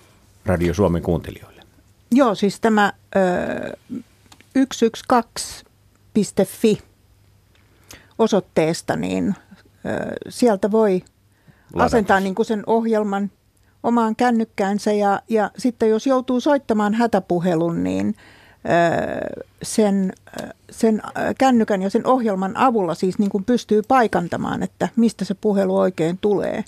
Radio 0.46 0.74
Suomen 0.74 1.02
kuuntelijoille. 1.02 1.62
Joo, 2.10 2.34
siis 2.34 2.60
tämä 2.60 2.92
ö, 3.16 3.20
112.fi 4.58 6.78
osoitteesta, 8.18 8.96
niin 8.96 9.28
ö, 9.28 9.34
sieltä 10.28 10.70
voi 10.70 11.02
Ladata. 11.72 11.84
asentaa 11.84 12.20
niin 12.20 12.34
kuin 12.34 12.46
sen 12.46 12.62
ohjelman 12.66 13.30
omaan 13.82 14.16
kännykkäänsä 14.16 14.92
ja, 14.92 15.20
ja 15.28 15.50
sitten 15.58 15.90
jos 15.90 16.06
joutuu 16.06 16.40
soittamaan 16.40 16.94
hätäpuhelun, 16.94 17.84
niin 17.84 18.16
sen, 19.62 20.12
sen 20.70 21.02
kännykän 21.38 21.82
ja 21.82 21.90
sen 21.90 22.06
ohjelman 22.06 22.56
avulla 22.56 22.94
siis 22.94 23.18
niin 23.18 23.30
kuin 23.30 23.44
pystyy 23.44 23.82
paikantamaan, 23.82 24.62
että 24.62 24.88
mistä 24.96 25.24
se 25.24 25.34
puhelu 25.34 25.78
oikein 25.78 26.18
tulee. 26.18 26.64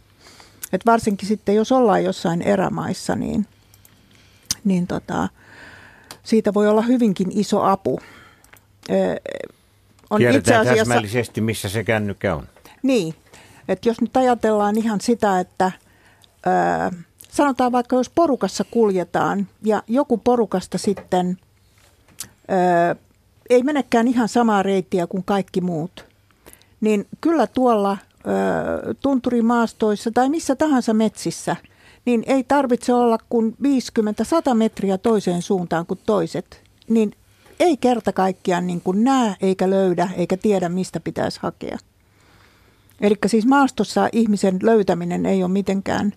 Et 0.72 0.86
varsinkin 0.86 1.28
sitten, 1.28 1.55
jos 1.55 1.72
ollaan 1.72 2.05
jossain 2.05 2.42
erämaissa, 2.42 3.16
niin, 3.16 3.47
niin 4.64 4.86
tota, 4.86 5.28
siitä 6.22 6.55
voi 6.55 6.68
olla 6.68 6.82
hyvinkin 6.82 7.28
iso 7.30 7.62
apu. 7.62 8.01
On 10.11 10.18
Tiedetään 10.18 10.66
täsmällisesti, 10.66 11.40
missä 11.40 11.68
se 11.68 11.84
kännykkä 11.84 12.34
on. 12.34 12.49
niin, 12.82 13.14
että 13.68 13.88
jos 13.88 14.01
nyt 14.01 14.16
ajatellaan 14.16 14.78
ihan 14.78 15.01
sitä, 15.01 15.40
että 15.40 15.72
ö, 16.47 16.97
sanotaan 17.30 17.72
vaikka 17.72 17.97
jos 17.97 18.11
porukassa 18.11 18.64
kuljetaan 18.70 19.49
ja 19.62 19.82
joku 19.86 20.18
porukasta 20.18 20.78
sitten 20.78 21.38
ö, 22.51 22.97
ei 23.51 23.62
menekään 23.62 24.09
ihan 24.09 24.28
samaa 24.28 24.62
reittiä 24.62 25.07
kuin 25.07 25.24
kaikki 25.24 25.61
muut, 25.61 26.05
niin 26.80 27.07
kyllä 27.20 27.47
tuolla 27.47 27.99
ö, 28.01 28.94
tunturimaastoissa 28.94 30.11
tai 30.14 30.28
missä 30.28 30.57
tahansa 30.57 30.94
metsissä, 30.94 31.57
niin 32.05 32.22
ei 32.26 32.44
tarvitse 32.44 32.94
olla 32.94 33.18
kuin 33.30 33.57
50-100 34.51 34.55
metriä 34.55 34.99
toiseen 34.99 35.42
suuntaan 35.42 35.86
kuin 35.86 36.01
toiset. 36.07 36.62
Niin 36.88 37.12
ei 37.61 37.76
kerta 37.76 38.12
kaikkiaan 38.12 38.66
niin 38.66 38.80
kuin 38.80 39.05
näe 39.05 39.36
eikä 39.40 39.70
löydä 39.70 40.09
eikä 40.16 40.36
tiedä, 40.36 40.68
mistä 40.68 41.01
pitäisi 41.01 41.40
hakea. 41.42 41.78
Eli 43.01 43.14
siis 43.26 43.47
maastossa 43.47 44.09
ihmisen 44.12 44.59
löytäminen 44.62 45.26
ei 45.26 45.42
ole 45.42 45.53
mitenkään 45.53 46.12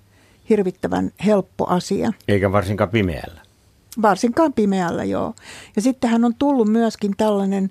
hirvittävän 0.49 1.11
helppo 1.25 1.67
asia. 1.67 2.13
Eikä 2.27 2.51
varsinkaan 2.51 2.89
pimeällä. 2.89 3.41
Varsinkaan 4.01 4.53
pimeällä, 4.53 5.03
joo. 5.03 5.33
Ja 5.75 5.81
sittenhän 5.81 6.25
on 6.25 6.35
tullut 6.39 6.67
myöskin 6.67 7.13
tällainen 7.17 7.69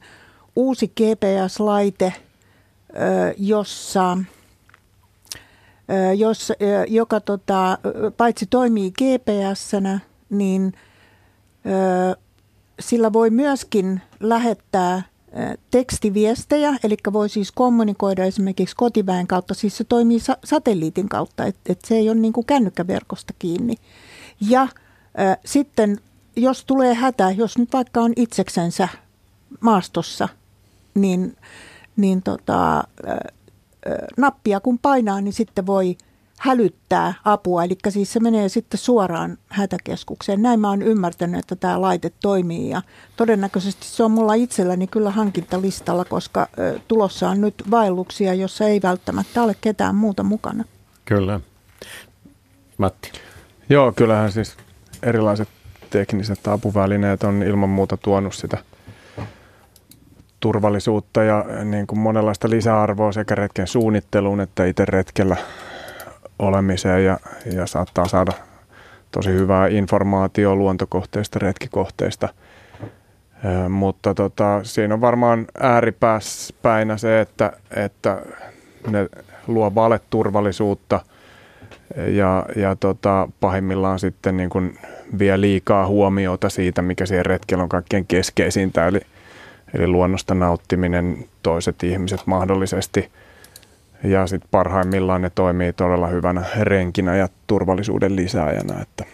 uusi 0.57 0.89
GPS-laite, 0.89 2.13
jossa, 3.39 4.19
ö, 5.91 6.13
jos, 6.15 6.51
ö, 6.51 6.55
joka 6.89 7.21
tota, 7.21 7.79
paitsi 8.17 8.47
toimii 8.47 8.91
GPS-nä, 8.91 10.01
niin 10.31 10.73
sillä 12.81 13.13
voi 13.13 13.31
myöskin 13.31 14.01
lähettää 14.21 15.03
tekstiviestejä, 15.71 16.75
eli 16.85 16.97
voi 17.13 17.29
siis 17.29 17.53
kommunikoida 17.53 18.25
esimerkiksi 18.25 18.77
kotiväen 18.77 19.27
kautta, 19.27 19.55
siis 19.55 19.77
se 19.77 19.85
toimii 19.85 20.21
sa- 20.21 20.37
satelliitin 20.45 21.09
kautta, 21.09 21.45
että 21.45 21.73
et 21.73 21.81
se 21.85 21.95
ei 21.95 22.11
ole 22.11 22.19
niin 22.19 22.33
kuin 22.33 22.47
kännykkäverkosta 22.47 23.35
kiinni. 23.39 23.75
Ja 24.41 24.63
ö, 24.63 24.67
sitten 25.45 26.01
jos 26.39 26.65
tulee 26.65 26.95
hätä, 26.95 27.31
jos 27.31 27.59
nyt 27.59 27.73
vaikka 27.73 28.01
on 28.01 28.13
itseksensä 28.17 28.89
maastossa, 29.61 30.29
niin, 30.95 31.37
niin 31.97 32.23
tota, 32.23 32.85
nappia 34.17 34.61
kun 34.61 34.79
painaa, 34.79 35.21
niin 35.21 35.33
sitten 35.33 35.67
voi 35.67 35.97
hälyttää 36.39 37.15
apua. 37.25 37.65
Eli 37.65 37.79
siis 37.89 38.13
se 38.13 38.21
menee 38.21 38.49
sitten 38.49 38.79
suoraan 38.79 39.39
hätäkeskukseen. 39.49 40.43
Näin 40.43 40.61
mä 40.61 40.69
oon 40.69 40.83
ymmärtänyt, 40.83 41.39
että 41.39 41.57
tämä 41.57 41.81
laite 41.81 42.13
toimii 42.21 42.71
ja 42.71 42.83
todennäköisesti 43.17 43.87
se 43.87 44.03
on 44.03 44.11
mulla 44.11 44.35
itselläni 44.35 44.87
kyllä 44.87 45.11
hankintalistalla, 45.11 46.05
koska 46.05 46.49
tulossa 46.89 47.29
on 47.31 47.41
nyt 47.41 47.55
vaelluksia, 47.71 48.35
jossa 48.35 48.65
ei 48.65 48.83
välttämättä 48.83 49.43
ole 49.43 49.57
ketään 49.61 49.95
muuta 49.95 50.23
mukana. 50.23 50.65
Kyllä. 51.05 51.41
Matti. 52.79 53.13
Joo, 53.69 53.93
kyllähän 53.93 54.33
siis 54.33 54.57
erilaiset 55.03 55.49
tekniset 55.91 56.49
apuvälineet 56.49 57.25
on 57.25 57.43
ilman 57.43 57.69
muuta 57.69 57.97
tuonut 57.97 58.35
sitä 58.35 58.59
turvallisuutta 60.41 61.23
ja 61.23 61.45
niin 61.65 61.87
kuin 61.87 61.99
monenlaista 61.99 62.51
lisäarvoa 62.51 63.13
sekä 63.13 63.35
retken 63.35 63.67
suunnitteluun 63.67 64.41
että 64.41 64.65
itse 64.65 64.85
retkellä 64.85 65.37
olemiseen 66.39 67.05
ja, 67.05 67.19
ja 67.53 67.67
saattaa 67.67 68.09
saada 68.09 68.33
tosi 69.11 69.31
hyvää 69.31 69.67
informaatiota 69.67 70.55
luontokohteista, 70.57 71.39
retkikohteista. 71.39 72.29
Ö, 73.45 73.69
mutta 73.69 74.15
tota, 74.15 74.61
siinä 74.63 74.95
on 74.95 75.01
varmaan 75.01 75.47
ääripäinä 75.61 76.97
se, 76.97 77.21
että, 77.21 77.53
että 77.77 78.23
ne 78.91 79.09
luo 79.47 79.75
valeturvallisuutta 79.75 81.01
ja, 82.07 82.47
ja 82.57 82.77
tota, 82.77 83.29
pahimmillaan 83.41 83.99
sitten 83.99 84.37
niin 84.37 84.51
kuin 84.51 84.79
vie 85.19 85.41
liikaa 85.41 85.87
huomiota 85.87 86.49
siitä, 86.49 86.83
mikä 86.83 87.07
siihen 87.07 87.27
retkellä 87.27 87.63
on 87.63 87.69
kaikkein 87.69 88.07
keskeisintä, 88.07 88.87
eli, 88.87 89.01
eli 89.75 89.87
luonnosta 89.87 90.35
nauttiminen, 90.35 91.25
toiset 91.43 91.83
ihmiset 91.83 92.21
mahdollisesti. 92.27 93.11
Ja 94.05 94.27
sitten 94.27 94.49
parhaimmillaan 94.51 95.23
ne 95.23 95.31
toimii 95.31 95.73
todella 95.73 96.07
hyvänä 96.07 96.45
renkinä 96.61 97.17
ja 97.17 97.29
turvallisuuden 97.47 98.17
lisääjänä, 98.17 98.83
että, 98.83 99.05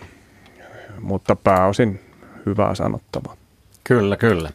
mutta 1.01 1.37
pääosin 1.37 2.01
hyvää 2.47 2.75
sanottavaa. 2.75 3.37
Kyllä, 3.85 4.17
kyllä. 4.17 4.51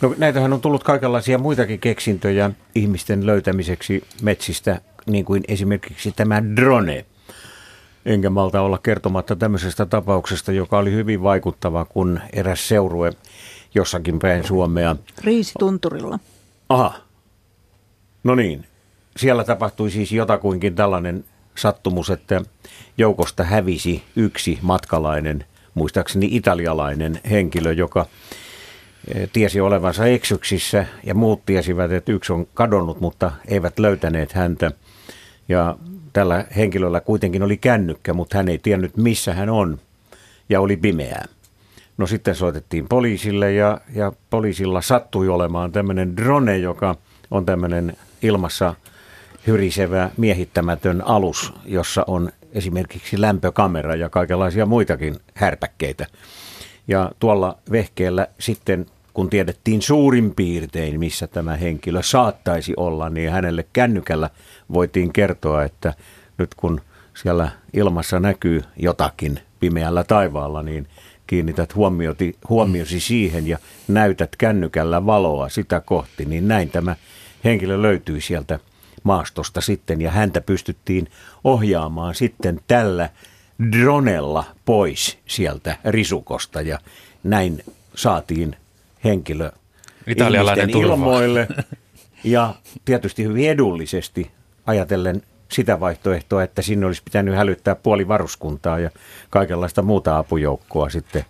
No 0.00 0.14
näitähän 0.18 0.52
on 0.52 0.60
tullut 0.60 0.84
kaikenlaisia 0.84 1.38
muitakin 1.38 1.80
keksintöjä 1.80 2.50
ihmisten 2.74 3.26
löytämiseksi 3.26 4.04
metsistä, 4.22 4.80
niin 5.06 5.24
kuin 5.24 5.42
esimerkiksi 5.48 6.12
tämä 6.16 6.42
drone. 6.56 7.04
Enkä 8.06 8.30
malta 8.30 8.60
olla 8.60 8.78
kertomatta 8.78 9.36
tämmöisestä 9.36 9.86
tapauksesta, 9.86 10.52
joka 10.52 10.78
oli 10.78 10.92
hyvin 10.92 11.22
vaikuttava, 11.22 11.84
kun 11.84 12.20
eräs 12.32 12.68
seurue 12.68 13.12
jossakin 13.74 14.18
päin 14.18 14.44
Suomea. 14.44 14.96
Riisitunturilla. 15.24 16.18
Aha. 16.68 16.94
No 18.24 18.34
niin. 18.34 18.66
Siellä 19.16 19.44
tapahtui 19.44 19.90
siis 19.90 20.12
jotakuinkin 20.12 20.74
tällainen 20.74 21.24
sattumus, 21.54 22.10
että 22.10 22.42
joukosta 22.98 23.44
hävisi 23.44 24.02
yksi 24.16 24.58
matkalainen, 24.62 25.44
muistaakseni 25.74 26.28
italialainen 26.30 27.20
henkilö, 27.30 27.72
joka 27.72 28.06
eh, 29.14 29.28
tiesi 29.32 29.60
olevansa 29.60 30.06
eksyksissä 30.06 30.86
ja 31.04 31.14
muut 31.14 31.46
tiesivät, 31.46 31.92
että 31.92 32.12
yksi 32.12 32.32
on 32.32 32.46
kadonnut, 32.54 33.00
mutta 33.00 33.32
eivät 33.48 33.78
löytäneet 33.78 34.32
häntä. 34.32 34.72
Ja 35.48 35.76
tällä 36.12 36.44
henkilöllä 36.56 37.00
kuitenkin 37.00 37.42
oli 37.42 37.56
kännykkä, 37.56 38.14
mutta 38.14 38.36
hän 38.36 38.48
ei 38.48 38.58
tiennyt 38.58 38.96
missä 38.96 39.34
hän 39.34 39.48
on 39.48 39.78
ja 40.48 40.60
oli 40.60 40.76
pimeää. 40.76 41.24
No 41.98 42.06
sitten 42.06 42.34
soitettiin 42.34 42.88
poliisille 42.88 43.52
ja, 43.52 43.80
ja 43.94 44.12
poliisilla 44.30 44.82
sattui 44.82 45.28
olemaan 45.28 45.72
tämmöinen 45.72 46.16
drone, 46.16 46.58
joka 46.58 46.96
on 47.30 47.46
tämmöinen 47.46 47.96
ilmassa 48.22 48.74
hyrisevä 49.46 50.10
miehittämätön 50.16 51.02
alus, 51.06 51.52
jossa 51.64 52.04
on 52.06 52.32
esimerkiksi 52.52 53.20
lämpökamera 53.20 53.94
ja 53.94 54.08
kaikenlaisia 54.08 54.66
muitakin 54.66 55.16
härpäkkeitä. 55.34 56.06
Ja 56.88 57.10
tuolla 57.18 57.58
vehkeellä 57.72 58.26
sitten, 58.38 58.86
kun 59.14 59.30
tiedettiin 59.30 59.82
suurin 59.82 60.34
piirtein, 60.34 60.98
missä 60.98 61.26
tämä 61.26 61.56
henkilö 61.56 62.02
saattaisi 62.02 62.74
olla, 62.76 63.10
niin 63.10 63.30
hänelle 63.30 63.66
kännykällä 63.72 64.30
voitiin 64.72 65.12
kertoa, 65.12 65.64
että 65.64 65.94
nyt 66.38 66.54
kun 66.54 66.80
siellä 67.14 67.50
ilmassa 67.72 68.20
näkyy 68.20 68.62
jotakin 68.76 69.40
pimeällä 69.60 70.04
taivaalla, 70.04 70.62
niin 70.62 70.88
kiinnität 71.26 71.74
huomioti, 71.74 72.36
huomiosi 72.48 73.00
siihen 73.00 73.46
ja 73.46 73.58
näytät 73.88 74.36
kännykällä 74.36 75.06
valoa 75.06 75.48
sitä 75.48 75.80
kohti, 75.80 76.24
niin 76.24 76.48
näin 76.48 76.70
tämä 76.70 76.96
henkilö 77.44 77.82
löytyi 77.82 78.20
sieltä 78.20 78.58
maastosta 79.02 79.60
sitten 79.60 80.00
ja 80.00 80.10
häntä 80.10 80.40
pystyttiin 80.40 81.08
ohjaamaan 81.44 82.14
sitten 82.14 82.60
tällä 82.66 83.08
dronella 83.72 84.44
pois 84.64 85.18
sieltä 85.26 85.76
risukosta 85.84 86.60
ja 86.60 86.78
näin 87.24 87.64
saatiin 87.94 88.56
henkilö 89.04 89.50
Italialainen 90.06 90.70
ilmoille 90.70 91.48
ja 92.24 92.54
tietysti 92.84 93.24
hyvin 93.24 93.50
edullisesti 93.50 94.30
ajatellen 94.66 95.22
sitä 95.52 95.80
vaihtoehtoa, 95.80 96.42
että 96.42 96.62
sinne 96.62 96.86
olisi 96.86 97.02
pitänyt 97.04 97.34
hälyttää 97.34 97.74
puoli 97.74 98.08
varuskuntaa 98.08 98.78
ja 98.78 98.90
kaikenlaista 99.30 99.82
muuta 99.82 100.18
apujoukkoa 100.18 100.90
sitten 100.90 101.24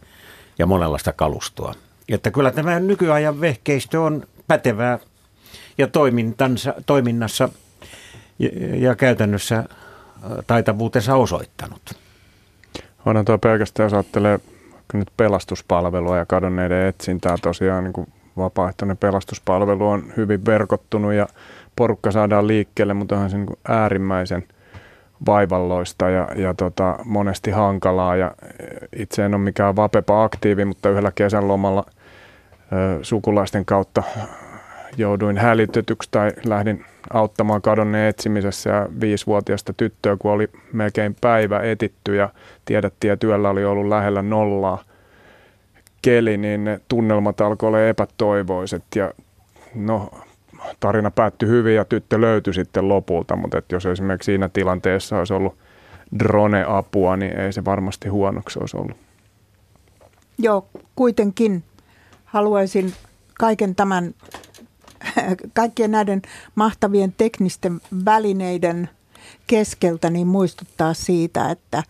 ja 0.59 0.67
monenlaista 0.67 1.13
kalustoa. 1.13 1.75
Että 2.09 2.31
kyllä 2.31 2.51
tämä 2.51 2.81
nykyajan 2.81 3.41
vehkeistö 3.41 4.01
on 4.01 4.27
pätevää 4.49 4.99
ja 5.79 5.87
toimintansa, 5.87 6.75
toiminnassa 6.87 7.49
ja, 8.39 8.49
ja 8.77 8.95
käytännössä 8.95 9.65
taitavuutensa 10.47 11.15
osoittanut. 11.15 11.83
Onhan 13.07 13.25
tuo 13.25 13.39
pelkästään, 13.39 13.85
jos 13.85 13.93
ajattelee 13.93 14.41
nyt 14.99 15.09
pelastuspalvelua 15.17 16.17
ja 16.17 16.27
kadonneiden 16.27 16.87
etsintää 16.87 17.37
tosiaan, 17.43 17.85
niin 17.85 17.93
kuin 17.93 18.09
vapaaehtoinen 18.37 18.97
pelastuspalvelu 18.97 19.89
on 19.89 20.05
hyvin 20.17 20.47
verkottunut 20.47 21.13
ja 21.13 21.27
porukka 21.77 22.11
saadaan 22.11 22.47
liikkeelle, 22.47 22.95
mutta 22.95 23.15
onhan 23.15 23.31
se 23.31 23.37
niin 23.37 23.59
äärimmäisen 23.69 24.45
vaivalloista 25.27 26.11
ja, 26.11 26.29
ja 26.37 26.55
tota, 26.55 26.99
monesti 27.05 27.51
hankalaa. 27.51 28.17
Ja 28.17 28.35
itse 28.97 29.25
en 29.25 29.35
ole 29.35 29.43
mikään 29.43 29.77
vapepa 29.77 30.23
aktiivi, 30.23 30.65
mutta 30.65 30.89
yhdellä 30.89 31.13
kesän 31.15 31.49
lomalla 31.49 31.85
ö, 32.73 32.99
sukulaisten 33.03 33.65
kautta 33.65 34.03
jouduin 34.97 35.39
hälytetyksi 35.39 36.09
tai 36.13 36.33
lähdin 36.45 36.85
auttamaan 37.13 37.63
kadonneen 37.63 38.09
etsimisessä 38.09 38.71
ja 38.71 38.89
viisivuotiaista 39.01 39.73
tyttöä, 39.73 40.17
kun 40.19 40.31
oli 40.31 40.49
melkein 40.73 41.17
päivä 41.21 41.61
etitty 41.61 42.15
ja 42.15 42.29
tiedettiin, 42.65 43.13
että 43.13 43.27
työllä 43.27 43.51
oli 43.51 43.65
ollut 43.65 43.89
lähellä 43.89 44.23
nollaa 44.23 44.85
keli, 46.03 46.37
niin 46.37 46.65
ne 46.65 46.81
tunnelmat 46.89 47.41
alkoi 47.41 47.67
olla 47.67 47.83
epätoivoiset 47.83 48.85
ja 48.97 49.13
no 49.75 50.11
tarina 50.81 51.11
päättyi 51.11 51.49
hyvin 51.49 51.75
ja 51.75 51.85
tyttö 51.85 52.21
löytyi 52.21 52.55
sitten 52.55 52.89
lopulta, 52.89 53.37
mutta 53.37 53.59
että 53.59 53.75
jos 53.75 53.87
esimerkiksi 53.87 54.27
siinä 54.27 54.49
tilanteessa 54.49 55.19
olisi 55.19 55.35
ollut 55.35 55.57
drone-apua, 56.19 57.17
niin 57.17 57.41
ei 57.41 57.53
se 57.53 57.65
varmasti 57.65 58.09
huonoksi 58.09 58.59
olisi 58.59 58.77
ollut. 58.77 58.97
Joo, 60.39 60.67
kuitenkin 60.97 61.65
haluaisin 62.25 62.93
kaiken 63.39 63.75
tämän, 63.75 64.15
kaikkien 65.55 65.91
näiden 65.91 66.23
mahtavien 66.55 67.15
teknisten 67.19 67.81
välineiden 68.05 68.89
keskeltä 69.47 70.11
niin 70.11 70.27
muistuttaa 70.27 70.95
siitä, 70.95 71.51
että 71.51 71.83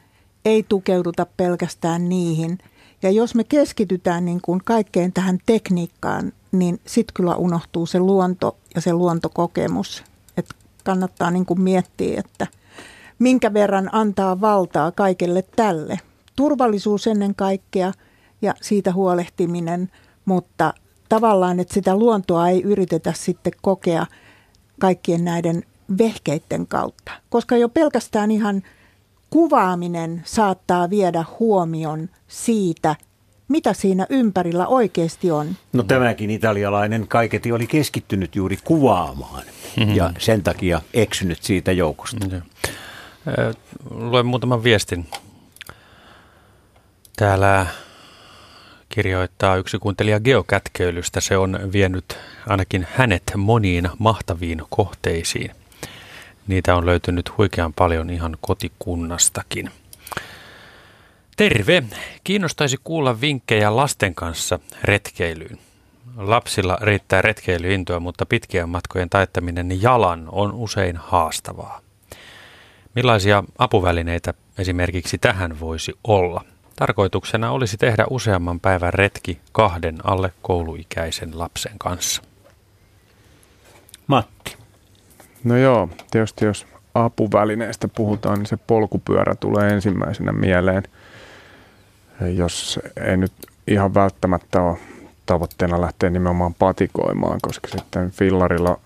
ei 0.44 0.62
tukeuduta 0.62 1.26
pelkästään 1.36 2.08
niihin. 2.08 2.58
Ja 3.02 3.10
jos 3.10 3.34
me 3.34 3.44
keskitytään 3.44 4.24
niin 4.24 4.40
kuin 4.42 4.60
kaikkeen 4.64 5.12
tähän 5.12 5.38
tekniikkaan, 5.46 6.32
niin 6.52 6.80
sitten 6.86 7.14
kyllä 7.14 7.36
unohtuu 7.36 7.86
se 7.86 7.98
luonto 7.98 8.56
ja 8.74 8.80
se 8.80 8.92
luontokokemus. 8.92 10.04
Että 10.36 10.54
kannattaa 10.84 11.30
niin 11.30 11.46
kuin 11.46 11.60
miettiä, 11.60 12.20
että 12.20 12.46
minkä 13.18 13.54
verran 13.54 13.88
antaa 13.92 14.40
valtaa 14.40 14.92
kaikelle 14.92 15.42
tälle. 15.56 16.00
Turvallisuus 16.36 17.06
ennen 17.06 17.34
kaikkea 17.34 17.92
ja 18.42 18.54
siitä 18.60 18.92
huolehtiminen, 18.92 19.90
mutta 20.24 20.74
tavallaan, 21.12 21.60
että 21.60 21.74
sitä 21.74 21.96
luontoa 21.96 22.48
ei 22.48 22.62
yritetä 22.62 23.12
sitten 23.16 23.52
kokea 23.62 24.06
kaikkien 24.80 25.24
näiden 25.24 25.62
vehkeiden 25.98 26.66
kautta. 26.66 27.12
Koska 27.30 27.56
jo 27.56 27.68
pelkästään 27.68 28.30
ihan 28.30 28.62
kuvaaminen 29.30 30.22
saattaa 30.24 30.90
viedä 30.90 31.24
huomion 31.40 32.08
siitä, 32.28 32.96
mitä 33.48 33.72
siinä 33.72 34.06
ympärillä 34.10 34.66
oikeasti 34.66 35.30
on. 35.30 35.56
No 35.72 35.82
tämäkin 35.82 36.30
italialainen 36.30 37.08
kaiketi 37.08 37.52
oli 37.52 37.66
keskittynyt 37.66 38.36
juuri 38.36 38.58
kuvaamaan 38.64 39.42
mm-hmm. 39.76 39.96
ja 39.96 40.12
sen 40.18 40.42
takia 40.42 40.80
eksynyt 40.94 41.42
siitä 41.42 41.72
joukosta. 41.72 42.26
Mm-hmm. 42.26 42.42
Luen 43.90 44.26
muutaman 44.26 44.64
viestin. 44.64 45.06
Täällä 47.16 47.66
kirjoittaa 48.94 49.56
yksi 49.56 49.78
kuuntelija 49.78 50.20
geokätkeilystä. 50.20 51.20
Se 51.20 51.36
on 51.36 51.58
vienyt 51.72 52.18
ainakin 52.46 52.86
hänet 52.94 53.22
moniin 53.36 53.88
mahtaviin 53.98 54.62
kohteisiin. 54.70 55.50
Niitä 56.46 56.76
on 56.76 56.86
löytynyt 56.86 57.38
huikean 57.38 57.72
paljon 57.72 58.10
ihan 58.10 58.36
kotikunnastakin. 58.40 59.70
Terve! 61.36 61.82
Kiinnostaisi 62.24 62.78
kuulla 62.84 63.20
vinkkejä 63.20 63.76
lasten 63.76 64.14
kanssa 64.14 64.58
retkeilyyn. 64.84 65.58
Lapsilla 66.16 66.78
riittää 66.80 67.22
retkeilyintoa, 67.22 68.00
mutta 68.00 68.26
pitkien 68.26 68.68
matkojen 68.68 69.10
taittaminen 69.10 69.82
jalan 69.82 70.28
on 70.32 70.52
usein 70.52 70.96
haastavaa. 70.96 71.80
Millaisia 72.94 73.44
apuvälineitä 73.58 74.34
esimerkiksi 74.58 75.18
tähän 75.18 75.60
voisi 75.60 75.92
olla? 76.04 76.44
Tarkoituksena 76.82 77.50
olisi 77.50 77.76
tehdä 77.76 78.06
useamman 78.10 78.60
päivän 78.60 78.94
retki 78.94 79.40
kahden 79.52 79.98
alle 80.04 80.32
kouluikäisen 80.42 81.38
lapsen 81.38 81.72
kanssa. 81.78 82.22
Matti. 84.06 84.56
No 85.44 85.56
joo, 85.56 85.88
tietysti 86.10 86.44
jos 86.44 86.66
apuvälineistä 86.94 87.88
puhutaan, 87.88 88.38
niin 88.38 88.46
se 88.46 88.56
polkupyörä 88.56 89.34
tulee 89.34 89.72
ensimmäisenä 89.72 90.32
mieleen– 90.32 90.82
jos 92.36 92.80
ei 93.04 93.16
nyt 93.16 93.32
ihan 93.66 93.94
välttämättä 93.94 94.62
ole 94.62 94.78
tavoitteena 95.26 95.80
lähteä 95.80 96.10
nimenomaan 96.10 96.54
patikoimaan, 96.54 97.38
koska 97.42 97.68
sitten 97.68 98.10
fillarilla 98.10 98.80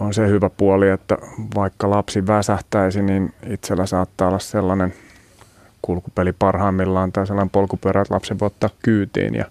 on 0.00 0.14
se 0.14 0.28
hyvä 0.28 0.50
puoli, 0.50 0.88
että 0.88 1.18
vaikka 1.54 1.90
lapsi 1.90 2.26
väsähtäisi, 2.26 3.02
niin 3.02 3.34
itsellä 3.46 3.86
saattaa 3.86 4.28
olla 4.28 4.38
sellainen 4.38 4.94
kulkupeli 5.86 6.32
parhaimmillaan 6.32 7.12
tai 7.12 7.26
sellainen 7.26 7.50
polkupyörä, 7.50 8.02
että 8.02 8.14
lapsi 8.14 8.38
voi 8.40 8.46
ottaa 8.46 8.70
kyytiin 8.82 9.34
ja 9.34 9.44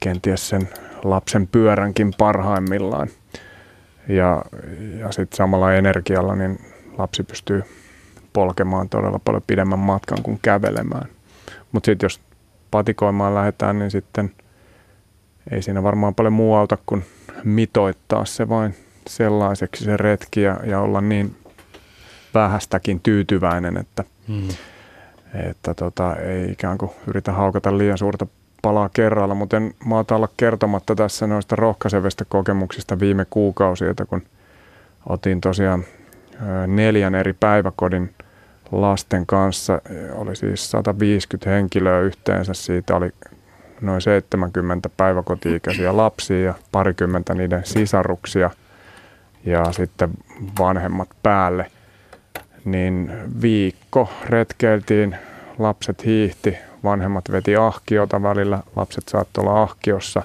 kenties 0.00 0.48
sen 0.48 0.68
lapsen 1.04 1.46
pyöränkin 1.46 2.14
parhaimmillaan. 2.18 3.08
Ja, 4.08 4.44
ja 4.98 5.12
sitten 5.12 5.36
samalla 5.36 5.74
energialla 5.74 6.34
niin 6.34 6.58
lapsi 6.98 7.22
pystyy 7.22 7.62
polkemaan 8.32 8.88
todella 8.88 9.20
paljon 9.24 9.42
pidemmän 9.46 9.78
matkan 9.78 10.22
kuin 10.22 10.38
kävelemään. 10.42 11.08
Mutta 11.72 11.86
sitten 11.86 12.04
jos 12.04 12.20
patikoimaan 12.70 13.34
lähdetään, 13.34 13.78
niin 13.78 13.90
sitten 13.90 14.32
ei 15.50 15.62
siinä 15.62 15.82
varmaan 15.82 16.14
paljon 16.14 16.32
muu 16.32 16.54
auta 16.54 16.78
kuin 16.86 17.04
mitoittaa 17.44 18.24
se 18.24 18.48
vain 18.48 18.74
sellaiseksi 19.08 19.84
se 19.84 19.96
retki 19.96 20.42
ja, 20.42 20.60
ja 20.64 20.80
olla 20.80 21.00
niin 21.00 21.36
vähästäkin 22.34 23.00
tyytyväinen, 23.00 23.76
että, 23.76 24.04
hmm. 24.28 24.48
Että 25.50 25.74
tota, 25.74 26.16
ei 26.16 26.50
ikään 26.52 26.78
kuin 26.78 26.90
yritä 27.06 27.32
haukata 27.32 27.78
liian 27.78 27.98
suurta 27.98 28.26
palaa 28.62 28.88
kerralla, 28.88 29.34
mutta 29.34 29.56
en 29.56 29.74
maata 29.84 30.16
olla 30.16 30.28
kertomatta 30.36 30.94
tässä 30.94 31.26
noista 31.26 31.56
rohkaisevista 31.56 32.24
kokemuksista 32.24 33.00
viime 33.00 33.26
kuukausilta, 33.30 34.06
kun 34.06 34.22
otin 35.06 35.40
tosiaan 35.40 35.84
neljän 36.66 37.14
eri 37.14 37.32
päiväkodin 37.32 38.14
lasten 38.72 39.26
kanssa. 39.26 39.80
Oli 40.14 40.36
siis 40.36 40.70
150 40.70 41.50
henkilöä 41.50 42.00
yhteensä. 42.00 42.54
Siitä 42.54 42.96
oli 42.96 43.10
noin 43.80 44.00
70 44.00 44.88
päiväkoti-ikäisiä 44.96 45.96
lapsia 45.96 46.40
ja 46.40 46.54
parikymmentä 46.72 47.34
niiden 47.34 47.66
sisaruksia 47.66 48.50
ja 49.44 49.72
sitten 49.72 50.10
vanhemmat 50.58 51.08
päälle. 51.22 51.70
Niin 52.66 53.12
viikko 53.42 54.08
retkeiltiin, 54.24 55.16
lapset 55.58 56.04
hiihti, 56.04 56.56
vanhemmat 56.84 57.24
veti 57.32 57.56
ahkiota 57.56 58.22
välillä, 58.22 58.62
lapset 58.76 59.08
saattoi 59.08 59.42
olla 59.42 59.62
ahkiossa. 59.62 60.22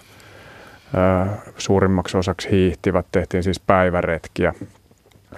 Suurimmaksi 1.58 2.18
osaksi 2.18 2.52
hiihtivät, 2.52 3.06
tehtiin 3.12 3.44
siis 3.44 3.60
päiväretkiä, 3.60 4.54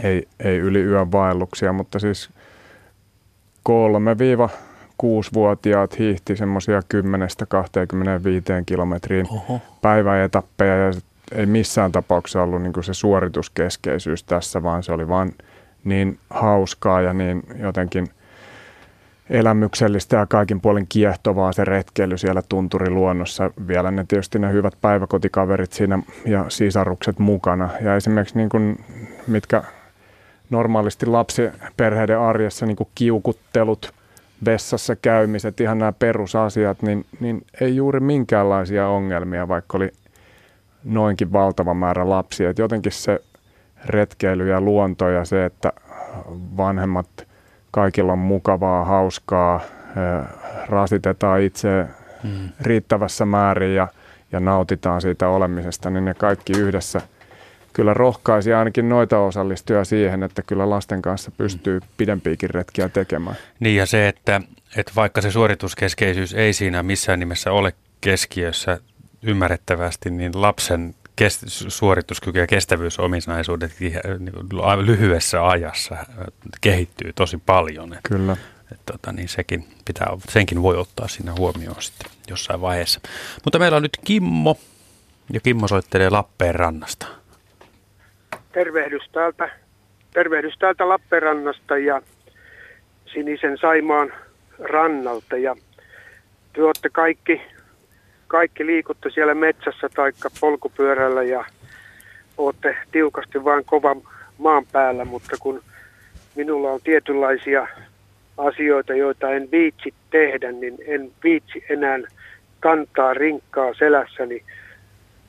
ei, 0.03 0.27
ei 0.39 0.57
yli 0.57 0.81
yön 0.81 1.11
vaelluksia, 1.11 1.73
mutta 1.73 1.99
siis 1.99 2.29
3-6-vuotiaat 3.69 5.99
hiihti 5.99 6.35
semmoisia 6.35 6.79
10-25 6.79 6.83
kilometriin 8.65 9.27
Oho. 9.31 9.61
päiväetappeja 9.81 10.77
ja 10.77 10.91
ei 11.31 11.45
missään 11.45 11.91
tapauksessa 11.91 12.43
ollut 12.43 12.61
niin 12.61 12.83
se 12.83 12.93
suorituskeskeisyys 12.93 14.23
tässä, 14.23 14.63
vaan 14.63 14.83
se 14.83 14.91
oli 14.91 15.07
vaan 15.07 15.31
niin 15.83 16.19
hauskaa 16.29 17.01
ja 17.01 17.13
niin 17.13 17.43
jotenkin– 17.59 18.07
elämyksellistä 19.29 20.17
ja 20.17 20.25
kaikin 20.25 20.61
puolin 20.61 20.85
kiehtovaa 20.89 21.53
se 21.53 21.65
retkeily 21.65 22.17
siellä 22.17 22.41
tunturiluonnossa. 22.49 23.51
Vielä 23.67 23.91
ne 23.91 24.05
tietysti 24.07 24.39
ne 24.39 24.51
hyvät 24.51 24.73
päiväkotikaverit 24.81 25.73
siinä 25.73 25.99
ja 26.25 26.45
sisarukset 26.49 27.19
mukana. 27.19 27.69
Ja 27.81 27.95
esimerkiksi 27.95 28.37
niin 28.37 28.49
kuin, 28.49 28.85
mitkä 29.27 29.63
normaalisti 30.49 31.05
lapsiperheiden 31.05 32.19
arjessa 32.19 32.65
niin 32.65 32.75
kuin 32.75 32.89
kiukuttelut, 32.95 33.93
vessassa 34.45 34.95
käymiset, 34.95 35.61
ihan 35.61 35.77
nämä 35.79 35.91
perusasiat, 35.91 36.81
niin, 36.81 37.05
niin 37.19 37.45
ei 37.61 37.75
juuri 37.75 37.99
minkäänlaisia 37.99 38.87
ongelmia, 38.87 39.47
vaikka 39.47 39.77
oli 39.77 39.91
noinkin 40.83 41.33
valtava 41.33 41.73
määrä 41.73 42.09
lapsia. 42.09 42.49
Et 42.49 42.59
jotenkin 42.59 42.91
se 42.91 43.19
retkeily 43.85 44.49
ja 44.49 44.61
luonto 44.61 45.09
ja 45.09 45.25
se, 45.25 45.45
että 45.45 45.73
vanhemmat– 46.57 47.07
kaikilla 47.73 48.13
on 48.13 48.19
mukavaa, 48.19 48.85
hauskaa, 48.85 49.61
rasitetaan 50.65 51.41
itse 51.41 51.85
mm. 52.23 52.49
riittävässä 52.61 53.25
määrin 53.25 53.75
ja, 53.75 53.87
ja 54.31 54.39
nautitaan 54.39 55.01
siitä 55.01 55.27
olemisesta, 55.27 55.89
niin 55.89 56.05
ne 56.05 56.13
kaikki 56.13 56.53
yhdessä 56.53 57.01
kyllä 57.73 57.93
rohkaisi 57.93 58.53
ainakin 58.53 58.89
noita 58.89 59.19
osallistujia 59.19 59.83
siihen, 59.83 60.23
että 60.23 60.41
kyllä 60.41 60.69
lasten 60.69 61.01
kanssa 61.01 61.31
pystyy 61.31 61.79
mm. 61.79 61.87
pidempiäkin 61.97 62.49
retkiä 62.49 62.89
tekemään. 62.89 63.35
Niin 63.59 63.75
ja 63.75 63.85
se, 63.85 64.07
että, 64.07 64.41
että 64.75 64.91
vaikka 64.95 65.21
se 65.21 65.31
suorituskeskeisyys 65.31 66.33
ei 66.33 66.53
siinä 66.53 66.83
missään 66.83 67.19
nimessä 67.19 67.51
ole 67.51 67.73
keskiössä 68.01 68.79
ymmärrettävästi, 69.23 70.09
niin 70.09 70.41
lapsen 70.41 70.95
kest- 71.21 71.65
suorituskyky 71.67 72.39
ja 72.39 72.47
kestävyysominaisuudet 72.47 73.71
niin 73.79 74.85
lyhyessä 74.85 75.47
ajassa 75.47 75.95
kehittyy 76.61 77.13
tosi 77.13 77.37
paljon. 77.45 77.95
Kyllä. 78.03 78.37
Et, 78.71 78.79
tota, 78.85 79.11
niin 79.11 79.29
sekin 79.29 79.67
pitää, 79.85 80.07
senkin 80.29 80.61
voi 80.61 80.77
ottaa 80.77 81.07
sinne 81.07 81.31
huomioon 81.37 81.81
sitten 81.81 82.11
jossain 82.29 82.61
vaiheessa. 82.61 83.01
Mutta 83.43 83.59
meillä 83.59 83.75
on 83.75 83.83
nyt 83.83 83.97
Kimmo, 84.05 84.57
ja 85.33 85.39
Kimmo 85.39 85.67
soittelee 85.67 86.09
Lappeenrannasta. 86.09 87.07
Tervehdys 88.51 89.03
täältä, 89.11 89.49
tervehdys 90.13 90.53
täältä 90.59 90.89
Lappeenrannasta 90.89 91.77
ja 91.77 92.01
Sinisen 93.13 93.57
Saimaan 93.57 94.13
rannalta. 94.59 95.37
Ja 95.37 95.55
te 96.53 96.63
olette 96.63 96.89
kaikki 96.89 97.41
kaikki 98.33 98.65
liikutte 98.65 99.09
siellä 99.09 99.33
metsässä 99.33 99.89
tai 99.95 100.11
polkupyörällä 100.39 101.23
ja 101.23 101.45
olette 102.37 102.77
tiukasti 102.91 103.43
vain 103.43 103.65
kovan 103.65 104.01
maan 104.37 104.65
päällä, 104.71 105.05
mutta 105.05 105.37
kun 105.39 105.63
minulla 106.35 106.71
on 106.71 106.79
tietynlaisia 106.83 107.67
asioita, 108.37 108.93
joita 108.93 109.29
en 109.29 109.51
viitsi 109.51 109.93
tehdä, 110.09 110.51
niin 110.51 110.77
en 110.87 111.11
viitsi 111.23 111.65
enää 111.69 111.99
kantaa 112.59 113.13
rinkkaa 113.13 113.73
selässäni. 113.73 114.43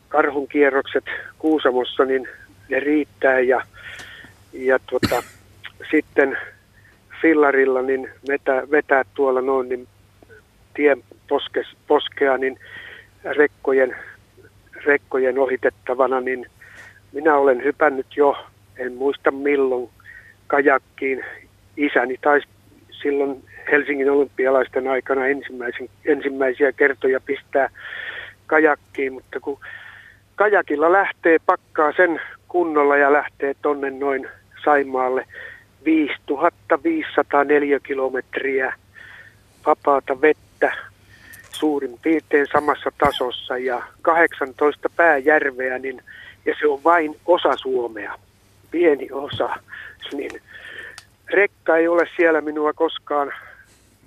Karhunkierrokset 0.08 1.04
Kuusamossa, 1.38 2.04
niin 2.04 2.28
ne 2.68 2.80
riittää 2.80 3.40
ja, 3.40 3.62
ja 4.52 4.78
tuota, 4.86 5.22
sitten 5.90 6.38
fillarilla 7.22 7.82
niin 7.82 8.10
vetää, 8.28 8.62
vetää 8.70 9.04
tuolla 9.14 9.40
noin 9.40 9.68
niin 9.68 9.88
tien 10.74 11.02
poskes, 11.28 11.66
poskea, 11.86 12.38
niin 12.38 12.58
rekkojen, 13.24 13.96
rekkojen 14.84 15.38
ohitettavana, 15.38 16.20
niin 16.20 16.46
minä 17.12 17.36
olen 17.36 17.64
hypännyt 17.64 18.16
jo, 18.16 18.36
en 18.76 18.92
muista 18.94 19.30
milloin, 19.30 19.90
kajakkiin. 20.46 21.24
Isäni 21.76 22.18
taisi 22.22 22.48
silloin 23.02 23.42
Helsingin 23.72 24.10
olympialaisten 24.10 24.88
aikana 24.88 25.26
ensimmäisen, 25.26 25.88
ensimmäisiä 26.04 26.72
kertoja 26.72 27.20
pistää 27.20 27.68
kajakkiin, 28.46 29.12
mutta 29.12 29.40
kun 29.40 29.58
kajakilla 30.36 30.92
lähtee, 30.92 31.38
pakkaa 31.46 31.92
sen 31.92 32.20
kunnolla 32.48 32.96
ja 32.96 33.12
lähtee 33.12 33.54
tonne 33.62 33.90
noin 33.90 34.28
Saimaalle 34.64 35.26
5504 35.84 37.80
kilometriä 37.80 38.74
vapaata 39.66 40.20
vettä 40.20 40.72
suurin 41.54 41.98
piirtein 42.02 42.46
samassa 42.52 42.90
tasossa 42.98 43.58
ja 43.58 43.82
18 44.02 44.88
pääjärveä, 44.96 45.78
niin, 45.78 46.02
ja 46.46 46.54
se 46.60 46.66
on 46.66 46.84
vain 46.84 47.16
osa 47.26 47.56
Suomea, 47.56 48.18
pieni 48.70 49.08
osa, 49.12 49.56
niin 50.12 50.30
rekka 51.30 51.76
ei 51.76 51.88
ole 51.88 52.08
siellä 52.16 52.40
minua 52.40 52.72
koskaan 52.72 53.32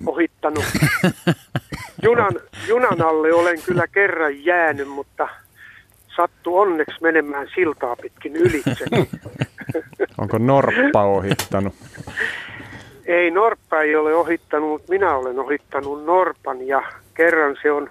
ohittanut. 0.06 0.66
Junan, 2.04 2.34
junan 2.68 3.02
alle 3.02 3.34
olen 3.34 3.62
kyllä 3.66 3.88
kerran 3.88 4.46
jäänyt, 4.46 4.88
mutta 4.88 5.28
sattu 6.16 6.58
onneksi 6.58 7.02
menemään 7.02 7.48
siltaa 7.56 7.96
pitkin 7.96 8.36
ylitse. 8.36 8.86
Onko 10.22 10.38
Norppa 10.38 11.04
ohittanut? 11.04 11.74
Ei, 13.08 13.32
Norppa 13.32 13.82
ei 13.82 13.96
ole 13.96 14.16
ohittanut, 14.16 14.70
mutta 14.70 14.92
minä 14.92 15.16
olen 15.16 15.40
ohittanut 15.40 16.06
Norpan 16.06 16.68
ja 16.68 16.84
kerran 17.14 17.58
se 17.62 17.72
on, 17.72 17.90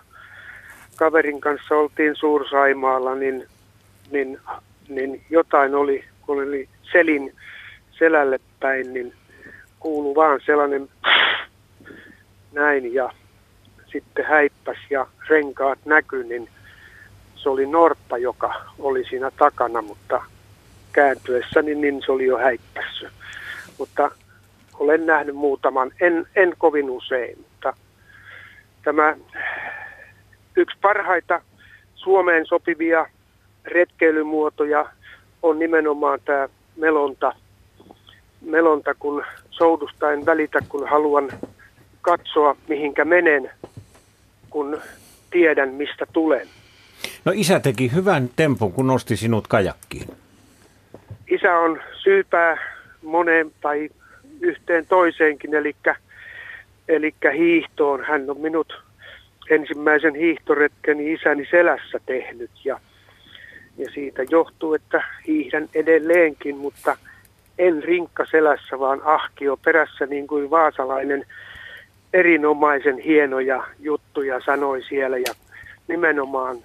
kaverin 0.97 1.41
kanssa 1.41 1.75
oltiin 1.75 2.17
Suursaimaalla, 2.17 3.15
niin, 3.15 3.47
niin, 4.11 4.39
niin 4.89 5.25
jotain 5.31 5.75
oli, 5.75 6.05
kun 6.23 6.43
oli 6.43 6.69
selin 6.93 7.35
selälle 7.99 8.39
päin, 8.61 8.95
niin 8.95 9.13
kuulu 9.81 10.15
vaan 10.15 10.41
sellainen 10.47 10.89
näin 12.53 12.95
ja 12.95 13.11
sitten 13.93 14.25
häippäs 14.25 14.79
ja 14.91 15.07
renkaat 15.29 15.79
näkyi, 15.85 16.25
niin 16.25 16.49
se 17.37 17.49
oli 17.49 17.67
Norppa, 17.67 18.19
joka 18.19 18.55
oli 18.79 19.05
siinä 19.05 19.31
takana, 19.31 19.83
mutta 19.83 20.23
kääntyessäni 20.93 21.75
niin 21.75 22.03
se 22.07 22.13
oli 22.13 22.25
jo 22.25 22.39
häippässyt. 22.39 23.13
Mutta 23.79 24.11
olen 24.79 25.07
nähnyt 25.07 25.35
muutaman, 25.35 25.93
en, 26.01 26.27
en 26.37 26.55
kovin 26.59 26.91
usein, 26.91 27.39
mutta 27.39 27.73
tämä 28.85 29.17
yksi 30.57 30.79
parhaita 30.83 31.41
Suomeen 31.95 32.47
sopivia 32.47 33.07
retkeilymuotoja 33.65 34.87
on 35.43 35.59
nimenomaan 35.59 36.21
tämä 36.25 36.49
melonta. 36.77 37.33
Melonta, 38.41 38.95
kun 38.95 39.25
soudusta 39.51 40.13
en 40.13 40.27
välitä, 40.27 40.59
kun 40.69 40.89
haluan 40.89 41.29
katsoa, 42.03 42.57
mihinkä 42.69 43.05
menen, 43.05 43.51
kun 44.51 44.81
tiedän, 45.31 45.69
mistä 45.69 46.07
tulen. 46.13 46.49
No 47.25 47.33
isä 47.35 47.61
teki 47.61 47.93
hyvän 47.95 48.31
tempun, 48.37 48.73
kun 48.73 48.87
nosti 48.87 49.17
sinut 49.17 49.49
kajakkiin. 49.49 50.09
Isä 51.31 51.59
on 51.59 51.81
syypää 52.03 52.57
moneen 53.03 53.53
tai 53.61 53.89
yhteen 54.41 54.87
toiseenkin, 54.87 55.55
eli 55.55 55.77
eli 56.89 57.15
hiihtoon. 57.37 58.05
Hän 58.05 58.31
on 58.31 58.41
minut 58.41 58.83
ensimmäisen 59.51 60.15
hiihtoretkeni 60.15 61.13
isäni 61.13 61.47
selässä 61.51 62.01
tehnyt 62.07 62.51
ja, 62.65 62.81
ja 63.79 63.91
siitä 63.91 64.23
johtuu, 64.31 64.75
että 64.75 65.05
hiihdän 65.27 65.69
edelleenkin, 65.75 66.57
mutta 66.57 66.97
en 67.59 67.83
rinkka 67.83 68.27
selässä, 68.31 68.79
vaan 68.79 69.01
ahkio 69.05 69.57
perässä 69.57 70.07
niin 70.07 70.27
kuin 70.27 70.51
vaasalainen 70.51 71.25
erinomaisen 72.13 72.99
hienoja 72.99 73.67
juttuja 73.79 74.41
sanoi 74.41 74.83
siellä 74.83 75.19
ja 75.19 75.35
nimenomaan 75.89 76.57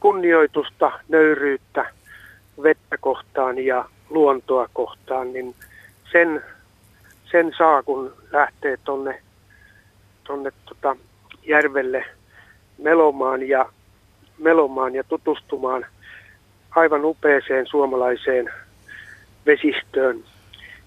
kunnioitusta, 0.00 1.00
nöyryyttä 1.08 1.90
vettä 2.62 2.96
kohtaan 3.00 3.58
ja 3.58 3.84
luontoa 4.10 4.68
kohtaan, 4.72 5.32
niin 5.32 5.54
sen, 6.12 6.42
sen 7.34 7.52
saa, 7.58 7.82
kun 7.82 8.12
lähtee 8.32 8.76
tonne, 8.84 9.22
tonne 10.24 10.50
tota 10.64 10.96
järvelle 11.46 12.04
melomaan 12.78 13.48
ja, 13.48 13.68
melomaan 14.38 14.94
ja 14.94 15.04
tutustumaan 15.04 15.86
aivan 16.70 17.04
upeeseen 17.04 17.66
suomalaiseen 17.66 18.50
vesistöön. 19.46 20.24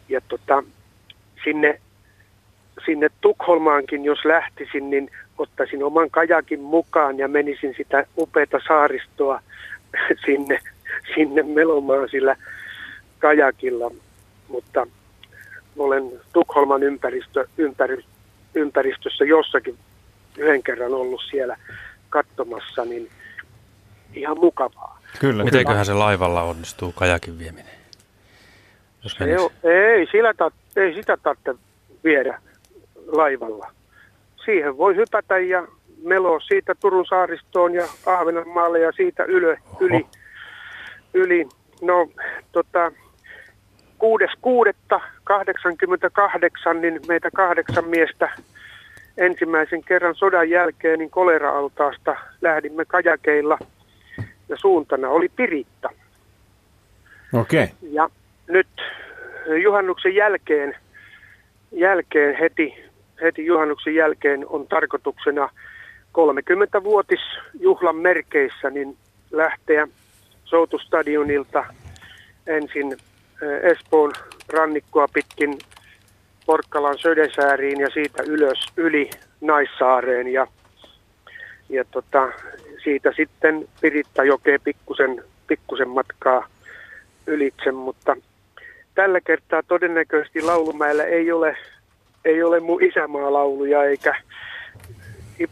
Ja 0.10 0.22
tota, 0.28 0.64
sinne, 1.44 1.82
sinne 2.86 3.10
Tukholmaankin, 3.22 4.06
jos 4.06 4.26
lähtisin, 4.26 4.90
niin 4.90 5.10
ottaisin 5.38 5.84
oman 5.84 6.10
kajakin 6.10 6.62
mukaan 6.62 7.18
ja 7.18 7.28
menisin 7.28 7.74
sitä 7.78 8.06
upeata 8.18 8.60
saaristoa 8.68 9.42
sinne, 10.26 10.60
sinne 11.16 11.44
melomaan 11.44 12.10
sillä 12.10 12.36
kajakilla. 13.20 13.92
Mutta 14.48 14.88
olen 15.78 16.12
Tukholman 16.34 16.84
ympäristö, 16.84 17.48
ympäri, 17.58 18.04
ympäristössä 18.56 19.26
jossakin 19.26 19.78
yhden 20.38 20.64
kerran 20.64 20.94
ollut 20.94 21.22
siellä 21.30 21.58
katsomassa, 22.10 22.86
niin 22.86 23.10
ihan 24.14 24.40
mukavaa. 24.40 25.02
Kyllä. 25.20 25.44
Mitenköhän 25.44 25.86
se 25.86 25.94
laivalla 25.94 26.44
onnistuu 26.44 26.92
kajakin 26.92 27.40
vieminen? 27.40 27.78
Jos 29.04 29.18
ei, 29.22 29.72
ei, 29.72 30.08
sillä 30.12 30.34
tat, 30.34 30.54
ei 30.76 30.94
sitä 30.94 31.18
tarvitse 31.18 31.56
viedä 32.04 32.42
laivalla. 33.08 33.72
Siihen 34.46 34.78
voi 34.78 34.96
hypätä 34.96 35.38
ja 35.38 35.68
melo 36.04 36.40
siitä 36.40 36.76
Turun 36.76 37.06
saaristoon 37.06 37.74
ja 37.74 37.88
Ahvenanmaalle 38.06 38.80
ja 38.80 38.92
siitä 38.92 39.24
ylö, 39.24 39.58
yli, 39.80 40.08
yli. 41.14 41.48
No, 41.82 42.10
tota, 42.52 42.92
6.6.88, 44.04 44.10
niin 46.82 47.00
meitä 47.08 47.32
kahdeksan 47.32 47.88
miestä 47.88 48.30
ensimmäisen 49.18 49.84
kerran 49.84 50.16
sodan 50.16 50.50
jälkeen 50.50 51.00
niin 51.00 51.10
kolera-altaasta 51.10 52.16
lähdimme 52.42 52.86
kajakeilla 52.86 53.58
ja 54.50 54.58
suuntana 54.58 55.10
oli 55.10 55.30
Piritta. 55.30 55.90
Okei. 57.34 57.64
Okay. 57.64 57.76
Ja 57.92 58.10
nyt 58.48 58.68
juhannuksen 59.62 60.16
jälkeen, 60.16 60.76
jälkeen 61.72 62.36
heti, 62.36 62.84
heti 63.22 63.46
juhannuksen 63.46 63.96
jälkeen 63.96 64.46
on 64.48 64.68
tarkoituksena 64.68 65.50
30-vuotis 66.18 67.20
juhlan 67.60 67.96
merkeissä 67.96 68.70
niin 68.70 68.98
lähteä 69.32 69.88
Soutustadionilta 70.46 71.66
ensin 72.48 72.98
Espoon 73.62 74.14
rannikkoa 74.54 75.08
pitkin 75.14 75.58
Porkkalan 76.46 76.98
Södesääriin 76.98 77.80
ja 77.80 77.90
siitä 77.90 78.24
ylös 78.24 78.60
yli 78.78 79.10
Naissaareen. 79.42 80.28
Ja, 80.28 80.48
ja 81.70 81.86
tota, 81.86 82.32
siitä 82.84 83.12
sitten 83.16 83.68
Piritta-jokeen 83.82 84.60
pikkusen, 84.64 85.24
pikkusen 85.48 85.90
matkaa 85.90 86.48
ylitse, 87.28 87.72
mutta 87.72 88.16
tällä 88.96 89.22
kertaa 89.22 89.64
todennäköisesti 89.64 90.42
Laulumäellä 90.42 91.04
ei 91.04 91.32
ole, 91.32 91.58
ei 92.26 92.44
ole 92.44 92.60
mun 92.60 92.84
isämaalauluja 92.84 93.84
eikä 93.84 94.16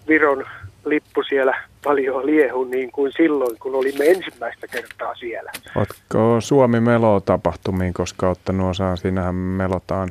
Viron 0.07 0.45
lippu 0.85 1.23
siellä 1.23 1.63
paljon 1.83 2.25
liehu 2.25 2.63
niin 2.63 2.91
kuin 2.91 3.11
silloin, 3.17 3.59
kun 3.59 3.75
olimme 3.75 4.05
ensimmäistä 4.05 4.67
kertaa 4.67 5.15
siellä. 5.15 5.51
Oletko 5.75 6.41
Suomi 6.41 6.79
Melo 6.79 7.19
tapahtumiin, 7.19 7.93
koska 7.93 8.29
ottanut 8.29 8.69
osaa? 8.69 8.95
Siinähän 8.95 9.35
melotaan 9.35 10.09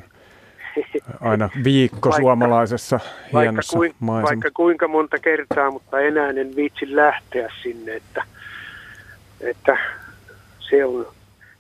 aina 1.21 1.51
viikko 1.65 2.11
vaikka, 2.11 2.23
suomalaisessa 2.23 3.01
hienossa 3.33 3.79
vaikka, 3.79 3.97
kuin, 3.99 4.23
vaikka 4.23 4.51
kuinka 4.55 4.89
monta 4.89 5.19
kertaa, 5.19 5.71
mutta 5.71 6.01
enää 6.01 6.31
en 6.31 6.57
viitsi 6.57 6.97
lähteä 6.97 7.53
sinne, 7.63 7.95
että, 7.95 8.25
että 9.41 9.79
se 10.59 10.85
on, 10.85 11.07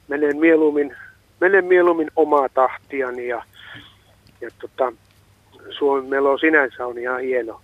menen 0.08 0.36
mieluummin, 0.36 0.96
menen 1.40 1.64
mieluummin 1.64 2.10
omaa 2.16 2.48
tahtiani 2.48 3.28
ja, 3.28 3.42
ja 4.40 4.50
tota, 4.60 4.92
Suomen 5.70 6.04
melo 6.04 6.38
sinänsä 6.38 6.86
on 6.86 6.98
ihan 6.98 7.20
hieno, 7.20 7.60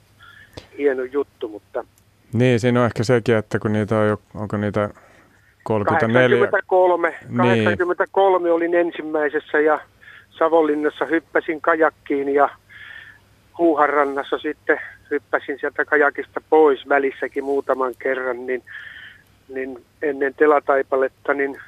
hieno 0.78 1.02
juttu, 1.02 1.48
mutta... 1.48 1.84
Niin, 2.32 2.60
siinä 2.60 2.80
on 2.80 2.86
ehkä 2.86 3.04
sekin, 3.04 3.36
että 3.36 3.58
kun 3.58 3.72
niitä 3.72 3.98
on 3.98 4.08
jo, 4.08 4.20
onko 4.34 4.56
niitä 4.56 4.90
34? 5.62 6.36
83, 6.36 7.14
83 7.36 8.44
niin. 8.44 8.54
olin 8.54 8.74
ensimmäisessä 8.74 9.60
ja 9.60 9.80
Savonlinnassa 10.30 11.04
hyppäsin 11.04 11.60
kajakkiin 11.60 12.34
ja 12.34 12.48
Huuharannassa 13.58 14.38
sitten 14.38 14.80
hyppäsin 15.10 15.58
sieltä 15.60 15.84
kajakista 15.84 16.40
pois 16.50 16.88
välissäkin 16.88 17.44
muutaman 17.44 17.94
kerran, 17.98 18.46
niin, 18.46 18.62
niin 19.48 19.84
ennen 20.02 20.34
telataipaletta 20.34 21.34
niin, 21.34 21.60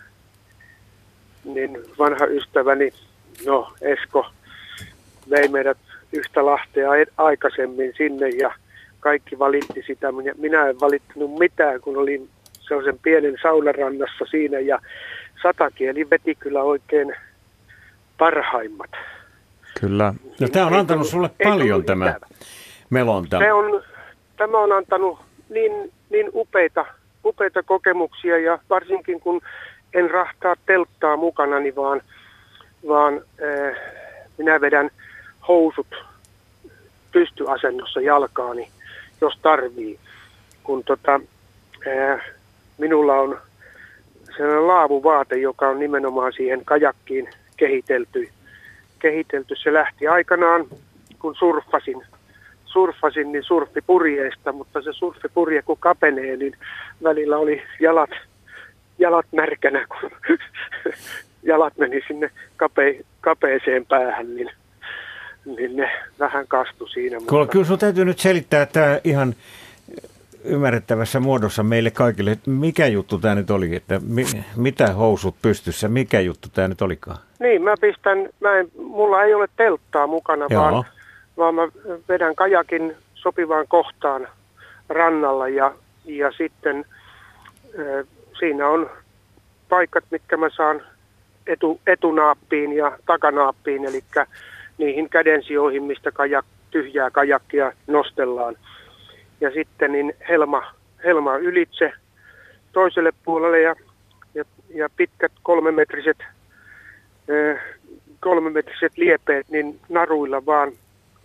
niin 1.44 1.78
vanha 1.98 2.26
ystäväni, 2.26 2.92
no 3.46 3.72
Esko, 3.80 4.26
vei 5.30 5.48
meidät 5.48 5.78
yhtä 6.12 6.46
lahtea 6.46 6.90
aikaisemmin 7.18 7.92
sinne 7.96 8.28
ja 8.28 8.54
kaikki 9.02 9.38
valitti 9.38 9.82
sitä. 9.86 10.08
Minä 10.36 10.68
en 10.68 10.80
valittanut 10.80 11.38
mitään, 11.38 11.80
kun 11.80 11.96
olin 11.96 12.28
sellaisen 12.60 12.98
pienen 13.02 13.38
saunarannassa 13.42 14.24
siinä 14.30 14.58
ja 14.58 14.78
satakieli 15.42 16.10
veti 16.10 16.34
kyllä 16.34 16.62
oikein 16.62 17.14
parhaimmat. 18.18 18.90
Kyllä. 19.80 20.14
No, 20.40 20.48
tämä 20.48 20.66
on 20.66 20.74
antanut 20.74 21.06
sulle 21.06 21.30
paljon 21.44 21.84
tämä 21.84 22.10
ikävä. 22.10 22.26
melonta. 22.90 23.38
Se 23.38 23.52
on, 23.52 23.82
tämä 24.36 24.58
on 24.58 24.72
antanut 24.72 25.18
niin, 25.48 25.92
niin 26.10 26.30
upeita, 26.34 26.86
upeita 27.24 27.62
kokemuksia 27.62 28.38
ja 28.38 28.58
varsinkin 28.70 29.20
kun 29.20 29.40
en 29.94 30.10
rahtaa 30.10 30.54
telttaa 30.66 31.16
mukanani, 31.16 31.76
vaan, 31.76 32.02
vaan 32.88 33.14
äh, 33.14 33.76
minä 34.38 34.60
vedän 34.60 34.90
housut 35.48 36.04
pystyasennossa 37.12 38.00
jalkaani, 38.00 38.68
jos 39.22 39.38
tarvii. 39.42 39.98
Kun 40.62 40.84
tota, 40.84 41.20
äh, 41.86 42.20
minulla 42.78 43.14
on 43.14 43.38
sellainen 44.36 44.66
laavuvaate, 44.66 45.36
joka 45.36 45.68
on 45.68 45.78
nimenomaan 45.78 46.32
siihen 46.32 46.64
kajakkiin 46.64 47.28
kehitelty. 47.56 48.28
kehitelty. 48.98 49.54
Se 49.56 49.72
lähti 49.72 50.08
aikanaan, 50.08 50.66
kun 51.18 51.34
surffasin, 51.34 52.02
surffasin 52.64 53.32
niin 53.32 53.44
surfipurjeesta, 53.44 54.52
mutta 54.52 54.82
se 54.82 54.92
surfipurje 54.92 55.62
kun 55.62 55.76
kapenee, 55.80 56.36
niin 56.36 56.56
välillä 57.02 57.36
oli 57.36 57.62
jalat, 57.80 58.10
jalat 58.98 59.26
märkänä, 59.32 59.86
kun 59.86 60.10
jalat 61.50 61.76
meni 61.78 62.00
sinne 62.06 62.30
kape, 62.56 63.00
kapeeseen 63.20 63.86
päähän, 63.86 64.36
niin, 64.36 64.50
niin 65.44 65.76
ne 65.76 65.90
vähän 66.18 66.46
kastu 66.48 66.86
siinä. 66.86 67.18
Mutta... 67.20 67.46
Kyllä 67.46 67.64
sun 67.64 67.78
täytyy 67.78 68.04
nyt 68.04 68.18
selittää 68.18 68.66
tämä 68.66 69.00
ihan 69.04 69.34
ymmärrettävässä 70.44 71.20
muodossa 71.20 71.62
meille 71.62 71.90
kaikille, 71.90 72.30
että 72.30 72.50
mikä 72.50 72.86
juttu 72.86 73.18
tämä 73.18 73.34
nyt 73.34 73.50
oli, 73.50 73.76
että 73.76 74.00
mi, 74.08 74.24
mitä 74.56 74.92
housut 74.92 75.34
pystyssä, 75.42 75.88
mikä 75.88 76.20
juttu 76.20 76.48
tämä 76.54 76.68
nyt 76.68 76.82
olikaan? 76.82 77.18
Niin, 77.40 77.62
mä 77.62 77.74
pistän, 77.80 78.28
mä 78.40 78.58
en, 78.58 78.70
mulla 78.76 79.22
ei 79.22 79.34
ole 79.34 79.48
telttaa 79.56 80.06
mukana, 80.06 80.46
vaan, 80.54 80.84
vaan 81.36 81.54
mä 81.54 81.68
vedän 82.08 82.34
kajakin 82.34 82.96
sopivaan 83.14 83.64
kohtaan 83.68 84.28
rannalla 84.88 85.48
ja, 85.48 85.74
ja 86.04 86.32
sitten 86.32 86.84
äh, 87.78 88.06
siinä 88.38 88.68
on 88.68 88.90
paikat, 89.68 90.04
mitkä 90.10 90.36
mä 90.36 90.50
saan 90.56 90.82
etu, 91.46 91.80
etunaappiin 91.86 92.72
ja 92.72 92.98
takanaappiin, 93.06 93.84
eli 93.84 94.04
niihin 94.84 95.08
kädensijoihin, 95.08 95.82
mistä 95.82 96.10
kajak, 96.12 96.44
tyhjää 96.70 97.10
kajakkia 97.10 97.72
nostellaan– 97.86 98.56
ja 99.42 99.50
sitten 99.50 99.92
niin 99.92 100.14
helma, 100.28 100.62
helma 101.04 101.36
ylitse 101.36 101.92
toiselle 102.72 103.12
puolelle 103.24 103.60
ja, 103.60 103.74
ja, 104.34 104.44
ja 104.74 104.88
pitkät 104.96 105.32
kolmemetriset, 105.42 106.18
kolmemetriset 108.20 108.98
liepeet 108.98 109.48
niin 109.48 109.80
naruilla 109.88 110.46
vaan 110.46 110.72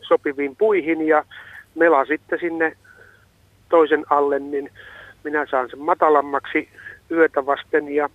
sopiviin 0.02 0.56
puihin 0.56 1.08
ja 1.08 1.26
mela 1.76 2.06
sitten 2.06 2.40
sinne 2.40 2.78
toisen 3.70 4.06
alle, 4.10 4.40
niin 4.40 4.72
minä 5.24 5.46
saan 5.52 5.70
sen 5.70 5.80
matalammaksi 5.80 6.70
yötä 7.12 7.46
vasten 7.46 7.96
ja, 7.96 8.10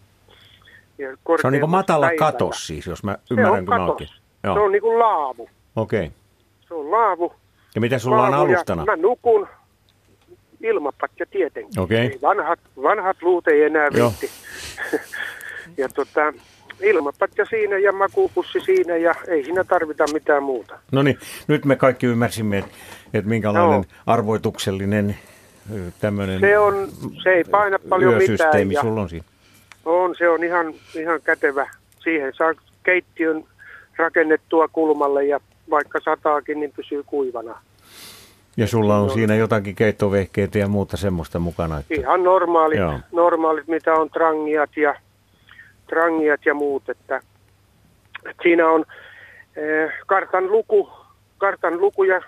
ja 0.98 1.16
Se 1.40 1.46
on 1.46 1.52
niin 1.52 1.60
kuin 1.60 1.70
matala 1.70 2.06
päivällä. 2.06 2.32
katos 2.32 2.66
siis, 2.66 2.86
jos 2.86 3.04
mä 3.04 3.18
ymmärrän 3.30 3.66
kun 3.66 3.80
oikein. 3.80 4.10
Joo. 4.44 4.54
Se 4.54 4.60
on 4.60 4.72
niin 4.72 4.82
kuin 4.82 4.98
laavu. 4.98 5.48
Okei. 5.76 6.06
Okay. 6.06 6.10
Se 6.68 6.74
on 6.74 6.90
laavu. 6.90 7.32
Ja 7.74 7.80
mitä 7.80 7.98
sulla 7.98 8.16
laavu 8.16 8.34
on 8.34 8.50
alustana? 8.50 8.84
Mä 8.84 8.96
nukun, 8.96 9.48
ilmapatja 10.60 11.26
tietenkin. 11.30 11.80
Okei. 11.80 11.98
Ei 11.98 12.18
Vanhat, 12.22 12.60
vanhat 12.82 13.22
luut 13.22 13.48
ei 13.48 13.62
enää 13.62 13.88
viitti. 13.92 14.30
ja 15.82 15.88
tota, 15.88 16.32
ilmapatja 16.80 17.44
siinä 17.44 17.78
ja 17.78 17.92
makupussi 17.92 18.60
siinä 18.60 18.96
ja 18.96 19.14
ei 19.28 19.44
siinä 19.44 19.64
tarvita 19.64 20.04
mitään 20.12 20.42
muuta. 20.42 20.78
No 20.92 21.02
niin, 21.02 21.18
nyt 21.46 21.64
me 21.64 21.76
kaikki 21.76 22.06
ymmärsimme, 22.06 22.58
että, 22.58 22.70
että 23.14 23.28
minkälainen 23.28 23.72
Joo. 23.72 23.84
arvoituksellinen 24.06 25.16
tämmöinen 26.00 26.40
Se, 26.40 26.58
on, 26.58 26.88
se 27.22 27.30
ei 27.30 27.44
paina 27.44 27.78
paljon 27.88 28.14
mitään. 28.14 28.72
Ja 28.72 28.80
sulla 28.80 29.00
on 29.00 29.08
siinä. 29.08 29.24
on, 29.84 30.14
se 30.18 30.28
on 30.28 30.44
ihan, 30.44 30.74
ihan 30.94 31.20
kätevä. 31.24 31.70
Siihen 31.98 32.32
saa 32.34 32.54
keittiön 32.82 33.44
rakennettua 33.96 34.68
kulmalle 34.68 35.24
ja 35.24 35.40
vaikka 35.70 36.00
sataakin, 36.04 36.60
niin 36.60 36.72
pysyy 36.76 37.02
kuivana. 37.02 37.58
Ja 38.56 38.66
sulla 38.66 38.96
on 38.96 39.10
siinä 39.10 39.34
jotakin 39.34 39.74
keittovehkeitä 39.74 40.58
ja 40.58 40.68
muuta 40.68 40.96
semmoista 40.96 41.38
mukana. 41.38 41.78
Että, 41.78 41.94
Ihan 41.94 42.22
normaalit, 42.22 42.78
Joo. 42.78 43.00
normaalit 43.12 43.68
mitä 43.68 43.94
on 43.94 44.10
trangiat 44.10 44.76
ja, 44.76 44.94
trangiat 45.86 46.40
ja 46.46 46.54
muut. 46.54 46.88
Että, 46.88 47.20
että 48.30 48.42
siinä 48.42 48.68
on 48.68 48.84
eh, 49.56 49.92
kartan 50.06 50.52
luku, 50.52 50.90
kartan 51.38 51.80
lukuja 51.80 52.22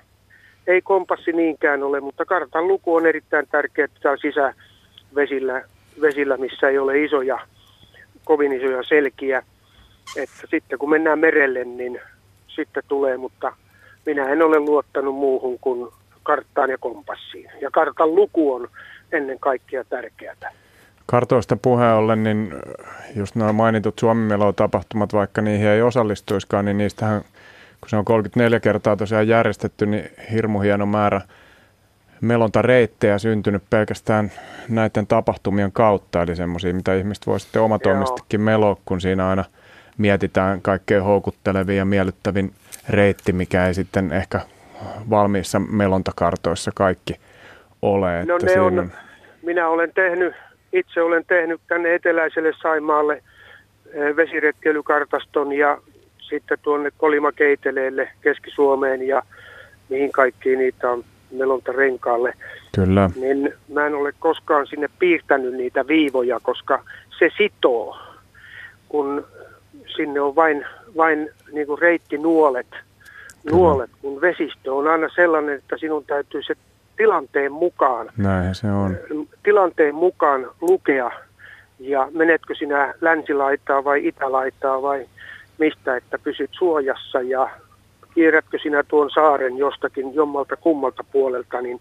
ei 0.66 0.82
kompassi 0.82 1.32
niinkään 1.32 1.82
ole, 1.82 2.00
mutta 2.00 2.24
kartan 2.24 2.68
luku 2.68 2.94
on 2.94 3.06
erittäin 3.06 3.46
tärkeä 3.50 3.88
täällä 4.02 4.20
sisävesillä, 4.22 5.62
vesillä, 6.00 6.36
missä 6.36 6.68
ei 6.68 6.78
ole 6.78 7.02
isoja, 7.02 7.38
kovin 8.24 8.52
isoja 8.52 8.82
selkiä. 8.82 9.42
Että 10.16 10.46
sitten 10.50 10.78
kun 10.78 10.90
mennään 10.90 11.18
merelle, 11.18 11.64
niin 11.64 12.00
sitten 12.46 12.82
tulee, 12.88 13.16
mutta 13.16 13.52
minä 14.06 14.28
en 14.28 14.42
ole 14.42 14.58
luottanut 14.58 15.14
muuhun 15.14 15.58
kuin 15.58 15.92
karttaan 16.22 16.70
ja 16.70 16.78
kompassiin. 16.78 17.50
Ja 17.60 17.70
kartan 17.70 18.14
luku 18.14 18.54
on 18.54 18.68
ennen 19.12 19.38
kaikkea 19.38 19.84
tärkeää. 19.84 20.52
Kartoista 21.06 21.56
puheen 21.56 21.94
ollen, 21.94 22.22
niin 22.22 22.54
just 23.16 23.34
nämä 23.34 23.52
mainitut 23.52 23.98
Suomi-melo-tapahtumat, 23.98 25.12
vaikka 25.12 25.42
niihin 25.42 25.68
ei 25.68 25.82
osallistuiskaan, 25.82 26.64
niin 26.64 26.78
niistähän, 26.78 27.22
kun 27.80 27.88
se 27.88 27.96
on 27.96 28.04
34 28.04 28.60
kertaa 28.60 28.96
tosiaan 28.96 29.28
järjestetty, 29.28 29.86
niin 29.86 30.10
hirmu 30.32 30.60
hieno 30.60 30.86
määrä 30.86 31.20
melontareittejä 32.20 33.18
syntynyt 33.18 33.62
pelkästään 33.70 34.32
näiden 34.68 35.06
tapahtumien 35.06 35.72
kautta, 35.72 36.22
eli 36.22 36.36
semmoisia, 36.36 36.74
mitä 36.74 36.94
ihmiset 36.94 37.26
voi 37.26 37.40
sitten 37.40 37.62
omatoimistikin 37.62 38.40
meloa, 38.40 38.76
kun 38.84 39.00
siinä 39.00 39.28
aina 39.28 39.44
mietitään 39.98 40.62
kaikkein 40.62 41.02
houkuttelevin 41.02 41.76
ja 41.76 41.84
miellyttävin 41.84 42.52
reitti, 42.88 43.32
mikä 43.32 43.66
ei 43.66 43.74
sitten 43.74 44.12
ehkä 44.12 44.40
valmiissa 45.10 45.58
melontakartoissa 45.58 46.70
kaikki 46.74 47.14
ole. 47.82 48.24
No 48.24 48.36
että 48.36 48.46
ne 48.46 48.52
siinä 48.52 48.64
on, 48.64 48.90
minä 49.42 49.68
olen 49.68 49.92
tehnyt, 49.94 50.34
itse 50.72 51.02
olen 51.02 51.24
tehnyt 51.28 51.60
tänne 51.68 51.94
eteläiselle 51.94 52.52
Saimaalle 52.62 53.22
eh, 53.92 54.16
vesiretkeilykartaston 54.16 55.52
ja 55.52 55.78
sitten 56.18 56.58
tuonne 56.62 56.90
Kolimakeiteleelle 56.96 58.08
Keski-Suomeen 58.20 59.06
ja 59.06 59.22
mihin 59.88 60.12
kaikkiin 60.12 60.58
niitä 60.58 60.90
on 60.90 61.04
melonta 61.30 61.72
renkaalle. 61.72 62.34
Kyllä. 62.74 63.10
Niin 63.20 63.52
mä 63.68 63.86
en 63.86 63.94
ole 63.94 64.12
koskaan 64.18 64.66
sinne 64.66 64.88
piirtänyt 64.98 65.54
niitä 65.54 65.86
viivoja, 65.86 66.40
koska 66.42 66.84
se 67.18 67.30
sitoo, 67.38 67.98
kun 68.88 69.26
sinne 69.86 70.20
on 70.20 70.34
vain, 70.34 70.64
vain 70.96 71.30
niin 71.52 71.66
kuin 71.66 71.78
reittinuolet, 71.78 72.66
nuolet, 73.52 73.90
kun 74.02 74.20
vesistö 74.20 74.74
on 74.74 74.88
aina 74.88 75.08
sellainen, 75.14 75.54
että 75.58 75.76
sinun 75.78 76.04
täytyy 76.04 76.42
se 76.42 76.54
tilanteen 76.96 77.52
mukaan 77.52 78.10
Näinhän 78.16 78.54
se 78.54 78.66
on. 78.66 78.96
tilanteen 79.42 79.94
mukaan 79.94 80.50
lukea 80.60 81.10
ja 81.78 82.08
menetkö 82.12 82.54
sinä 82.54 82.94
länsilaitaa 83.00 83.84
vai 83.84 84.06
itälaitaa 84.06 84.82
vai 84.82 85.06
mistä, 85.58 85.96
että 85.96 86.18
pysyt 86.18 86.50
suojassa 86.52 87.20
ja 87.20 87.50
kierrätkö 88.14 88.58
sinä 88.62 88.82
tuon 88.88 89.10
saaren 89.10 89.58
jostakin 89.58 90.14
jommalta 90.14 90.56
kummalta 90.56 91.04
puolelta, 91.12 91.60
niin 91.60 91.80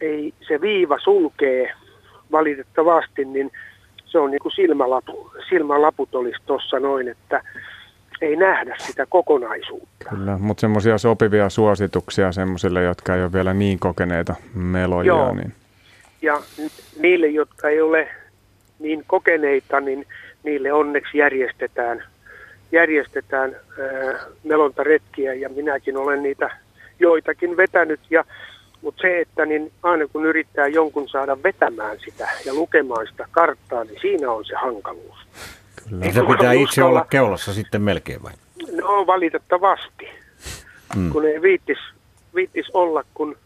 ei 0.00 0.34
se 0.48 0.60
viiva 0.60 0.98
sulkee 0.98 1.72
valitettavasti, 2.32 3.24
niin 3.24 3.50
se 4.08 4.18
on 4.18 4.30
niin 4.30 4.42
kuin 4.42 4.52
silmälapu, 4.52 5.30
silmälaput 5.48 6.14
olisi 6.14 6.38
tuossa 6.46 6.80
noin, 6.80 7.08
että 7.08 7.42
ei 8.20 8.36
nähdä 8.36 8.76
sitä 8.78 9.06
kokonaisuutta. 9.06 10.08
Kyllä, 10.10 10.38
mutta 10.38 10.60
semmoisia 10.60 10.98
sopivia 10.98 11.48
suosituksia 11.48 12.32
semmoisille, 12.32 12.82
jotka 12.82 13.14
ei 13.14 13.22
ole 13.22 13.32
vielä 13.32 13.54
niin 13.54 13.78
kokeneita 13.78 14.34
melojia. 14.54 15.06
Joo. 15.06 15.34
Niin 15.34 15.52
Ja 16.22 16.42
niille, 16.98 17.26
jotka 17.26 17.68
ei 17.68 17.80
ole 17.80 18.08
niin 18.78 19.04
kokeneita, 19.06 19.80
niin 19.80 20.06
niille 20.42 20.72
onneksi 20.72 21.18
järjestetään, 21.18 22.04
järjestetään 22.72 23.52
ää, 23.54 24.20
melontaretkiä 24.44 25.34
ja 25.34 25.48
minäkin 25.48 25.96
olen 25.96 26.22
niitä 26.22 26.50
joitakin 26.98 27.56
vetänyt. 27.56 28.00
Ja, 28.10 28.24
mutta 28.82 29.02
se, 29.02 29.20
että 29.20 29.46
niin 29.46 29.72
aina 29.82 30.06
kun 30.06 30.26
yrittää 30.26 30.66
jonkun 30.66 31.08
saada 31.08 31.42
vetämään 31.42 31.96
sitä 32.04 32.28
ja 32.46 32.54
lukemaan 32.54 33.06
sitä 33.06 33.26
karttaa, 33.30 33.84
niin 33.84 34.00
siinä 34.00 34.30
on 34.32 34.44
se 34.44 34.54
hankaluus. 34.54 35.16
Kyllä. 35.88 36.12
Se 36.12 36.22
pitää 36.36 36.52
itse 36.52 36.82
olla 36.84 37.06
keulassa 37.10 37.54
sitten 37.54 37.82
melkein 37.82 38.22
vai? 38.22 38.32
No 38.82 39.06
valitettavasti, 39.06 40.08
Mm. 40.96 41.12
kun 41.12 41.26
ei 41.26 41.42
viittis, 41.42 41.78
viittis 42.34 42.70
olla, 42.74 43.04
kun 43.14 43.36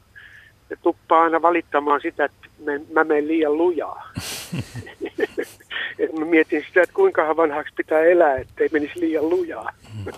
ne 0.71 0.77
tuppaa 0.83 1.23
aina 1.23 1.43
valittamaan 1.43 2.01
sitä, 2.01 2.25
että 2.25 2.49
me, 2.65 2.81
mä 2.93 3.05
menen 3.05 3.29
liian 3.29 3.59
lujaa. 3.59 4.11
Et 5.99 6.13
mä 6.19 6.25
mietin 6.25 6.65
sitä, 6.69 6.83
että 6.83 6.95
kuinka 6.95 7.37
vanhaksi 7.37 7.75
pitää 7.77 8.01
elää, 8.01 8.37
ettei 8.37 8.69
menisi 8.73 9.01
liian 9.01 9.31
lujaa. 9.31 9.73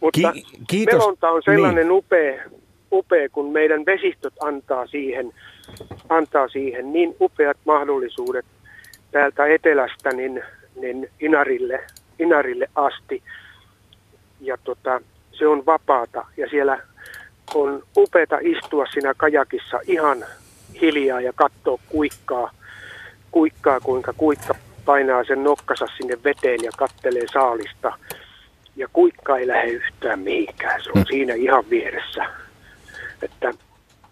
Mutta 0.00 0.32
Ki- 0.32 0.44
kiitos. 0.70 0.94
melonta 0.98 1.30
on 1.30 1.42
sellainen 1.44 1.86
niin. 1.88 1.92
upea, 1.92 2.44
upea, 2.92 3.28
kun 3.28 3.52
meidän 3.52 3.86
vesistöt 3.86 4.34
antaa 4.40 4.86
siihen, 4.86 5.32
antaa 6.08 6.48
siihen 6.48 6.92
niin 6.92 7.16
upeat 7.20 7.56
mahdollisuudet 7.64 8.46
täältä 9.10 9.46
etelästä 9.46 10.10
niin, 10.10 10.42
niin 10.80 11.10
Inarille, 11.20 11.80
Inarille 12.18 12.66
asti. 12.74 13.22
Ja 14.40 14.56
tota, 14.64 15.00
se 15.32 15.46
on 15.46 15.66
vapaata 15.66 16.26
ja 16.36 16.48
siellä 16.48 16.78
on 17.54 17.82
upeata 17.96 18.38
istua 18.40 18.86
siinä 18.86 19.14
kajakissa 19.16 19.80
ihan 19.86 20.24
hiljaa 20.80 21.20
ja 21.20 21.32
katsoa 21.32 21.78
kuikkaa, 21.88 22.50
kuikkaa 23.30 23.80
kuinka 23.80 24.12
kuikka 24.12 24.54
painaa 24.84 25.24
sen 25.24 25.44
nokkansa 25.44 25.86
sinne 25.96 26.18
veteen 26.24 26.60
ja 26.62 26.70
kattelee 26.76 27.26
saalista. 27.32 27.92
Ja 28.76 28.88
kuikka 28.92 29.38
ei 29.38 29.46
lähde 29.46 29.70
yhtään 29.70 30.18
mihinkään, 30.18 30.82
se 30.82 30.90
on 30.96 31.04
siinä 31.08 31.34
ihan 31.34 31.64
vieressä. 31.70 32.47
Että 33.22 33.50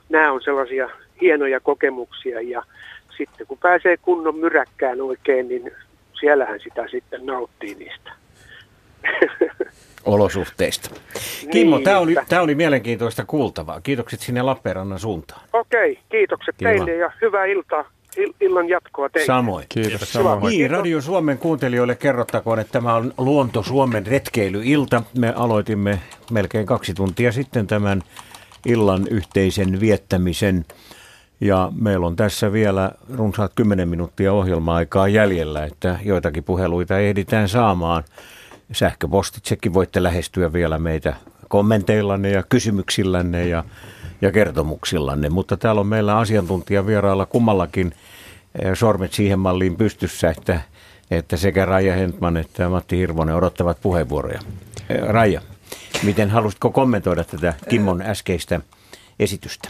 nämä 0.09 0.33
on 0.33 0.43
sellaisia 0.43 0.89
hienoja 1.21 1.61
kokemuksia 1.61 2.41
ja 2.41 2.63
sitten 3.17 3.47
kun 3.47 3.59
pääsee 3.59 3.97
kunnon 3.97 4.39
myräkkään 4.39 5.01
oikein, 5.01 5.49
niin 5.49 5.73
siellähän 6.21 6.61
sitä 6.61 6.89
sitten 6.91 7.27
nauttii 7.27 7.75
niistä. 7.75 8.11
olosuhteista. 10.05 10.91
Kimmo, 11.53 11.77
Niin, 11.77 11.85
tämä 11.85 11.99
oli, 11.99 12.17
että- 12.23 12.43
oli 12.43 12.55
mielenkiintoista 12.55 13.25
kuultavaa. 13.27 13.81
Kiitokset 13.81 14.21
sinne 14.21 14.43
Lappeenrannan 14.43 14.99
suuntaan. 14.99 15.41
Okei, 15.53 15.99
kiitokset 16.09 16.55
Kiva. 16.59 16.69
teille 16.71 16.95
ja 16.95 17.11
hyvää 17.23 17.45
iltaa, 17.45 17.85
il- 18.17 18.35
illan 18.41 18.69
jatkoa 18.69 19.09
teille. 19.09 19.27
Samoin. 19.27 19.67
Kiitos 19.69 20.13
samoin. 20.13 20.41
Niin, 20.51 20.71
Radio 20.71 21.01
Suomen 21.01 21.39
kuuntelijoille 21.39 21.95
kerrottakoon, 21.95 22.59
että 22.59 22.73
tämä 22.73 22.95
on 22.95 23.13
Luonto 23.19 23.63
Suomen 23.63 24.07
retkeilyilta. 24.07 25.03
Me 25.19 25.33
aloitimme 25.37 25.99
melkein 26.31 26.67
kaksi 26.67 26.95
tuntia 26.95 27.33
sitten 27.33 27.67
tämän 27.67 28.03
illan 28.67 29.07
yhteisen 29.11 29.81
viettämisen. 29.81 30.65
Ja 31.41 31.73
meillä 31.81 32.07
on 32.07 32.17
tässä 32.17 32.53
vielä 32.53 32.93
runsaat 33.15 33.53
10 33.55 33.89
minuuttia 33.89 34.33
ohjelma-aikaa 34.33 35.09
jäljellä, 35.09 35.65
että 35.65 35.99
joitakin 36.05 36.45
puheluita 36.45 36.99
ehditään 36.99 37.49
saamaan. 37.49 38.05
Sähköpostitsekin 38.73 39.75
voitte 39.75 40.03
lähestyä 40.03 40.53
vielä 40.53 40.79
meitä 40.79 41.15
kommenteillanne 41.49 42.31
ja 42.31 42.43
kysymyksillänne 42.43 43.49
ja, 43.49 43.65
ja 44.23 44.33
kertomuksillanne. 44.33 45.29
Mutta 45.29 45.57
täällä 45.57 45.81
on 45.81 45.87
meillä 45.87 46.19
asiantuntija 46.19 46.87
vierailla 46.87 47.27
kummallakin 47.27 47.93
eh, 48.63 48.71
sormet 48.75 49.13
siihen 49.13 49.39
malliin 49.39 49.77
pystyssä, 49.77 50.31
että, 50.31 50.61
että 51.11 51.37
sekä 51.37 51.65
Raija 51.65 51.95
Hentman 51.95 52.37
että 52.37 52.69
Matti 52.69 52.97
Hirvonen 52.99 53.35
odottavat 53.35 53.81
puheenvuoroja. 53.81 54.41
Eh, 54.89 55.01
Raija, 55.01 55.41
miten 56.03 56.31
halusitko 56.31 56.71
kommentoida 56.71 57.25
tätä 57.25 57.55
Kimmon 57.69 58.03
äskeistä 58.03 58.61
esitystä? 59.19 59.69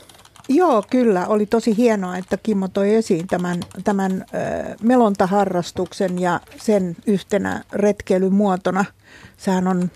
Joo, 0.48 0.84
kyllä. 0.90 1.26
Oli 1.26 1.46
tosi 1.46 1.76
hienoa, 1.76 2.16
että 2.16 2.36
Kimmo 2.36 2.68
toi 2.68 2.94
esiin 2.94 3.26
tämän, 3.26 3.60
tämän 3.84 4.12
ö, 4.12 4.76
melontaharrastuksen 4.82 6.18
ja 6.18 6.40
sen 6.56 6.96
yhtenä 7.06 7.64
retkeilymuotona. 7.72 8.84
Sehän 9.36 9.68
on 9.68 9.90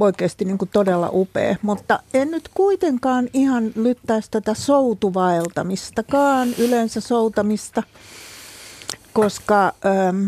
oikeasti 0.00 0.44
niin 0.44 0.58
kuin 0.58 0.70
todella 0.72 1.08
upea. 1.12 1.56
Mutta 1.62 1.98
en 2.14 2.30
nyt 2.30 2.48
kuitenkaan 2.54 3.28
ihan 3.32 3.70
lyttäisi 3.74 4.30
tätä 4.30 4.54
soutuvaeltamistakaan, 4.54 6.48
yleensä 6.58 7.00
soutamista, 7.00 7.82
koska 9.12 9.74
ähm, 9.86 10.26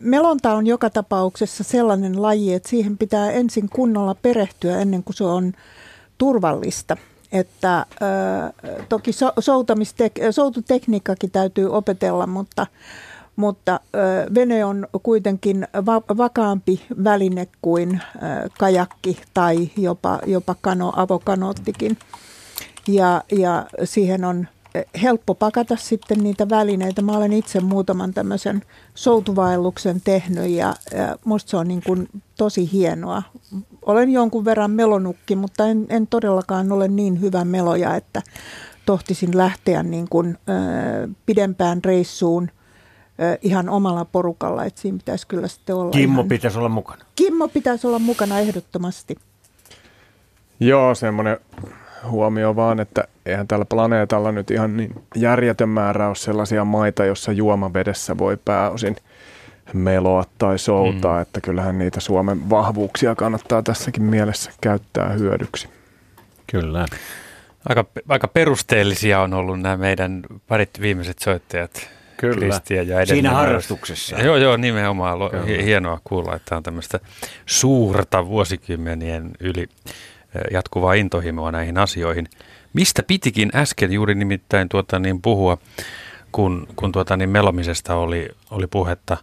melonta 0.00 0.52
on 0.52 0.66
joka 0.66 0.90
tapauksessa 0.90 1.64
sellainen 1.64 2.22
laji, 2.22 2.54
että 2.54 2.68
siihen 2.68 2.98
pitää 2.98 3.30
ensin 3.30 3.68
kunnolla 3.68 4.14
perehtyä 4.14 4.80
ennen 4.80 5.04
kuin 5.04 5.16
se 5.16 5.24
on 5.24 5.52
turvallista. 6.18 6.96
Että 7.32 7.78
äh, 7.78 7.86
toki 8.88 9.12
so, 9.12 9.32
soututekniikkakin 10.30 11.30
täytyy 11.30 11.72
opetella, 11.72 12.26
mutta 12.26 12.66
mutta 13.36 13.80
vene 14.34 14.64
on 14.64 14.88
kuitenkin 15.02 15.68
va- 15.86 16.16
vakaampi 16.16 16.82
väline 17.04 17.48
kuin 17.62 18.02
kajakki 18.58 19.22
tai 19.34 19.70
jopa, 19.76 20.18
jopa 20.26 20.54
kano, 20.60 20.92
avokanoottikin. 20.96 21.98
Ja, 22.88 23.22
ja 23.32 23.66
siihen 23.84 24.24
on 24.24 24.48
helppo 25.02 25.34
pakata 25.34 25.76
sitten 25.76 26.18
niitä 26.18 26.48
välineitä. 26.48 27.02
Mä 27.02 27.12
olen 27.12 27.32
itse 27.32 27.60
muutaman 27.60 28.14
tämmöisen 28.14 28.62
soutuvaelluksen 28.94 30.00
tehnyt 30.04 30.50
ja, 30.50 30.74
ja 30.96 31.16
musta 31.24 31.50
se 31.50 31.56
on 31.56 31.68
niin 31.68 31.82
kuin 31.86 32.08
tosi 32.36 32.72
hienoa. 32.72 33.22
Olen 33.86 34.10
jonkun 34.10 34.44
verran 34.44 34.70
melonukki, 34.70 35.36
mutta 35.36 35.66
en, 35.66 35.86
en 35.88 36.06
todellakaan 36.06 36.72
ole 36.72 36.88
niin 36.88 37.20
hyvä 37.20 37.44
meloja, 37.44 37.96
että 37.96 38.22
tohtisin 38.86 39.36
lähteä 39.36 39.82
niin 39.82 40.08
kuin, 40.08 40.38
ö, 40.48 41.08
pidempään 41.26 41.84
reissuun– 41.84 42.50
ihan 43.42 43.68
omalla 43.68 44.04
porukalla, 44.04 44.64
että 44.64 44.80
siinä 44.80 44.98
pitäisi 44.98 45.26
kyllä 45.26 45.48
sitten 45.48 45.76
olla 45.76 45.90
Kimmo 45.90 46.20
ihan... 46.20 46.28
pitäisi 46.28 46.58
olla 46.58 46.68
mukana. 46.68 47.04
Kimmo 47.16 47.48
pitäisi 47.48 47.86
olla 47.86 47.98
mukana 47.98 48.38
ehdottomasti. 48.38 49.16
Joo, 50.60 50.94
semmoinen 50.94 51.38
huomio 52.10 52.56
vaan, 52.56 52.80
että 52.80 53.04
eihän 53.26 53.48
tällä 53.48 53.64
planeetalla 53.64 54.32
nyt 54.32 54.50
ihan 54.50 54.76
niin 54.76 54.94
järjetön 55.14 55.68
määrä 55.68 56.08
ole 56.08 56.14
sellaisia 56.14 56.64
maita, 56.64 57.04
jossa 57.04 57.32
juomavedessä 57.32 58.18
voi 58.18 58.36
pääosin 58.44 58.96
meloa 59.72 60.24
tai 60.38 60.58
soutaa, 60.58 61.16
mm. 61.16 61.22
että 61.22 61.40
kyllähän 61.40 61.78
niitä 61.78 62.00
Suomen 62.00 62.50
vahvuuksia 62.50 63.14
kannattaa 63.14 63.62
tässäkin 63.62 64.02
mielessä 64.02 64.50
käyttää 64.60 65.08
hyödyksi. 65.08 65.68
Kyllä. 66.46 66.86
Aika, 67.68 67.84
aika 68.08 68.28
perusteellisia 68.28 69.20
on 69.20 69.34
ollut 69.34 69.60
nämä 69.60 69.76
meidän 69.76 70.22
parit 70.48 70.70
viimeiset 70.80 71.18
soittajat 71.18 71.90
Kyllä. 72.16 72.36
Kristian 72.36 72.88
ja 72.88 73.06
Siinä 73.06 73.30
harrastuksessa. 73.30 74.20
Joo, 74.20 74.36
joo, 74.36 74.56
nimenomaan. 74.56 75.18
Kyllä. 75.30 75.62
Hienoa 75.62 76.00
kuulla, 76.04 76.36
että 76.36 76.56
on 76.56 76.62
tämmöistä 76.62 77.00
suurta 77.46 78.26
vuosikymmenien 78.26 79.30
yli 79.40 79.66
jatkuvaa 80.50 80.94
intohimoa 80.94 81.52
näihin 81.52 81.78
asioihin. 81.78 82.28
Mistä 82.72 83.02
pitikin 83.02 83.50
äsken 83.54 83.92
juuri 83.92 84.14
nimittäin 84.14 84.68
tuota 84.68 84.98
niin 84.98 85.22
puhua, 85.22 85.58
kun, 86.32 86.68
kun 86.76 86.92
tuota 86.92 87.16
niin 87.16 87.30
melomisesta 87.30 87.94
oli, 87.94 88.28
oli 88.50 88.66
puhetta 88.66 89.16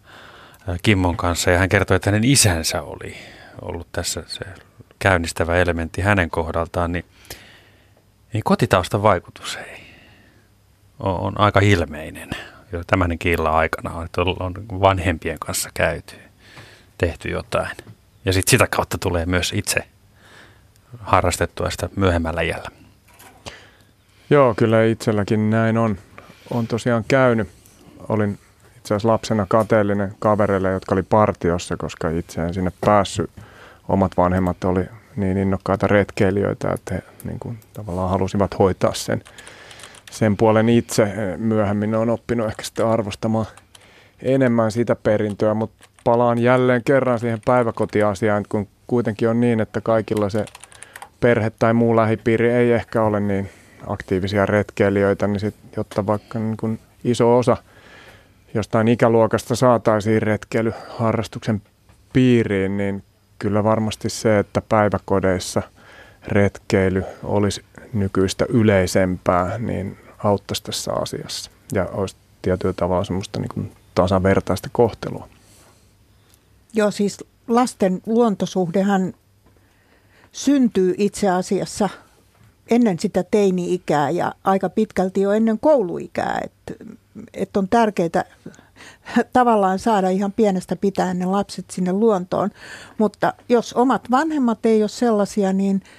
Kimmon 0.83 1.17
kanssa 1.17 1.51
ja 1.51 1.57
hän 1.57 1.69
kertoi, 1.69 1.95
että 1.95 2.11
hänen 2.11 2.23
isänsä 2.23 2.81
oli 2.81 3.15
ollut 3.61 3.87
tässä 3.91 4.23
se 4.27 4.45
käynnistävä 4.99 5.55
elementti 5.55 6.01
hänen 6.01 6.29
kohdaltaan, 6.29 6.91
niin, 6.91 7.05
niin 8.33 8.43
kotitaustan 8.43 9.03
vaikutus 9.03 9.55
ei 9.55 9.89
on, 10.99 11.19
on 11.19 11.39
aika 11.39 11.59
ilmeinen 11.59 12.29
jo 12.71 12.83
tämän 12.87 13.11
illan 13.25 13.53
aikana 13.53 14.03
että 14.05 14.21
on 14.21 14.53
vanhempien 14.81 15.39
kanssa 15.39 15.69
käyty, 15.73 16.15
tehty 16.97 17.29
jotain. 17.29 17.77
Ja 18.25 18.33
sitten 18.33 18.51
sitä 18.51 18.67
kautta 18.67 18.97
tulee 18.97 19.25
myös 19.25 19.53
itse 19.55 19.79
harrastettua 20.99 21.69
sitä 21.69 21.89
myöhemmällä 21.95 22.41
iällä. 22.41 22.69
Joo, 24.29 24.53
kyllä 24.57 24.83
itselläkin 24.83 25.49
näin 25.49 25.77
on. 25.77 25.97
On 26.51 26.67
tosiaan 26.67 27.03
käynyt. 27.07 27.47
Olin 28.09 28.39
itse 28.77 28.93
asiassa 28.93 29.07
lapsena 29.07 29.45
kateellinen 29.49 30.15
kavereille, 30.19 30.69
jotka 30.69 30.95
oli 30.95 31.03
partiossa, 31.03 31.77
koska 31.77 32.09
itse 32.09 32.41
en 32.41 32.53
sinne 32.53 32.71
päässyt. 32.81 33.29
Omat 33.87 34.11
vanhemmat 34.17 34.63
oli 34.63 34.85
niin 35.15 35.37
innokkaita 35.37 35.87
retkeilijöitä, 35.87 36.71
että 36.73 36.93
he 36.95 37.03
niin 37.23 37.39
kuin, 37.39 37.59
tavallaan 37.73 38.09
halusivat 38.09 38.59
hoitaa 38.59 38.93
sen 38.93 39.23
sen 40.11 40.37
puolen 40.37 40.69
itse 40.69 41.13
myöhemmin 41.37 41.95
on 41.95 42.09
oppinut 42.09 42.47
ehkä 42.47 42.63
sitten 42.63 42.85
arvostamaan 42.85 43.45
enemmän 44.21 44.71
sitä 44.71 44.95
perintöä, 44.95 45.53
mutta 45.53 45.85
palaan 46.03 46.39
jälleen 46.39 46.81
kerran 46.85 47.19
siihen 47.19 47.41
päiväkotiasiaan, 47.45 48.45
kun 48.49 48.67
kuitenkin 48.87 49.29
on 49.29 49.39
niin, 49.39 49.59
että 49.59 49.81
kaikilla 49.81 50.29
se 50.29 50.45
perhe 51.19 51.51
tai 51.59 51.73
muu 51.73 51.95
lähipiiri 51.95 52.51
ei 52.51 52.71
ehkä 52.71 53.03
ole 53.03 53.19
niin 53.19 53.49
aktiivisia 53.87 54.45
retkeilijöitä, 54.45 55.27
niin 55.27 55.39
sit, 55.39 55.55
jotta 55.77 56.05
vaikka 56.05 56.39
niin 56.39 56.57
kun 56.57 56.79
iso 57.03 57.37
osa 57.37 57.57
jostain 58.53 58.87
ikäluokasta 58.87 59.55
saataisiin 59.55 60.21
retkeilyharrastuksen 60.21 61.61
piiriin, 62.13 62.77
niin 62.77 63.03
kyllä 63.39 63.63
varmasti 63.63 64.09
se, 64.09 64.39
että 64.39 64.61
päiväkodeissa 64.69 65.61
retkeily 66.27 67.03
olisi 67.23 67.61
nykyistä 67.93 68.45
yleisempää, 68.49 69.57
niin 69.57 69.97
auttaisi 70.23 70.63
tässä 70.63 70.93
asiassa 70.93 71.51
ja 71.73 71.85
olisi 71.85 72.15
tietyllä 72.41 72.73
tavalla 72.73 73.03
semmoista 73.03 73.39
niin 73.39 73.49
kuin 73.53 73.71
tasavertaista 73.95 74.69
kohtelua. 74.71 75.27
Joo, 76.73 76.91
siis 76.91 77.23
lasten 77.47 78.01
luontosuhdehan 78.05 79.13
syntyy 80.31 80.95
itse 80.97 81.29
asiassa 81.29 81.89
ennen 82.69 82.99
sitä 82.99 83.23
teini-ikää 83.31 84.09
ja 84.09 84.33
aika 84.43 84.69
pitkälti 84.69 85.21
jo 85.21 85.31
ennen 85.31 85.59
kouluikää. 85.59 86.41
Että 86.43 86.85
et 87.33 87.57
on 87.57 87.69
tärkeää 87.69 88.23
tavallaan 89.33 89.79
saada 89.79 90.09
ihan 90.09 90.31
pienestä 90.31 90.75
pitäen 90.75 91.19
ne 91.19 91.25
lapset 91.25 91.65
sinne 91.71 91.93
luontoon. 91.93 92.49
Mutta 92.97 93.33
jos 93.49 93.73
omat 93.73 94.11
vanhemmat 94.11 94.65
ei 94.65 94.83
ole 94.83 94.89
sellaisia, 94.89 95.53
niin– 95.53 95.81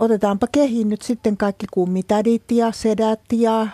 otetaanpa 0.00 0.46
kehiin 0.52 0.88
nyt 0.88 1.02
sitten 1.02 1.36
kaikki 1.36 1.66
kummitädit 1.70 2.50
ja 2.50 2.72
sedät 2.72 3.20
ja 3.32 3.62
ö, 3.62 3.66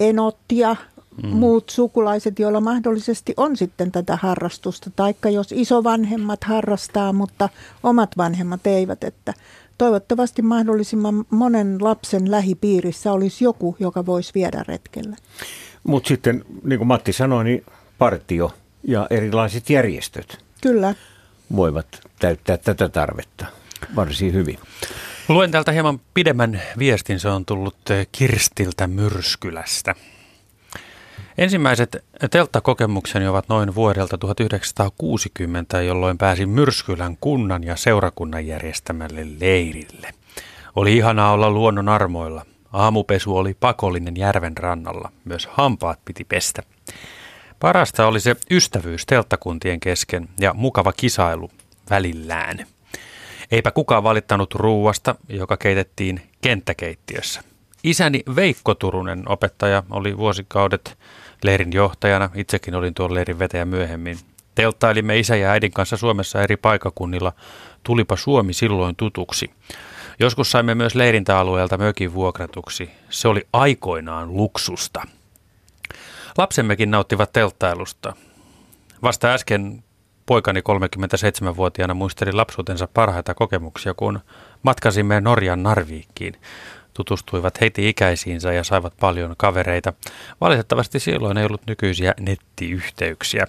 enot 0.00 0.38
ja 0.52 0.76
mm. 1.22 1.28
muut 1.28 1.70
sukulaiset, 1.70 2.38
joilla 2.38 2.60
mahdollisesti 2.60 3.34
on 3.36 3.56
sitten 3.56 3.92
tätä 3.92 4.16
harrastusta. 4.16 4.90
Taikka 4.96 5.30
jos 5.30 5.52
isovanhemmat 5.52 6.44
harrastaa, 6.44 7.12
mutta 7.12 7.48
omat 7.82 8.16
vanhemmat 8.16 8.66
eivät, 8.66 9.04
että 9.04 9.34
toivottavasti 9.78 10.42
mahdollisimman 10.42 11.24
monen 11.30 11.78
lapsen 11.80 12.30
lähipiirissä 12.30 13.12
olisi 13.12 13.44
joku, 13.44 13.76
joka 13.80 14.06
voisi 14.06 14.32
viedä 14.34 14.64
retkelle. 14.68 15.16
Mutta 15.84 16.08
sitten, 16.08 16.44
niin 16.64 16.78
kuin 16.78 16.88
Matti 16.88 17.12
sanoi, 17.12 17.44
niin 17.44 17.64
partio 17.98 18.52
ja 18.82 19.06
erilaiset 19.10 19.70
järjestöt 19.70 20.44
Kyllä. 20.60 20.94
voivat 21.56 21.86
täyttää 22.18 22.56
tätä 22.56 22.88
tarvetta 22.88 23.46
varsin 23.96 24.32
hyvin. 24.32 24.58
Luen 25.28 25.50
täältä 25.50 25.72
hieman 25.72 26.00
pidemmän 26.14 26.62
viestin. 26.78 27.20
Se 27.20 27.28
on 27.28 27.44
tullut 27.44 27.90
eh, 27.90 28.08
Kirstiltä 28.12 28.86
Myrskylästä. 28.86 29.94
Ensimmäiset 31.38 32.04
telttakokemukseni 32.30 33.28
ovat 33.28 33.48
noin 33.48 33.74
vuodelta 33.74 34.18
1960, 34.18 35.82
jolloin 35.82 36.18
pääsin 36.18 36.48
Myrskylän 36.48 37.16
kunnan 37.20 37.64
ja 37.64 37.76
seurakunnan 37.76 38.46
järjestämälle 38.46 39.26
leirille. 39.40 40.10
Oli 40.76 40.96
ihanaa 40.96 41.32
olla 41.32 41.50
luonnon 41.50 41.88
armoilla. 41.88 42.46
Aamupesu 42.72 43.36
oli 43.36 43.54
pakollinen 43.60 44.16
järven 44.16 44.56
rannalla. 44.56 45.12
Myös 45.24 45.46
hampaat 45.46 45.98
piti 46.04 46.24
pestä. 46.24 46.62
Parasta 47.60 48.06
oli 48.06 48.20
se 48.20 48.36
ystävyys 48.50 49.06
telttakuntien 49.06 49.80
kesken 49.80 50.28
ja 50.40 50.54
mukava 50.54 50.92
kisailu 50.92 51.50
välillään. 51.90 52.66
Eipä 53.50 53.70
kukaan 53.70 54.02
valittanut 54.02 54.54
ruuasta, 54.54 55.14
joka 55.28 55.56
keitettiin 55.56 56.20
kenttäkeittiössä. 56.40 57.42
Isäni 57.84 58.22
Veikko 58.36 58.74
Turunen, 58.74 59.28
opettaja, 59.28 59.82
oli 59.90 60.16
vuosikaudet 60.16 60.98
leirin 61.46 61.72
johtajana. 61.72 62.30
Itsekin 62.34 62.74
olin 62.74 62.94
tuon 62.94 63.14
leirin 63.14 63.38
vetäjä 63.38 63.64
myöhemmin. 63.64 64.18
Telttailimme 64.54 65.18
isä 65.18 65.36
ja 65.36 65.50
äidin 65.50 65.72
kanssa 65.72 65.96
Suomessa 65.96 66.42
eri 66.42 66.56
paikakunnilla. 66.56 67.32
Tulipa 67.82 68.16
Suomi 68.16 68.52
silloin 68.52 68.96
tutuksi. 68.96 69.50
Joskus 70.20 70.50
saimme 70.50 70.74
myös 70.74 70.94
leirintäalueelta 70.94 71.78
mökin 71.78 72.14
vuokratuksi. 72.14 72.90
Se 73.10 73.28
oli 73.28 73.46
aikoinaan 73.52 74.36
luksusta. 74.36 75.02
Lapsemmekin 76.38 76.90
nauttivat 76.90 77.32
telttailusta. 77.32 78.16
Vasta 79.02 79.34
äsken 79.34 79.84
Poikani 80.26 80.60
37-vuotiaana 80.60 81.94
muisteli 81.94 82.32
lapsuutensa 82.32 82.88
parhaita 82.94 83.34
kokemuksia, 83.34 83.94
kun 83.94 84.20
matkasimme 84.62 85.20
Norjan 85.20 85.62
Narviikkiin. 85.62 86.36
Tutustuivat 86.96 87.60
heti 87.60 87.88
ikäisiinsä 87.88 88.52
ja 88.52 88.64
saivat 88.64 88.92
paljon 89.00 89.34
kavereita. 89.38 89.92
Valitettavasti 90.40 91.00
silloin 91.00 91.38
ei 91.38 91.44
ollut 91.44 91.66
nykyisiä 91.66 92.14
nettiyhteyksiä. 92.20 93.46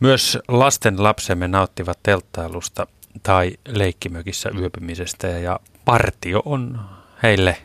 Myös 0.00 0.38
lasten 0.48 1.02
lapsemme 1.02 1.48
nauttivat 1.48 1.98
telttailusta 2.02 2.86
tai 3.22 3.52
leikkimökissä 3.68 4.50
yöpymisestä 4.58 5.26
ja 5.26 5.60
partio 5.84 6.42
on 6.44 6.80
heille 7.22 7.56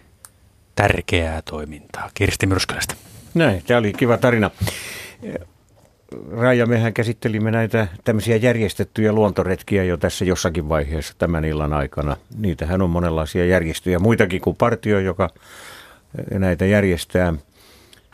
tärkeää 0.75 1.41
toimintaa. 1.41 2.09
Kirsti 2.13 2.47
Myrskylästä. 2.47 2.95
Näin, 3.33 3.63
tämä 3.67 3.77
oli 3.77 3.93
kiva 3.93 4.17
tarina. 4.17 4.51
Raija, 6.31 6.65
mehän 6.65 6.93
käsittelimme 6.93 7.51
näitä 7.51 7.87
tämmöisiä 8.03 8.35
järjestettyjä 8.35 9.13
luontoretkiä 9.13 9.83
jo 9.83 9.97
tässä 9.97 10.25
jossakin 10.25 10.69
vaiheessa 10.69 11.13
tämän 11.17 11.45
illan 11.45 11.73
aikana. 11.73 12.17
Niitähän 12.37 12.81
on 12.81 12.89
monenlaisia 12.89 13.45
järjestöjä, 13.45 13.99
muitakin 13.99 14.41
kuin 14.41 14.55
partio, 14.55 14.99
joka 14.99 15.29
näitä 16.31 16.65
järjestää 16.65 17.33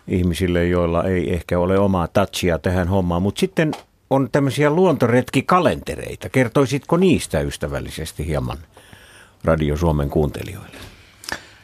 ihmisille, 0.07 0.67
joilla 0.67 1.03
ei 1.03 1.33
ehkä 1.33 1.59
ole 1.59 1.79
omaa 1.79 2.07
touchia 2.07 2.59
tähän 2.59 2.87
hommaan. 2.87 3.21
Mutta 3.21 3.39
sitten 3.39 3.71
on 4.09 4.29
tämmöisiä 4.31 4.69
luontoretkikalentereita. 4.69 6.29
Kertoisitko 6.29 6.97
niistä 6.97 7.39
ystävällisesti 7.39 8.27
hieman 8.27 8.57
Radio 9.43 9.77
Suomen 9.77 10.09
kuuntelijoille? 10.09 10.77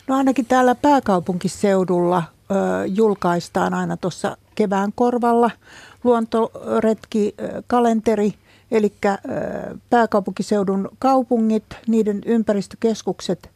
No 0.08 0.16
ainakin 0.16 0.46
täällä 0.46 0.76
pääkaupunkiseudulla 0.76 2.24
ö, 2.52 2.56
julkaistaan 2.86 3.74
aina 3.74 3.98
tuossa 3.98 4.38
kevään 4.56 4.92
korvalla 4.96 5.52
luontoretkikalenteri, 6.04 8.34
eli 8.72 8.94
pääkaupunkiseudun 9.90 10.90
kaupungit, 11.00 11.64
niiden 11.88 12.22
ympäristökeskukset 12.26 13.50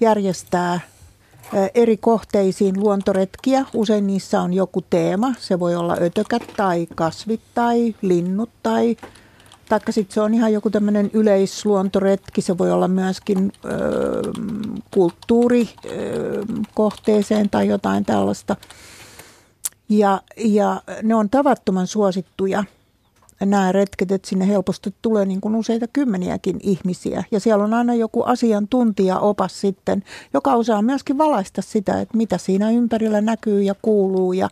järjestää 0.00 0.80
eri 1.74 1.96
kohteisiin 1.96 2.80
luontoretkiä. 2.80 3.64
Usein 3.74 4.06
niissä 4.06 4.40
on 4.40 4.54
joku 4.54 4.84
teema. 4.90 5.34
Se 5.38 5.60
voi 5.60 5.74
olla 5.74 5.96
ötökät 6.00 6.42
tai 6.56 6.86
kasvit 6.94 7.40
tai 7.54 7.94
linnut 8.02 8.50
tai 8.62 8.96
taikka 9.68 9.92
sitten 9.92 10.14
se 10.14 10.20
on 10.20 10.34
ihan 10.34 10.52
joku 10.52 10.70
tämmöinen 10.70 11.10
yleisluontoretki. 11.12 12.40
Se 12.40 12.58
voi 12.58 12.72
olla 12.72 12.88
myöskin 12.88 13.52
ö, 13.64 13.68
kulttuurikohteeseen 14.90 17.50
tai 17.50 17.68
jotain 17.68 18.04
tällaista. 18.04 18.56
Ja, 19.88 20.20
ja 20.36 20.82
ne 21.02 21.14
on 21.14 21.30
tavattoman 21.30 21.86
suosittuja 21.86 22.64
nämä 23.46 23.72
retket, 23.72 24.12
että 24.12 24.28
sinne 24.28 24.48
helposti 24.48 24.94
tulee 25.02 25.24
niin 25.24 25.40
kuin 25.40 25.54
useita 25.54 25.86
kymmeniäkin 25.92 26.56
ihmisiä. 26.62 27.24
Ja 27.30 27.40
siellä 27.40 27.64
on 27.64 27.74
aina 27.74 27.94
joku 27.94 28.22
asiantuntija 28.22 29.18
opas 29.18 29.60
sitten, 29.60 30.04
joka 30.34 30.54
osaa 30.54 30.82
myöskin 30.82 31.18
valaista 31.18 31.62
sitä, 31.62 32.00
että 32.00 32.16
mitä 32.16 32.38
siinä 32.38 32.70
ympärillä 32.70 33.20
näkyy 33.20 33.62
ja 33.62 33.74
kuuluu 33.82 34.32
ja, 34.32 34.48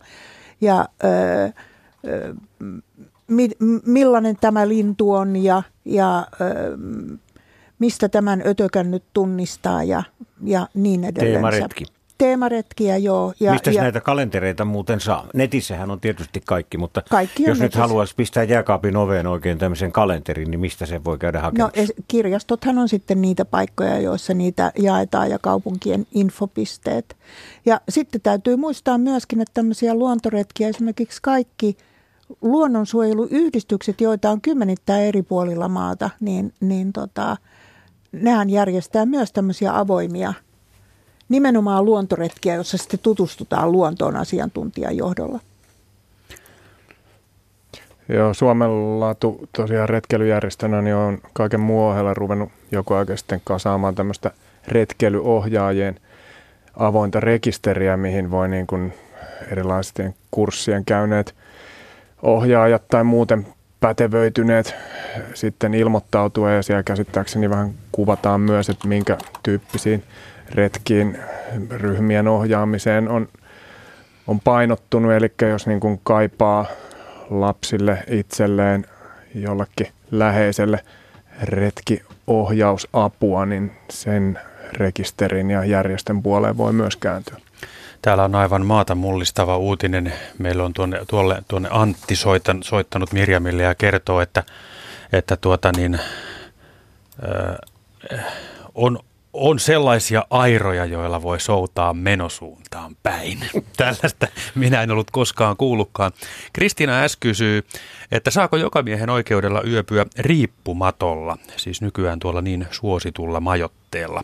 ja 0.61 0.85
öö, 1.03 1.49
öö, 2.07 2.33
mi, 3.27 3.49
millainen 3.85 4.37
tämä 4.41 4.67
lintu 4.67 5.11
on 5.11 5.35
ja, 5.35 5.63
ja 5.85 6.27
öö, 6.41 6.77
mistä 7.79 8.09
tämän 8.09 8.43
ötökän 8.45 8.91
nyt 8.91 9.03
tunnistaa 9.13 9.83
ja, 9.83 10.03
ja 10.43 10.67
niin 10.73 11.03
edelleen. 11.03 11.33
Teemaretki 11.33 11.85
teemaretkiä, 12.21 12.97
joo. 12.97 13.33
Ja, 13.39 13.51
Mistä 13.51 13.71
ja, 13.71 13.81
näitä 13.81 14.01
kalentereita 14.01 14.65
muuten 14.65 14.99
saa? 14.99 15.27
Netissähän 15.33 15.91
on 15.91 15.99
tietysti 15.99 16.41
kaikki, 16.45 16.77
mutta 16.77 17.03
kaikki 17.09 17.43
jos 17.43 17.59
netissä. 17.59 17.63
nyt 17.63 17.75
haluaisi 17.75 18.15
pistää 18.15 18.43
jääkaapin 18.43 18.97
oveen 18.97 19.27
oikein 19.27 19.57
tämmöisen 19.57 19.91
kalenterin, 19.91 20.51
niin 20.51 20.59
mistä 20.59 20.85
se 20.85 21.03
voi 21.03 21.17
käydä 21.17 21.39
hakemassa? 21.41 21.81
No 21.81 22.03
kirjastothan 22.07 22.77
on 22.77 22.89
sitten 22.89 23.21
niitä 23.21 23.45
paikkoja, 23.45 23.99
joissa 23.99 24.33
niitä 24.33 24.71
jaetaan 24.79 25.29
ja 25.29 25.39
kaupunkien 25.39 26.07
infopisteet. 26.13 27.17
Ja 27.65 27.81
sitten 27.89 28.21
täytyy 28.21 28.55
muistaa 28.55 28.97
myöskin, 28.97 29.41
että 29.41 29.53
tämmöisiä 29.53 29.95
luontoretkiä 29.95 30.67
esimerkiksi 30.67 31.19
kaikki 31.21 31.77
luonnonsuojeluyhdistykset, 32.41 34.01
joita 34.01 34.29
on 34.29 34.41
kymmenittäin 34.41 35.03
eri 35.03 35.23
puolilla 35.23 35.67
maata, 35.67 36.09
niin, 36.19 36.53
niin 36.59 36.93
tota, 36.93 37.37
nehän 38.11 38.49
järjestää 38.49 39.05
myös 39.05 39.31
tämmöisiä 39.31 39.77
avoimia– 39.77 40.33
nimenomaan 41.31 41.85
luontoretkiä, 41.85 42.55
jossa 42.55 42.77
sitten 42.77 42.99
tutustutaan 43.03 43.71
luontoon 43.71 44.15
asiantuntijan 44.15 44.97
johdolla. 44.97 45.39
Joo, 48.09 48.33
Suomella 48.33 49.15
tu, 49.15 49.47
tosiaan 49.57 49.89
retkeilyjärjestönä 49.89 50.81
niin 50.81 50.95
on 50.95 51.17
kaiken 51.33 51.59
muu 51.59 51.87
ohella 51.87 52.13
ruvennut 52.13 52.49
joku 52.71 52.93
aika 52.93 53.17
sitten 53.17 53.41
kasaamaan 53.43 53.95
tämmöistä 53.95 54.31
retkeilyohjaajien 54.67 55.99
avointa 56.75 57.19
rekisteriä, 57.19 57.97
mihin 57.97 58.31
voi 58.31 58.49
niin 58.49 58.67
kuin 58.67 58.93
erilaisten 59.51 60.15
kurssien 60.31 60.85
käyneet 60.85 61.35
ohjaajat 62.21 62.87
tai 62.87 63.03
muuten 63.03 63.47
pätevöityneet 63.79 64.75
sitten 65.33 65.73
ilmoittautua 65.73 66.51
ja 66.51 66.63
siellä 66.63 66.83
käsittääkseni 66.83 67.49
vähän 67.49 67.73
kuvataan 67.91 68.41
myös, 68.41 68.69
että 68.69 68.87
minkä 68.87 69.17
tyyppisiin 69.43 70.03
retkiin 70.53 71.17
ryhmien 71.69 72.27
ohjaamiseen 72.27 73.09
on, 73.09 73.27
on 74.27 74.39
painottunut. 74.39 75.11
Eli 75.11 75.31
jos 75.49 75.67
niin 75.67 75.79
kuin 75.79 75.99
kaipaa 76.03 76.65
lapsille 77.29 78.03
itselleen 78.07 78.85
jollekin 79.35 79.87
läheiselle 80.11 80.79
retkiohjausapua, 81.43 83.45
niin 83.45 83.71
sen 83.89 84.39
rekisterin 84.73 85.51
ja 85.51 85.65
järjestön 85.65 86.23
puoleen 86.23 86.57
voi 86.57 86.73
myös 86.73 86.95
kääntyä. 86.95 87.37
Täällä 88.01 88.23
on 88.23 88.35
aivan 88.35 88.65
maata 88.65 88.95
mullistava 88.95 89.57
uutinen. 89.57 90.13
Meillä 90.37 90.63
on 90.63 90.73
tuonne, 90.73 91.01
tuolle, 91.07 91.43
tuonne 91.47 91.69
Antti 91.71 92.15
soitan, 92.15 92.63
soittanut 92.63 93.13
Mirjamille 93.13 93.63
ja 93.63 93.75
kertoo, 93.75 94.21
että, 94.21 94.43
että 95.13 95.37
tuota 95.37 95.71
niin, 95.77 95.93
äh, 95.93 95.99
on 98.75 98.99
on 99.33 99.59
sellaisia 99.59 100.25
airoja, 100.29 100.85
joilla 100.85 101.21
voi 101.21 101.39
soutaa 101.39 101.93
menosuuntaan 101.93 102.95
päin. 103.03 103.39
Tällaista 103.77 104.27
minä 104.55 104.81
en 104.81 104.91
ollut 104.91 105.11
koskaan 105.11 105.57
kuullutkaan. 105.57 106.11
Kristiina 106.53 107.07
S. 107.07 107.17
kysyy, 107.17 107.63
että 108.11 108.31
saako 108.31 108.57
joka 108.57 108.83
miehen 108.83 109.09
oikeudella 109.09 109.61
yöpyä 109.67 110.05
riippumatolla, 110.19 111.37
siis 111.57 111.81
nykyään 111.81 112.19
tuolla 112.19 112.41
niin 112.41 112.67
suositulla 112.71 113.39
majotteella, 113.39 114.23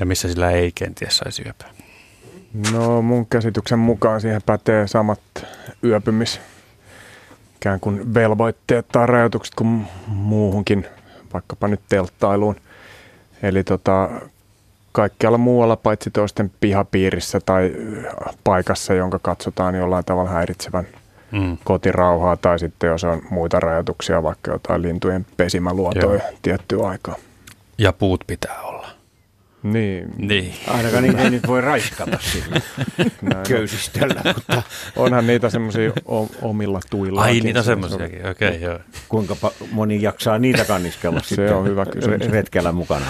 ja 0.00 0.06
missä 0.06 0.28
sillä 0.28 0.50
ei 0.50 0.72
kenties 0.74 1.16
saisi 1.16 1.42
yöpyä? 1.42 1.68
No 2.72 3.02
mun 3.02 3.26
käsityksen 3.26 3.78
mukaan 3.78 4.20
siihen 4.20 4.42
pätee 4.46 4.86
samat 4.88 5.20
yöpymis 5.84 6.40
ikään 7.56 7.80
kuin 7.80 8.14
velvoitteet 8.14 8.88
tai 8.88 9.06
rajoitukset 9.06 9.54
kuin 9.54 9.86
muuhunkin, 10.06 10.86
vaikkapa 11.32 11.68
nyt 11.68 11.80
telttailuun– 11.88 12.56
Eli 13.44 13.64
tota, 13.64 14.10
kaikkialla 14.92 15.38
muualla 15.38 15.76
paitsi 15.76 16.10
toisten 16.10 16.52
pihapiirissä 16.60 17.40
tai 17.46 17.72
paikassa, 18.44 18.94
jonka 18.94 19.18
katsotaan 19.18 19.74
jollain 19.74 20.04
tavalla 20.04 20.30
häiritsevän 20.30 20.86
mm. 21.30 21.58
kotirauhaa 21.64 22.36
tai 22.36 22.58
sitten 22.58 22.88
jos 22.88 23.04
on 23.04 23.22
muita 23.30 23.60
rajoituksia, 23.60 24.22
vaikka 24.22 24.50
jotain 24.50 24.82
lintujen 24.82 25.26
pesimäluotoja 25.36 26.20
tiettyä 26.42 26.88
aikaa. 26.88 27.16
Ja 27.78 27.92
puut 27.92 28.24
pitää 28.26 28.60
olla. 28.62 28.73
Niin. 29.64 30.12
niin. 30.16 30.54
Ainakaan 30.68 31.02
niitä 31.02 31.22
ei 31.22 31.30
nyt 31.30 31.46
voi 31.46 31.60
raiskata 31.60 32.18
sillä 32.20 32.60
köysistellä. 33.48 34.22
Mutta... 34.34 34.62
Onhan 34.96 35.26
niitä 35.26 35.50
semmoisia 35.50 35.92
omilla 36.42 36.80
tuilla. 36.90 37.22
Ai 37.22 37.40
niitä 37.40 37.62
semmoisiakin, 37.62 38.26
okei 38.26 38.48
okay, 38.48 38.60
joo. 38.60 38.78
Kuinka 39.08 39.36
moni 39.70 40.02
jaksaa 40.02 40.38
niitä 40.38 40.64
kanniskella 40.64 41.20
Se 41.20 41.26
sitten 41.26 41.56
on 41.56 41.66
hyvä 41.66 41.86
kysymys. 41.86 42.28
retkellä 42.28 42.72
mukana? 42.72 43.06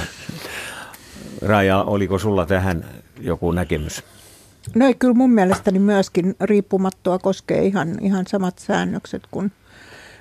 Raja, 1.43 1.83
oliko 1.83 2.19
sulla 2.19 2.47
tähän 2.47 2.85
joku 3.21 3.53
näkemys? 3.53 4.05
No 4.75 4.87
ei, 4.87 4.95
kyllä 4.95 5.15
mun 5.15 5.31
mielestäni 5.31 5.79
myöskin 5.79 6.35
riippumattoa 6.41 7.19
koskee 7.19 7.65
ihan, 7.65 7.99
ihan 8.01 8.27
samat 8.27 8.59
säännökset 8.59 9.23
kuin 9.31 9.53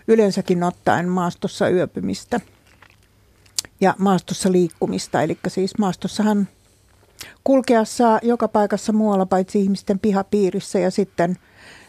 yleensäkin 0.07 0.64
ottaen 0.64 1.10
maastossa 1.10 1.69
yöpymistä– 1.69 2.39
ja 3.84 3.95
maastossa 3.97 4.51
liikkumista. 4.51 5.22
Eli 5.22 5.38
siis 5.47 5.77
maastossahan 5.77 6.47
kulkea 7.43 7.85
saa 7.85 8.19
joka 8.22 8.47
paikassa 8.47 8.93
muualla 8.93 9.26
paitsi 9.26 9.61
ihmisten 9.61 9.99
pihapiirissä 9.99 10.80
ja 10.80 10.91
sitten 10.91 11.38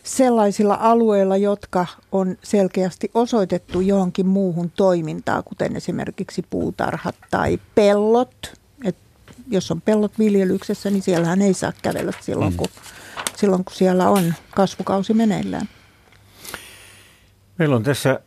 sellaisilla 0.02 0.78
alueilla, 0.80 1.36
jotka 1.36 1.86
on 2.12 2.36
selkeästi 2.42 3.10
osoitettu 3.14 3.80
johonkin 3.80 4.26
muuhun 4.26 4.70
toimintaan, 4.70 5.44
kuten 5.44 5.76
esimerkiksi 5.76 6.44
puutarhat 6.50 7.14
tai 7.30 7.58
pellot. 7.74 8.52
Et 8.84 8.96
jos 9.50 9.70
on 9.70 9.80
pellot 9.80 10.18
viljelyksessä, 10.18 10.90
niin 10.90 11.02
siellähän 11.02 11.42
ei 11.42 11.54
saa 11.54 11.72
kävellä 11.82 12.12
silloin, 12.20 12.52
mm. 12.52 12.56
kun, 12.56 12.68
silloin 13.36 13.64
kun 13.64 13.76
siellä 13.76 14.08
on 14.10 14.34
kasvukausi 14.54 15.14
meneillään. 15.14 15.68
Meillä 17.58 17.76
on 17.76 17.82
tässä 17.82 18.20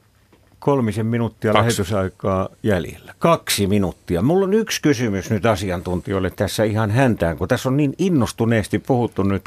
kolmisen 0.60 1.06
minuuttia 1.06 1.54
Kaksi. 1.54 1.64
lähetysaikaa 1.64 2.50
jäljellä. 2.64 3.14
Kaksi 3.20 3.68
minuuttia. 3.68 4.22
Mulla 4.22 4.46
on 4.46 4.54
yksi 4.54 4.82
kysymys 4.82 5.30
nyt 5.30 5.46
asiantuntijoille 5.46 6.30
tässä 6.30 6.64
ihan 6.64 6.92
häntään, 6.92 7.38
kun 7.38 7.48
tässä 7.48 7.70
on 7.70 7.78
niin 7.78 7.94
innostuneesti 7.98 8.80
puhuttu 8.80 9.24
nyt 9.24 9.44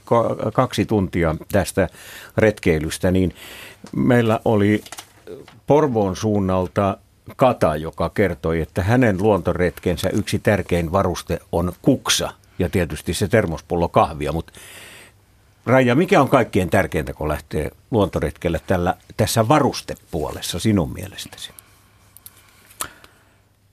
kaksi 0.52 0.86
tuntia 0.86 1.36
tästä 1.52 1.88
retkeilystä, 2.36 3.10
niin 3.10 3.34
meillä 3.96 4.40
oli 4.44 4.82
Porvoon 5.66 6.16
suunnalta 6.16 6.96
Kata, 7.36 7.76
joka 7.76 8.08
kertoi, 8.08 8.60
että 8.60 8.82
hänen 8.82 9.22
luontoretkensä 9.22 10.08
yksi 10.08 10.38
tärkein 10.38 10.92
varuste 10.92 11.40
on 11.52 11.72
kuksa 11.82 12.32
ja 12.58 12.68
tietysti 12.68 13.14
se 13.14 13.28
termospullo 13.28 13.88
kahvia, 13.88 14.32
mutta 14.32 14.52
Raija, 15.70 15.94
mikä 15.94 16.20
on 16.20 16.28
kaikkien 16.28 16.70
tärkeintä, 16.70 17.12
kun 17.12 17.28
lähtee 17.28 17.70
luontoretkelle 17.90 18.60
tällä, 18.66 18.94
tässä 19.16 19.48
varustepuolessa 19.48 20.58
sinun 20.58 20.92
mielestäsi? 20.92 21.50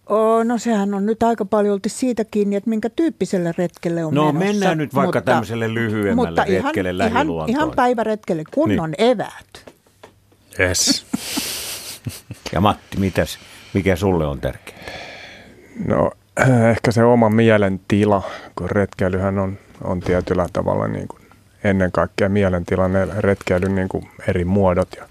Oh, 0.06 0.46
no 0.46 0.58
sehän 0.58 0.94
on 0.94 1.06
nyt 1.06 1.24
aika 1.24 1.46
paljon 1.46 1.80
siitä 1.88 2.26
kiinni, 2.32 2.56
että 2.56 2.70
minkä 2.70 2.90
tyyppiselle 2.90 3.54
retkelle 3.58 4.06
on 4.06 4.14
No 4.14 4.32
menossa. 4.32 4.48
mennään 4.48 4.78
nyt 4.78 4.96
vaikka 4.96 5.20
mutta, 5.20 5.32
tämmöiselle 5.32 5.74
lyhyemmälle 5.74 6.30
mutta 6.30 6.44
retkelle 6.44 7.08
ihan, 7.08 7.28
ihan, 7.30 7.50
ihan 7.50 7.72
päiväretkelle, 7.76 8.44
kunnon 8.54 8.92
niin. 8.92 9.12
eväät. 9.12 9.74
Yes. 10.60 11.06
ja 12.54 12.62
Matti, 12.62 12.98
mitäs, 12.98 13.40
mikä 13.74 13.96
sulle 13.96 14.26
on 14.26 14.42
tärkeää? 14.42 14.80
No 15.88 16.12
ehkä 16.72 16.92
se 16.92 17.04
oma 17.04 17.30
mielentila, 17.30 18.22
kun 18.56 18.70
retkeilyhän 18.70 19.40
on, 19.40 19.58
on 19.84 20.00
tietyllä 20.00 20.46
tavalla 20.54 20.88
niin 20.88 21.08
kuin 21.08 21.27
ennen 21.64 21.92
kaikkea 21.92 22.30
mielentilanne, 22.30 23.08
retkeilyn 23.18 23.76
niin 23.76 23.90
kuin 23.90 24.10
eri 24.28 24.46
muodot 24.46 24.90
ja 24.98 25.06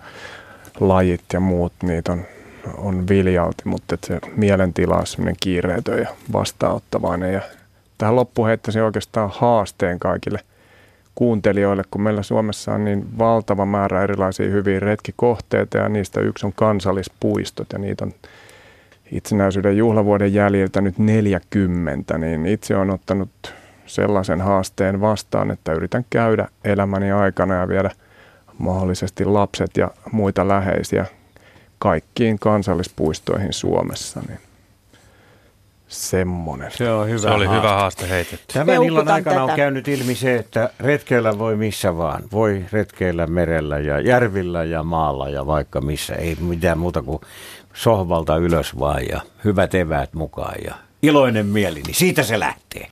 lajit 0.80 1.24
ja 1.32 1.40
muut, 1.40 1.72
niitä 1.82 2.12
on, 2.12 2.24
on 2.76 3.08
viljalti, 3.08 3.62
mutta 3.64 3.94
että 3.94 4.06
se 4.06 4.20
mielentila 4.36 4.96
on 4.96 5.06
semmoinen 5.06 5.36
kiireetön 5.40 5.98
ja 5.98 6.08
vastaanottavainen. 6.32 7.32
Ja 7.32 7.40
tähän 7.98 8.16
loppuun 8.16 8.48
heittäisin 8.48 8.82
oikeastaan 8.82 9.30
haasteen 9.34 9.98
kaikille 9.98 10.40
kuuntelijoille, 11.14 11.82
kun 11.90 12.00
meillä 12.00 12.22
Suomessa 12.22 12.72
on 12.72 12.84
niin 12.84 13.18
valtava 13.18 13.66
määrä 13.66 14.02
erilaisia 14.02 14.50
hyviä 14.50 14.80
retkikohteita 14.80 15.78
ja 15.78 15.88
niistä 15.88 16.20
yksi 16.20 16.46
on 16.46 16.52
kansallispuistot 16.52 17.66
ja 17.72 17.78
niitä 17.78 18.04
on 18.04 18.12
itsenäisyyden 19.12 19.76
juhlavuoden 19.76 20.34
jäljiltä 20.34 20.80
nyt 20.80 20.98
40, 20.98 22.18
niin 22.18 22.46
itse 22.46 22.76
on 22.76 22.90
ottanut 22.90 23.30
sellaisen 23.86 24.40
haasteen 24.40 25.00
vastaan, 25.00 25.50
että 25.50 25.72
yritän 25.72 26.04
käydä 26.10 26.48
elämäni 26.64 27.12
aikana 27.12 27.54
ja 27.54 27.68
viedä 27.68 27.90
mahdollisesti 28.58 29.24
lapset 29.24 29.70
ja 29.76 29.90
muita 30.12 30.48
läheisiä 30.48 31.06
kaikkiin 31.78 32.38
kansallispuistoihin 32.38 33.52
Suomessa. 33.52 34.20
Niin 34.28 34.40
semmonen. 35.88 36.70
Se 36.72 36.90
on 36.90 37.08
hyvä 37.08 37.18
Se 37.18 37.28
oli 37.28 37.46
haaste. 37.46 37.58
hyvä 37.60 37.74
haaste 37.74 38.08
heitetty. 38.08 38.54
Tämän 38.54 38.82
illan 38.82 39.08
aikana 39.08 39.34
tätä. 39.34 39.44
on 39.44 39.56
käynyt 39.56 39.88
ilmi 39.88 40.14
se, 40.14 40.36
että 40.36 40.70
retkeillä 40.80 41.38
voi 41.38 41.56
missä 41.56 41.96
vaan. 41.96 42.22
Voi 42.32 42.64
retkeillä 42.72 43.26
merellä 43.26 43.78
ja 43.78 44.00
järvillä 44.00 44.64
ja 44.64 44.82
maalla 44.82 45.28
ja 45.28 45.46
vaikka 45.46 45.80
missä. 45.80 46.14
Ei 46.14 46.36
mitään 46.40 46.78
muuta 46.78 47.02
kuin 47.02 47.20
sohvalta 47.74 48.36
ylös 48.36 48.78
vaan 48.78 49.08
ja 49.08 49.20
hyvät 49.44 49.74
eväät 49.74 50.14
mukaan 50.14 50.54
ja 50.64 50.74
iloinen 51.02 51.46
mieli, 51.46 51.82
niin 51.82 51.94
siitä 51.94 52.22
se 52.22 52.40
lähtee. 52.40 52.88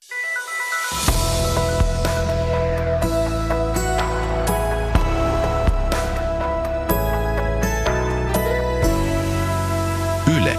Yle, 10.27 10.57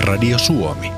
Radio 0.00 0.38
Suomi. 0.38 0.97